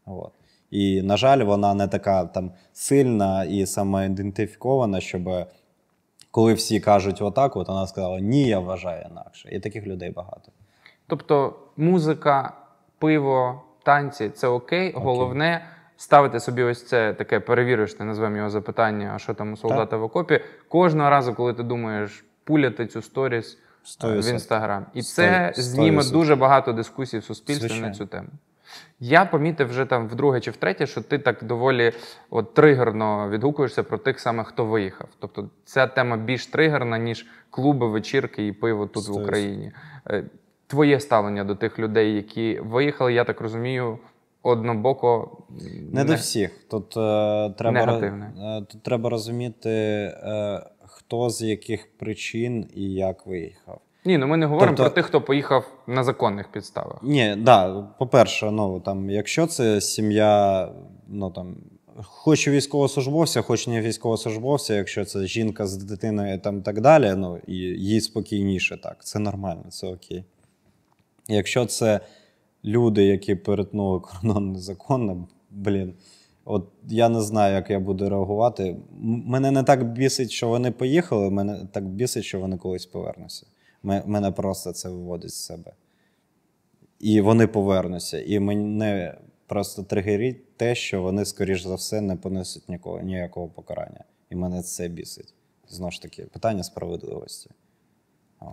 От. 0.05 0.31
І, 0.71 1.01
на 1.01 1.17
жаль, 1.17 1.43
вона 1.43 1.73
не 1.73 1.87
така 1.87 2.25
там 2.25 2.51
сильна 2.73 3.43
і 3.43 3.65
самоідентифікована, 3.65 5.01
щоб 5.01 5.29
коли 6.31 6.53
всі 6.53 6.79
кажуть 6.79 7.21
отак, 7.21 7.55
от 7.55 7.67
вона 7.67 7.87
сказала 7.87 8.19
ні, 8.19 8.47
я 8.47 8.59
вважаю 8.59 9.05
інакше. 9.11 9.49
І 9.51 9.59
таких 9.59 9.87
людей 9.87 10.11
багато. 10.11 10.51
Тобто 11.07 11.55
музика, 11.77 12.53
пиво, 12.97 13.61
танці 13.83 14.29
це 14.29 14.47
окей. 14.47 14.93
Головне 14.95 15.65
ставити 15.97 16.39
собі 16.39 16.63
ось 16.63 16.87
це 16.87 17.13
таке 17.13 17.39
перевірочне, 17.39 18.05
назвемо 18.05 18.37
його 18.37 18.49
запитання, 18.49 19.19
що 19.19 19.33
там 19.33 19.53
у 19.53 19.57
солдата 19.57 19.97
в 19.97 20.03
окопі. 20.03 20.41
Кожного 20.67 21.09
разу, 21.09 21.33
коли 21.33 21.53
ти 21.53 21.63
думаєш 21.63 22.25
пуляти 22.43 22.87
цю 22.87 23.01
сторіс 23.01 23.57
Сто 23.83 24.09
е, 24.09 24.19
в 24.19 24.25
інстаграм. 24.29 24.85
І 24.93 25.01
Сто- 25.01 25.21
це 25.21 25.51
сто 25.53 25.61
зніме 25.61 25.97
відсотків. 25.97 26.19
дуже 26.19 26.35
багато 26.35 26.73
дискусій 26.73 27.17
в 27.17 27.23
суспільстві 27.23 27.81
на 27.81 27.91
цю 27.91 28.05
тему. 28.05 28.27
Я 28.99 29.25
помітив 29.25 29.67
вже 29.69 29.85
там 29.85 30.07
вдруге 30.07 30.39
чи 30.39 30.51
втретє, 30.51 30.87
що 30.87 31.01
ти 31.01 31.19
так 31.19 31.43
доволі 31.43 31.91
от, 32.29 32.53
тригерно 32.53 33.29
відгукуєшся 33.29 33.83
про 33.83 33.97
тих 33.97 34.19
самих, 34.19 34.47
хто 34.47 34.65
виїхав. 34.65 35.09
Тобто 35.19 35.49
ця 35.65 35.87
тема 35.87 36.17
більш 36.17 36.47
тригерна, 36.47 36.97
ніж 36.97 37.25
клуби, 37.49 37.87
вечірки 37.87 38.47
і 38.47 38.51
пиво 38.51 38.87
тут 38.87 39.07
в 39.07 39.13
Україні. 39.23 39.71
Е, 40.09 40.23
Твоє 40.67 40.99
ставлення 40.99 41.43
до 41.43 41.55
тих 41.55 41.79
людей, 41.79 42.15
які 42.15 42.59
виїхали, 42.59 43.13
я 43.13 43.23
так 43.23 43.41
розумію, 43.41 43.99
однобоко 44.43 45.37
м, 45.49 45.57
Не 45.93 46.03
до 46.05 46.15
всіх. 46.15 46.51
Тут, 46.69 46.97
е, 46.97 47.49
треба, 47.57 47.71
Негативне. 47.71 48.31
е, 48.41 48.65
тут 48.71 48.83
треба 48.83 49.09
розуміти, 49.09 49.69
е, 49.69 50.63
хто 50.85 51.29
з 51.29 51.41
яких 51.41 51.87
причин 51.97 52.69
і 52.75 52.83
як 52.93 53.27
виїхав. 53.27 53.81
Ні, 54.05 54.17
ну 54.17 54.27
ми 54.27 54.37
не 54.37 54.45
говоримо 54.45 54.77
Тобто- 54.77 54.91
про 54.91 54.95
тих, 54.95 55.05
хто 55.05 55.21
поїхав 55.21 55.71
на 55.87 56.03
законних 56.03 56.51
підставах. 56.51 56.99
Ні, 57.03 57.35
да, 57.37 57.81
по-перше, 57.99 58.51
ну 58.51 58.79
там, 58.79 59.09
якщо 59.09 59.47
це 59.47 59.81
сім'я, 59.81 60.69
ну 61.07 61.31
там. 61.31 61.55
Хоч 62.03 62.47
і 62.47 62.51
військовослужбовця, 62.51 63.41
хоч 63.41 63.67
не 63.67 63.81
військовослужбовця, 63.81 64.75
якщо 64.75 65.05
це 65.05 65.25
жінка 65.25 65.67
з 65.67 65.77
дитиною 65.77 66.39
там 66.39 66.61
так 66.61 66.81
далі, 66.81 67.13
ну 67.17 67.39
і 67.47 67.55
їй 67.55 68.01
спокійніше 68.01 68.77
так. 68.77 69.05
Це 69.05 69.19
нормально, 69.19 69.63
це 69.69 69.87
окей. 69.87 70.23
Якщо 71.27 71.65
це 71.65 71.99
люди, 72.65 73.03
які 73.03 73.35
перетнули 73.35 73.99
кордон 73.99 74.51
незаконно, 74.51 75.27
блін, 75.51 75.93
от 76.45 76.67
я 76.87 77.09
не 77.09 77.21
знаю, 77.21 77.55
як 77.55 77.69
я 77.69 77.79
буду 77.79 78.09
реагувати. 78.09 78.75
Мене 79.01 79.51
не 79.51 79.63
так 79.63 79.91
бісить, 79.91 80.31
що 80.31 80.47
вони 80.47 80.71
поїхали, 80.71 81.29
мене 81.29 81.67
так 81.71 81.85
бісить, 81.85 82.23
що 82.23 82.39
вони 82.39 82.57
колись 82.57 82.85
повернуться. 82.85 83.47
Ме- 83.83 84.03
Мене 84.05 84.31
просто 84.31 84.71
це 84.71 84.89
виводить 84.89 85.31
з 85.31 85.45
себе. 85.45 85.73
І 86.99 87.21
вони 87.21 87.47
повернуться. 87.47 88.21
І 88.21 88.39
мене 88.39 89.17
просто 89.47 89.83
тригерить 89.83 90.57
те, 90.57 90.75
що 90.75 91.01
вони, 91.01 91.25
скоріш 91.25 91.63
за 91.63 91.75
все, 91.75 92.01
не 92.01 92.15
понесуть 92.15 92.69
нікого, 92.69 93.01
ніякого 93.01 93.47
покарання. 93.47 94.03
І 94.29 94.35
мене 94.35 94.61
це 94.61 94.87
бісить. 94.87 95.33
Знову 95.69 95.91
ж 95.91 96.01
таки, 96.01 96.23
питання 96.23 96.63
справедливості. 96.63 97.49
О. 98.39 98.45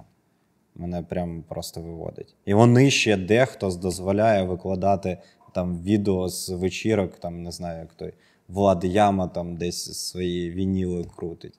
Мене 0.74 1.02
прям 1.02 1.42
просто 1.48 1.80
виводить. 1.80 2.34
І 2.44 2.54
вони 2.54 2.90
ще 2.90 3.16
дехто 3.16 3.70
дозволяє 3.70 4.42
викладати 4.42 5.18
там 5.54 5.82
відео 5.82 6.28
з 6.28 6.48
вечірок, 6.48 7.18
там 7.18 7.42
не 7.42 7.50
знаю, 7.50 7.80
як 7.80 7.92
той 7.92 8.12
Влад 8.48 8.84
Яма 8.84 9.28
там 9.28 9.56
десь 9.56 9.98
свої 9.98 10.50
вініли 10.50 11.04
крутить. 11.16 11.58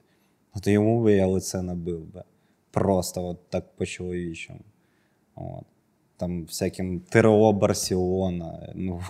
От 0.54 0.68
йому 0.68 1.04
би 1.04 1.14
я 1.14 1.28
лице 1.28 1.62
набив 1.62 2.14
би. 2.14 2.24
Просто 2.72 3.26
от 3.26 3.50
так 3.50 3.64
по-чоловічому. 3.78 4.60
От. 5.36 5.66
Там 6.18 6.44
всяким 6.44 7.00
ТРО 7.00 7.54
Барселона. 7.54 8.60
Ну, 8.76 9.02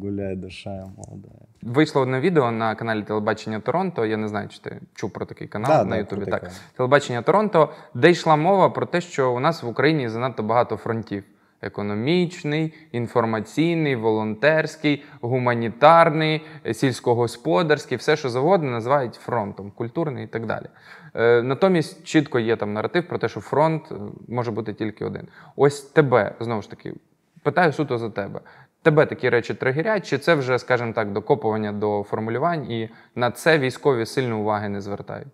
гуляє 0.00 0.36
душа 0.36 0.90
молода. 0.96 1.28
Вийшло 1.62 2.00
одне 2.02 2.20
відео 2.20 2.50
на 2.50 2.74
каналі 2.74 3.02
Телебачення 3.02 3.60
Торонто. 3.60 4.06
Я 4.06 4.16
не 4.16 4.28
знаю, 4.28 4.48
чи 4.48 4.60
ти 4.60 4.80
чув 4.94 5.10
про 5.10 5.26
такий 5.26 5.48
канал 5.48 5.70
Да, 5.70 5.84
на 5.84 5.96
Ютубі. 5.96 6.26
Так, 6.26 6.50
телебачення 6.76 7.22
Торонто, 7.22 7.72
де 7.94 8.10
йшла 8.10 8.36
мова 8.36 8.70
про 8.70 8.86
те, 8.86 9.00
що 9.00 9.32
у 9.32 9.40
нас 9.40 9.62
в 9.62 9.68
Україні 9.68 10.08
занадто 10.08 10.42
багато 10.42 10.76
фронтів: 10.76 11.24
економічний, 11.62 12.74
інформаційний, 12.92 13.96
волонтерський, 13.96 15.04
гуманітарний, 15.20 16.42
сільськогосподарський, 16.72 17.98
все, 17.98 18.16
що 18.16 18.28
завгодно, 18.28 18.70
називають 18.70 19.14
фронтом, 19.14 19.70
культурний 19.70 20.24
і 20.24 20.28
так 20.28 20.46
далі. 20.46 20.66
Е, 21.14 21.42
натомість 21.42 22.04
чітко 22.04 22.38
є 22.38 22.56
там 22.56 22.72
наратив 22.72 23.08
про 23.08 23.18
те, 23.18 23.28
що 23.28 23.40
фронт 23.40 23.82
е, 23.90 23.94
може 24.28 24.50
бути 24.50 24.74
тільки 24.74 25.04
один. 25.04 25.28
Ось 25.56 25.80
тебе 25.80 26.34
знову 26.40 26.62
ж 26.62 26.70
таки. 26.70 26.94
Питаю 27.42 27.72
суто 27.72 27.98
за 27.98 28.10
тебе. 28.10 28.40
Тебе 28.82 29.06
такі 29.06 29.28
речі 29.28 29.54
тригерять, 29.54 30.06
чи 30.06 30.18
це 30.18 30.34
вже, 30.34 30.58
скажімо 30.58 30.92
так, 30.92 31.12
докопування 31.12 31.72
до 31.72 32.02
формулювань, 32.02 32.70
і 32.70 32.88
на 33.14 33.30
це 33.30 33.58
військові 33.58 34.06
сильно 34.06 34.40
уваги 34.40 34.68
не 34.68 34.80
звертають? 34.80 35.28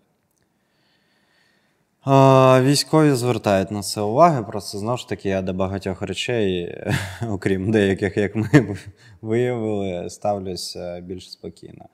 А, 2.05 2.60
військові 2.62 3.10
звертають 3.10 3.70
на 3.70 3.82
це 3.82 4.00
уваги, 4.00 4.42
просто 4.42 4.78
знову 4.78 4.96
ж 4.96 5.09
таки, 5.09 5.28
я 5.28 5.42
до 5.42 5.52
багатьох 5.52 6.02
речей, 6.02 6.78
окрім 7.30 7.70
деяких, 7.70 8.16
як 8.16 8.36
ми 8.36 8.76
виявили, 9.22 10.10
ставлюся 10.10 11.00
більш 11.00 11.32
спокійно. 11.32 11.84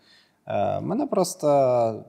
Е, 0.46 0.80
Мене 0.80 1.06
просто. 1.06 2.04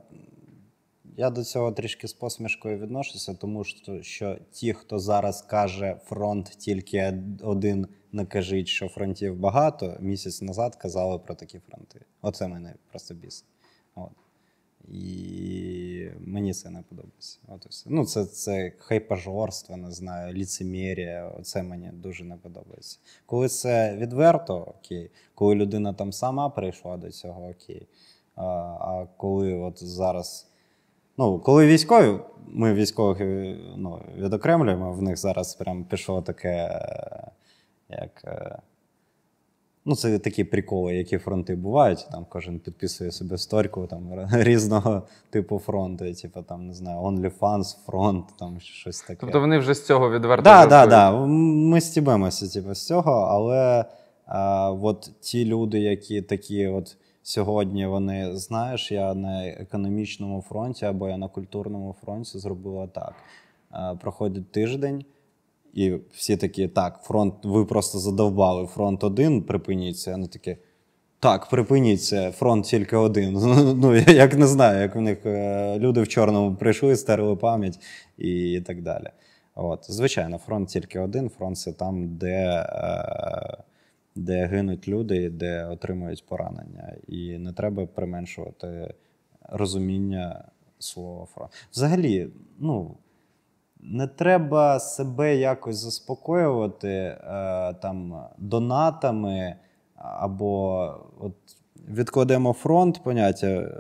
Я 1.18 1.30
до 1.30 1.44
цього 1.44 1.72
трішки 1.72 2.08
з 2.08 2.14
посмішкою 2.14 2.80
відношуся, 2.80 3.34
тому 3.34 3.64
що, 3.64 4.02
що 4.02 4.38
ті, 4.52 4.74
хто 4.74 5.00
зараз 5.00 5.42
каже 5.42 6.00
фронт 6.06 6.46
тільки 6.46 7.24
один, 7.44 7.88
не 8.12 8.26
кажіть, 8.26 8.68
що 8.68 8.90
фронтів 8.90 9.40
багато, 9.40 9.98
місяць 10.00 10.42
назад 10.42 10.76
казали 10.76 11.20
про 11.20 11.36
такі 11.36 11.60
фронти. 11.60 12.02
Оце 12.22 12.48
мене 12.48 12.76
просто 12.92 13.14
бісить. 13.14 13.48
От. 13.96 14.12
І 14.88 16.08
мені 16.20 16.54
це 16.54 16.70
не 16.70 16.82
подобається. 16.82 17.40
От 17.48 17.66
і. 17.66 17.90
Ну, 17.90 18.06
це, 18.06 18.26
це 18.26 18.72
хайпажорство, 18.78 19.78
не 19.78 19.92
знаю, 19.92 20.34
ліцемірія. 20.34 21.32
Це 21.44 21.64
мені 21.64 21.92
дуже 21.94 22.24
не 22.24 22.38
подобається. 22.38 23.00
Коли 23.26 23.48
це 23.48 23.96
відверто, 23.96 24.58
окей. 24.58 25.12
Коли 25.36 25.56
людина 25.56 25.94
там 25.94 26.12
сама 26.12 26.50
прийшла 26.50 26.98
до 26.98 27.12
цього, 27.12 27.50
окей. 27.50 27.88
А, 28.36 28.44
а 28.46 29.08
коли 29.18 29.54
от 29.54 29.84
зараз. 29.84 30.48
Ну, 31.18 31.40
коли 31.40 31.68
військові, 31.68 32.20
ми 32.48 32.74
військових 32.74 33.22
е, 33.22 33.58
ну, 33.78 34.02
відокремлюємо, 34.18 34.94
в 34.94 35.02
них 35.02 35.18
зараз 35.18 35.56
прям 35.56 35.84
пішло 35.84 36.22
таке, 36.22 36.82
як. 37.90 38.22
е, 38.26 38.60
Ну, 39.88 39.96
це 39.96 40.20
такі 40.20 40.44
приколи, 40.44 40.96
які 40.96 41.18
фронти 41.18 41.56
бувають. 41.56 42.08
Там 42.12 42.26
кожен 42.30 42.60
підписує 42.60 43.12
собі 43.12 43.38
сторіку 43.38 43.88
там 43.88 44.28
різного 44.34 45.02
типу 45.30 45.60
фронту, 45.60 46.14
типу 46.14 46.42
там, 46.42 46.68
не 46.68 46.74
знаю, 46.74 47.00
OnlyFans, 47.00 47.86
фронт, 47.86 48.26
там 48.40 48.60
щось 48.60 49.02
таке. 49.02 49.18
Тобто 49.22 49.40
вони 49.40 49.58
вже 49.58 49.74
з 49.74 49.86
цього 49.86 50.12
відверто 50.12 50.44
Так, 50.44 50.70
да, 50.70 50.86
да. 50.88 51.26
Ми 51.26 51.82
стібемося 51.82 52.54
типу, 52.54 52.74
з 52.74 52.88
цього, 52.88 53.12
але 53.12 53.86
а, 54.26 54.72
от 54.72 55.10
ті 55.22 55.46
люди, 55.46 55.80
які 55.80 56.22
такі, 56.22 56.68
от 56.68 56.98
сьогодні 57.26 57.86
вони, 57.86 58.38
знаєш, 58.38 58.92
я 58.92 59.14
на 59.14 59.48
економічному 59.48 60.42
фронті 60.42 60.86
або 60.86 61.10
я 61.10 61.18
на 61.18 61.28
культурному 61.28 61.96
фронті 62.02 62.40
зробила 62.40 62.88
так. 62.88 63.14
А, 63.70 63.96
проходить 63.96 64.52
тиждень, 64.52 65.06
і 65.74 65.94
всі 66.14 66.38
такі, 66.38 66.68
так, 66.68 67.00
фронт, 67.04 67.34
ви 67.44 67.66
просто 67.66 68.00
задовбали, 68.00 68.68
фронт 68.68 69.04
один, 69.04 69.42
припиніться. 69.42 70.12
Вони 70.12 70.28
такі. 70.28 70.58
Так, 71.20 71.50
припиніться, 71.50 72.32
фронт 72.32 72.66
тільки 72.66 72.96
один. 72.96 73.34
Ну, 73.76 73.96
я 73.96 74.14
як 74.14 74.36
не 74.36 74.48
знаю, 74.48 74.82
як 74.82 74.96
у 74.96 75.02
них 75.02 75.26
е, 75.26 75.80
люди 75.80 76.02
в 76.02 76.08
чорному 76.08 76.56
прийшли, 76.56 76.96
стерли 76.96 77.36
пам'ять 77.36 77.80
і 78.18 78.62
так 78.66 78.82
далі. 78.82 79.10
От. 79.56 79.92
Звичайно, 79.92 80.38
фронт 80.38 80.70
тільки 80.70 81.00
один. 81.00 81.30
Фронт 81.30 81.58
це 81.58 81.74
там, 81.74 82.18
де, 82.18 82.66
е, 82.70 83.58
де 84.16 84.46
гинуть 84.46 84.88
люди, 84.88 85.30
де 85.30 85.66
отримують 85.66 86.26
поранення. 86.26 86.96
І 87.08 87.38
не 87.38 87.54
треба 87.54 87.86
применшувати 87.86 88.94
розуміння 89.42 90.44
слова 90.80 91.26
фронт. 91.26 91.52
Взагалі, 91.72 92.30
ну. 92.60 92.96
Не 93.88 94.08
треба 94.08 94.80
себе 94.80 95.36
якось 95.36 95.78
заспокоювати 95.78 96.90
е, 96.90 97.18
там 97.74 98.26
донатами 98.38 99.56
або 99.96 100.84
от 101.20 101.34
відкладемо 101.90 102.54
фронт 102.54 103.04
поняття, 103.04 103.48
е, 103.48 103.72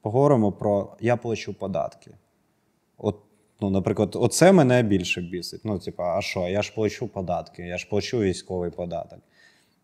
поговоримо 0.00 0.52
про 0.52 0.96
я 1.00 1.16
плачу 1.16 1.54
податки. 1.54 2.10
От, 2.98 3.20
ну, 3.64 3.70
наприклад, 3.70 4.16
оце 4.16 4.52
мене 4.52 4.82
більше 4.82 5.20
бісить. 5.20 5.60
Ну, 5.64 5.78
типа, 5.78 6.18
а 6.18 6.22
що? 6.22 6.48
Я 6.48 6.62
ж 6.62 6.74
плачу 6.74 7.08
податки, 7.08 7.62
я 7.62 7.78
ж 7.78 7.88
плачу 7.88 8.18
військовий 8.18 8.70
податок. 8.70 9.18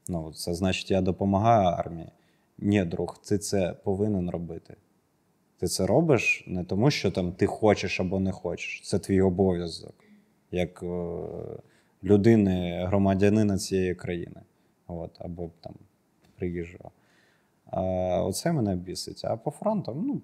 Ну, 0.08 0.32
це 0.32 0.54
значить, 0.54 0.90
я 0.90 1.00
допомагаю 1.00 1.68
армії. 1.68 2.08
Ні, 2.58 2.84
друг, 2.84 3.18
ти 3.24 3.38
це 3.38 3.74
повинен 3.84 4.30
робити. 4.30 4.76
Ти 5.58 5.66
це 5.66 5.86
робиш 5.86 6.44
не 6.46 6.64
тому, 6.64 6.90
що 6.90 7.10
там 7.10 7.32
ти 7.32 7.46
хочеш 7.46 8.00
або 8.00 8.20
не 8.20 8.32
хочеш. 8.32 8.82
Це 8.84 8.98
твій 8.98 9.20
обов'язок 9.20 9.94
як 10.50 10.82
е, 10.82 10.86
людини, 12.04 12.84
громадянина 12.86 13.58
цієї 13.58 13.94
країни. 13.94 14.40
от, 14.86 15.10
або 15.18 15.50
там 15.60 15.74
приїжджого. 16.36 16.90
А, 17.66 17.80
оце 18.22 18.52
мене 18.52 18.76
бісить. 18.76 19.24
А 19.24 19.36
по 19.36 19.50
фронтам, 19.50 20.06
ну, 20.06 20.22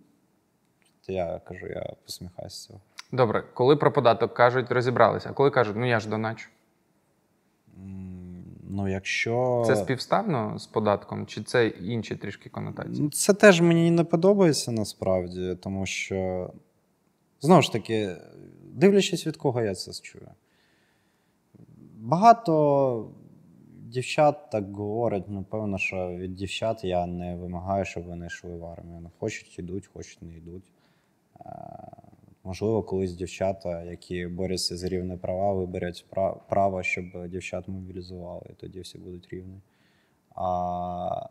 я 1.09 1.41
кажу, 1.45 1.67
я 1.67 1.93
посміхаюся 2.05 2.57
з 2.57 2.65
цього. 2.65 2.81
Добре, 3.13 3.45
коли 3.55 3.77
про 3.77 3.93
податок 3.93 4.35
кажуть, 4.35 4.73
розібралися, 4.73 5.31
а 5.31 5.33
коли 5.33 5.51
кажуть, 5.51 5.77
ну 5.77 5.89
я 5.89 6.01
ж 6.01 6.09
доначу. 6.09 6.49
Ну, 8.69 8.89
якщо... 8.89 9.65
Це 9.67 9.77
співставно 9.77 10.59
з 10.59 10.67
податком, 10.67 11.27
чи 11.27 11.43
це 11.43 11.69
інші 11.69 12.17
трішки 12.17 12.49
конотації? 12.49 13.03
Ну, 13.03 13.11
Це 13.11 13.35
теж 13.35 13.61
мені 13.61 13.91
не 13.91 14.05
подобається 14.05 14.73
насправді, 14.73 15.57
тому 15.63 15.87
що, 15.87 16.51
знову 17.41 17.63
ж 17.63 17.73
таки, 17.73 18.17
дивлячись 18.65 19.27
від 19.27 19.37
кого 19.37 19.63
я 19.63 19.75
це 19.75 19.93
чую. 20.03 20.29
Багато 21.97 23.11
дівчат 23.85 24.51
так 24.51 24.77
говорять, 24.77 25.25
ну, 25.29 25.45
певно, 25.51 25.79
що 25.79 26.09
від 26.09 26.35
дівчат 26.35 26.85
я 26.85 27.07
не 27.07 27.37
вимагаю, 27.37 27.85
щоб 27.85 28.05
вони 28.05 28.27
йшли 28.27 28.57
в 28.57 28.65
армію. 28.65 29.01
Ну, 29.03 29.11
хочуть 29.19 29.59
йдуть, 29.59 29.87
хочуть 29.87 30.23
не 30.23 30.37
йдуть. 30.37 30.65
Можливо, 32.47 32.83
колись 32.83 33.13
дівчата, 33.13 33.83
які 33.83 34.27
борються 34.27 34.77
за 34.77 34.89
рівні 34.89 35.17
права, 35.17 35.53
виберуть 35.53 36.07
право, 36.49 36.83
щоб 36.83 37.29
дівчат 37.29 37.69
мобілізували, 37.69 38.47
і 38.51 38.53
тоді 38.53 38.81
всі 38.81 38.99
будуть 38.99 39.29
рівні. 39.29 39.61
А 40.35 41.29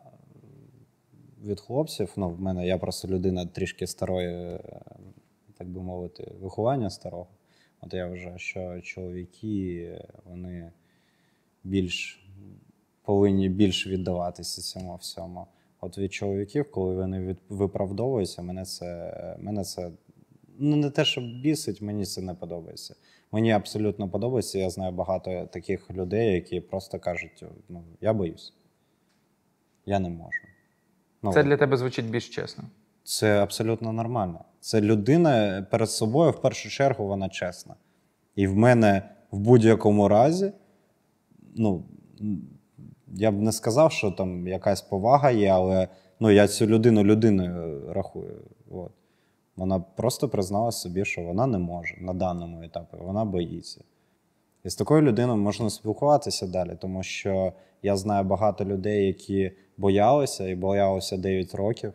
від 1.44 1.60
хлопців, 1.60 2.12
ну, 2.16 2.30
в 2.30 2.40
мене 2.40 2.66
я 2.66 2.78
просто 2.78 3.08
людина 3.08 3.46
трішки 3.46 3.86
старої, 3.86 4.58
так 5.58 5.68
би 5.68 5.82
мовити, 5.82 6.32
виховання 6.40 6.90
старого. 6.90 7.26
От 7.80 7.94
я 7.94 8.06
вважаю, 8.06 8.38
що 8.38 8.80
чоловіки 8.80 9.98
вони 10.24 10.72
більш 11.64 12.26
повинні 13.02 13.48
більш 13.48 13.86
віддаватися 13.86 14.62
цьому 14.62 14.96
всьому. 14.96 15.46
От 15.80 15.98
від 15.98 16.12
чоловіків, 16.12 16.70
коли 16.70 16.94
вони 16.94 17.36
виправдовуються, 17.48 18.42
мене 18.42 18.64
це, 18.64 19.36
мене 19.40 19.64
це 19.64 19.90
ну, 20.58 20.76
не 20.76 20.90
те, 20.90 21.04
що 21.04 21.20
бісить, 21.20 21.82
мені 21.82 22.04
це 22.04 22.22
не 22.22 22.34
подобається. 22.34 22.94
Мені 23.32 23.52
абсолютно 23.52 24.08
подобається. 24.08 24.58
Я 24.58 24.70
знаю 24.70 24.92
багато 24.92 25.46
таких 25.52 25.90
людей, 25.90 26.34
які 26.34 26.60
просто 26.60 26.98
кажуть: 26.98 27.44
ну, 27.68 27.84
я 28.00 28.12
боюсь, 28.12 28.54
я 29.86 29.98
не 29.98 30.08
можу. 30.08 30.40
Ну, 31.22 31.32
Це 31.32 31.42
для 31.42 31.56
тебе 31.56 31.76
звучить 31.76 32.10
більш 32.10 32.28
чесно. 32.28 32.64
це 33.04 33.42
абсолютно 33.42 33.92
нормально. 33.92 34.44
Це 34.60 34.80
людина 34.80 35.66
перед 35.70 35.90
собою, 35.90 36.30
в 36.30 36.42
першу 36.42 36.68
чергу, 36.68 37.06
вона 37.06 37.28
чесна. 37.28 37.74
І 38.34 38.46
в 38.46 38.56
мене 38.56 39.02
в 39.30 39.38
будь-якому 39.38 40.08
разі, 40.08 40.52
ну, 41.54 41.84
я 43.06 43.30
б 43.30 43.42
не 43.42 43.52
сказав, 43.52 43.92
що 43.92 44.10
там 44.10 44.48
якась 44.48 44.82
повага 44.82 45.30
є, 45.30 45.48
але 45.48 45.88
ну, 46.20 46.30
я 46.30 46.48
цю 46.48 46.66
людину 46.66 47.04
людиною 47.04 47.92
рахую. 47.92 48.42
От. 48.70 48.92
Вона 49.56 49.80
просто 49.80 50.28
признала 50.28 50.72
собі, 50.72 51.04
що 51.04 51.22
вона 51.22 51.46
не 51.46 51.58
може 51.58 51.96
на 52.00 52.14
даному 52.14 52.62
етапі, 52.62 52.96
вона 53.00 53.24
боїться. 53.24 53.84
І 54.64 54.70
з 54.70 54.76
такою 54.76 55.02
людиною 55.02 55.38
можна 55.38 55.70
спілкуватися 55.70 56.46
далі, 56.46 56.76
тому 56.80 57.02
що 57.02 57.52
я 57.82 57.96
знаю 57.96 58.24
багато 58.24 58.64
людей, 58.64 59.06
які 59.06 59.52
боялися 59.76 60.48
і 60.48 60.54
боялися 60.54 61.16
9 61.16 61.54
років, 61.54 61.92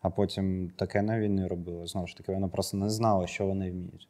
а 0.00 0.10
потім 0.10 0.72
таке 0.76 1.02
на 1.02 1.20
війні 1.20 1.46
робили. 1.46 1.86
Знову 1.86 2.06
ж 2.06 2.16
таки, 2.16 2.32
вони 2.32 2.48
просто 2.48 2.76
не 2.76 2.90
знали, 2.90 3.26
що 3.26 3.46
вони 3.46 3.70
вміють. 3.70 4.08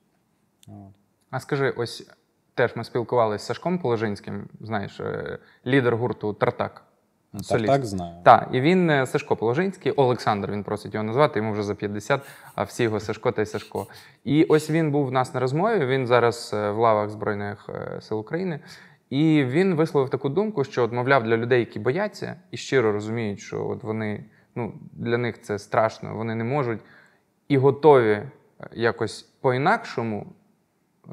От. 0.68 0.94
А 1.30 1.40
скажи, 1.40 1.70
ось 1.70 2.10
теж 2.54 2.76
ми 2.76 2.84
спілкувалися 2.84 3.44
з 3.44 3.46
Сашком 3.46 3.78
Положинським, 3.78 4.48
знаєш, 4.60 5.00
е, 5.00 5.38
лідер 5.66 5.96
гурту 5.96 6.32
Тартак. 6.32 6.91
Ну, 7.32 7.40
Так, 7.48 7.66
так 7.66 7.84
знаю. 7.84 8.14
Так, 8.24 8.48
і 8.52 8.60
він 8.60 8.90
е, 8.90 9.06
Сашко 9.06 9.36
Положинський, 9.36 9.92
Олександр, 9.92 10.50
він 10.50 10.64
просить 10.64 10.94
його 10.94 11.04
назвати, 11.04 11.38
йому 11.38 11.52
вже 11.52 11.62
за 11.62 11.74
50, 11.74 12.20
а 12.54 12.62
всі 12.62 12.82
його 12.82 13.00
Сашко 13.00 13.32
та 13.32 13.42
й 13.42 13.46
Сашко. 13.46 13.86
І 14.24 14.44
ось 14.44 14.70
він 14.70 14.90
був 14.90 15.06
в 15.06 15.12
нас 15.12 15.34
на 15.34 15.40
розмові. 15.40 15.86
Він 15.86 16.06
зараз 16.06 16.50
е, 16.54 16.70
в 16.70 16.78
лавах 16.78 17.10
Збройних 17.10 17.68
е, 17.68 18.00
сил 18.00 18.18
України. 18.18 18.60
І 19.10 19.44
він 19.44 19.74
висловив 19.74 20.10
таку 20.10 20.28
думку, 20.28 20.64
що, 20.64 20.82
от, 20.84 20.92
мовляв, 20.92 21.24
для 21.24 21.36
людей, 21.36 21.60
які 21.60 21.78
бояться 21.78 22.36
і 22.50 22.56
щиро 22.56 22.92
розуміють, 22.92 23.40
що 23.40 23.68
от 23.68 23.82
вони 23.82 24.24
ну, 24.54 24.72
для 24.92 25.18
них 25.18 25.42
це 25.42 25.58
страшно, 25.58 26.14
вони 26.14 26.34
не 26.34 26.44
можуть 26.44 26.80
і 27.48 27.56
готові 27.58 28.22
якось 28.72 29.22
по-інакшому 29.22 30.26
е, 30.26 30.28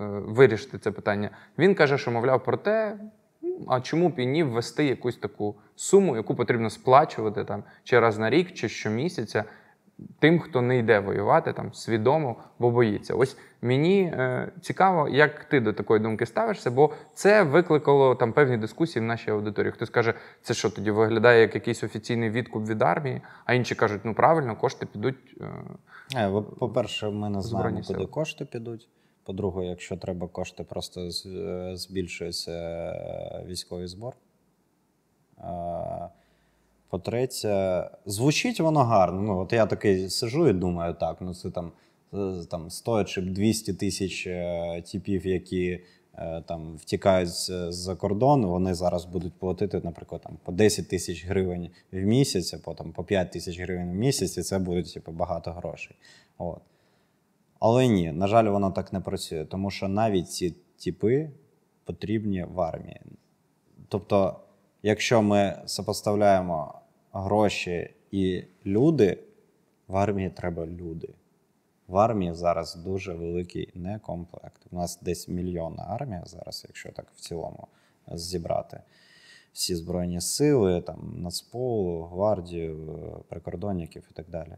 вирішити 0.08 0.78
це 0.78 0.92
питання. 0.92 1.30
Він 1.58 1.76
каже, 1.76 1.98
що 1.98 2.12
мовляв 2.12 2.44
про 2.44 2.58
те, 2.58 2.98
а 3.68 3.82
чому 3.82 4.10
б 4.10 4.20
і 4.20 4.26
ні 4.26 4.44
ввести 4.44 4.86
якусь 4.86 5.16
таку 5.18 5.56
суму, 5.76 6.16
яку 6.16 6.36
потрібно 6.36 6.70
сплачувати 6.70 7.44
там 7.44 7.64
чи 7.84 8.00
раз 8.00 8.18
на 8.18 8.30
рік, 8.30 8.54
чи 8.54 8.70
щомісяця 8.70 9.44
тим, 10.20 10.40
хто 10.40 10.62
не 10.62 10.78
йде 10.78 11.00
воювати 11.00 11.54
там 11.54 11.74
свідомо, 11.74 12.36
бо 12.60 12.72
боїться. 12.72 13.14
Ось 13.16 13.38
мені 13.62 14.02
е, 14.02 14.52
цікаво, 14.62 15.10
як 15.10 15.44
ти 15.44 15.60
до 15.60 15.74
такої 15.74 16.00
думки 16.00 16.26
ставишся, 16.26 16.72
бо 16.72 16.94
це 17.14 17.44
викликало 17.44 18.16
там 18.16 18.34
певні 18.34 18.58
дискусії 18.58 19.04
в 19.04 19.06
нашій 19.06 19.32
аудиторії. 19.32 19.72
Хтось 19.72 19.90
каже, 19.90 20.14
це 20.42 20.54
що 20.54 20.70
тоді 20.70 20.92
виглядає 20.92 21.42
як 21.42 21.56
якийсь 21.56 21.84
офіційний 21.84 22.30
відкуп 22.30 22.68
від 22.68 22.82
армії, 22.82 23.22
а 23.46 23.54
інші 23.54 23.76
кажуть, 23.76 24.02
ну 24.04 24.14
правильно, 24.14 24.56
кошти 24.56 24.86
підуть. 24.86 25.38
Е, 25.42 25.46
Е, 26.16 26.32
По-перше, 26.60 27.10
ми 27.10 27.30
не 27.30 27.42
знаємо, 27.42 27.76
куди 27.76 27.84
сили. 27.84 28.06
кошти 28.06 28.46
підуть. 28.46 28.90
По-друге, 29.30 29.66
якщо 29.66 29.98
треба 29.98 30.28
кошти, 30.28 30.64
просто 30.64 31.10
е, 31.26 31.72
збільшується 31.76 32.52
е, 32.52 33.46
військовий 33.48 33.88
збор. 33.88 34.14
По-третє, 36.90 37.84
звучить 38.06 38.60
воно 38.60 38.84
гарно. 38.84 39.22
Ну, 39.22 39.40
от 39.40 39.54
я 39.54 39.66
такий 39.66 40.10
сижу 40.10 40.48
і 40.48 40.54
думаю, 40.54 40.94
так, 40.94 41.18
ну 41.22 41.34
це 41.34 41.50
там, 41.50 41.72
е, 42.14 42.46
там 42.50 42.70
100 42.70 43.04
чи 43.04 43.22
200 43.22 43.74
тисяч 43.74 44.28
типів, 44.92 45.28
які 45.28 45.80
там 46.46 46.78
втікають 46.78 47.30
з-за 47.30 47.96
кордону, 47.96 48.50
вони 48.50 48.74
зараз 48.74 49.06
будуть 49.06 49.34
платити, 49.34 49.82
наприклад, 49.84 50.22
там, 50.22 50.38
по 50.44 50.52
10 50.52 50.88
тисяч 50.88 51.26
гривень 51.26 51.70
в 51.92 51.98
місяць, 51.98 52.54
а 52.54 52.58
потім 52.58 52.92
по 52.92 53.04
5 53.04 53.32
тисяч 53.32 53.60
гривень 53.60 53.92
в 53.92 53.96
місяць, 53.96 54.38
і 54.38 54.42
це 54.42 54.60
буде 54.60 54.84
типу, 54.84 55.12
багато 55.12 55.52
грошей. 55.52 55.96
От. 56.38 56.62
Але 57.60 57.88
ні, 57.88 58.12
на 58.12 58.28
жаль, 58.28 58.46
воно 58.46 58.72
так 58.72 58.94
не 58.94 59.00
працює, 59.00 59.46
тому 59.46 59.72
що 59.72 59.88
навіть 59.88 60.32
ці 60.32 60.56
типи 60.84 61.30
потрібні 61.84 62.44
в 62.44 62.62
армії. 62.62 63.02
Тобто, 63.88 64.40
якщо 64.84 65.22
ми 65.22 65.62
сопоставляємо 65.66 66.82
гроші 67.14 67.90
і 68.12 68.44
люди, 68.66 69.18
в 69.88 69.98
армії 69.98 70.30
треба 70.30 70.66
люди. 70.66 71.14
В 71.88 71.98
армії 71.98 72.34
зараз 72.34 72.76
дуже 72.76 73.14
великий 73.14 73.70
некомплект. 73.76 74.62
У 74.72 74.76
нас 74.76 75.00
десь 75.02 75.28
мільйонна 75.28 75.86
армія 75.90 76.24
зараз, 76.26 76.66
якщо 76.68 76.92
так 76.92 77.06
в 77.16 77.20
цілому 77.20 77.68
зібрати 78.12 78.82
всі 79.54 79.76
збройні 79.76 80.22
сили, 80.22 80.82
там, 80.82 81.14
Нацполу, 81.18 82.04
гвардію, 82.04 82.92
е, 82.92 83.24
прикордонників 83.30 84.04
і 84.12 84.14
так 84.14 84.30
далі. 84.30 84.56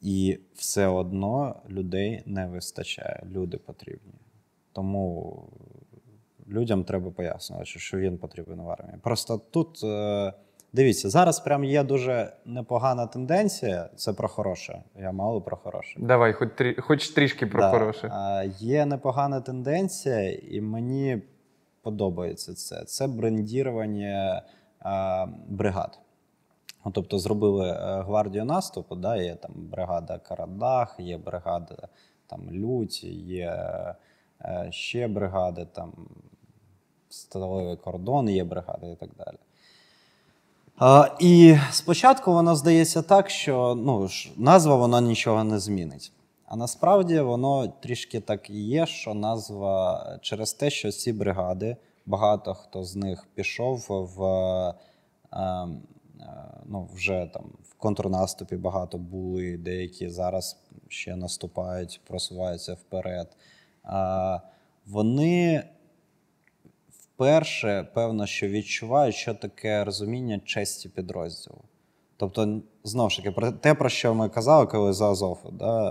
І 0.00 0.38
все 0.54 0.86
одно 0.86 1.56
людей 1.68 2.22
не 2.26 2.46
вистачає, 2.46 3.22
люди 3.32 3.56
потрібні. 3.58 4.14
Тому 4.72 5.42
людям 6.48 6.84
треба 6.84 7.10
пояснювати, 7.10 7.66
що 7.66 7.98
він 7.98 8.18
потрібен 8.18 8.60
в 8.60 8.70
армії. 8.70 8.96
Просто 9.02 9.40
тут, 9.50 9.84
е, 9.84 10.32
дивіться, 10.72 11.10
зараз 11.10 11.40
прям 11.40 11.64
є 11.64 11.82
дуже 11.82 12.32
непогана 12.44 13.06
тенденція. 13.06 13.90
Це 13.96 14.12
про 14.12 14.28
хороше. 14.28 14.82
Я 15.00 15.12
мало 15.12 15.40
про 15.40 15.56
хороше. 15.56 15.98
давай, 16.00 16.32
хоч, 16.32 16.48
трі, 16.56 16.74
хоч 16.80 17.10
трішки 17.10 17.46
про 17.46 17.60
Да. 17.60 17.70
хороше. 17.70 18.08
А, 18.12 18.44
Є 18.58 18.86
непогана 18.86 19.40
тенденція, 19.40 20.30
і 20.32 20.60
мені 20.60 21.22
подобається 21.82 22.54
це. 22.54 22.84
Це 22.84 23.06
брендірування 23.06 24.42
а, 24.80 25.26
бригад. 25.48 25.98
Ну, 26.86 26.92
Тобто 26.92 27.18
зробили 27.18 27.68
е, 27.68 28.02
гвардію 28.02 28.44
наступу, 28.44 28.94
да, 28.94 29.16
є 29.16 29.34
там 29.34 29.50
бригада 29.56 30.18
Карадах, 30.18 30.96
є 30.98 31.18
бригада 31.18 31.88
там, 32.26 32.50
Лють, 32.50 33.04
є 33.04 33.76
е, 34.40 34.68
ще 34.70 35.08
бригади, 35.08 35.66
там 35.72 35.92
Сталевий 37.08 37.76
кордон, 37.76 38.28
є 38.28 38.44
бригади 38.44 38.90
і 38.92 38.96
так 38.96 39.08
далі. 39.18 39.36
А, 40.78 41.08
і 41.20 41.56
спочатку 41.70 42.32
воно 42.32 42.56
здається 42.56 43.02
так, 43.02 43.30
що 43.30 43.74
ну, 43.74 44.08
назва 44.36 44.76
вона 44.76 45.00
нічого 45.00 45.44
не 45.44 45.58
змінить. 45.58 46.12
А 46.44 46.56
насправді 46.56 47.20
воно 47.20 47.68
трішки 47.68 48.20
так 48.20 48.50
і 48.50 48.64
є, 48.64 48.86
що 48.86 49.14
назва 49.14 50.18
через 50.22 50.52
те, 50.52 50.70
що 50.70 50.92
ці 50.92 51.12
бригади, 51.12 51.76
багато 52.06 52.54
хто 52.54 52.84
з 52.84 52.96
них 52.96 53.26
пішов 53.34 53.86
в 53.88 54.24
е, 54.24 54.74
е, 55.32 55.68
ну, 56.66 56.88
вже 56.94 57.30
там 57.34 57.44
в 57.62 57.74
контрнаступі 57.74 58.56
багато 58.56 58.98
були, 58.98 59.56
деякі 59.56 60.08
зараз 60.08 60.56
ще 60.88 61.16
наступають, 61.16 62.00
просуваються 62.06 62.74
вперед. 62.74 63.36
А, 63.82 64.40
вони 64.86 65.64
вперше, 66.90 67.88
певно, 67.94 68.26
що 68.26 68.48
відчувають, 68.48 69.14
що 69.14 69.34
таке 69.34 69.84
розуміння 69.84 70.40
честі 70.44 70.88
підрозділу. 70.88 71.60
Тобто, 72.16 72.60
знову 72.84 73.10
ж 73.10 73.16
таки, 73.16 73.30
про 73.30 73.52
те, 73.52 73.74
про 73.74 73.88
що 73.88 74.14
ми 74.14 74.28
казали, 74.28 74.66
коли 74.66 74.92
за 74.92 75.10
Азов 75.10 75.38
да, 75.52 75.90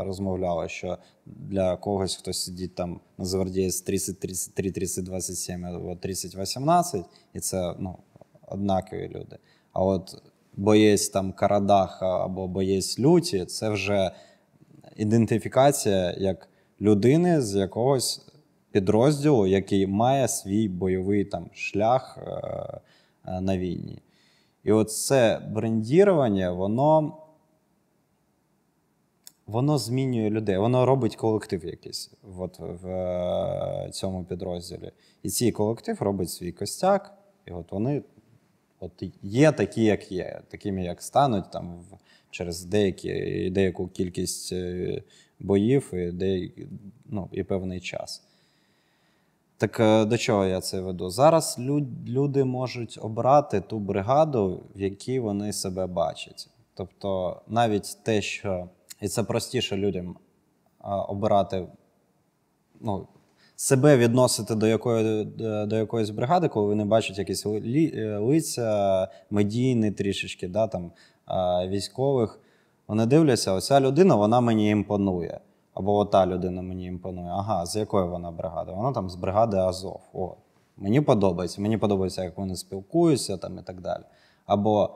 е, 0.00 0.04
розмовляли, 0.04 0.68
що 0.68 0.98
для 1.26 1.76
когось 1.76 2.16
хтось 2.16 2.44
сидить 2.44 2.74
там 2.74 3.00
на 3.18 3.24
Звердієць 3.24 3.80
30, 3.80 4.20
33, 4.20 4.70
30, 4.70 5.04
27 5.04 5.64
або 5.66 5.96
30, 5.96 6.36
18, 6.36 7.04
і 7.34 7.40
це 7.40 7.74
ну, 7.78 7.98
однакові 8.52 9.08
люди. 9.08 9.38
А 9.72 9.84
от 9.84 10.22
боєць 10.56 11.08
там 11.08 11.32
Карадаха 11.32 12.24
або 12.24 12.48
боєць 12.48 12.98
люті 12.98 13.44
це 13.44 13.70
вже 13.70 14.10
ідентифікація 14.96 16.14
як 16.18 16.48
людини 16.80 17.40
з 17.40 17.54
якогось 17.54 18.26
підрозділу, 18.70 19.46
який 19.46 19.86
має 19.86 20.28
свій 20.28 20.68
бойовий 20.68 21.24
там 21.24 21.50
шлях 21.52 22.18
е, 22.18 22.30
е, 23.24 23.40
на 23.40 23.58
війні. 23.58 24.02
І 24.64 24.72
от 24.72 24.92
це 24.92 25.48
брендірування, 25.50 26.52
воно 26.52 27.18
воно 29.46 29.78
змінює 29.78 30.30
людей, 30.30 30.58
воно 30.58 30.86
робить 30.86 31.16
колектив 31.16 31.64
якийсь 31.64 32.10
от, 32.38 32.58
в 32.58 32.86
е, 32.86 33.90
цьому 33.92 34.24
підрозділі. 34.24 34.92
І 35.22 35.28
цей 35.28 35.52
колектив 35.52 36.02
робить 36.02 36.30
свій 36.30 36.52
костяк, 36.52 37.14
і 37.46 37.50
от 37.50 37.72
вони 37.72 38.02
от 38.82 39.02
є 39.22 39.52
такі, 39.52 39.84
як 39.84 40.12
є, 40.12 40.40
такими, 40.48 40.84
як 40.84 41.02
стануть 41.02 41.50
там 41.50 41.80
через 42.30 42.64
деякі, 42.64 43.50
деяку 43.50 43.88
кількість 43.88 44.52
е, 44.52 45.02
боїв 45.40 45.94
і, 45.94 46.12
деякі, 46.12 46.66
ну, 47.06 47.28
і 47.32 47.42
певний 47.42 47.80
час. 47.80 48.22
Так 49.56 49.80
е, 49.80 50.04
до 50.04 50.18
чого 50.18 50.44
я 50.44 50.60
це 50.60 50.80
веду? 50.80 51.10
Зараз 51.10 51.58
люди 52.08 52.44
можуть 52.44 52.98
обрати 53.02 53.60
ту 53.60 53.78
бригаду, 53.78 54.62
в 54.74 54.80
якій 54.80 55.20
вони 55.20 55.52
себе 55.52 55.86
бачать. 55.86 56.48
Тобто, 56.74 57.40
навіть 57.48 57.98
те, 58.02 58.22
що 58.22 58.68
і 59.00 59.08
це 59.08 59.22
простіше 59.22 59.76
людям 59.76 60.16
обирати, 61.08 61.66
ну, 62.80 63.08
себе 63.62 63.96
відносити 63.96 64.54
до 64.54 64.66
якої, 64.66 65.24
до 65.66 65.76
якоїсь 65.76 66.10
бригади, 66.10 66.48
коли 66.48 66.66
вони 66.66 66.84
бачать 66.84 67.18
якісь 67.18 67.46
е, 67.46 68.18
лиця, 68.18 69.08
медійні 69.30 69.90
трішечки, 69.90 70.48
да, 70.48 70.66
там, 70.66 70.92
військових. 71.68 72.40
Вони 72.88 73.06
дивляться, 73.06 73.52
оця 73.52 73.80
людина 73.80 74.14
вона 74.14 74.40
мені 74.40 74.70
імпонує. 74.70 75.40
Або 75.74 75.96
ота 75.96 76.26
людина 76.26 76.62
мені 76.62 76.86
імпонує. 76.86 77.28
Ага, 77.30 77.66
з 77.66 77.76
якої 77.76 78.08
вона 78.08 78.30
бригади? 78.30 78.72
Вона 78.72 78.92
там 78.92 79.10
з 79.10 79.14
бригади 79.14 79.56
Азов. 79.56 80.00
О, 80.12 80.34
Мені 80.76 81.00
подобається. 81.00 81.60
Мені 81.62 81.78
подобається, 81.78 82.24
як 82.24 82.38
вони 82.38 82.56
спілкуються 82.56 83.36
там 83.36 83.58
і 83.58 83.62
так 83.62 83.80
далі. 83.80 84.02
Або, 84.46 84.90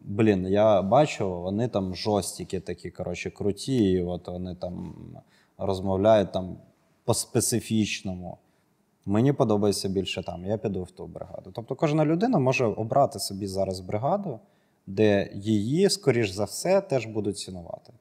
блін, 0.00 0.46
я 0.46 0.82
бачу, 0.82 1.40
вони 1.40 1.68
там 1.68 1.94
жорсткі 1.94 2.60
такі, 2.60 2.90
коротше, 2.90 3.30
круті, 3.30 3.90
і 3.90 4.02
от 4.02 4.28
вони 4.28 4.54
там 4.54 4.94
розмовляють 5.58 6.32
там 6.32 6.56
по-специфічному. 7.04 8.38
Мені 9.06 9.32
подобається 9.32 9.88
більше 9.88 10.22
там, 10.22 10.44
я 10.44 10.58
піду 10.58 10.82
в 10.82 10.90
ту 10.90 11.06
бригаду. 11.06 11.50
Тобто 11.54 11.74
кожна 11.74 12.04
людина 12.04 12.38
може 12.38 12.64
обрати 12.66 13.18
собі 13.18 13.46
зараз 13.46 13.80
бригаду, 13.80 14.40
де 14.86 15.30
її, 15.34 15.90
скоріш 15.90 16.30
за 16.30 16.44
все, 16.44 16.80
теж 16.80 17.06
будуть 17.06 17.38
цінувати. 17.38 17.92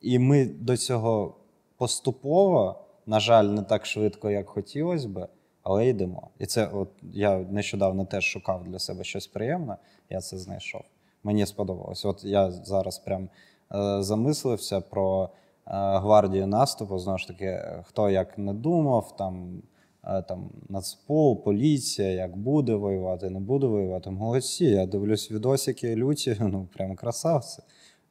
І 0.00 0.18
ми 0.18 0.46
до 0.46 0.76
цього 0.76 1.34
поступово, 1.76 2.84
на 3.06 3.20
жаль, 3.20 3.44
не 3.44 3.62
так 3.62 3.86
швидко, 3.86 4.30
як 4.30 4.48
хотілося 4.48 5.08
би, 5.08 5.28
але 5.62 5.88
йдемо. 5.88 6.28
І 6.38 6.46
це 6.46 6.66
от 6.66 6.88
я 7.12 7.38
нещодавно 7.38 8.04
теж 8.04 8.24
шукав 8.24 8.64
для 8.64 8.78
себе 8.78 9.04
щось 9.04 9.26
приємне, 9.26 9.76
я 10.10 10.20
це 10.20 10.38
знайшов. 10.38 10.82
Мені 11.24 11.46
сподобалось. 11.46 12.04
От 12.04 12.24
я 12.24 12.50
зараз 12.50 12.98
прям 12.98 13.28
е, 13.74 14.02
замислився 14.02 14.80
про 14.80 15.30
гвардію 15.66 16.46
наступу. 16.46 16.98
Знову 16.98 17.18
ж 17.18 17.28
таки, 17.28 17.60
хто 17.84 18.10
як 18.10 18.38
не 18.38 18.54
думав, 18.54 19.16
там 19.16 19.62
е, 20.04 20.22
там 20.22 20.50
Нацпол, 20.68 21.44
поліція, 21.44 22.08
як 22.08 22.36
буде 22.36 22.74
воювати, 22.74 23.30
не 23.30 23.40
буде 23.40 23.66
воювати. 23.66 24.10
Молодці, 24.10 24.64
я 24.64 24.86
дивлюсь 24.86 25.30
відосики 25.30 25.96
люті, 25.96 26.36
ну 26.40 26.68
прям 26.76 26.96
красавці. 26.96 27.62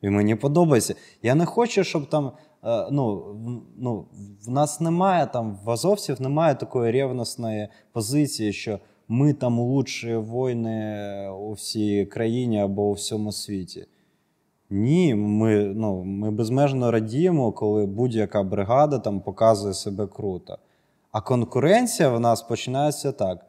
І 0.02 0.10
мені 0.10 0.36
подобається. 0.36 0.96
Я 1.22 1.36
не 1.36 1.46
хочу, 1.46 1.84
щоб 1.84 2.10
там 2.10 2.32
Е, 2.66 2.88
ну, 2.92 3.36
ну, 3.78 4.06
в 4.46 4.50
нас 4.50 4.82
немає 4.82 5.28
там, 5.34 5.60
в 5.64 5.70
азовців 5.70 6.22
немає 6.22 6.56
такої 6.56 6.92
ревностної 6.92 7.68
позиції, 7.92 8.54
що 8.54 8.80
ми 9.08 9.34
там 9.34 9.60
лучші 9.60 10.16
воїни 10.16 11.30
у 11.30 11.52
всій 11.52 12.06
країні 12.06 12.62
або 12.62 12.84
у 12.90 12.94
всьому 12.94 13.32
світі. 13.32 13.86
Ні, 14.70 15.16
ми 15.16 15.56
ну, 15.56 16.04
ми 16.04 16.32
безмежно 16.32 16.92
радіємо, 16.92 17.52
коли 17.52 17.86
будь-яка 17.86 18.44
бригада 18.44 19.00
там 19.00 19.20
показує 19.20 19.74
себе 19.74 20.08
круто. 20.08 20.58
А 21.12 21.22
конкуренція 21.22 22.10
в 22.10 22.20
нас 22.20 22.42
починається 22.42 23.12
так. 23.12 23.46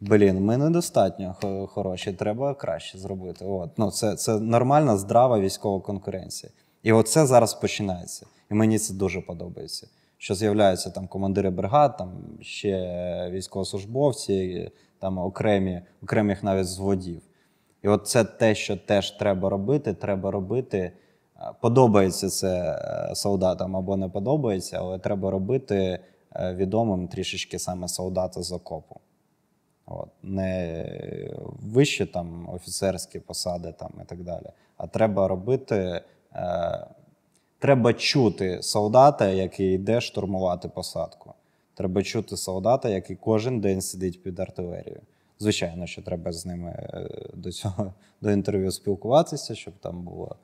Блін, 0.00 0.44
ми 0.44 0.56
недостатньо 0.56 1.36
хороші, 1.68 2.12
треба 2.12 2.54
краще 2.54 2.98
зробити. 2.98 3.44
От. 3.44 3.70
Ну, 3.76 3.90
Це 3.90 4.16
це 4.16 4.40
нормальна, 4.40 4.96
здрава 4.96 5.40
військова 5.40 5.80
конкуренція. 5.80 6.52
І 6.82 6.92
оце 6.92 7.26
зараз 7.26 7.54
починається. 7.54 8.26
І 8.50 8.54
мені 8.54 8.78
це 8.78 8.94
дуже 8.94 9.20
подобається. 9.20 9.88
Що 10.18 10.34
з'являються 10.34 10.90
там 10.90 11.06
командири 11.06 11.50
бригад, 11.50 11.96
там 11.96 12.12
ще 12.40 13.30
військовослужбовці, 13.30 14.70
там 14.98 15.18
окремі, 15.18 15.82
окремих 16.02 16.42
навіть 16.42 16.66
зводів. 16.66 17.20
І 17.84 17.88
от 17.88 18.06
це 18.06 18.24
те, 18.24 18.54
що 18.54 18.76
теж 18.76 19.10
треба 19.10 19.48
робити. 19.48 19.94
Треба 19.94 20.30
робити. 20.30 20.92
Подобається 21.60 22.28
це 22.28 22.80
е, 23.10 23.14
солдатам 23.14 23.76
або 23.76 23.96
не 23.96 24.08
подобається, 24.08 24.78
але 24.80 24.98
треба 24.98 25.30
робити 25.30 25.98
е, 26.36 26.54
відомим 26.54 27.08
трішечки 27.08 27.58
саме 27.58 27.88
солдата 27.88 28.42
з 28.42 28.52
окопу. 28.52 29.00
От. 29.86 30.08
Не 30.22 30.84
вищі 31.62 32.06
там 32.06 32.48
офіцерські 32.52 33.20
посади 33.20 33.72
там, 33.72 33.90
і 34.02 34.04
так 34.04 34.22
далі. 34.22 34.46
А 34.76 34.86
треба 34.86 35.28
робити. 35.28 36.00
Е, 36.34 36.86
Треба 37.58 37.92
чути 37.92 38.62
солдата, 38.62 39.28
який 39.28 39.74
йде 39.74 40.00
штурмувати 40.00 40.68
посадку. 40.68 41.32
Треба 41.74 42.02
чути 42.02 42.36
солдата, 42.36 42.88
який 42.88 43.16
кожен 43.16 43.60
день 43.60 43.80
сидить 43.80 44.22
під 44.22 44.40
артилерією. 44.40 45.00
Звичайно, 45.44 45.86
що 45.86 46.02
треба 46.02 46.32
з 46.32 46.46
ними 46.46 46.70
е, 46.70 47.08
до 47.34 47.52
цього 47.52 47.94
до 48.20 48.30
інтерв'ю 48.30 48.70
спілкуватися, 48.70 49.54
щоб 49.54 49.74
там 49.80 50.02
була 50.02 50.34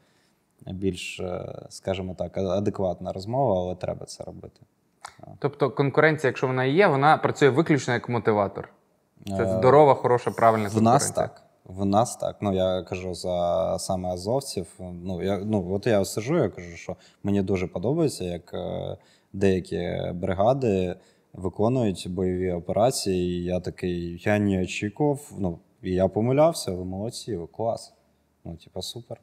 більш, 0.66 1.20
е, 1.20 1.62
скажімо 1.68 2.14
так, 2.14 2.38
адекватна 2.38 3.12
розмова, 3.12 3.60
але 3.60 3.74
треба 3.74 4.06
це 4.06 4.24
робити. 4.24 4.60
Тобто 5.38 5.70
конкуренція, 5.70 6.28
якщо 6.28 6.46
вона 6.46 6.64
є, 6.64 6.86
вона 6.86 7.16
працює 7.16 7.48
виключно 7.48 7.94
як 7.94 8.08
мотиватор. 8.08 8.68
Це 9.26 9.42
е, 9.42 9.58
здорова, 9.58 9.94
хороша, 9.94 10.30
правильна 10.30 10.70
конкуренція. 10.70 10.90
В 10.90 10.94
нас 10.94 11.10
так. 11.10 11.42
В 11.64 11.84
нас 11.84 12.16
так. 12.16 12.36
Ну 12.40 12.52
я 12.52 12.82
кажу 12.82 13.14
за 13.14 13.76
саме 13.78 14.08
азовців. 14.08 14.66
Ну 14.78 15.22
я 15.22 15.38
ну 15.38 15.74
от 15.74 15.86
я 15.86 16.04
сижу, 16.04 16.36
я 16.36 16.48
кажу, 16.48 16.76
що 16.76 16.96
мені 17.22 17.42
дуже 17.42 17.66
подобається, 17.66 18.24
як 18.24 18.54
деякі 19.32 20.12
бригади 20.14 20.96
виконують 21.32 22.06
бойові 22.10 22.52
операції. 22.52 23.40
і 23.40 23.44
Я 23.44 23.60
такий, 23.60 24.22
я 24.24 24.38
не 24.38 24.62
очікував. 24.62 25.32
Ну 25.38 25.58
і 25.82 25.90
я 25.90 26.08
помилявся, 26.08 26.72
ви 26.72 26.84
молодці, 26.84 27.36
ви 27.36 27.46
клас. 27.46 27.92
Ну, 28.44 28.56
типа, 28.56 28.82
супер. 28.82 29.20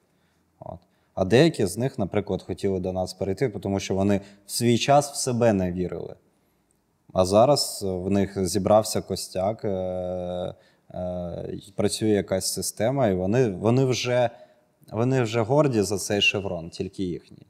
От. 0.59 0.79
А 1.13 1.25
деякі 1.25 1.65
з 1.65 1.77
них, 1.77 1.99
наприклад, 1.99 2.41
хотіли 2.41 2.79
до 2.79 2.93
нас 2.93 3.13
перейти, 3.13 3.49
тому 3.49 3.79
що 3.79 3.95
вони 3.95 4.21
в 4.45 4.51
свій 4.51 4.77
час 4.77 5.11
в 5.11 5.15
себе 5.15 5.53
не 5.53 5.71
вірили. 5.71 6.15
А 7.13 7.25
зараз 7.25 7.81
в 7.87 8.09
них 8.09 8.47
зібрався 8.47 9.01
костяк. 9.01 9.65
Е, 9.65 10.53
Е, 10.93 11.59
працює 11.75 12.09
якась 12.09 12.53
система, 12.53 13.07
і 13.07 13.15
вони 13.15 13.49
вони, 13.49 13.85
вже 13.85 14.29
вони 14.91 15.21
вже 15.21 15.41
горді 15.41 15.81
за 15.81 15.97
цей 15.97 16.21
шеврон, 16.21 16.69
тільки 16.69 17.03
їхній. 17.03 17.45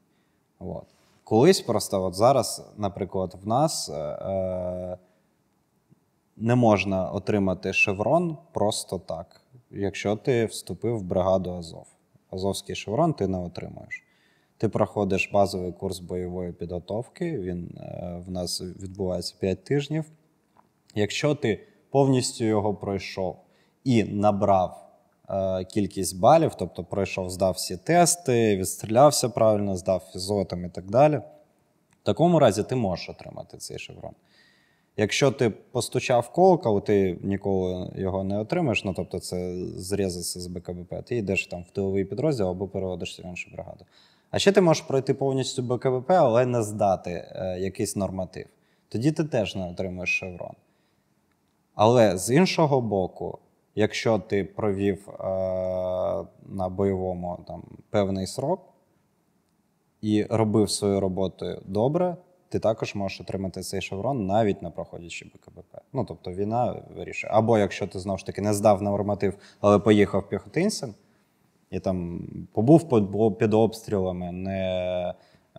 От. 0.59 0.85
Колись 1.29 1.61
просто 1.61 2.03
от 2.03 2.15
зараз, 2.15 2.71
наприклад, 2.77 3.35
в 3.43 3.47
нас 3.47 3.89
е, 3.89 4.97
не 6.37 6.55
можна 6.55 7.11
отримати 7.11 7.73
шеврон 7.73 8.37
просто 8.53 8.99
так, 8.99 9.41
якщо 9.71 10.15
ти 10.15 10.45
вступив 10.45 10.97
в 10.97 11.03
бригаду 11.03 11.51
Азов. 11.51 11.87
Азовський 12.29 12.75
шеврон 12.75 13.13
ти 13.13 13.27
не 13.27 13.37
отримуєш. 13.37 14.03
Ти 14.57 14.69
проходиш 14.69 15.29
базовий 15.33 15.71
курс 15.71 15.99
бойової 15.99 16.51
підготовки, 16.51 17.39
він 17.39 17.77
е, 17.77 18.23
в 18.27 18.31
нас 18.31 18.61
відбувається 18.61 19.35
5 19.39 19.63
тижнів. 19.63 20.05
Якщо 20.95 21.35
ти 21.35 21.67
повністю 21.89 22.45
його 22.45 22.75
пройшов 22.75 23.37
і 23.83 24.03
набрав 24.03 24.83
е, 24.83 24.86
кількість 25.73 26.19
балів, 26.19 26.55
тобто 26.55 26.83
пройшов, 26.83 27.29
здав 27.29 27.53
всі 27.53 27.77
тести, 27.77 28.57
відстрілявся 28.57 29.29
правильно, 29.29 29.77
здав 29.77 30.09
фізотом 30.13 30.65
і 30.65 30.69
так 30.69 30.89
далі. 30.89 31.17
В 32.01 32.05
такому 32.05 32.39
разі 32.39 32.63
ти 32.63 32.75
можеш 32.75 33.09
отримати 33.09 33.57
цей 33.57 33.79
шеврон. 33.79 34.13
Якщо 34.97 35.31
ти 35.31 35.49
постучав 35.49 36.31
колокол, 36.31 36.83
ти 36.83 37.17
ніколи 37.21 37.91
його 37.95 38.23
не 38.23 38.39
отримаєш. 38.39 38.83
Ну 38.83 38.93
тобто, 38.95 39.19
це 39.19 39.55
зрізатися 39.65 40.39
з 40.39 40.47
БКБП. 40.47 40.93
Ти 41.05 41.17
йдеш 41.17 41.47
там 41.47 41.63
в 41.63 41.71
тиловий 41.71 42.05
підрозділ 42.05 42.49
або 42.49 42.67
переводишся 42.67 43.23
в 43.23 43.25
іншу 43.25 43.51
бригаду. 43.53 43.85
А 44.31 44.39
ще 44.39 44.51
ти 44.51 44.61
можеш 44.61 44.83
пройти 44.83 45.13
повністю 45.13 45.63
БКБП, 45.63 46.11
але 46.11 46.45
не 46.45 46.63
здати 46.63 47.11
е, 47.11 47.59
якийсь 47.59 47.95
норматив. 47.95 48.45
Тоді 48.89 49.11
ти 49.11 49.23
теж 49.23 49.55
не 49.55 49.69
отримуєш 49.69 50.19
шеврон. 50.19 50.53
Але 51.75 52.17
з 52.17 52.35
іншого 52.35 52.81
боку, 52.81 53.39
якщо 53.77 54.19
ти 54.19 54.43
провів 54.43 55.09
е, 55.09 55.23
на 56.45 56.69
бойовому 56.69 57.43
там, 57.47 57.63
певний 57.89 58.27
срок 58.27 58.73
і 60.01 60.23
робив 60.23 60.69
свою 60.69 60.99
роботу 60.99 61.61
добре, 61.65 62.15
ти 62.49 62.59
також 62.59 62.95
можеш 62.95 63.21
отримати 63.21 63.61
цей 63.61 63.81
шеврон 63.81 64.25
навіть 64.25 64.61
не 64.61 64.69
проходячи 64.69 65.25
БКБП. 65.25 65.77
Ну 65.93 66.05
тобто 66.05 66.31
війна 66.31 66.81
вирішує. 66.95 67.33
Або 67.33 67.57
якщо 67.57 67.87
ти 67.87 67.99
знову 67.99 68.17
ж 68.17 68.25
таки 68.25 68.41
не 68.41 68.53
здав 68.53 68.81
норматив, 68.81 69.37
але 69.61 69.79
поїхав 69.79 70.29
піхотинцем 70.29 70.93
і 71.69 71.79
там 71.79 72.27
побув 72.53 72.89
під- 73.37 73.53
обстрілами, 73.53 74.31
не, 74.31 75.13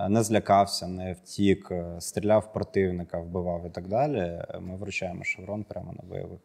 не 0.09 0.23
злякався, 0.23 0.87
не 0.87 1.13
втік, 1.13 1.73
стріляв 1.99 2.53
противника, 2.53 3.21
вбивав 3.21 3.67
і 3.67 3.71
так 3.71 3.89
далі. 3.89 4.43
Ми 4.61 4.77
вручаємо 4.77 5.25
шеврон 5.25 5.65
прямо 5.65 5.93
на 5.93 6.09
бойових. 6.09 6.41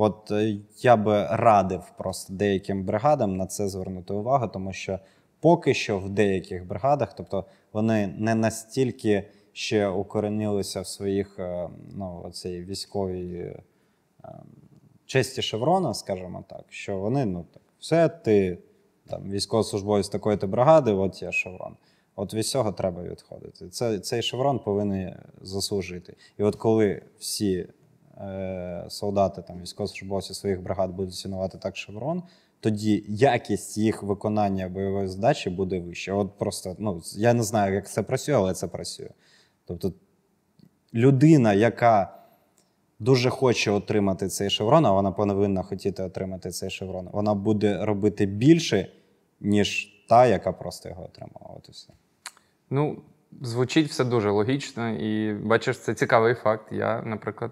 От 0.00 0.30
е, 0.30 0.56
я 0.82 0.96
би 0.96 1.26
радив 1.30 1.82
просто 1.98 2.32
деяким 2.32 2.84
бригадам 2.84 3.36
на 3.36 3.46
це 3.46 3.68
звернути 3.68 4.14
увагу, 4.14 4.48
тому 4.48 4.72
що 4.72 4.98
поки 5.40 5.74
що 5.74 5.98
в 5.98 6.10
деяких 6.10 6.66
бригадах, 6.66 7.14
тобто 7.14 7.44
вони 7.72 8.06
не 8.06 8.34
настільки 8.34 9.28
ще 9.52 9.88
укоренилися 9.88 10.80
в 10.80 10.86
своїх 10.86 11.38
е, 11.38 11.68
ну, 11.94 12.22
оцій 12.24 12.60
військовій 12.60 13.34
е, 13.34 13.62
честі 15.06 15.42
шеврона, 15.42 15.94
скажімо 15.94 16.44
так, 16.48 16.64
що 16.68 16.98
вони, 16.98 17.24
ну 17.24 17.44
так, 17.54 17.62
все, 17.78 18.08
ти 18.08 18.58
там 19.06 19.30
військовослужбовець 19.30 20.08
такої-то 20.08 20.46
бригади, 20.46 20.92
от 20.92 21.22
є 21.22 21.32
шеврон. 21.32 21.76
От 22.16 22.34
від 22.34 22.46
цього 22.46 22.72
треба 22.72 23.02
відходити. 23.02 23.68
Це, 23.68 23.98
цей 23.98 24.22
шеврон 24.22 24.58
повинен 24.58 25.14
заслужити. 25.42 26.16
І 26.38 26.42
от 26.42 26.56
коли 26.56 27.02
всі 27.18 27.66
солдати, 28.88 29.42
там, 29.42 29.60
військовослужбовці 29.60 30.34
своїх 30.34 30.62
бригад 30.62 30.90
будуть 30.90 31.14
цінувати 31.14 31.58
так 31.58 31.76
шеврон, 31.76 32.22
тоді 32.60 33.04
якість 33.08 33.78
їх 33.78 34.02
виконання 34.02 34.68
бойової 34.68 35.08
задачі 35.08 35.50
буде 35.50 35.80
вища. 35.80 36.14
От 36.14 36.38
просто, 36.38 36.76
ну, 36.78 37.02
я 37.16 37.34
не 37.34 37.42
знаю, 37.42 37.74
як 37.74 37.90
це 37.90 38.02
працює, 38.02 38.34
але 38.34 38.54
це 38.54 38.66
працює. 38.66 39.10
Тобто 39.64 39.92
людина, 40.94 41.52
яка 41.52 42.18
дуже 42.98 43.30
хоче 43.30 43.70
отримати 43.70 44.28
цей 44.28 44.50
шеврон, 44.50 44.86
а 44.86 44.92
вона 44.92 45.12
повинна 45.12 45.62
хотіти 45.62 46.02
отримати 46.02 46.50
цей 46.50 46.70
шеврон, 46.70 47.08
вона 47.12 47.34
буде 47.34 47.84
робити 47.84 48.26
більше, 48.26 48.92
ніж 49.40 49.94
та, 50.08 50.26
яка 50.26 50.52
просто 50.52 50.88
його 50.88 51.04
отримала. 51.04 51.54
От 51.56 51.68
і 51.68 51.72
все. 51.72 51.92
Ну, 52.70 53.02
звучить 53.42 53.90
все 53.90 54.04
дуже 54.04 54.30
логічно, 54.30 54.90
і 54.90 55.34
бачиш, 55.34 55.78
це 55.78 55.94
цікавий 55.94 56.34
факт. 56.34 56.72
Я, 56.72 57.02
наприклад, 57.02 57.50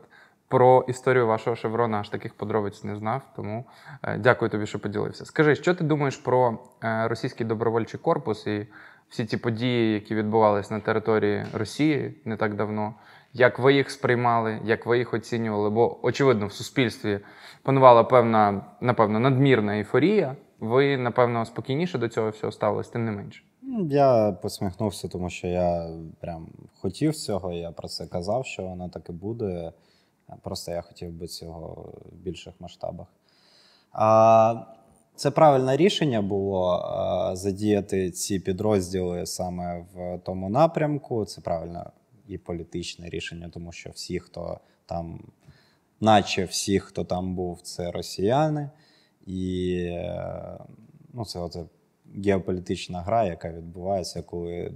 про 0.49 0.85
історію 0.89 1.27
вашого 1.27 1.57
шеврона 1.57 2.01
аж 2.01 2.09
таких 2.09 2.35
подробиць 2.35 2.85
не 2.85 2.97
знав. 2.97 3.23
Тому 3.37 3.65
е, 4.03 4.19
дякую 4.19 4.51
тобі, 4.51 4.67
що 4.67 4.79
поділився. 4.79 5.25
Скажи, 5.25 5.55
що 5.55 5.75
ти 5.75 5.85
думаєш 5.85 6.17
про 6.17 6.59
е, 6.85 7.09
російський 7.09 7.47
добровольчий 7.47 8.01
корпус 8.01 8.47
і 8.47 8.67
всі 9.09 9.25
ті 9.25 9.37
події, 9.37 9.95
які 9.95 10.15
відбувалися 10.15 10.75
на 10.75 10.81
території 10.81 11.45
Росії 11.53 12.15
не 12.25 12.37
так 12.37 12.55
давно? 12.55 12.95
Як 13.33 13.59
ви 13.59 13.75
їх 13.75 13.91
сприймали, 13.91 14.61
як 14.65 14.87
ви 14.87 14.99
їх 14.99 15.15
оцінювали? 15.15 15.71
Бо, 15.71 15.99
очевидно, 16.03 16.47
в 16.47 16.53
суспільстві 16.53 17.21
панувала 17.63 18.05
певна, 18.05 18.65
напевно, 18.81 19.21
надмірна 19.21 19.77
ейфорія. 19.77 20.37
Ви, 20.61 20.97
напевно, 20.97 21.45
спокійніше 21.45 21.99
до 21.99 22.09
цього 22.09 22.31
всього 22.31 22.53
ставились, 22.53 22.89
тим 22.89 23.05
не 23.05 23.13
менше. 23.13 23.43
Ну, 23.63 23.87
Я 23.87 24.39
посміхнувся, 24.43 25.09
тому 25.09 25.31
що 25.31 25.47
я 25.47 25.89
прям 26.21 26.49
хотів 26.81 27.15
цього, 27.15 27.53
я 27.53 27.71
про 27.71 27.89
це 27.89 28.07
казав, 28.07 28.47
що 28.47 28.63
воно 28.63 28.89
так 28.89 29.09
і 29.09 29.13
буде. 29.13 29.73
Просто 30.43 30.73
я 30.73 30.83
хотів 30.83 31.13
би 31.13 31.27
цього 31.27 31.93
в 32.13 32.17
більших 32.17 32.55
масштабах. 32.61 33.07
Це 35.17 35.31
правильне 35.31 35.77
рішення 35.77 36.23
було 36.23 36.83
задіяти 37.33 38.11
ці 38.11 38.39
підрозділи 38.39 39.27
саме 39.27 39.87
в 39.95 40.19
тому 40.25 40.49
напрямку. 40.49 41.25
Це 41.25 41.41
правильне 41.41 41.91
і 42.29 42.39
політичне 42.39 43.09
рішення, 43.09 43.51
тому 43.55 43.73
що 43.73 43.91
всі, 43.91 44.21
хто 44.21 44.61
там, 44.87 45.21
наче 46.01 46.45
всі, 46.45 46.79
хто 46.79 47.05
там 47.05 47.35
був, 47.35 47.61
це 47.61 47.91
росіяни. 47.91 48.71
І 49.27 49.73
е, 49.89 50.59
ну, 51.13 51.25
це 51.25 51.39
оце 51.39 51.65
геополітична 52.15 53.01
гра, 53.03 53.25
яка 53.25 53.53
відбувається, 53.53 54.23
коли 54.23 54.73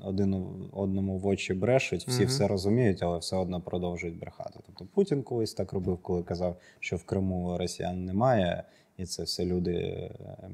один 0.00 0.34
одному 0.72 1.18
в 1.18 1.26
очі 1.26 1.54
брешуть, 1.54 2.08
всі 2.08 2.20
Мгм. 2.20 2.28
все 2.28 2.48
розуміють, 2.48 3.02
але 3.02 3.18
все 3.18 3.36
одно 3.36 3.60
продовжують 3.60 4.18
брехати. 4.18 4.60
Тобто 4.66 4.84
Путін 4.94 5.22
колись 5.22 5.54
так 5.54 5.72
робив, 5.72 5.98
коли 6.02 6.22
казав, 6.22 6.56
що 6.80 6.96
в 6.96 7.04
Криму 7.04 7.58
росіян 7.58 8.04
немає, 8.04 8.64
і 8.96 9.06
це 9.06 9.22
все 9.22 9.44
люди, 9.44 9.72
е, 9.74 10.10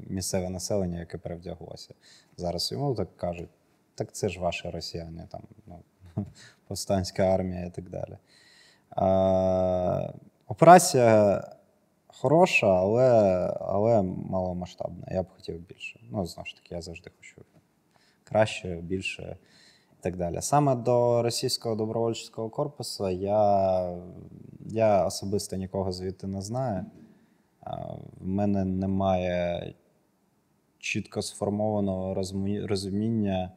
місцеве 0.07 0.49
населення, 0.49 0.99
яке 0.99 1.17
перевдяглося. 1.17 1.93
Зараз 2.37 2.71
йому 2.71 2.95
так 2.95 3.17
кажуть: 3.17 3.49
так 3.95 4.11
це 4.11 4.29
ж 4.29 4.39
ваші 4.39 4.69
росіяни, 4.69 5.27
там 5.31 5.41
ну, 5.67 5.79
повстанська 6.67 7.23
армія 7.23 7.65
і 7.65 7.69
так 7.69 7.89
далі. 7.89 8.17
А, 8.89 10.13
операція 10.47 11.43
хороша, 12.21 12.67
але, 12.67 13.09
але 13.59 14.01
маломасштабна. 14.01 15.07
Я 15.11 15.23
б 15.23 15.29
хотів 15.29 15.59
більше. 15.59 15.99
Ну, 16.11 16.25
знову 16.25 16.45
ж 16.45 16.55
таки, 16.55 16.75
я 16.75 16.81
завжди 16.81 17.11
хочу 17.17 17.41
краще, 18.23 18.75
більше 18.75 19.37
і 19.99 20.03
так 20.03 20.17
далі. 20.17 20.41
Саме 20.41 20.75
до 20.75 21.23
російського 21.23 21.75
добровольчого 21.75 22.49
корпусу 22.49 23.09
я, 23.09 23.97
я 24.65 25.05
особисто 25.05 25.55
нікого 25.55 25.91
звідти 25.91 26.27
не 26.27 26.41
знаю. 26.41 26.85
В 28.19 28.27
мене 28.27 28.65
немає 28.65 29.73
чітко 30.79 31.21
сформованого 31.21 32.13
розуміння 32.67 33.51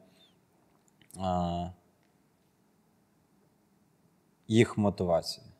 їх 4.47 4.77
мотивації. 4.77 5.52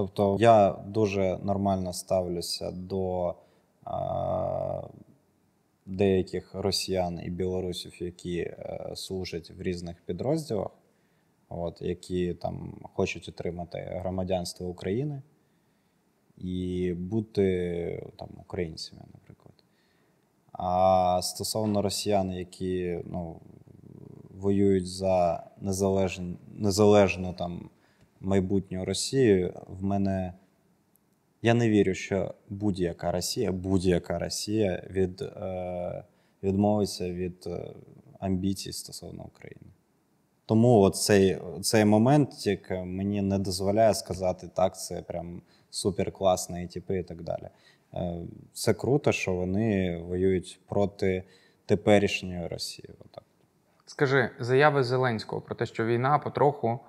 Тобто 0.00 0.36
я 0.40 0.76
дуже 0.86 1.38
нормально 1.42 1.92
ставлюся 1.92 2.70
до 2.70 3.34
а, 3.84 4.82
деяких 5.86 6.54
росіян 6.54 7.20
і 7.24 7.30
білорусів, 7.30 8.02
які 8.02 8.38
е, 8.38 8.92
служать 8.94 9.50
в 9.50 9.62
різних 9.62 9.96
підрозділах, 10.06 10.70
от, 11.48 11.82
які 11.82 12.34
там 12.34 12.80
хочуть 12.94 13.28
отримати 13.28 13.78
громадянство 13.78 14.66
України 14.68 15.22
і 16.38 16.92
бути 16.98 18.06
там 18.16 18.28
українцями, 18.38 19.02
наприклад. 19.14 19.54
А 20.52 21.20
стосовно 21.22 21.82
росіян, 21.82 22.32
які 22.32 23.00
ну, 23.04 23.40
воюють 24.30 24.88
за 24.88 25.44
незалежну, 25.60 26.36
незалежну 26.56 27.32
там 27.32 27.70
майбутню 28.20 28.84
Росію, 28.84 29.52
в 29.66 29.84
мене 29.84 30.32
я 31.42 31.54
не 31.54 31.70
вірю, 31.70 31.94
що 31.94 32.34
будь-яка 32.48 33.12
Росія, 33.12 33.52
будь-яка 33.52 34.18
Росія 34.18 34.82
від, 34.90 35.22
е, 35.22 36.04
відмовиться 36.42 37.10
від 37.10 37.44
е, 37.46 37.74
амбіцій 38.18 38.72
стосовно 38.72 39.24
України. 39.24 39.72
Тому 40.46 40.90
цей, 40.90 41.38
цей 41.62 41.84
момент 41.84 42.30
тільки 42.30 42.74
мені 42.74 43.22
не 43.22 43.38
дозволяє 43.38 43.94
сказати, 43.94 44.50
так, 44.54 44.80
це 44.80 45.02
прям 45.02 45.42
супер 45.70 46.12
класні 46.12 46.66
типи 46.66 46.98
і 46.98 47.02
так 47.02 47.22
далі. 47.22 47.48
Е, 47.94 48.20
Це 48.52 48.74
круто, 48.74 49.12
що 49.12 49.34
вони 49.34 49.98
воюють 49.98 50.60
проти 50.68 51.24
теперішньої 51.66 52.46
Росії. 52.46 52.88
Отак. 53.04 53.24
Скажи, 53.86 54.30
заяви 54.40 54.84
Зеленського 54.84 55.42
про 55.42 55.54
те, 55.54 55.66
що 55.66 55.84
війна 55.84 56.18
потроху 56.18 56.80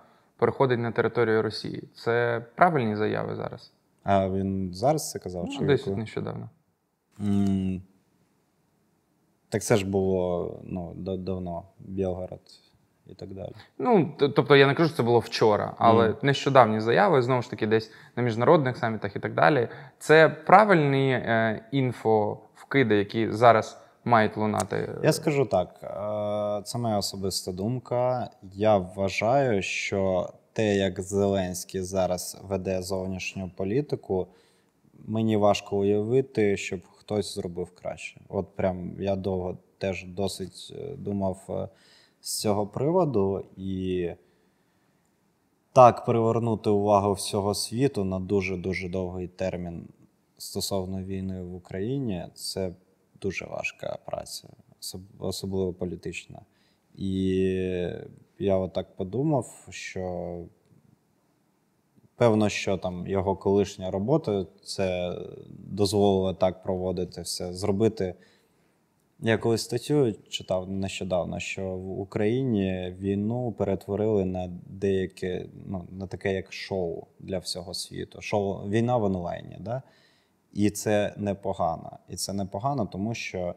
переходить 0.41 0.80
на 0.80 0.91
територію 0.91 1.41
Росії. 1.41 1.84
Це 1.95 2.45
правильні 2.55 2.95
заяви 2.95 3.35
зараз? 3.35 3.73
А 4.03 4.30
він 4.30 4.73
зараз 4.73 5.11
це 5.11 5.19
казав? 5.19 5.45
Ну, 5.47 5.57
чи 5.59 5.65
десь 5.65 5.84
коли? 5.84 5.95
нещодавно. 5.95 6.49
М, 7.19 7.81
Так 9.49 9.63
це 9.63 9.77
ж 9.77 9.85
було 9.85 10.59
ну, 10.63 10.93
давно, 11.18 11.63
Білгород 11.80 12.39
і 13.07 13.13
так 13.15 13.34
далі. 13.34 13.51
Ну, 13.77 14.11
тобто 14.19 14.55
я 14.55 14.68
не 14.68 14.73
кажу, 14.73 14.88
що 14.89 14.97
це 14.97 15.03
було 15.03 15.19
вчора, 15.19 15.73
але 15.77 16.07
Мгм. 16.09 16.18
нещодавні 16.22 16.80
заяви, 16.80 17.22
знову 17.22 17.41
ж 17.41 17.49
таки, 17.49 17.68
десь 17.68 17.91
на 18.15 18.23
міжнародних 18.23 18.77
самітах 18.77 19.15
і 19.15 19.19
так 19.19 19.34
далі. 19.34 19.68
Це 19.99 20.30
правильні 20.30 21.11
е, 21.11 21.65
інфовкиди, 21.72 22.95
які 22.95 23.31
зараз 23.31 23.81
мають 24.06 24.38
лунати. 24.38 24.90
Я 25.03 25.14
скажу 25.14 25.45
так: 25.45 25.80
е, 25.84 26.64
це 26.64 26.78
моя 26.78 26.98
особиста 26.98 27.52
думка. 27.52 28.30
Я 28.53 28.78
вважаю, 28.78 29.61
що 29.61 30.30
те, 30.53 30.76
як 30.76 31.02
Зеленський 31.02 31.82
зараз 31.82 32.38
веде 32.44 32.82
зовнішню 32.82 33.52
політику, 33.56 34.28
мені 35.06 35.38
важко 35.38 35.78
уявити, 35.78 36.57
щоб 36.57 36.82
хтось 36.98 37.36
зробив 37.36 37.72
краще. 37.76 38.22
От 38.30 38.56
прям 38.56 38.91
я 38.99 39.15
довго 39.15 39.57
теж 39.78 40.06
досить 40.06 40.73
е, 40.76 40.95
думав 40.95 41.45
е, 41.49 41.68
з 42.22 42.40
цього 42.40 42.68
приводу, 42.68 43.45
і 43.57 44.10
так 45.73 46.06
привернути 46.06 46.69
увагу 46.69 47.14
всього 47.14 47.53
світу 47.53 48.03
на 48.03 48.19
дуже-дуже 48.19 48.90
довгий 48.90 49.28
термін 49.28 49.88
стосовно 50.38 51.03
війни 51.03 51.44
в 51.44 51.56
Україні 51.56 52.26
це 52.36 52.72
дуже 53.22 53.45
важка 53.45 53.98
праця, 54.06 54.48
особливо 55.19 55.73
політична. 55.73 56.41
І 56.95 57.35
я 58.39 58.57
отак 58.57 58.95
подумав, 58.95 59.68
що 59.69 60.38
певно, 62.15 62.49
що 62.49 62.77
там 62.77 63.07
його 63.07 63.35
колишня 63.35 63.91
робота 63.91 64.45
це 64.64 65.18
дозволило 65.49 66.34
так 66.34 66.64
проводити 66.64 67.22
все, 67.22 67.53
зробити. 67.53 68.15
Я 69.19 69.38
колись 69.38 69.61
статтю 69.61 70.14
читав 70.30 70.72
нещодавно, 70.72 71.39
що 71.39 71.61
в 71.61 71.99
Україні 71.99 72.95
війну 72.99 73.52
перетворили 73.52 74.26
на 74.26 74.49
деяке, 74.65 75.45
ну, 75.68 75.88
на 75.91 76.07
таке 76.07 76.34
як 76.34 76.53
шоу 76.53 77.03
для 77.19 77.39
всього 77.39 77.73
світу. 77.73 78.22
Шоу 78.22 78.69
війна 78.69 78.98
в 78.98 79.03
онлайні. 79.03 79.57
Да? 79.60 79.81
І 80.53 80.69
це 80.69 81.14
непогано. 81.18 81.99
І 82.10 82.15
це 82.15 82.34
непогано, 82.34 82.86
тому 82.86 83.14
що 83.14 83.56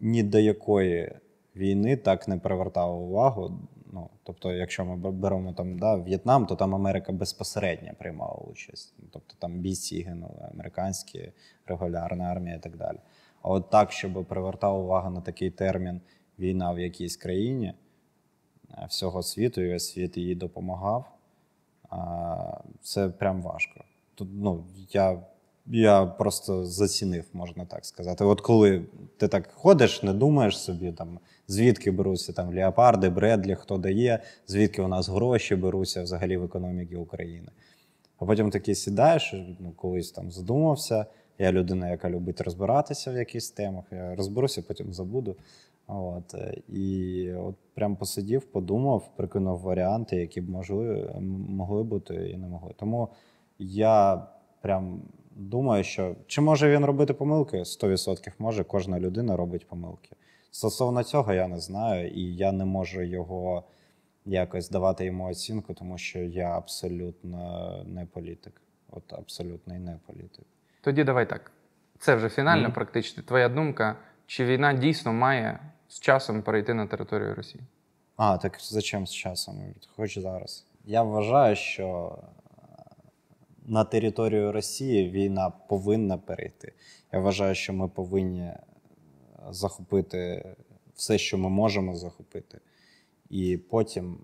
ні 0.00 0.22
до 0.22 0.38
якої 0.38 1.16
війни 1.56 1.96
так 1.96 2.28
не 2.28 2.38
привертала 2.38 2.94
увагу. 2.94 3.58
Ну, 3.92 4.08
тобто, 4.22 4.52
якщо 4.52 4.84
ми 4.84 5.10
беремо 5.10 5.52
там 5.52 5.78
да, 5.78 5.94
В'єтнам, 5.94 6.46
то 6.46 6.56
там 6.56 6.74
Америка 6.74 7.12
безпосередньо 7.12 7.92
приймала 7.98 8.34
участь. 8.34 8.94
Тобто 9.12 9.34
там 9.38 9.58
бійці 9.58 10.02
гинули, 10.02 10.48
американські, 10.52 11.32
регулярна 11.66 12.24
армія 12.24 12.56
і 12.56 12.60
так 12.60 12.76
далі. 12.76 12.98
А 13.42 13.48
от 13.48 13.70
так, 13.70 13.92
щоб 13.92 14.24
привертала 14.28 14.78
увагу 14.78 15.10
на 15.10 15.20
такий 15.20 15.50
термін 15.50 16.00
війна 16.38 16.72
в 16.72 16.78
якійсь 16.78 17.16
країні 17.16 17.74
е, 18.70 18.86
всього 18.88 19.22
світу, 19.22 19.60
і 19.60 19.68
весь 19.68 19.92
світ 19.92 20.16
їй 20.16 20.34
допомагав, 20.34 21.04
це 22.82 23.08
прям 23.08 23.42
важко. 23.42 23.84
Тут, 24.14 24.28
ну, 24.32 24.64
я, 24.92 25.22
я 25.72 26.06
просто 26.06 26.66
зацінив, 26.66 27.24
можна 27.32 27.64
так 27.64 27.84
сказати. 27.84 28.24
От 28.24 28.40
коли 28.40 28.82
ти 29.16 29.28
так 29.28 29.50
ходиш, 29.52 30.02
не 30.02 30.12
думаєш 30.12 30.58
собі, 30.58 30.92
там, 30.92 31.18
звідки 31.48 31.90
беруться 31.90 32.32
там 32.32 32.54
леопарди, 32.54 33.08
Бредлі, 33.08 33.54
хто 33.54 33.78
дає, 33.78 34.22
звідки 34.46 34.82
у 34.82 34.88
нас 34.88 35.08
гроші 35.08 35.56
беруться 35.56 36.02
взагалі 36.02 36.36
в 36.36 36.44
економіки 36.44 36.96
України. 36.96 37.48
А 38.18 38.24
потім 38.24 38.50
такий 38.50 38.74
сідаєш, 38.74 39.34
ну, 39.60 39.72
колись 39.76 40.12
там 40.12 40.30
задумався. 40.30 41.06
Я 41.38 41.52
людина, 41.52 41.90
яка 41.90 42.10
любить 42.10 42.40
розбиратися 42.40 43.12
в 43.12 43.16
якихось 43.16 43.50
темах. 43.50 43.84
Я 43.90 44.14
розберуся, 44.14 44.62
потім 44.62 44.92
забуду. 44.92 45.36
От. 45.86 46.34
е, 46.34 46.54
І 46.68 47.32
от 47.32 47.54
прям 47.74 47.96
посидів, 47.96 48.44
подумав, 48.44 49.10
прикинув 49.16 49.58
варіанти, 49.60 50.16
які 50.16 50.40
б 50.40 50.50
могли, 50.50 51.14
могли 51.48 51.82
бути 51.82 52.14
і 52.14 52.36
не 52.36 52.46
могли. 52.46 52.74
Тому 52.76 53.08
я 53.58 54.26
прям 54.60 55.02
думаю, 55.40 55.84
що 55.84 56.16
чи 56.26 56.40
може 56.40 56.70
він 56.76 56.84
робити 56.84 57.12
помилки? 57.14 57.56
100% 57.58 58.32
може, 58.38 58.64
кожна 58.64 59.00
людина 59.00 59.36
робить 59.36 59.68
помилки. 59.68 60.16
Стосовно 60.50 61.02
цього 61.02 61.32
я 61.32 61.48
не 61.48 61.60
знаю, 61.60 62.08
і 62.08 62.36
я 62.36 62.52
не 62.52 62.64
можу 62.64 63.02
його 63.02 63.64
якось 64.24 64.70
давати 64.70 65.04
йому 65.04 65.24
оцінку, 65.28 65.74
тому 65.74 65.98
що 65.98 66.18
я 66.18 66.56
абсолютно 66.56 67.84
не 67.86 68.06
політик. 68.06 68.60
От 68.90 69.12
абсолютно 69.12 69.74
не 69.74 69.98
політик. 70.06 70.44
Тоді 70.80 71.04
давай 71.04 71.28
так. 71.28 71.52
Це 71.98 72.14
вже 72.14 72.28
фінально, 72.28 72.62
Мгм. 72.62 72.72
практично. 72.72 73.22
Твоя 73.22 73.48
думка, 73.48 73.96
чи 74.26 74.44
війна 74.44 74.72
дійсно 74.74 75.12
має 75.12 75.60
з 75.88 76.00
часом 76.00 76.42
перейти 76.42 76.74
на 76.74 76.86
територію 76.86 77.34
Росії? 77.34 77.64
А, 78.16 78.38
так 78.38 78.56
зачем 78.60 79.06
з 79.06 79.12
часом? 79.14 79.54
Хоч 79.96 80.18
зараз. 80.18 80.66
Я 80.84 81.02
вважаю, 81.02 81.56
що 81.56 82.18
на 83.66 83.84
територію 83.84 84.52
Росії 84.52 85.10
війна 85.10 85.50
повинна 85.50 86.18
перейти. 86.18 86.72
Я 87.12 87.20
вважаю, 87.20 87.54
що 87.54 87.72
ми 87.72 87.88
повинні 87.88 88.52
захопити 89.50 90.44
все, 90.94 91.18
що 91.18 91.38
ми 91.38 91.48
можемо 91.48 91.96
захопити, 91.96 92.60
і 93.30 93.56
потім 93.56 94.18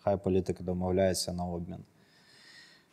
хай 0.00 0.16
політики 0.16 0.64
домовляються 0.64 1.32
на 1.32 1.44
обмін. 1.44 1.84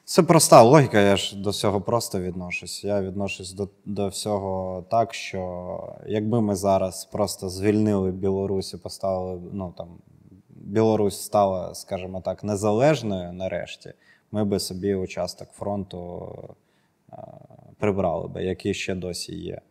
Це 0.05 0.23
проста 0.23 0.61
логіка, 0.61 0.99
я 0.99 1.17
ж 1.17 1.35
до 1.35 1.49
всього 1.49 1.81
просто 1.81 2.21
відношусь. 2.21 2.83
Я 2.83 3.01
відношусь 3.01 3.53
до, 3.53 3.69
до 3.85 4.07
всього 4.07 4.85
так, 4.91 5.13
що 5.13 5.95
якби 6.07 6.41
ми 6.41 6.55
зараз 6.55 7.05
просто 7.05 7.49
звільнили 7.49 8.11
Білорусь 8.11 8.73
і 8.73 8.77
поставили, 8.77 9.41
ну 9.51 9.73
там 9.77 9.87
Білорусь 10.49 11.21
стала, 11.21 11.75
скажімо 11.75 12.21
так, 12.21 12.43
незалежною 12.43 13.33
нарешті, 13.33 13.93
ми 14.33 14.45
би 14.45 14.59
собі 14.59 14.95
участок 14.95 15.49
фронту 15.49 16.29
е, 17.13 17.17
прибрали 17.77 18.27
би, 18.27 18.43
який 18.43 18.73
ще 18.73 18.95
досі 18.95 19.35
є. 19.35 19.61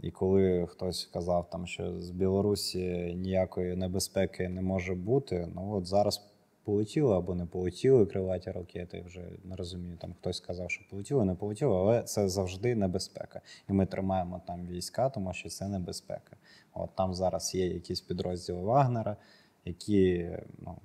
І 0.00 0.10
коли 0.10 0.66
хтось 0.66 1.04
казав, 1.04 1.50
там, 1.50 1.66
що 1.66 2.00
з 2.00 2.10
Білорусі 2.10 3.14
ніякої 3.16 3.76
небезпеки 3.76 4.48
не 4.48 4.62
може 4.62 4.94
бути, 4.94 5.48
ну 5.54 5.72
от 5.72 5.86
зараз 5.86 6.30
полетіли 6.64 7.16
або 7.16 7.34
не 7.34 7.46
полетіли 7.46 8.06
крилаті 8.06 8.50
ракети, 8.50 9.04
вже 9.06 9.22
не 9.44 9.56
розумію. 9.56 9.96
Там 10.00 10.14
хтось 10.20 10.36
сказав, 10.36 10.70
що 10.70 10.84
полетіли, 10.90 11.24
не 11.24 11.34
полетіли, 11.34 11.76
але 11.76 12.02
це 12.02 12.28
завжди 12.28 12.74
небезпека. 12.74 13.40
І 13.68 13.72
ми 13.72 13.86
тримаємо 13.86 14.42
там 14.46 14.66
війська, 14.66 15.10
тому 15.10 15.32
що 15.32 15.48
це 15.48 15.68
небезпека. 15.68 16.36
От 16.74 16.90
там 16.94 17.14
зараз 17.14 17.54
є 17.54 17.66
якісь 17.66 18.00
підрозділи 18.00 18.60
Вагнера, 18.60 19.16
які 19.64 20.30
ну, 20.58 20.76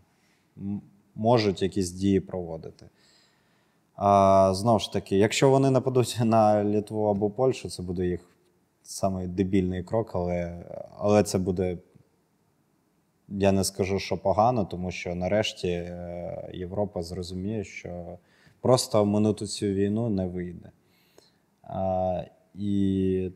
можуть 1.15 1.61
якісь 1.61 1.91
дії 1.91 2.19
проводити. 2.19 2.89
А, 3.95 4.53
знову 4.53 4.79
ж 4.79 4.93
таки, 4.93 5.17
якщо 5.17 5.49
вони 5.49 5.69
нападуть 5.69 6.17
на 6.23 6.63
Литву 6.63 7.05
або 7.05 7.29
Польщу, 7.29 7.69
це 7.69 7.83
буде 7.83 8.07
їх 8.07 8.19
самий 8.83 9.27
дебільний 9.27 9.83
крок, 9.83 10.11
але, 10.13 10.65
але 10.97 11.23
це 11.23 11.37
буде. 11.37 11.77
Я 13.27 13.51
не 13.51 13.63
скажу, 13.63 13.99
що 13.99 14.17
погано, 14.17 14.65
тому 14.65 14.91
що 14.91 15.15
нарешті 15.15 15.67
е, 15.67 16.49
Європа 16.53 17.01
зрозуміє, 17.03 17.63
що 17.63 18.17
просто 18.61 19.05
минути 19.05 19.45
цю 19.45 19.65
війну 19.65 20.09
не 20.09 20.27
вийде. 20.27 20.71
І 22.55 23.31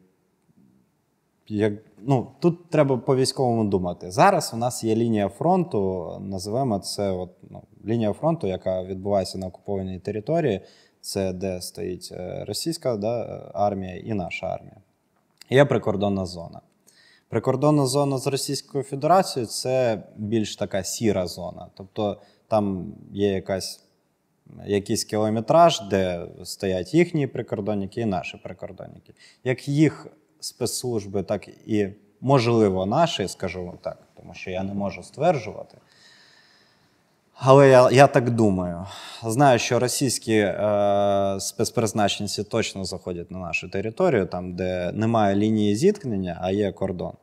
як, 1.48 1.74
ну, 2.02 2.28
тут 2.40 2.70
треба 2.70 2.98
по 2.98 3.16
військовому 3.16 3.64
думати. 3.64 4.12
Зараз 4.12 4.52
у 4.54 4.58
нас 4.58 4.84
є 4.84 4.96
лінія 4.96 5.30
фронту, 5.30 6.12
називаємо 6.22 6.80
це 6.80 7.12
от, 7.12 7.30
ну, 7.50 7.62
лінія 7.86 8.14
фронту, 8.14 8.48
яка 8.48 8.84
відбувається 8.84 9.38
на 9.38 9.48
окупованій 9.48 10.00
території. 10.00 10.62
Це 11.02 11.34
де 11.34 11.62
стоїть 11.62 12.10
е, 12.12 12.46
російська 12.48 12.98
да, 12.98 13.42
армія 13.54 13.96
і 13.96 14.14
наша 14.14 14.48
армія. 14.48 14.76
Є 15.50 15.66
прикордонна 15.66 16.26
зона. 16.26 16.62
Прикордонна 17.30 17.86
зона 17.86 18.18
з 18.18 18.28
Російською 18.28 18.84
Федерацією 18.84 19.48
це 19.48 20.04
більш 20.16 20.56
така 20.56 20.84
сіра 20.84 21.28
зона. 21.28 21.68
Тобто 21.74 22.22
там 22.48 22.94
є 23.12 23.30
якась, 23.30 23.84
якийсь 24.66 25.04
кілометраж, 25.04 25.82
де 25.90 26.28
стоять 26.44 26.94
їхні 26.94 27.28
прикордонники 27.28 28.02
і 28.02 28.06
наші 28.06 28.38
прикордонники. 28.38 29.14
Як 29.44 29.68
їх 29.68 30.08
спецслужби, 30.40 31.24
так 31.24 31.48
і, 31.48 31.88
можливо, 32.22 32.86
наші, 32.86 33.28
скажу 33.28 33.66
вам 33.66 33.78
так, 33.82 33.98
тому 34.18 34.34
що 34.34 34.52
я 34.52 34.64
не 34.64 34.74
можу 34.74 35.04
стверджувати. 35.04 35.78
Але 37.40 37.70
я, 37.70 37.90
я 37.92 38.08
так 38.08 38.30
думаю. 38.30 38.86
Знаю, 39.24 39.60
що 39.60 39.80
російські 39.80 40.34
е, 40.34 41.38
спецпризначенці 41.40 42.44
точно 42.44 42.86
заходять 42.86 43.32
на 43.32 43.40
нашу 43.40 43.70
територію, 43.70 44.26
там, 44.26 44.54
де 44.56 44.92
немає 44.92 45.36
лінії 45.36 45.76
зіткнення, 45.76 46.40
а 46.42 46.52
є 46.52 46.72
кордон. 46.72 47.14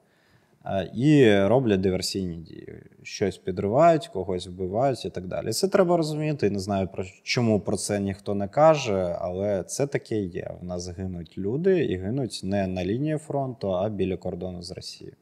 І 0.95 1.39
роблять 1.39 1.81
диверсійні 1.81 2.37
дії. 2.37 2.83
Щось 3.03 3.39
підривають, 3.39 4.09
когось 4.09 4.47
вбивають 4.47 5.05
і 5.05 5.11
так 5.11 5.27
далі. 5.27 5.53
Це 5.53 5.69
треба 5.69 5.97
розуміти. 5.97 6.51
Не 6.51 6.59
знаю, 6.59 6.89
про 6.93 7.05
чому 7.23 7.61
про 7.61 7.77
це 7.77 8.01
ніхто 8.01 8.35
не 8.35 8.49
каже, 8.49 9.17
але 9.21 9.63
це 9.63 9.87
таке 9.87 10.21
є. 10.21 10.51
В 10.61 10.65
нас 10.65 10.89
гинуть 10.89 11.39
люди 11.39 11.85
і 11.85 11.97
гинуть 11.97 12.41
не 12.45 12.67
на 12.67 12.85
лінії 12.85 13.19
фронту, 13.19 13.75
а 13.75 13.89
біля 13.89 14.17
кордону 14.17 14.63
з 14.63 14.71
Росією. 14.71 15.17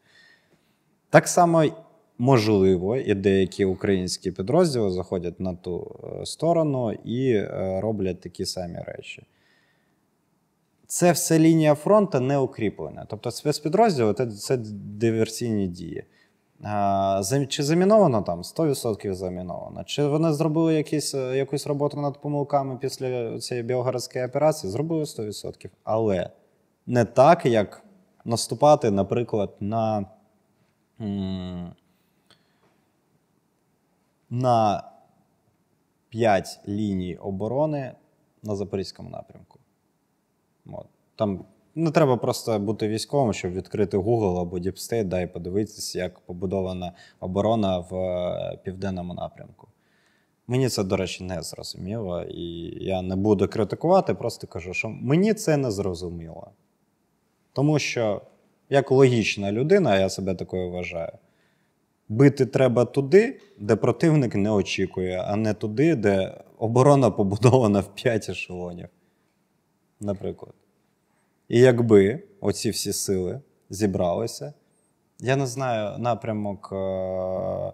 Так 1.11 1.29
само 1.29 1.65
можливо, 2.19 2.97
і 2.97 3.15
деякі 3.15 3.65
українські 3.65 4.31
підрозділи 4.31 4.91
заходять 4.91 5.41
на 5.41 5.55
ту 5.55 6.01
е, 6.05 6.27
сторону 6.27 6.93
і 6.93 7.33
е, 7.33 7.81
роблять 7.81 8.21
такі 8.21 8.45
самі 8.45 8.79
речі. 8.87 9.23
Це 10.93 11.13
все 11.13 11.39
лінія 11.39 11.75
фронту 11.75 12.21
не 12.21 12.39
укріплена. 12.39 13.07
Тобто 13.09 13.31
спецпідрозділи 13.31 14.15
це, 14.15 14.27
це 14.27 14.57
диверсійні 14.57 15.69
дії. 15.69 16.05
Чи 17.49 17.63
заміновано 17.63 18.23
там 18.23 18.43
100% 18.43 19.15
заміновано? 19.15 19.85
Чи 19.85 20.07
вони 20.07 20.33
зробили 20.33 20.75
якісь, 20.75 21.15
е, 21.15 21.37
якусь 21.37 21.67
роботу 21.67 22.01
над 22.01 22.21
помилками 22.21 22.77
після 22.77 23.39
цієї 23.39 23.67
білгородської 23.67 24.25
операції? 24.25 24.73
Зробили 24.73 25.05
100%. 25.05 25.71
Але 25.85 26.31
не 26.87 27.05
так, 27.05 27.47
як 27.47 27.83
наступати, 28.25 28.91
наприклад, 28.91 29.55
на, 29.61 30.07
на 34.31 34.85
5 36.09 36.61
ліній 36.69 37.17
оборони 37.17 37.93
на 38.43 38.57
Запорізькому 38.57 39.11
напрямку. 39.11 39.52
От. 40.67 40.87
Там 41.17 41.45
не 41.75 41.91
треба 41.91 42.17
просто 42.17 42.59
бути 42.59 42.89
військовим, 42.89 43.33
щоб 43.33 43.53
відкрити 43.53 43.99
Google 43.99 44.41
або 44.41 44.59
Deep 44.59 44.77
State, 44.77 45.05
да, 45.05 45.21
і 45.21 45.33
подивитися, 45.33 45.99
як 45.99 46.21
побудована 46.21 46.93
оборона 47.21 47.79
в 47.79 47.95
е, 47.95 48.59
південному 48.65 49.15
напрямку. 49.15 49.69
Мені 50.47 50.69
це, 50.69 50.85
до 50.85 50.97
речі, 50.97 51.25
не 51.25 51.43
зрозуміло, 51.43 52.23
і 52.23 52.45
я 52.85 53.03
не 53.03 53.17
буду 53.17 53.49
критикувати, 53.49 54.15
просто 54.15 54.47
кажу, 54.47 54.75
що 54.75 54.89
мені 54.89 55.35
це 55.35 55.57
не 55.57 55.71
зрозуміло. 55.71 56.51
Тому 57.53 57.79
що, 57.79 58.23
як 58.71 58.91
логічна 58.91 59.53
людина, 59.53 59.99
я 59.99 60.09
себе 60.09 60.35
такою 60.35 60.71
вважаю, 60.71 61.13
бити 62.09 62.47
треба 62.47 62.85
туди, 62.85 63.41
де 63.59 63.77
противник 63.77 64.35
не 64.35 64.51
очікує, 64.51 65.25
а 65.27 65.37
не 65.37 65.55
туди, 65.55 65.95
де 65.95 66.41
оборона 66.59 67.11
побудована 67.11 67.81
в 67.81 67.95
5 67.95 68.29
ешелонів. 68.29 68.89
Наприклад. 70.03 70.55
І 71.49 71.61
якби 71.61 72.23
оці 72.41 72.71
всі 72.71 72.93
сили 72.93 73.41
зібралися, 73.71 74.53
я 75.19 75.37
не 75.37 75.47
знаю 75.47 75.99
напрямок, 75.99 76.69
е, 76.73 76.77
е, 76.77 77.73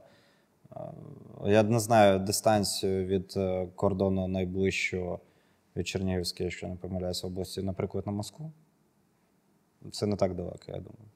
я 1.46 1.62
не 1.62 1.80
знаю 1.80 2.18
дистанцію 2.18 3.06
від 3.06 3.34
е, 3.36 3.68
кордону 3.74 4.28
найближчого 4.28 5.20
від 5.76 5.88
Чернігівської, 5.88 6.44
якщо 6.44 6.68
не 6.68 6.76
помиляюся, 6.76 7.26
області, 7.26 7.62
наприклад, 7.62 8.06
на 8.06 8.12
Москву. 8.12 8.52
Це 9.92 10.06
не 10.06 10.16
так 10.16 10.34
далеко, 10.34 10.64
я 10.66 10.76
думаю. 10.76 11.08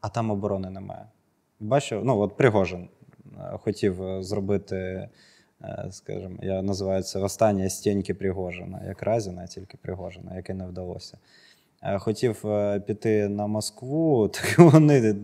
А 0.00 0.08
там 0.08 0.30
оборони 0.30 0.70
немає. 0.70 1.06
Бачив, 1.60 2.04
ну 2.04 2.18
от 2.18 2.36
Пригожин 2.36 2.88
хотів 3.52 4.22
зробити, 4.22 5.08
скажімо, 5.90 6.36
я 6.42 6.62
називаю 6.62 7.02
це 7.02 7.18
останнє 7.18 7.70
стіньки 7.70 8.14
Пригожина, 8.14 8.80
як 8.86 9.02
Разіна, 9.02 9.46
тільки 9.46 9.76
Пригожина, 9.76 10.36
яке 10.36 10.54
не 10.54 10.66
вдалося. 10.66 11.18
Е, 11.82 11.98
Хотів 11.98 12.46
е, 12.46 12.80
піти 12.80 13.28
на 13.28 13.46
Москву, 13.46 14.28
так 14.34 14.58
вони 14.58 15.16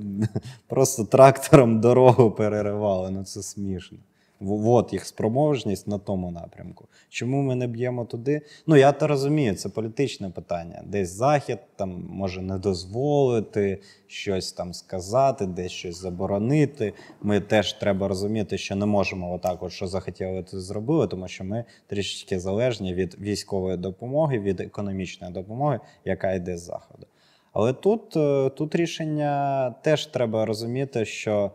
просто 0.66 1.04
трактором 1.04 1.80
дорогу 1.80 2.30
переривали. 2.30 3.10
Ну 3.10 3.24
це 3.24 3.42
смішно. 3.42 3.98
От 4.40 4.92
їх 4.92 5.04
спроможність 5.06 5.88
на 5.88 5.98
тому 5.98 6.30
напрямку. 6.30 6.88
Чому 7.08 7.42
ми 7.42 7.54
не 7.54 7.66
б'ємо 7.66 8.04
туди? 8.04 8.40
Ну 8.66 8.76
я 8.76 8.92
то 8.92 9.06
розумію, 9.06 9.54
це 9.54 9.68
політичне 9.68 10.30
питання. 10.30 10.82
Десь 10.86 11.10
захід 11.10 11.58
там 11.76 12.06
може 12.10 12.42
не 12.42 12.58
дозволити 12.58 13.80
щось 14.06 14.52
там 14.52 14.74
сказати, 14.74 15.46
десь 15.46 15.72
щось 15.72 16.00
заборонити. 16.00 16.92
Ми 17.22 17.40
теж 17.40 17.72
треба 17.72 18.08
розуміти, 18.08 18.58
що 18.58 18.76
не 18.76 18.86
можемо 18.86 19.34
отак, 19.34 19.62
от 19.62 19.72
що 19.72 19.86
захотіли, 19.86 20.42
то 20.42 20.60
зробили, 20.60 21.06
тому 21.06 21.28
що 21.28 21.44
ми 21.44 21.64
трішечки 21.86 22.40
залежні 22.40 22.94
від 22.94 23.20
військової 23.20 23.76
допомоги, 23.76 24.38
від 24.38 24.60
економічної 24.60 25.32
допомоги, 25.32 25.80
яка 26.04 26.32
йде 26.32 26.56
з 26.56 26.62
заходу. 26.62 27.06
Але 27.52 27.72
тут, 27.72 28.16
е, 28.16 28.50
тут 28.50 28.74
рішення 28.74 29.70
теж 29.82 30.06
треба 30.06 30.46
розуміти, 30.46 31.04
що 31.04 31.50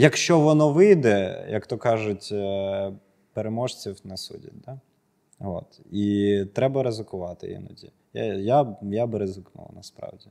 якщо 0.00 0.40
воно 0.40 0.72
вийде, 0.72 1.46
як 1.50 1.66
то 1.66 1.78
кажуть, 1.78 2.28
е, 2.32 2.92
переможців 3.32 4.00
не 4.04 4.16
судять. 4.16 4.60
Да? 4.66 4.80
От. 5.40 5.80
І 5.92 6.44
треба 6.54 6.82
ризикувати 6.82 7.52
іноді. 7.52 7.92
Я, 8.14 8.24
я, 8.24 8.76
я 8.82 9.06
би 9.06 9.18
ризикнув 9.18 9.70
насправді. 9.76 10.26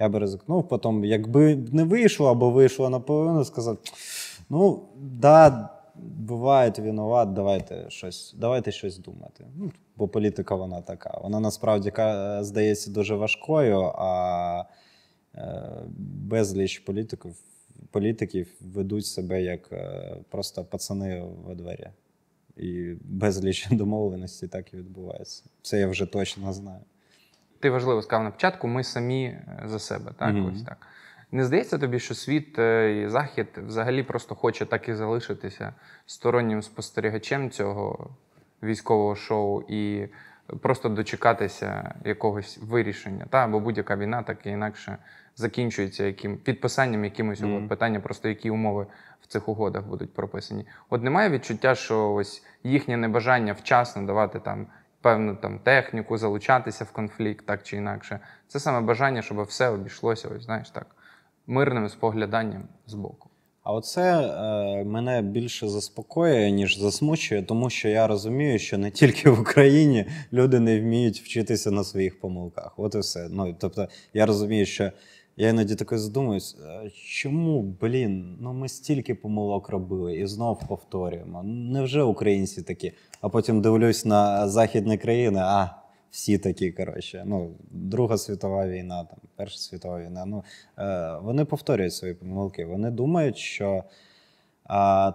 Я 0.00 0.08
би 0.08 0.18
ризикнув, 0.18 0.68
потім, 0.68 1.04
якби 1.04 1.56
не 1.56 1.84
вийшло 1.84 2.30
або 2.30 2.50
вийшло 2.50 2.90
наполовину, 2.90 3.44
сказав: 3.44 3.78
ну, 4.50 4.82
да, 4.96 5.68
буває 5.94 6.72
винуват, 6.78 7.32
давайте 7.32 7.90
щось, 7.90 8.34
давайте 8.38 8.72
щось 8.72 8.98
думати. 8.98 9.46
Ну, 9.56 9.70
бо 9.96 10.08
політика 10.08 10.54
вона 10.54 10.80
така. 10.80 11.20
Вона 11.22 11.40
насправді 11.40 11.92
здається 12.40 12.90
дуже 12.90 13.14
важкою, 13.14 13.92
а 13.94 14.64
е, 15.34 15.62
безліч 16.28 16.78
політиків, 16.78 17.36
політиків 17.94 18.48
ведуть 18.60 19.06
себе 19.06 19.42
як 19.42 19.72
е, 19.72 20.16
просто 20.30 20.64
пацани 20.64 21.24
во 21.44 21.54
дворі. 21.54 21.88
І 22.56 22.94
безліч 23.04 23.68
домовленостей 23.70 24.48
так 24.48 24.74
і 24.74 24.76
відбувається. 24.76 25.44
Це 25.62 25.80
я 25.80 25.88
вже 25.88 26.06
точно 26.06 26.52
знаю. 26.52 26.80
Ти 27.60 27.70
важливо 27.70 28.02
сказав 28.02 28.24
на 28.24 28.30
початку, 28.30 28.68
ми 28.68 28.84
самі 28.84 29.24
е, 29.24 29.62
за 29.66 29.78
себе. 29.78 30.12
Так, 30.18 30.34
Мгм. 30.34 30.52
ось 30.54 30.62
так. 30.62 30.86
Не 31.32 31.44
здається 31.44 31.78
тобі, 31.78 31.98
що 31.98 32.14
світ 32.14 32.58
е, 32.58 33.02
і 33.02 33.08
захід 33.08 33.48
взагалі 33.66 34.02
просто 34.02 34.34
хоче 34.34 34.66
так 34.66 34.88
і 34.88 34.94
залишитися 34.94 35.74
стороннім 36.06 36.62
спостерігачем 36.62 37.50
цього 37.50 38.10
військового 38.62 39.16
шоу 39.16 39.62
і 39.68 40.08
просто 40.60 40.88
дочекатися 40.88 41.94
якогось 42.04 42.58
вирішення. 42.62 43.26
Та, 43.30 43.46
бо 43.46 43.60
будь-яка 43.60 43.96
війна 43.96 44.22
так 44.22 44.46
і 44.46 44.48
інакше 44.50 44.98
закінчується 45.36 46.04
яким 46.04 46.36
підписанням 46.36 47.04
якимось 47.04 47.42
угод. 47.42 47.68
Питання 47.68 48.00
просто 48.00 48.28
які 48.28 48.50
умови 48.50 48.86
в 49.20 49.26
цих 49.26 49.48
угодах 49.48 49.86
будуть 49.86 50.14
прописані. 50.14 50.66
От 50.90 51.02
немає 51.02 51.30
відчуття, 51.30 51.74
що 51.74 52.12
ось 52.12 52.44
їхнє 52.64 52.96
небажання 52.96 53.52
вчасно 53.52 54.06
давати 54.06 54.40
там 54.40 54.66
певну 55.00 55.36
там 55.36 55.58
техніку, 55.58 56.18
залучатися 56.18 56.84
в 56.84 56.90
конфлікт, 56.90 57.46
так 57.46 57.62
чи 57.62 57.76
інакше. 57.76 58.20
Це 58.48 58.60
саме 58.60 58.80
бажання, 58.80 59.22
щоб 59.22 59.42
все 59.42 59.68
обійшлося, 59.68 60.28
ось 60.28 60.44
знаєш 60.44 60.70
так, 60.70 60.86
мирним 61.46 61.88
спогляданням 61.88 62.68
з 62.86 62.94
боку. 62.94 63.30
А 63.62 63.72
оце 63.72 64.20
е, 64.20 64.84
мене 64.84 65.22
більше 65.22 65.68
заспокоює, 65.68 66.50
ніж 66.50 66.78
засмучує, 66.78 67.42
тому 67.42 67.70
що 67.70 67.88
я 67.88 68.06
розумію, 68.06 68.58
що 68.58 68.78
не 68.78 68.90
тільки 68.90 69.30
в 69.30 69.40
Україні 69.40 70.06
люди 70.32 70.60
не 70.60 70.80
вміють 70.80 71.20
вчитися 71.20 71.70
на 71.70 71.84
своїх 71.84 72.20
помилках. 72.20 72.74
От 72.76 72.94
і 72.94 72.98
все. 72.98 73.28
Ну, 73.30 73.56
тобто, 73.60 73.88
я 74.14 74.26
розумію, 74.26 74.66
що 74.66 74.90
я 75.36 75.48
іноді 75.48 75.74
таке 75.74 75.98
задумуюсь, 75.98 76.56
е, 76.64 76.90
чому, 76.90 77.62
блін, 77.62 78.38
ну 78.40 78.52
ми 78.52 78.68
стільки 78.68 79.14
помилок 79.14 79.68
робили 79.68 80.16
і 80.16 80.26
знов 80.26 80.68
повторюємо. 80.68 81.42
Невже 81.42 82.02
українці 82.02 82.62
такі? 82.62 82.92
А 83.20 83.28
потім 83.28 83.60
дивлюсь 83.60 84.04
на 84.04 84.48
західні 84.48 84.98
країни, 84.98 85.40
а 85.42 85.70
всі 86.10 86.38
такі, 86.38 86.72
коротше. 86.72 87.22
Ну, 87.26 87.50
Друга 87.70 88.18
світова 88.18 88.66
війна, 88.66 89.04
там, 89.04 89.18
Перша 89.36 89.58
світова 89.58 90.00
війна. 90.00 90.24
Ну, 90.24 90.44
е, 90.78 91.18
вони 91.22 91.44
повторюють 91.44 91.94
свої 91.94 92.14
помилки. 92.14 92.64
Вони 92.64 92.90
думають, 92.90 93.36
що 93.36 93.84
а, 94.64 95.12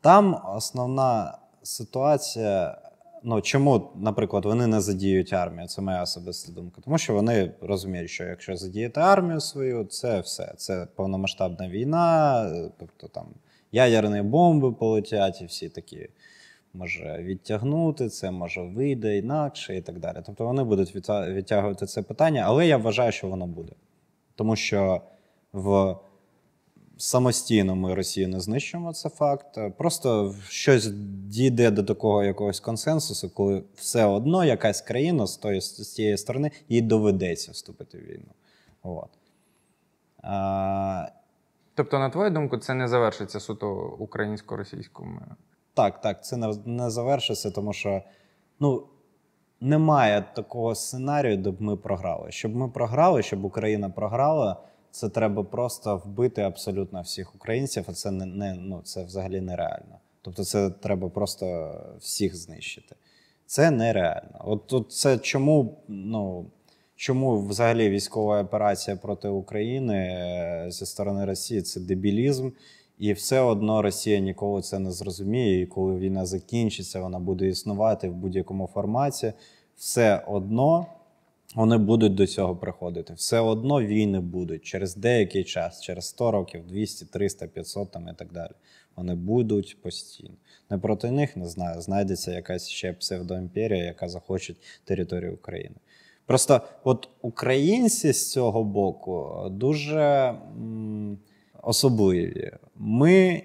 там 0.00 0.40
основна 0.56 1.38
ситуація. 1.62 2.78
Ну, 3.26 3.40
чому, 3.40 3.90
наприклад, 3.96 4.44
вони 4.44 4.66
не 4.66 4.80
задіють 4.80 5.32
армію? 5.32 5.68
Це 5.68 5.82
моя 5.82 6.02
особиста 6.02 6.52
думка. 6.52 6.80
Тому 6.84 6.98
що 6.98 7.14
вони 7.14 7.52
розуміють, 7.60 8.10
що 8.10 8.24
якщо 8.24 8.56
задіяти 8.56 9.00
армію 9.00 9.40
свою, 9.40 9.84
це 9.84 10.20
все. 10.20 10.54
Це 10.56 10.86
повномасштабна 10.94 11.68
війна, 11.68 12.50
тобто 12.78 13.08
там 13.08 13.26
ядерні 13.72 14.22
бомби 14.22 14.72
полетять, 14.72 15.42
і 15.42 15.44
всі 15.44 15.68
такі 15.68 16.08
може 16.74 17.18
відтягнути, 17.22 18.08
це 18.08 18.30
може 18.30 18.62
вийде 18.62 19.18
інакше 19.18 19.76
і 19.76 19.80
так 19.80 19.98
далі. 19.98 20.16
Тобто 20.26 20.44
вони 20.44 20.64
будуть 20.64 20.94
відтягувати 21.10 21.86
це 21.86 22.02
питання, 22.02 22.42
але 22.46 22.66
я 22.66 22.76
вважаю, 22.76 23.12
що 23.12 23.28
воно 23.28 23.46
буде. 23.46 23.72
Тому 24.34 24.56
що 24.56 25.00
в 25.52 25.96
самостійно 26.96 27.76
ми 27.76 27.94
Росію 27.94 28.28
не 28.28 28.40
знищимо, 28.40 28.92
це 28.92 29.08
факт. 29.08 29.58
Просто 29.78 30.34
щось 30.48 30.86
дійде 31.26 31.70
до 31.70 31.82
такого 31.82 32.24
якогось 32.24 32.60
консенсусу, 32.60 33.30
коли 33.30 33.64
все 33.74 34.04
одно 34.04 34.44
якась 34.44 34.80
країна 34.80 35.26
з 35.26 35.36
тої 35.36 35.60
з 35.60 35.88
тієї 35.88 36.18
сторони 36.18 36.50
їй 36.68 36.80
доведеться 36.80 37.52
вступити 37.52 37.98
в 37.98 38.00
війну. 38.00 38.32
От. 38.82 39.10
А, 40.22 41.08
Тобто, 41.74 41.98
на 41.98 42.10
твою 42.10 42.30
думку, 42.30 42.58
це 42.58 42.74
не 42.74 42.88
завершиться 42.88 43.40
суто 43.40 43.96
українсько-російською? 43.98 45.20
Так, 45.74 46.00
так, 46.00 46.24
це 46.24 46.36
не, 46.36 46.54
не 46.64 46.90
завершиться, 46.90 47.50
тому 47.50 47.72
що 47.72 48.02
ну, 48.60 48.86
немає 49.60 50.24
такого 50.34 50.74
сценарію, 50.74 51.36
де 51.36 51.50
б 51.50 51.62
ми 51.62 51.76
програли. 51.76 52.30
Щоб 52.30 52.56
ми 52.56 52.68
програли, 52.68 53.22
щоб 53.22 53.44
Україна 53.44 53.90
програла, 53.90 54.62
це 54.94 55.08
треба 55.08 55.42
просто 55.42 56.02
вбити 56.04 56.42
абсолютно 56.42 57.02
всіх 57.02 57.34
українців, 57.34 57.84
а 57.88 57.92
це 57.92 58.10
не, 58.10 58.26
не 58.26 58.54
ну, 58.54 58.80
це 58.84 59.04
взагалі 59.04 59.40
нереально. 59.40 59.98
Тобто, 60.22 60.44
це 60.44 60.70
треба 60.70 61.08
просто 61.08 61.74
всіх 62.00 62.36
знищити. 62.36 62.96
Це 63.46 63.70
нереально. 63.70 64.40
От, 64.44 64.72
от 64.72 64.92
це 64.92 65.18
чому, 65.18 65.78
ну, 65.88 66.46
чому 66.96 67.46
взагалі 67.46 67.90
військова 67.90 68.42
операція 68.42 68.96
проти 68.96 69.28
України 69.28 69.96
е, 69.96 70.66
зі 70.68 70.86
сторони 70.86 71.24
Росії 71.24 71.62
це 71.62 71.80
дебілізм. 71.80 72.50
І 72.98 73.12
все 73.12 73.40
одно 73.40 73.82
Росія 73.82 74.18
ніколи 74.18 74.62
це 74.62 74.78
не 74.78 74.92
зрозуміє. 74.92 75.60
І 75.60 75.66
коли 75.66 75.98
війна 75.98 76.26
закінчиться, 76.26 77.00
вона 77.00 77.18
буде 77.18 77.46
існувати 77.46 78.08
в 78.08 78.14
будь-якому 78.14 78.66
форматі. 78.66 79.32
Все 79.76 80.24
одно 80.26 80.86
вони 81.54 81.78
будуть 81.78 82.14
до 82.14 82.26
цього 82.26 82.56
приходити. 82.56 83.14
Все 83.14 83.40
одно 83.40 83.82
війни 83.82 84.20
будуть 84.20 84.62
через 84.62 84.96
деякий 84.96 85.44
час, 85.44 85.82
через 85.82 86.04
100 86.04 86.30
років, 86.30 86.66
200, 86.66 87.06
300, 87.06 87.46
500 87.46 87.90
там 87.90 88.08
і 88.08 88.14
так 88.14 88.32
далі. 88.32 88.52
Вони 88.96 89.14
будуть 89.14 89.82
постійно. 89.82 90.34
Не 90.70 90.78
проти 90.78 91.10
них 91.10 91.36
не 91.36 91.48
знаю. 91.48 91.80
Знайдеться 91.80 92.32
якась 92.32 92.68
ще 92.68 92.92
псевдоімперія, 92.92 93.84
яка 93.84 94.08
захоче 94.08 94.54
територію 94.84 95.34
України. 95.34 95.76
Просто 96.26 96.60
от 96.84 97.08
українці 97.22 98.12
з 98.12 98.32
цього 98.32 98.64
боку 98.64 99.46
дуже 99.50 100.00
м, 100.02 101.18
особливі. 101.62 102.52
Ми 102.76 103.42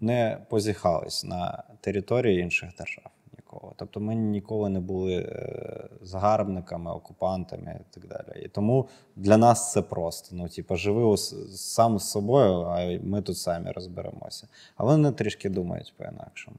не 0.00 0.38
позіхались 0.50 1.24
на 1.24 1.64
території 1.80 2.40
інших 2.40 2.70
держав 2.78 3.15
ніколи. 3.56 3.72
Тобто 3.76 4.00
ми 4.00 4.14
ніколи 4.14 4.68
не 4.68 4.80
були 4.80 5.14
е, 5.14 5.88
загарбниками, 6.02 6.90
окупантами 6.90 7.80
і 7.80 7.94
так 7.94 8.06
далі. 8.06 8.44
І 8.44 8.48
тому 8.48 8.88
для 9.16 9.36
нас 9.36 9.72
це 9.72 9.82
просто. 9.82 10.36
Ну, 10.36 10.48
типу, 10.48 10.76
живи 10.76 11.16
сам 11.16 11.98
з 11.98 12.10
собою, 12.10 12.60
а 12.60 12.98
ми 13.02 13.22
тут 13.22 13.38
самі 13.38 13.70
розберемося. 13.70 14.48
А 14.76 14.84
вони 14.84 15.12
трішки 15.12 15.48
думають 15.50 15.94
по-інакшому. 15.96 16.56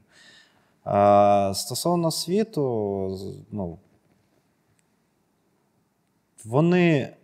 Стосовно 1.54 2.10
світу, 2.10 3.18
ну, 3.50 3.78
вони 6.44 7.14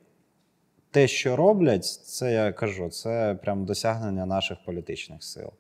те, 0.91 1.09
що 1.09 1.37
роблять, 1.37 1.85
це 1.85 2.33
я 2.33 2.53
кажу, 2.53 2.89
це 2.89 3.39
прям 3.43 3.65
досягнення 3.65 4.27
наших 4.27 4.59
політичних 4.65 5.23
сил. 5.23 5.51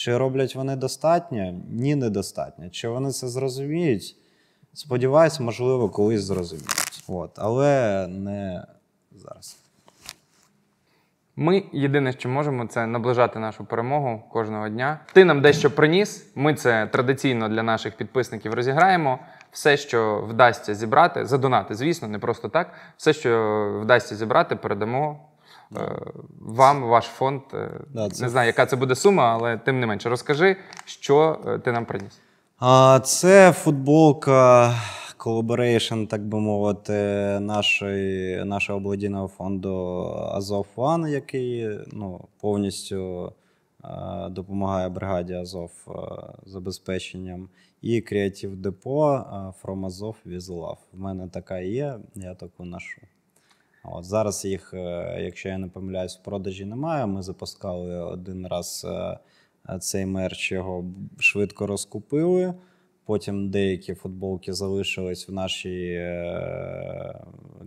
Чи 0.00 0.18
роблять 0.18 0.54
вони 0.54 0.76
достатньо? 0.76 1.54
Ні, 1.70 1.94
недостатньо. 1.94 2.70
Чи 2.70 2.88
вони 2.88 3.10
це 3.10 3.28
зрозуміють? 3.28 4.16
Сподіваюсь, 4.72 5.40
можливо, 5.40 5.88
колись 5.88 6.22
зрозуміють. 6.22 7.04
От, 7.08 7.30
але 7.36 8.06
не 8.08 8.64
зараз. 9.12 9.56
Ми 11.36 11.62
єдине, 11.72 12.12
що 12.12 12.28
можемо, 12.28 12.66
це 12.66 12.86
наближати 12.86 13.38
нашу 13.38 13.64
перемогу 13.64 14.22
кожного 14.32 14.68
дня. 14.68 15.00
Ти 15.12 15.24
нам 15.24 15.42
дещо 15.42 15.70
приніс. 15.70 16.26
Ми 16.34 16.54
це 16.54 16.86
традиційно 16.86 17.48
для 17.48 17.62
наших 17.62 17.96
підписників 17.96 18.54
розіграємо. 18.54 19.18
Все, 19.50 19.76
що 19.76 20.26
вдасться 20.28 20.74
зібрати, 20.74 21.26
задонати, 21.26 21.74
звісно, 21.74 22.08
не 22.08 22.18
просто 22.18 22.48
так. 22.48 22.72
Все, 22.96 23.12
що 23.12 23.80
вдасться 23.82 24.16
зібрати, 24.16 24.56
передамо 24.56 25.29
вам, 26.40 26.82
ваш 26.82 27.04
фонд. 27.04 27.40
Е, 27.54 27.70
Да, 27.94 28.08
це- 28.08 28.22
Не 28.22 28.28
знаю, 28.28 28.46
яка 28.46 28.66
це 28.66 28.76
буде 28.76 28.94
сума, 28.94 29.24
але 29.40 29.56
тим 29.58 29.80
не 29.80 29.86
менше, 29.86 30.08
розкажи, 30.08 30.56
що 30.84 31.40
е, 31.46 31.58
ти 31.58 31.72
нам 31.72 31.86
приніс. 31.86 32.20
А, 32.58 33.00
це 33.04 33.52
футболка 33.52 34.74
collaboration, 35.16 36.04
так 36.04 36.22
би 36.26 36.40
мовити, 36.40 36.92
нашої, 37.40 38.44
нашого 38.44 38.80
благодійного 38.80 39.28
фонду 39.28 40.04
Азов 40.32 40.66
One, 40.76 41.08
який 41.08 41.78
ну, 41.92 42.20
повністю 42.40 43.32
е, 43.84 43.88
допомагає 44.30 44.88
бригаді 44.88 45.34
Азов 45.34 45.70
е, 45.88 45.92
забезпеченням. 46.46 47.48
І 47.82 47.94
Creative 48.00 48.56
Depot 48.56 49.20
е, 49.20 49.52
From 49.62 49.86
Azov 49.86 50.14
with 50.26 50.40
Love. 50.46 50.76
В 50.92 50.98
мене 51.00 51.28
така 51.28 51.58
є, 51.58 51.94
я 52.14 52.34
таку 52.34 52.64
ношу. 52.64 53.00
От 53.84 54.04
зараз 54.04 54.44
їх, 54.44 54.74
е, 54.74 55.16
якщо 55.20 55.48
я 55.48 55.58
не 55.58 55.68
помиляюсь, 55.68 56.16
в 56.16 56.22
продажі 56.22 56.64
немає. 56.64 57.06
Ми 57.06 57.22
запускали 57.22 58.00
один 58.00 58.46
раз 58.46 58.86
е, 58.88 59.18
е, 59.74 59.78
цей 59.78 60.06
мерч, 60.06 60.52
його 60.52 60.84
швидко 61.18 61.66
розкупили. 61.66 62.54
Потім 63.14 63.50
деякі 63.50 63.94
футболки 63.94 64.52
залишились 64.52 65.28
в 65.28 65.32
нашій 65.32 65.92
е, 65.92 67.20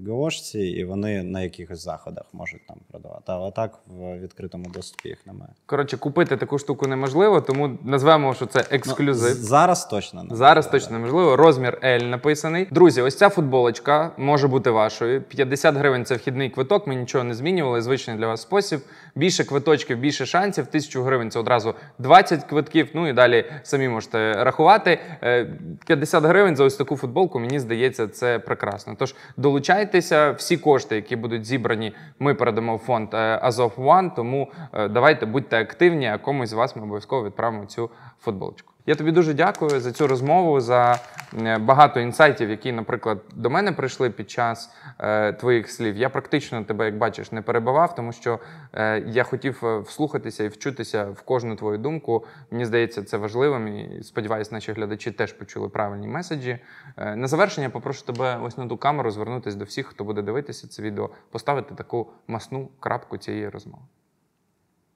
ГОшці, 0.08 0.60
і 0.60 0.84
вони 0.86 1.24
на 1.24 1.42
якихось 1.42 1.84
заходах 1.84 2.24
можуть 2.34 2.68
там 2.68 2.78
продавати. 2.92 3.24
Але 3.26 3.52
так 3.52 3.80
в 3.88 4.20
відкритому 4.20 4.66
доступі 4.74 5.10
їх 5.10 5.28
немає. 5.28 5.52
Коротше, 5.66 5.98
купити 5.98 6.38
таку 6.38 6.60
штуку 6.60 6.88
неможливо, 6.88 7.42
тому 7.42 7.78
назвемо, 7.84 8.34
що 8.34 8.46
це 8.46 8.60
Ну, 8.60 8.66
ексклюзив. 8.72 9.34
з- 9.34 9.38
зараз 9.38 9.86
точно 9.86 10.24
немає. 10.24 10.38
Зараз 10.38 10.66
Да, 10.66 10.72
точно 10.72 10.92
неможливо. 10.92 11.36
Розмір 11.36 11.80
L 11.84 12.04
написаний. 12.08 12.68
Друзі, 12.72 13.02
ось 13.02 13.18
ця 13.18 13.30
футболочка 13.30 14.12
може 14.18 14.48
бути 14.48 14.70
вашою. 14.70 15.22
50 15.22 15.76
гривень 15.76 16.06
це 16.06 16.16
вхідний 16.16 16.50
квиток. 16.50 16.88
Ми 16.88 16.96
нічого 16.96 17.24
не 17.24 17.34
змінювали. 17.34 17.82
Звичний 17.82 18.18
для 18.18 18.28
вас 18.28 18.42
спосіб. 18.42 18.80
Більше 19.16 19.44
квиточків, 19.44 19.98
більше 19.98 20.26
шансів. 20.26 20.68
Тисячу 20.68 21.04
гривень 21.04 21.32
це 21.32 21.40
одразу 21.40 21.76
20 22.00 22.44
квитків. 22.44 22.90
Ну 22.94 23.08
і 23.08 23.14
далі 23.14 23.46
самі 23.64 23.90
можете 23.90 24.44
рахувати. 24.44 25.00
Е, 25.24 25.48
50 25.86 26.24
гривень 26.24 26.56
за 26.56 26.64
ось 26.64 26.76
таку 26.76 26.96
футболку. 26.98 27.40
Мені 27.40 27.60
здається, 27.60 28.08
це 28.08 28.40
прекрасно. 28.40 28.96
Тож 29.00 29.16
долучайтеся. 29.38 30.32
Всі 30.32 30.58
кошти, 30.58 30.96
які 30.96 31.16
будуть 31.16 31.46
зібрані, 31.46 31.96
ми 32.20 32.34
передамо 32.34 32.76
в 32.76 32.80
фонд 32.80 33.10
е, 33.14 33.40
Азов 33.42 33.74
One. 33.78 34.16
Тому 34.16 34.52
е, 34.74 34.88
давайте 34.88 35.26
будьте 35.26 35.62
активні. 35.62 36.08
А 36.08 36.18
комусь 36.18 36.50
з 36.50 36.54
вас 36.54 36.76
ми 36.76 36.84
обов'язково 36.84 37.26
відправимо 37.26 37.66
цю 37.66 37.90
футболочку. 38.20 38.73
Я 38.86 38.96
тобі 38.96 39.12
дуже 39.12 39.34
дякую 39.34 39.80
за 39.82 39.92
цю 39.92 40.08
розмову, 40.08 40.62
за 40.62 41.00
е, 41.38 41.58
багато 41.58 42.00
інсайтів, 42.00 42.50
які, 42.50 42.72
наприклад, 42.72 43.22
до 43.36 43.50
мене 43.50 43.72
прийшли 43.72 44.10
під 44.10 44.30
час 44.30 44.76
е, 45.00 45.34
твоїх 45.34 45.72
слів. 45.72 45.98
Я 45.98 46.10
практично 46.10 46.64
тебе, 46.64 46.86
як 46.86 46.98
бачиш, 46.98 47.32
не 47.32 47.42
перебивав, 47.42 47.96
тому 47.96 48.12
що 48.12 48.40
е, 48.74 49.00
я 49.00 49.24
хотів 49.24 49.60
е, 49.64 49.80
вслухатися 49.80 50.44
і 50.44 50.48
вчутися 50.48 51.06
в 51.06 51.22
кожну 51.22 51.56
твою 51.56 51.78
думку. 51.78 52.26
Мені 52.52 52.66
здається, 52.66 53.04
це 53.04 53.18
важливим. 53.18 53.68
І 53.68 54.04
сподіваюся, 54.04 54.50
наші 54.54 54.72
глядачі 54.72 55.12
теж 55.12 55.34
почули 55.34 55.70
правильні 55.70 56.08
меседжі. 56.08 56.60
Е, 56.98 57.16
на 57.16 57.28
завершення 57.28 57.70
попрошу 57.70 58.06
тебе 58.06 58.40
ось 58.44 58.58
на 58.58 58.68
ту 58.68 58.78
камеру 58.78 59.12
звернутися 59.12 59.58
до 59.58 59.66
всіх, 59.66 59.88
хто 59.88 60.04
буде 60.04 60.22
дивитися 60.22 60.68
це 60.68 60.82
відео, 60.82 61.10
поставити 61.32 61.76
таку 61.76 62.12
масну 62.28 62.70
крапку 62.80 63.18
цієї 63.18 63.50
розмови. 63.50 63.84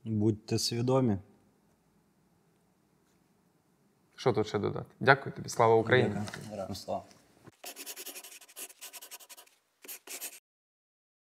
Будьте 0.06 0.60
свідомі. 0.60 1.18
Що 4.18 4.34
тут 4.34 4.48
ще 4.48 4.60
додати? 4.60 4.86
Дякую 5.00 5.36
тобі, 5.36 5.50
слава 5.50 5.76
Україні! 5.76 6.10
Дякую. 6.10 6.46